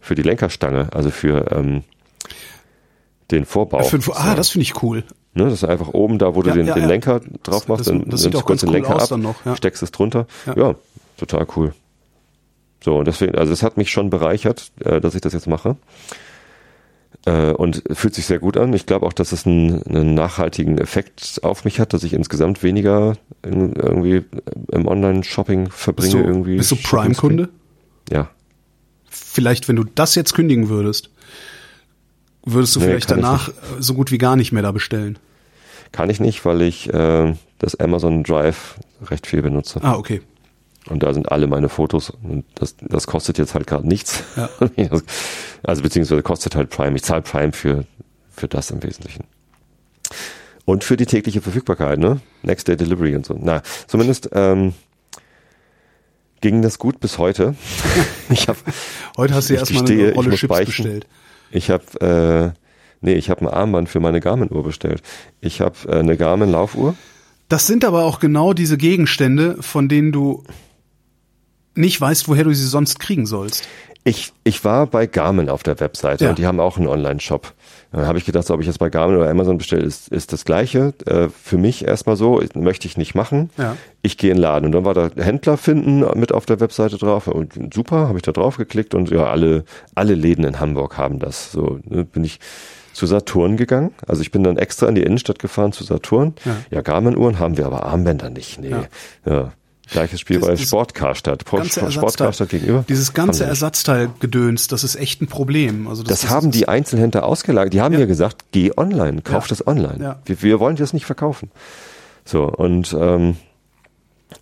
für 0.00 0.14
die 0.14 0.22
Lenkerstange, 0.22 0.88
also 0.92 1.10
für 1.10 1.50
ähm, 1.52 1.82
den 3.30 3.46
Vorbau. 3.46 3.82
Für, 3.84 3.98
ah, 4.16 4.34
das 4.34 4.50
finde 4.50 4.64
ich 4.64 4.82
cool. 4.82 5.02
Ne, 5.34 5.44
das 5.44 5.54
ist 5.54 5.64
einfach 5.64 5.88
oben 5.88 6.18
da, 6.18 6.34
wo 6.34 6.42
du 6.42 6.50
Ja, 6.50 6.54
den, 6.54 6.66
ja, 6.66 6.74
den 6.74 6.84
ja. 6.84 6.88
Lenker 6.88 7.20
drauf 7.42 7.66
machst, 7.68 7.80
das- 7.80 7.86
dann 7.88 8.08
das 8.08 8.22
nimmst 8.22 8.38
du 8.38 8.42
kurz 8.44 8.60
den 8.60 8.68
cool 8.68 8.74
Lenker 8.76 9.02
ab, 9.02 9.10
noch, 9.18 9.44
ja. 9.44 9.56
steckst 9.56 9.82
es 9.82 9.90
drunter. 9.90 10.26
Ja. 10.46 10.56
Ja. 10.56 10.74
total 11.16 11.46
cool. 11.56 11.72
So, 12.84 12.98
und 12.98 13.06
deswegen, 13.06 13.34
also 13.36 13.52
es 13.52 13.62
hat 13.62 13.76
mich 13.76 13.90
schon 13.90 14.10
bereichert, 14.10 14.70
äh, 14.84 15.00
dass 15.00 15.14
ich 15.14 15.20
das 15.22 15.32
jetzt 15.32 15.46
mache. 15.46 15.76
Äh, 17.26 17.52
und 17.52 17.82
fühlt 17.92 18.14
sich 18.14 18.26
sehr 18.26 18.38
gut 18.38 18.56
an. 18.58 18.72
Ich 18.74 18.84
glaube 18.84 19.06
auch, 19.06 19.12
dass 19.14 19.32
es 19.32 19.46
einen, 19.46 19.82
einen 19.84 20.14
nachhaltigen 20.14 20.76
Effekt 20.78 21.40
auf 21.42 21.64
mich 21.64 21.80
hat, 21.80 21.94
dass 21.94 22.02
ich 22.04 22.12
insgesamt 22.12 22.62
weniger 22.62 23.14
in, 23.42 23.72
irgendwie 23.72 24.24
im 24.70 24.86
Online-Shopping 24.86 25.70
verbringe. 25.70 26.12
Bist 26.12 26.22
du, 26.24 26.28
irgendwie 26.28 26.56
bist 26.58 26.70
du 26.70 26.76
Prime-Kunde? 26.76 27.48
Ja. 28.10 28.28
Vielleicht, 29.08 29.68
wenn 29.68 29.76
du 29.76 29.84
das 29.84 30.14
jetzt 30.16 30.34
kündigen 30.34 30.68
würdest, 30.68 31.08
würdest 32.44 32.76
du 32.76 32.80
Nee, 32.80 32.86
vielleicht 32.86 33.10
danach 33.10 33.50
so 33.78 33.94
gut 33.94 34.10
wie 34.10 34.18
gar 34.18 34.36
nicht 34.36 34.52
mehr 34.52 34.62
da 34.62 34.72
bestellen. 34.72 35.18
Kann 35.92 36.10
ich 36.10 36.20
nicht, 36.20 36.44
weil 36.44 36.62
ich 36.62 36.92
äh, 36.92 37.34
das 37.58 37.78
Amazon 37.78 38.22
Drive 38.24 38.76
recht 39.06 39.26
viel 39.26 39.42
benutze. 39.42 39.80
Ah, 39.82 39.94
okay. 39.94 40.22
Und 40.88 41.02
da 41.02 41.14
sind 41.14 41.30
alle 41.32 41.46
meine 41.46 41.68
Fotos. 41.68 42.10
Und 42.10 42.44
das, 42.56 42.76
das 42.80 43.06
kostet 43.06 43.38
jetzt 43.38 43.54
halt 43.54 43.66
gerade 43.66 43.86
nichts. 43.86 44.22
Ja. 44.36 44.48
Also 45.66 45.82
beziehungsweise 45.82 46.22
kostet 46.22 46.56
halt 46.56 46.68
Prime. 46.68 46.94
Ich 46.94 47.04
zahle 47.04 47.22
Prime 47.22 47.52
für, 47.52 47.86
für 48.30 48.48
das 48.48 48.70
im 48.70 48.82
Wesentlichen. 48.82 49.24
Und 50.66 50.84
für 50.84 50.98
die 50.98 51.06
tägliche 51.06 51.40
Verfügbarkeit, 51.40 51.98
ne? 51.98 52.20
Next 52.42 52.68
Day 52.68 52.76
Delivery 52.76 53.16
und 53.16 53.24
so. 53.24 53.34
Na, 53.40 53.62
zumindest 53.86 54.28
ähm, 54.32 54.74
ging 56.42 56.60
das 56.60 56.78
gut 56.78 57.00
bis 57.00 57.16
heute. 57.16 57.54
ich 58.28 58.46
habe 58.48 58.58
Heute 59.16 59.32
hast 59.32 59.48
du 59.48 59.54
Ich 59.54 59.60
erstmal 59.60 59.90
eine 59.90 60.12
Rolle 60.12 60.34
Chips 60.36 60.66
bestellt. 60.66 61.06
Ich 61.54 61.70
habe 61.70 62.54
äh, 62.54 62.58
nee, 63.00 63.14
ich 63.14 63.30
habe 63.30 63.42
ein 63.42 63.48
Armband 63.48 63.88
für 63.88 64.00
meine 64.00 64.20
Garmin-Uhr 64.20 64.62
bestellt. 64.64 65.02
Ich 65.40 65.60
habe 65.60 65.76
äh, 65.88 65.98
eine 65.98 66.16
Garmin-Laufuhr. 66.16 66.94
Das 67.48 67.66
sind 67.66 67.84
aber 67.84 68.04
auch 68.04 68.20
genau 68.20 68.52
diese 68.52 68.76
Gegenstände, 68.76 69.56
von 69.60 69.88
denen 69.88 70.12
du 70.12 70.44
nicht 71.74 72.00
weißt, 72.00 72.28
woher 72.28 72.44
du 72.44 72.54
sie 72.54 72.66
sonst 72.66 72.98
kriegen 73.00 73.26
sollst. 73.26 73.66
Ich, 74.04 74.32
ich 74.44 74.64
war 74.64 74.86
bei 74.86 75.06
Garmin 75.06 75.48
auf 75.48 75.62
der 75.62 75.78
Webseite 75.80 76.24
Ja. 76.24 76.30
und 76.30 76.38
die 76.38 76.46
haben 76.46 76.60
auch 76.60 76.76
einen 76.76 76.88
Online-Shop. 76.88 77.52
Dann 77.94 78.06
habe 78.06 78.18
ich 78.18 78.24
gedacht, 78.24 78.50
ob 78.50 78.60
ich 78.60 78.66
jetzt 78.66 78.78
bei 78.78 78.90
Garmin 78.90 79.18
oder 79.18 79.30
Amazon 79.30 79.56
bestelle, 79.56 79.82
ist, 79.82 80.08
ist 80.08 80.32
das 80.32 80.44
Gleiche. 80.44 80.94
Äh, 81.06 81.28
für 81.28 81.58
mich 81.58 81.84
erstmal 81.84 82.16
so, 82.16 82.42
möchte 82.54 82.88
ich 82.88 82.96
nicht 82.96 83.14
machen. 83.14 83.50
Ja. 83.56 83.76
Ich 84.02 84.18
gehe 84.18 84.30
in 84.30 84.36
den 84.36 84.42
Laden 84.42 84.66
und 84.66 84.72
dann 84.72 84.84
war 84.84 84.94
da 84.94 85.10
Händler 85.16 85.56
finden 85.56 86.04
mit 86.18 86.32
auf 86.32 86.44
der 86.44 86.58
Webseite 86.58 86.98
drauf 86.98 87.28
und 87.28 87.72
super, 87.72 88.08
habe 88.08 88.18
ich 88.18 88.22
da 88.22 88.32
drauf 88.32 88.56
geklickt 88.56 88.94
und 88.94 89.10
ja, 89.10 89.26
alle, 89.26 89.64
alle 89.94 90.14
Läden 90.14 90.44
in 90.44 90.58
Hamburg 90.58 90.98
haben 90.98 91.20
das. 91.20 91.52
So 91.52 91.78
ne, 91.84 92.04
bin 92.04 92.24
ich 92.24 92.40
zu 92.92 93.06
Saturn 93.06 93.56
gegangen. 93.56 93.92
Also 94.06 94.22
ich 94.22 94.30
bin 94.30 94.42
dann 94.42 94.56
extra 94.56 94.88
in 94.88 94.94
die 94.94 95.02
Innenstadt 95.02 95.38
gefahren 95.38 95.72
zu 95.72 95.84
Saturn. 95.84 96.34
Ja. 96.44 96.56
Ja, 96.70 96.80
Garmin-Uhren 96.82 97.38
haben 97.38 97.56
wir, 97.56 97.66
aber 97.66 97.84
Armbänder 97.84 98.30
nicht. 98.30 98.60
Nee. 98.60 98.70
Ja. 98.70 98.84
Ja. 99.24 99.52
Gleiches 99.94 100.20
Spiel 100.20 100.38
Das- 100.40 100.46
bei 100.46 100.52
Ersatzteil, 100.52 101.90
Sportkarstadt 101.90 102.48
gegenüber. 102.50 102.84
dieses 102.88 103.14
ganze. 103.14 103.44
Ersatzteilgedöns, 103.44 104.68
das 104.68 104.84
ist 104.84 104.96
echt 104.96 105.22
ein 105.22 105.26
Problem. 105.28 105.88
Also 105.88 106.02
das, 106.02 106.20
Das, 106.20 106.30
haben 106.30 106.50
die 106.50 106.68
Einzelhändler 106.68 107.24
ausgelagert. 107.24 107.72
Die 107.72 107.80
haben 107.80 107.94
Ja. 107.94 108.00
mir 108.00 108.06
gesagt, 108.06 108.44
geh 108.52 108.70
online, 108.76 109.22
kauf 109.22 109.44
Ja. 109.44 109.48
das 109.48 109.66
online. 109.66 109.98
Ja. 110.02 110.18
Wir, 110.26 110.42
wir 110.42 110.60
wollen 110.60 110.76
das 110.76 110.92
nicht 110.92 111.06
verkaufen. 111.06 111.50
So, 112.26 112.44
und 112.44 112.94
ähm, 112.98 113.36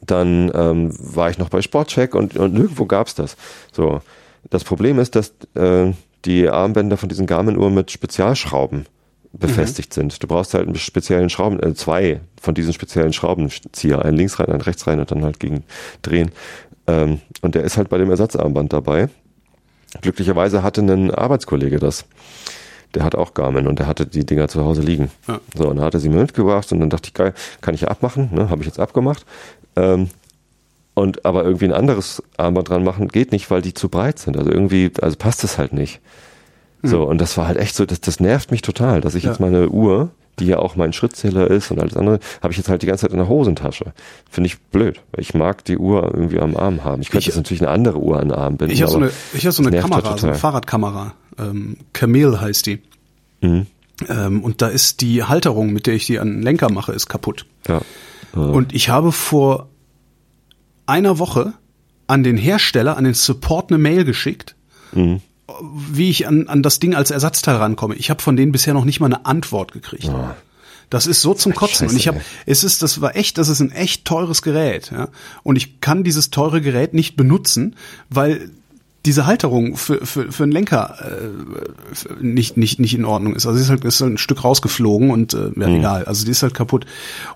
dann 0.06 0.50
ähm, 0.54 0.90
war 0.98 1.30
ich 1.30 1.38
noch 1.38 1.48
bei 1.50 1.62
Sportcheck 1.62 2.14
und, 2.14 2.36
und 2.36 2.54
nirgendwo 2.54 2.86
gab's 2.86 3.14
das. 3.14 3.36
So, 3.72 4.00
das 4.50 4.64
Problem 4.64 4.98
ist, 4.98 5.14
dass 5.14 5.32
äh, 5.54 5.92
die 6.24 6.48
Armbänder 6.48 6.96
von 6.96 7.08
diesen 7.08 7.26
Garmin-Uhren 7.26 7.74
mit 7.74 7.90
Spezialschrauben 7.90 8.86
befestigt 9.32 9.94
sind. 9.94 10.22
Du 10.22 10.26
brauchst 10.26 10.54
halt 10.54 10.66
einen 10.66 10.76
speziellen 10.76 11.30
Schrauben, 11.30 11.60
äh, 11.62 11.74
zwei 11.74 12.20
von 12.40 12.54
diesen 12.54 12.72
speziellen 12.72 13.12
Schraubenzieher, 13.12 14.04
einen 14.04 14.16
links 14.16 14.38
rein, 14.38 14.48
einen 14.48 14.60
rechts 14.60 14.86
rein 14.86 15.00
und 15.00 15.10
dann 15.10 15.24
halt 15.24 15.40
gegen 15.40 15.64
drehen. 16.02 16.30
Ähm, 16.86 17.20
und 17.40 17.54
der 17.54 17.64
ist 17.64 17.76
halt 17.76 17.88
bei 17.88 17.98
dem 17.98 18.10
Ersatzarmband 18.10 18.72
dabei. 18.72 19.08
Glücklicherweise 20.00 20.62
hatte 20.62 20.80
ein 20.80 21.10
Arbeitskollege 21.10 21.78
das. 21.78 22.04
Der 22.94 23.04
hat 23.04 23.14
auch 23.14 23.32
Garmin 23.32 23.66
und 23.66 23.78
der 23.78 23.86
hatte 23.86 24.06
die 24.06 24.26
Dinger 24.26 24.48
zu 24.48 24.64
Hause 24.64 24.82
liegen. 24.82 25.10
Ja. 25.26 25.40
So, 25.56 25.68
und 25.68 25.76
dann 25.76 25.84
hat 25.84 25.94
er 25.94 26.00
sie 26.00 26.08
mir 26.10 26.20
mitgebracht 26.20 26.70
und 26.72 26.80
dann 26.80 26.90
dachte 26.90 27.08
ich, 27.08 27.14
geil, 27.14 27.32
kann 27.62 27.74
ich 27.74 27.82
ja 27.82 27.88
abmachen, 27.88 28.28
ne? 28.32 28.50
Habe 28.50 28.60
ich 28.60 28.66
jetzt 28.66 28.80
abgemacht. 28.80 29.24
Ähm, 29.76 30.08
und 30.94 31.24
aber 31.24 31.44
irgendwie 31.44 31.64
ein 31.64 31.72
anderes 31.72 32.22
Armband 32.36 32.68
dran 32.68 32.84
machen 32.84 33.08
geht 33.08 33.32
nicht, 33.32 33.50
weil 33.50 33.62
die 33.62 33.72
zu 33.72 33.88
breit 33.88 34.18
sind. 34.18 34.36
Also 34.36 34.50
irgendwie, 34.50 34.90
also 35.00 35.16
passt 35.16 35.42
es 35.42 35.56
halt 35.56 35.72
nicht. 35.72 36.00
So, 36.82 37.04
und 37.04 37.20
das 37.20 37.36
war 37.36 37.46
halt 37.46 37.58
echt 37.58 37.76
so, 37.76 37.86
das, 37.86 38.00
das 38.00 38.18
nervt 38.20 38.50
mich 38.50 38.62
total, 38.62 39.00
dass 39.00 39.14
ich 39.14 39.22
Ja. 39.24 39.30
jetzt 39.30 39.38
meine 39.40 39.68
Uhr, 39.68 40.10
die 40.38 40.46
ja 40.46 40.58
auch 40.58 40.74
mein 40.76 40.92
Schrittzähler 40.92 41.48
ist 41.48 41.70
und 41.70 41.78
alles 41.80 41.96
andere, 41.96 42.18
habe 42.42 42.52
ich 42.52 42.56
jetzt 42.58 42.68
halt 42.68 42.82
die 42.82 42.86
ganze 42.86 43.02
Zeit 43.02 43.12
in 43.12 43.18
der 43.18 43.28
Hosentasche. 43.28 43.92
Finde 44.30 44.48
ich 44.48 44.58
blöd. 44.60 45.00
weil 45.12 45.20
Ich 45.22 45.34
mag 45.34 45.64
die 45.64 45.76
Uhr 45.78 46.10
irgendwie 46.14 46.40
am 46.40 46.56
Arm 46.56 46.82
haben. 46.84 47.02
Ich 47.02 47.10
könnte 47.10 47.20
Ich- 47.20 47.26
jetzt 47.26 47.36
natürlich 47.36 47.60
eine 47.62 47.70
andere 47.70 47.98
Uhr 48.00 48.18
an 48.18 48.28
den 48.30 48.38
Arm 48.38 48.56
binden. 48.56 48.72
Ich 48.74 48.82
habe 48.82 48.90
so 48.90 48.98
eine, 48.98 49.10
ich 49.34 49.46
hab 49.46 49.52
so 49.52 49.62
eine 49.62 49.70
halt 49.80 49.82
Kamera, 49.90 50.18
so 50.18 50.26
eine. 50.26 50.36
Fahrradkamera. 50.36 51.14
Ähm, 51.38 51.76
Camille 51.92 52.40
heißt 52.40 52.66
die. 52.66 52.80
Mhm. 53.42 53.66
Ähm, 54.08 54.42
und 54.42 54.60
da 54.62 54.66
ist 54.68 55.00
die 55.02 55.22
Halterung, 55.22 55.72
mit 55.72 55.86
der 55.86 55.94
ich 55.94 56.06
die 56.06 56.18
an 56.18 56.28
den 56.28 56.42
Lenker 56.42 56.72
mache, 56.72 56.92
ist 56.92 57.08
kaputt. 57.08 57.46
Ja. 57.68 57.80
Und 58.34 58.72
ich 58.74 58.88
habe 58.88 59.12
vor 59.12 59.68
einer 60.86 61.18
Woche 61.18 61.52
an 62.06 62.22
den 62.22 62.36
Hersteller, 62.36 62.96
an 62.96 63.04
den 63.04 63.14
Support 63.14 63.70
eine 63.70 63.78
Mail 63.78 64.04
geschickt, 64.04 64.56
Mhm. 64.92 65.20
Wie 65.60 66.10
ich 66.10 66.26
an, 66.26 66.48
an 66.48 66.62
das 66.62 66.78
Ding 66.78 66.94
als 66.94 67.10
Ersatzteil 67.10 67.56
rankomme. 67.56 67.94
Ich 67.94 68.10
habe 68.10 68.22
von 68.22 68.36
denen 68.36 68.52
bisher 68.52 68.74
noch 68.74 68.84
nicht 68.84 69.00
mal 69.00 69.06
eine 69.06 69.26
Antwort 69.26 69.72
gekriegt. 69.72 70.10
Das 70.90 71.06
ist 71.06 71.22
so 71.22 71.32
zum 71.32 71.54
Kotzen. 71.54 71.88
und 71.88 71.96
ich 71.96 72.06
habe, 72.06 72.18
scheiße, 72.18 72.30
es 72.44 72.64
ist, 72.64 72.82
das 72.82 73.00
war 73.00 73.16
echt, 73.16 73.38
das 73.38 73.48
ist 73.48 73.60
ein 73.60 73.70
echt 73.70 74.04
teures 74.04 74.42
Gerät. 74.42 74.90
Ja? 74.92 75.08
Und 75.42 75.56
ich 75.56 75.80
kann 75.80 76.04
dieses 76.04 76.28
teure 76.28 76.60
Gerät 76.60 76.92
nicht 76.92 77.16
benutzen, 77.16 77.76
weil 78.10 78.50
diese 79.04 79.26
Halterung 79.26 79.76
für, 79.76 80.04
für, 80.06 80.30
für 80.30 80.42
einen 80.44 80.52
Lenker 80.52 80.96
äh, 81.00 82.22
nicht, 82.22 82.56
nicht, 82.56 82.78
nicht 82.78 82.94
in 82.94 83.04
Ordnung 83.04 83.34
ist. 83.34 83.46
Also 83.46 83.56
sie 83.58 83.64
ist 83.64 83.70
halt, 83.70 83.84
ist 83.84 84.00
ein 84.00 84.18
Stück 84.18 84.44
rausgeflogen 84.44 85.10
und 85.10 85.34
äh, 85.34 85.50
ja, 85.56 85.68
egal. 85.68 86.04
Also 86.04 86.24
die 86.24 86.30
ist 86.30 86.42
halt 86.42 86.54
kaputt. 86.54 86.86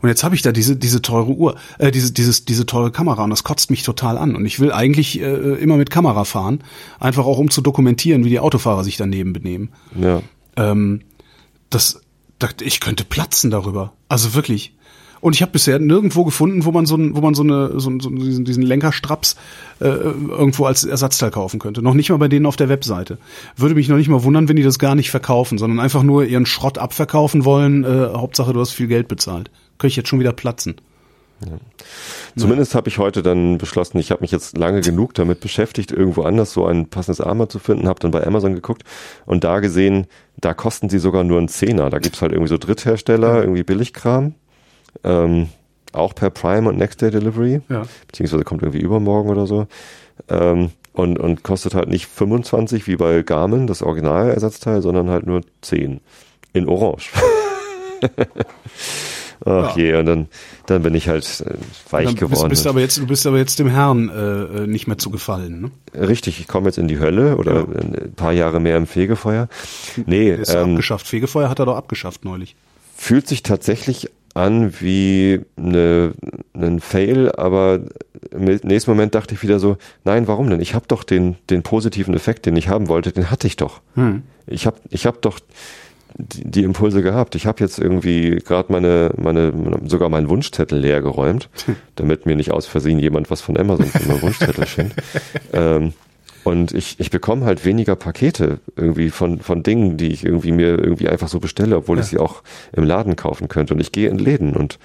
Und 0.01 0.09
jetzt 0.09 0.23
habe 0.23 0.35
ich 0.35 0.43
da 0.43 0.53
diese, 0.53 0.77
diese 0.77 1.03
teure 1.03 1.33
Uhr, 1.33 1.57
äh, 1.79 1.91
diese, 1.91 2.13
dieses, 2.13 2.45
diese 2.45 2.67
teure 2.67 2.93
Kamera 2.93 3.25
und 3.25 3.31
das 3.31 3.43
kotzt 3.43 3.71
mich 3.71 3.83
total 3.83 4.17
an. 4.17 4.37
Und 4.37 4.47
ich 4.47 4.61
will 4.61 4.73
eigentlich 4.73 5.21
äh, 5.21 5.55
immer 5.55 5.77
mit 5.77 5.91
Kamera 5.91 6.25
fahren, 6.25 6.63
einfach 7.01 7.27
auch 7.27 7.39
um 7.39 7.51
zu 7.51 7.61
dokumentieren, 7.63 8.25
wie 8.25 8.31
die 8.31 8.41
Autofahrer 8.41 8.85
sich 8.85 8.97
daneben 8.97 9.33
benehmen. 9.33 9.71
Ja. 10.01 10.23
Ähm, 10.57 11.01
das, 11.71 12.01
dachte 12.39 12.65
ich 12.65 12.81
könnte 12.81 13.05
platzen 13.05 13.51
darüber. 13.51 13.93
Also 14.09 14.35
wirklich. 14.35 14.76
Und 15.21 15.35
ich 15.35 15.43
habe 15.43 15.53
bisher 15.53 15.79
nirgendwo 15.79 16.25
gefunden, 16.25 16.65
wo 16.65 16.73
man 16.73 16.87
so, 16.87 16.97
wo 16.99 17.21
man 17.21 17.35
so, 17.35 17.43
eine, 17.43 17.79
so, 17.81 17.91
so 18.01 18.11
diesen, 18.11 18.45
diesen 18.45 18.63
Lenkerstraps 18.63 19.37
äh, 19.81 19.87
irgendwo 19.87 20.65
als 20.67 20.85
Ersatzteil 20.85 21.31
kaufen 21.31 21.59
könnte. 21.59 21.83
Noch 21.83 21.95
nicht 21.95 22.11
mal 22.11 22.19
bei 22.19 22.29
denen 22.29 22.47
auf 22.47 22.57
der 22.57 22.69
Webseite. 22.69 23.19
Würde 23.57 23.75
mich 23.75 23.89
noch 23.89 23.97
nicht 23.97 24.09
mal 24.09 24.25
wundern, 24.25 24.49
wenn 24.49 24.57
die 24.57 24.63
das 24.63 24.79
gar 24.79 24.95
nicht 24.95 25.11
verkaufen, 25.11 25.59
sondern 25.59 25.81
einfach 25.81 26.03
nur 26.03 26.25
ihren 26.25 26.47
Schrott 26.47 26.79
abverkaufen 26.79 27.45
wollen. 27.45 27.85
Äh, 27.85 28.11
Hauptsache, 28.15 28.53
du 28.53 28.61
hast 28.61 28.73
viel 28.73 28.89
Geld 28.89 29.09
bezahlt. 29.09 29.51
Könnte 29.79 29.89
ich 29.89 29.97
jetzt 29.97 30.09
schon 30.09 30.21
wieder 30.21 30.33
platzen. 30.33 30.77
Zumindest 32.35 32.75
habe 32.75 32.89
ich 32.89 32.99
heute 32.99 33.23
dann 33.23 33.59
beschlossen, 33.59 33.99
ich 33.99 34.11
habe 34.11 34.23
mich 34.23 34.31
jetzt 34.31 34.57
lange 34.57 34.81
genug 34.81 35.15
damit 35.15 35.41
beschäftigt, 35.41 35.91
irgendwo 35.91 36.23
anders 36.23 36.53
so 36.53 36.67
ein 36.67 36.89
passendes 36.89 37.21
Armband 37.21 37.53
zu 37.53 37.59
finden, 37.59 37.89
habe 37.89 38.01
dann 38.01 38.11
bei 38.11 38.27
Amazon 38.27 38.55
geguckt 38.55 38.85
und 39.25 39.45
da 39.45 39.61
gesehen, 39.61 40.07
da 40.39 40.55
kosten 40.55 40.89
sie 40.89 40.99
sogar 40.99 41.25
nur 41.25 41.39
einen 41.39 41.49
Zehner. 41.49 41.91
Da 41.91 41.99
gibt's 41.99 42.21
halt 42.21 42.33
irgendwie 42.33 42.51
so 42.51 42.59
Dritthersteller, 42.59 43.41
irgendwie 43.41 43.63
Billigkram, 43.63 44.35
ähm, 45.05 45.49
auch 45.93 46.15
per 46.15 46.31
Prime 46.31 46.69
und 46.69 46.77
Next 46.79 47.01
Day 47.03 47.11
Delivery, 47.11 47.61
Ja. 47.69 47.83
beziehungsweise 48.07 48.45
kommt 48.45 48.63
irgendwie 48.63 48.81
übermorgen 48.83 49.31
oder 49.31 49.47
so. 49.47 49.67
Ähm, 50.29 50.71
und, 50.93 51.19
und 51.19 51.43
kostet 51.43 51.75
halt 51.75 51.89
nicht 51.89 52.07
25 52.07 52.87
wie 52.87 52.97
bei 52.97 53.23
Garmin, 53.23 53.67
das 53.67 53.83
Originalersatzteil, 53.83 54.81
sondern 54.83 55.11
halt 55.11 55.27
nur 55.27 55.43
10 55.63 56.01
in 56.55 56.69
Orange. 56.69 57.11
Ach 59.45 59.77
Ja. 59.77 59.83
je, 59.85 59.95
und 59.97 60.07
dann, 60.07 60.29
dann 60.65 60.83
bin 60.83 60.95
ich 60.95 61.09
halt 61.09 61.45
äh, 61.47 61.55
weich 61.91 62.07
bist, 62.07 62.19
geworden. 62.19 62.49
bist 62.49 62.67
aber 62.67 62.81
jetzt, 62.81 62.97
du 62.97 63.07
bist 63.07 63.27
aber 63.27 63.37
jetzt 63.37 63.59
dem 63.59 63.69
Herrn 63.69 64.09
äh, 64.09 64.63
äh, 64.63 64.67
nicht 64.67 64.87
mehr 64.87 64.97
zu 64.97 65.11
gefallen. 65.11 65.61
Ne? 65.95 66.07
Richtig, 66.07 66.41
ich 66.41 66.49
komme 66.49 66.67
jetzt 66.69 66.79
in 66.79 66.89
die 66.89 66.99
Hölle 66.99 67.37
oder 67.37 67.55
Ja. 67.55 67.63
ein 67.65 68.15
paar 68.17 68.33
Jahre 68.33 68.61
mehr 68.61 68.79
im 68.79 68.87
Fegefeuer. 68.87 69.49
Nee, 70.07 70.31
ist 70.33 70.55
ähm, 70.55 70.71
abgeschafft. 70.71 71.07
Fegefeuer 71.07 71.51
hat 71.51 71.59
er 71.59 71.67
doch 71.67 71.77
abgeschafft 71.77 72.25
neulich. 72.25 72.57
fühlt 72.97 73.29
sich 73.29 73.43
tatsächlich 73.43 74.09
an 74.37 74.81
wie 74.81 75.41
eine, 75.57 76.13
ein 76.55 76.81
Fail, 76.81 77.33
aber 77.33 77.81
im 78.31 78.45
nächsten 78.45 78.91
Moment 78.91 79.15
dachte 79.15 79.35
ich 79.35 79.43
wieder 79.43 79.59
so, 79.59 79.79
nein, 80.05 80.29
warum 80.29 80.51
denn? 80.51 80.61
Ich 80.61 80.75
habe 80.75 80.87
doch 80.87 81.05
den, 81.05 81.37
den 81.49 81.63
positiven 81.63 82.15
Effekt, 82.15 82.47
den 82.47 82.57
ich 82.57 82.69
haben 82.69 82.89
wollte, 82.89 83.13
den 83.13 83.31
hatte 83.31 83.47
ich 83.47 83.57
doch. 83.57 83.81
Hm. 83.95 84.23
Ich 84.47 84.67
habe 84.67 84.77
ich 84.91 85.07
hab 85.07 85.23
doch 85.23 85.41
die, 86.19 86.45
die 86.45 86.63
Impulse 86.65 87.03
gehabt. 87.03 87.35
Ich 87.35 87.47
habe 87.47 87.61
jetzt 87.61 87.79
irgendwie 87.79 88.37
gerade 88.45 88.71
meine, 88.73 89.11
meine, 89.17 89.53
sogar 89.87 90.09
meinen 90.09 90.29
Wunschzettel 90.29 90.79
leer 90.79 91.01
geräumt, 91.01 91.49
damit 91.97 92.27
mir 92.27 92.37
nicht 92.37 92.51
aus 92.53 92.67
Versehen 92.67 92.99
jemand 92.99 93.31
was 93.31 93.41
von 93.41 93.57
Amazon 93.57 93.87
für 93.87 94.07
meinen 94.07 94.23
Wunschzettel 94.23 94.67
schenkt. 94.67 94.95
Ähm, 95.53 95.93
Und 96.47 96.73
ich, 96.73 97.01
ich 97.01 97.11
bekomme 97.11 97.45
halt 97.45 97.65
weniger 97.65 97.97
Pakete 97.97 98.61
irgendwie 98.77 99.11
von, 99.11 99.41
von 99.41 99.63
Dingen, 99.63 99.97
die 99.97 100.09
ich 100.13 100.25
irgendwie 100.25 100.53
mir 100.53 100.79
irgendwie 100.79 101.09
einfach 101.09 101.29
so 101.29 101.41
bestelle, 101.41 101.77
obwohl 101.77 101.97
Ja. 101.99 102.03
ich 102.05 102.09
sie 102.11 102.19
auch 102.19 102.43
im 102.73 102.85
Laden 102.85 103.17
kaufen 103.17 103.49
könnte. 103.49 103.75
Und 103.75 103.81
ich 103.81 103.91
gehe 103.91 104.09
in 104.09 104.19
Läden 104.19 104.55
und, 104.55 104.79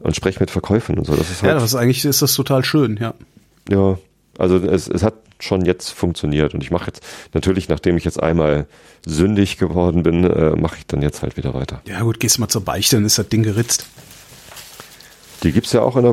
und 0.00 0.14
spreche 0.14 0.38
mit 0.40 0.50
Verkäufern 0.50 0.98
und 0.98 1.04
so. 1.06 1.14
Das 1.16 1.28
ist 1.30 1.42
Ja, 1.42 1.48
halt, 1.48 1.56
das 1.56 1.64
ist 1.64 1.74
eigentlich 1.74 2.04
ist 2.04 2.22
das 2.22 2.34
total 2.34 2.64
schön, 2.64 2.98
ja. 3.00 3.14
ja, 3.68 3.98
also 4.38 4.56
es, 4.58 4.86
es 4.88 5.02
hat 5.02 5.14
schon 5.40 5.64
jetzt 5.64 5.90
funktioniert. 5.90 6.54
Und 6.54 6.62
ich 6.62 6.70
mache 6.70 6.86
jetzt, 6.86 7.02
natürlich, 7.34 7.68
nachdem 7.68 7.96
ich 7.96 8.04
jetzt 8.04 8.22
einmal 8.22 8.66
sündig 9.04 9.58
geworden 9.58 10.04
bin, 10.04 10.22
äh, 10.22 10.50
mache 10.50 10.76
ich 10.78 10.86
dann 10.86 11.02
jetzt 11.02 11.22
halt 11.22 11.36
wieder 11.36 11.52
weiter. 11.52 11.82
Ja 11.88 12.00
gut, 12.02 12.20
gehst 12.20 12.38
mal 12.38 12.46
zur 12.48 12.64
Beichte, 12.64 12.94
dann 12.96 13.04
ist 13.04 13.18
das 13.18 13.28
Ding 13.28 13.42
geritzt. 13.42 13.86
Die 15.42 15.50
gibt's 15.50 15.72
ja 15.72 15.82
auch 15.82 15.96
in 15.96 16.04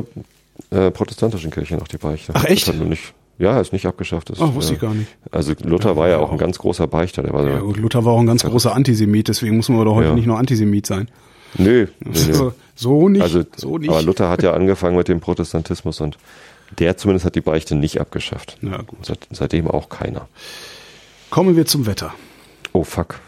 der 0.70 0.86
äh, 0.86 0.90
protestantischen 0.90 1.52
Kirche 1.52 1.76
noch, 1.76 1.86
die 1.86 1.98
Beichte. 1.98 2.32
Ach, 2.34 2.44
echt? 2.44 2.66
Das 2.66 2.74
hat 2.74 2.84
nicht, 2.84 3.14
ja, 3.40 3.60
ist 3.60 3.72
nicht 3.72 3.86
abgeschafft. 3.86 4.30
Das, 4.30 4.38
Ach, 4.40 4.54
wusste 4.54 4.72
äh, 4.72 4.76
ich 4.76 4.80
gar 4.80 4.94
nicht. 4.94 5.08
Also 5.32 5.54
Luther 5.64 5.96
war 5.96 6.08
ja 6.08 6.18
auch 6.18 6.30
ein 6.30 6.38
ganz 6.38 6.58
großer 6.58 6.86
Beichter. 6.86 7.22
Der 7.22 7.32
war 7.32 7.44
Ja 7.48 7.58
gut, 7.60 7.76
Luther 7.78 8.04
war 8.04 8.12
auch 8.12 8.20
ein 8.20 8.26
ganz 8.26 8.44
großer 8.44 8.74
Antisemit, 8.74 9.26
deswegen 9.28 9.56
muss 9.56 9.68
man 9.68 9.78
aber 9.78 9.86
doch 9.86 9.94
heute 9.96 10.08
Ja. 10.08 10.14
nicht 10.14 10.26
nur 10.26 10.38
Antisemit 10.38 10.86
sein. 10.86 11.08
nö, 11.58 11.86
nö, 12.00 12.12
So, 12.14 12.44
nö. 12.44 12.50
so 12.76 13.08
nicht, 13.08 13.22
Also, 13.22 13.42
so 13.56 13.78
nicht. 13.78 13.90
aber 13.90 14.02
Luther 14.02 14.28
hat 14.28 14.42
ja 14.42 14.52
angefangen 14.52 14.96
mit 14.96 15.08
dem 15.08 15.20
Protestantismus 15.20 16.00
und 16.00 16.16
der 16.78 16.96
zumindest 16.96 17.26
hat 17.26 17.34
die 17.34 17.40
Beichte 17.40 17.74
nicht 17.74 18.00
abgeschafft. 18.00 18.56
Ja, 18.62 18.78
gut. 18.82 19.04
Seit, 19.04 19.26
seitdem 19.32 19.66
auch 19.68 19.88
keiner. 19.88 20.28
Kommen 21.30 21.56
wir 21.56 21.66
zum 21.66 21.86
Wetter. 21.86 22.14
Oh 22.72 22.84
fuck. 22.84 23.18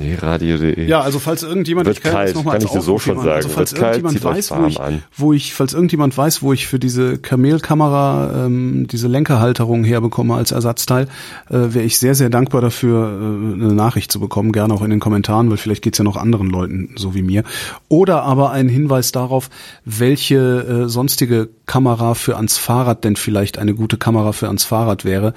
Nee, 0.00 0.16
radio.de. 0.20 0.86
Ja, 0.86 1.00
also 1.00 1.18
falls 1.18 1.42
irgendjemand, 1.42 1.86
Wird 1.86 1.98
ich 1.98 2.02
kann 2.02 2.12
kalt, 2.12 2.28
jetzt 2.28 2.36
noch 2.36 2.44
mal 2.44 2.52
kann 2.52 2.62
als 2.62 2.64
ich 2.64 2.70
dir 2.70 2.80
so 2.80 2.98
schon 2.98 3.16
machen. 3.16 3.28
Also 3.28 3.48
sagen. 3.48 3.54
falls 3.54 3.72
Wird 3.72 3.80
kalt, 3.80 3.96
irgendjemand 3.96 4.36
euch 4.38 4.50
weiß, 4.50 4.50
wo 4.58 4.66
ich, 4.66 5.02
wo 5.16 5.32
ich, 5.32 5.54
falls 5.54 5.72
irgendjemand 5.74 6.16
weiß, 6.16 6.42
wo 6.42 6.52
ich 6.52 6.66
für 6.66 6.78
diese 6.78 7.18
Kamelkamera 7.18 8.46
ähm, 8.46 8.86
diese 8.88 9.08
Lenkerhalterung 9.08 9.84
herbekomme 9.84 10.34
als 10.34 10.52
Ersatzteil, 10.52 11.08
äh, 11.48 11.56
wäre 11.74 11.82
ich 11.82 11.98
sehr, 11.98 12.14
sehr 12.14 12.30
dankbar 12.30 12.60
dafür, 12.60 13.08
äh, 13.08 13.62
eine 13.64 13.74
Nachricht 13.74 14.12
zu 14.12 14.20
bekommen, 14.20 14.52
gerne 14.52 14.74
auch 14.74 14.82
in 14.82 14.90
den 14.90 15.00
Kommentaren, 15.00 15.50
weil 15.50 15.56
vielleicht 15.56 15.82
geht's 15.82 15.98
ja 15.98 16.04
noch 16.04 16.16
anderen 16.16 16.48
Leuten 16.48 16.90
so 16.96 17.14
wie 17.14 17.22
mir. 17.22 17.44
Oder 17.88 18.22
aber 18.22 18.50
einen 18.50 18.68
Hinweis 18.68 19.12
darauf, 19.12 19.50
welche 19.84 20.36
äh, 20.36 20.88
sonstige 20.88 21.48
Kamera 21.66 22.14
für 22.14 22.36
ans 22.36 22.56
Fahrrad 22.58 23.04
denn 23.04 23.16
vielleicht 23.16 23.58
eine 23.58 23.74
gute 23.74 23.96
Kamera 23.96 24.32
für 24.32 24.46
ans 24.46 24.64
Fahrrad 24.64 25.04
wäre, 25.04 25.34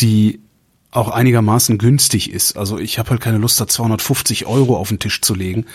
die 0.00 0.40
auch 0.92 1.08
einigermaßen 1.08 1.78
günstig 1.78 2.32
ist. 2.32 2.56
Also 2.56 2.78
ich 2.78 2.98
habe 2.98 3.10
halt 3.10 3.20
keine 3.20 3.38
Lust, 3.38 3.60
da 3.60 3.66
250 3.66 4.46
Euro 4.46 4.76
auf 4.76 4.88
den 4.88 4.98
Tisch 4.98 5.20
zu 5.22 5.34
legen, 5.34 5.66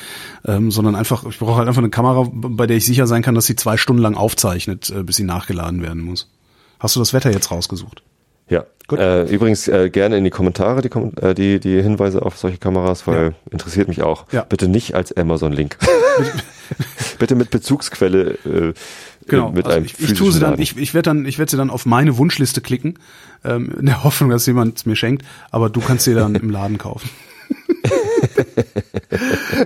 ähm, 0.45 0.71
sondern 0.71 0.95
einfach, 0.95 1.25
ich 1.25 1.39
brauche 1.39 1.57
halt 1.57 1.67
einfach 1.67 1.81
eine 1.81 1.89
Kamera, 1.89 2.27
bei 2.31 2.67
der 2.67 2.77
ich 2.77 2.85
sicher 2.85 3.07
sein 3.07 3.21
kann, 3.21 3.35
dass 3.35 3.45
sie 3.45 3.55
zwei 3.55 3.77
Stunden 3.77 4.01
lang 4.01 4.15
aufzeichnet, 4.15 4.89
äh, 4.89 5.03
bis 5.03 5.15
sie 5.15 5.23
nachgeladen 5.23 5.81
werden 5.81 6.01
muss. 6.01 6.29
Hast 6.79 6.95
du 6.95 6.99
das 6.99 7.13
Wetter 7.13 7.31
jetzt 7.31 7.51
rausgesucht? 7.51 8.03
Ja. 8.49 8.65
Gut. 8.87 8.99
Äh, 8.99 9.23
übrigens 9.23 9.67
äh, 9.67 9.89
gerne 9.89 10.17
in 10.17 10.23
die 10.23 10.29
Kommentare 10.29 10.81
die, 10.81 10.89
äh, 11.21 11.33
die, 11.33 11.59
die 11.59 11.81
Hinweise 11.81 12.21
auf 12.21 12.37
solche 12.37 12.59
Kameras, 12.59 13.07
weil 13.07 13.33
interessiert 13.49 13.87
mich 13.87 14.03
auch. 14.03 14.25
Ja. 14.31 14.43
Bitte 14.43 14.67
nicht 14.67 14.93
als 14.93 15.15
Amazon-Link. 15.15 15.77
Bitte 17.19 17.35
mit 17.35 17.49
Bezugsquelle. 17.51 18.37
Äh, 18.45 18.73
Genau. 19.27 19.51
Mit 19.51 19.65
also 19.65 19.77
einem 19.77 19.85
ich, 19.85 19.99
ich 19.99 20.13
tue 20.13 20.31
sie 20.31 20.39
dann, 20.39 20.59
ich, 20.59 20.77
ich 20.77 20.93
werde 20.93 21.09
dann, 21.09 21.25
ich 21.25 21.39
werde 21.39 21.49
sie 21.49 21.57
dann 21.57 21.69
auf 21.69 21.85
meine 21.85 22.17
Wunschliste 22.17 22.61
klicken, 22.61 22.99
ähm, 23.43 23.71
in 23.79 23.87
der 23.87 24.03
Hoffnung, 24.03 24.29
dass 24.29 24.45
jemand 24.45 24.77
es 24.77 24.85
mir 24.85 24.95
schenkt, 24.95 25.25
aber 25.51 25.69
du 25.69 25.79
kannst 25.79 26.05
sie 26.05 26.13
dann 26.13 26.35
im 26.35 26.49
Laden 26.49 26.77
kaufen. 26.77 27.09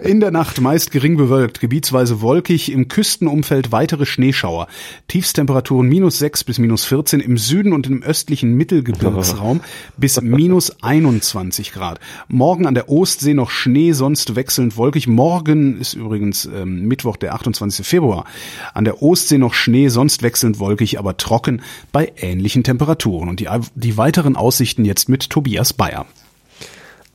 In 0.03 0.19
der 0.19 0.31
Nacht 0.31 0.61
meist 0.61 0.91
gering 0.91 1.17
bewölkt, 1.17 1.59
gebietsweise 1.59 2.21
wolkig, 2.21 2.71
im 2.71 2.87
Küstenumfeld 2.87 3.71
weitere 3.71 4.05
Schneeschauer. 4.05 4.67
Tiefstemperaturen 5.07 5.87
minus 5.87 6.19
6 6.19 6.43
bis 6.43 6.59
minus 6.59 6.85
14, 6.85 7.19
im 7.19 7.37
Süden 7.37 7.73
und 7.73 7.87
im 7.87 8.03
östlichen 8.03 8.55
Mittelgebirgsraum 8.55 9.61
bis 9.97 10.21
minus 10.21 10.81
21 10.81 11.71
Grad. 11.71 11.99
Morgen 12.27 12.65
an 12.65 12.73
der 12.73 12.89
Ostsee 12.89 13.33
noch 13.33 13.49
Schnee, 13.49 13.93
sonst 13.93 14.35
wechselnd 14.35 14.77
wolkig. 14.77 15.07
Morgen 15.07 15.79
ist 15.79 15.93
übrigens 15.93 16.45
ähm, 16.45 16.87
Mittwoch, 16.87 17.17
der 17.17 17.33
28. 17.33 17.85
Februar. 17.85 18.25
An 18.73 18.85
der 18.85 19.01
Ostsee 19.01 19.37
noch 19.37 19.53
Schnee, 19.53 19.89
sonst 19.89 20.23
wechselnd 20.23 20.59
wolkig, 20.59 20.99
aber 20.99 21.17
trocken 21.17 21.61
bei 21.91 22.11
ähnlichen 22.17 22.63
Temperaturen. 22.63 23.29
Und 23.29 23.39
die, 23.39 23.49
die 23.75 23.97
weiteren 23.97 24.35
Aussichten 24.35 24.85
jetzt 24.85 25.09
mit 25.09 25.29
Tobias 25.29 25.73
Bayer. 25.73 26.05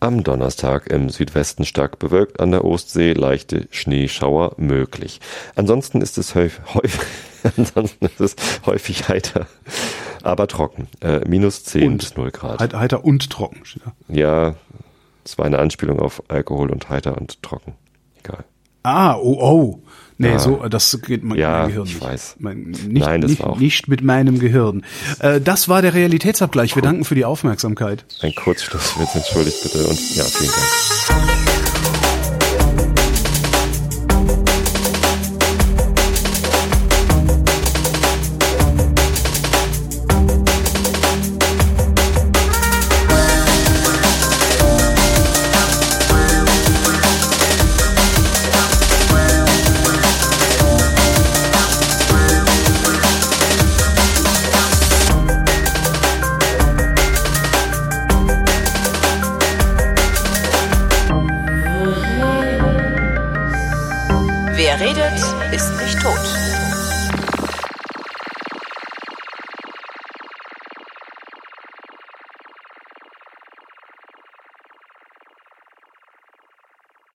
Am 0.01 0.23
Donnerstag 0.23 0.89
im 0.89 1.09
Südwesten 1.09 1.65
stark 1.65 1.99
bewölkt, 1.99 2.39
an 2.41 2.51
der 2.51 2.65
Ostsee 2.65 3.13
leichte 3.15 3.69
Schneeschauer 3.71 4.55
möglich. 4.59 5.21
Ansonsten 5.55 6.03
ist 6.03 6.19
es 6.19 6.35
häufig, 6.35 6.61
häufig, 6.75 7.01
ansonsten 7.57 8.07
ist 8.07 8.21
es 8.21 8.37
häufig 8.67 9.09
heiter, 9.09 9.47
aber 10.23 10.47
trocken. 10.47 10.89
Äh, 11.01 11.21
minus 11.27 11.65
10 11.65 11.93
Und? 11.93 11.99
bis 11.99 12.17
0 12.17 12.31
Grad. 12.33 12.61
Heit- 12.61 12.75
Heiter 12.75 13.05
und 13.05 13.31
trocken. 13.31 13.63
Ja, 14.09 14.57
es 15.25 15.39
war 15.39 15.47
eine 15.47 15.59
Anspielung 15.59 16.01
auf 16.01 16.23
Alkohol 16.29 16.71
und 16.71 16.91
heiter 16.91 17.17
und 17.17 17.43
trocken. 17.43 17.75
Egal. 18.23 18.45
Ah, 18.83 19.15
oh, 19.17 19.39
oh. 19.41 19.83
Nee, 20.17 20.29
Ja. 20.29 20.39
so, 20.39 20.57
das 20.69 20.97
geht 21.03 21.25
mein, 21.25 21.39
Ja, 21.39 21.67
Gehirn 21.67 21.87
ich 21.87 21.95
nicht. 21.95 22.05
weiß. 22.05 22.37
Mein, 22.39 22.59
nicht, 22.87 23.05
Nein, 23.05 23.21
das 23.21 23.31
nicht, 23.33 23.43
war 23.43 23.51
auch- 23.51 23.59
nicht 23.59 23.89
mit 23.89 24.03
meinem 24.03 24.39
Gehirn. 24.39 24.85
Äh, 25.19 25.41
das 25.41 25.69
war 25.69 25.83
der 25.83 25.93
Realitätsabgleich. 25.95 26.75
Wir 26.77 26.83
danken 26.83 27.05
für 27.05 27.15
die 27.17 27.25
Aufmerksamkeit. 27.25 28.05
Ein 28.21 28.35
Kurzschluss, 28.35 28.95
jetzt 29.01 29.17
entschuldigt 29.17 29.62
bitte 29.65 29.87
und 29.87 29.99
ja, 30.17 30.25
vielen 30.25 30.51
Dank. 30.51 31.54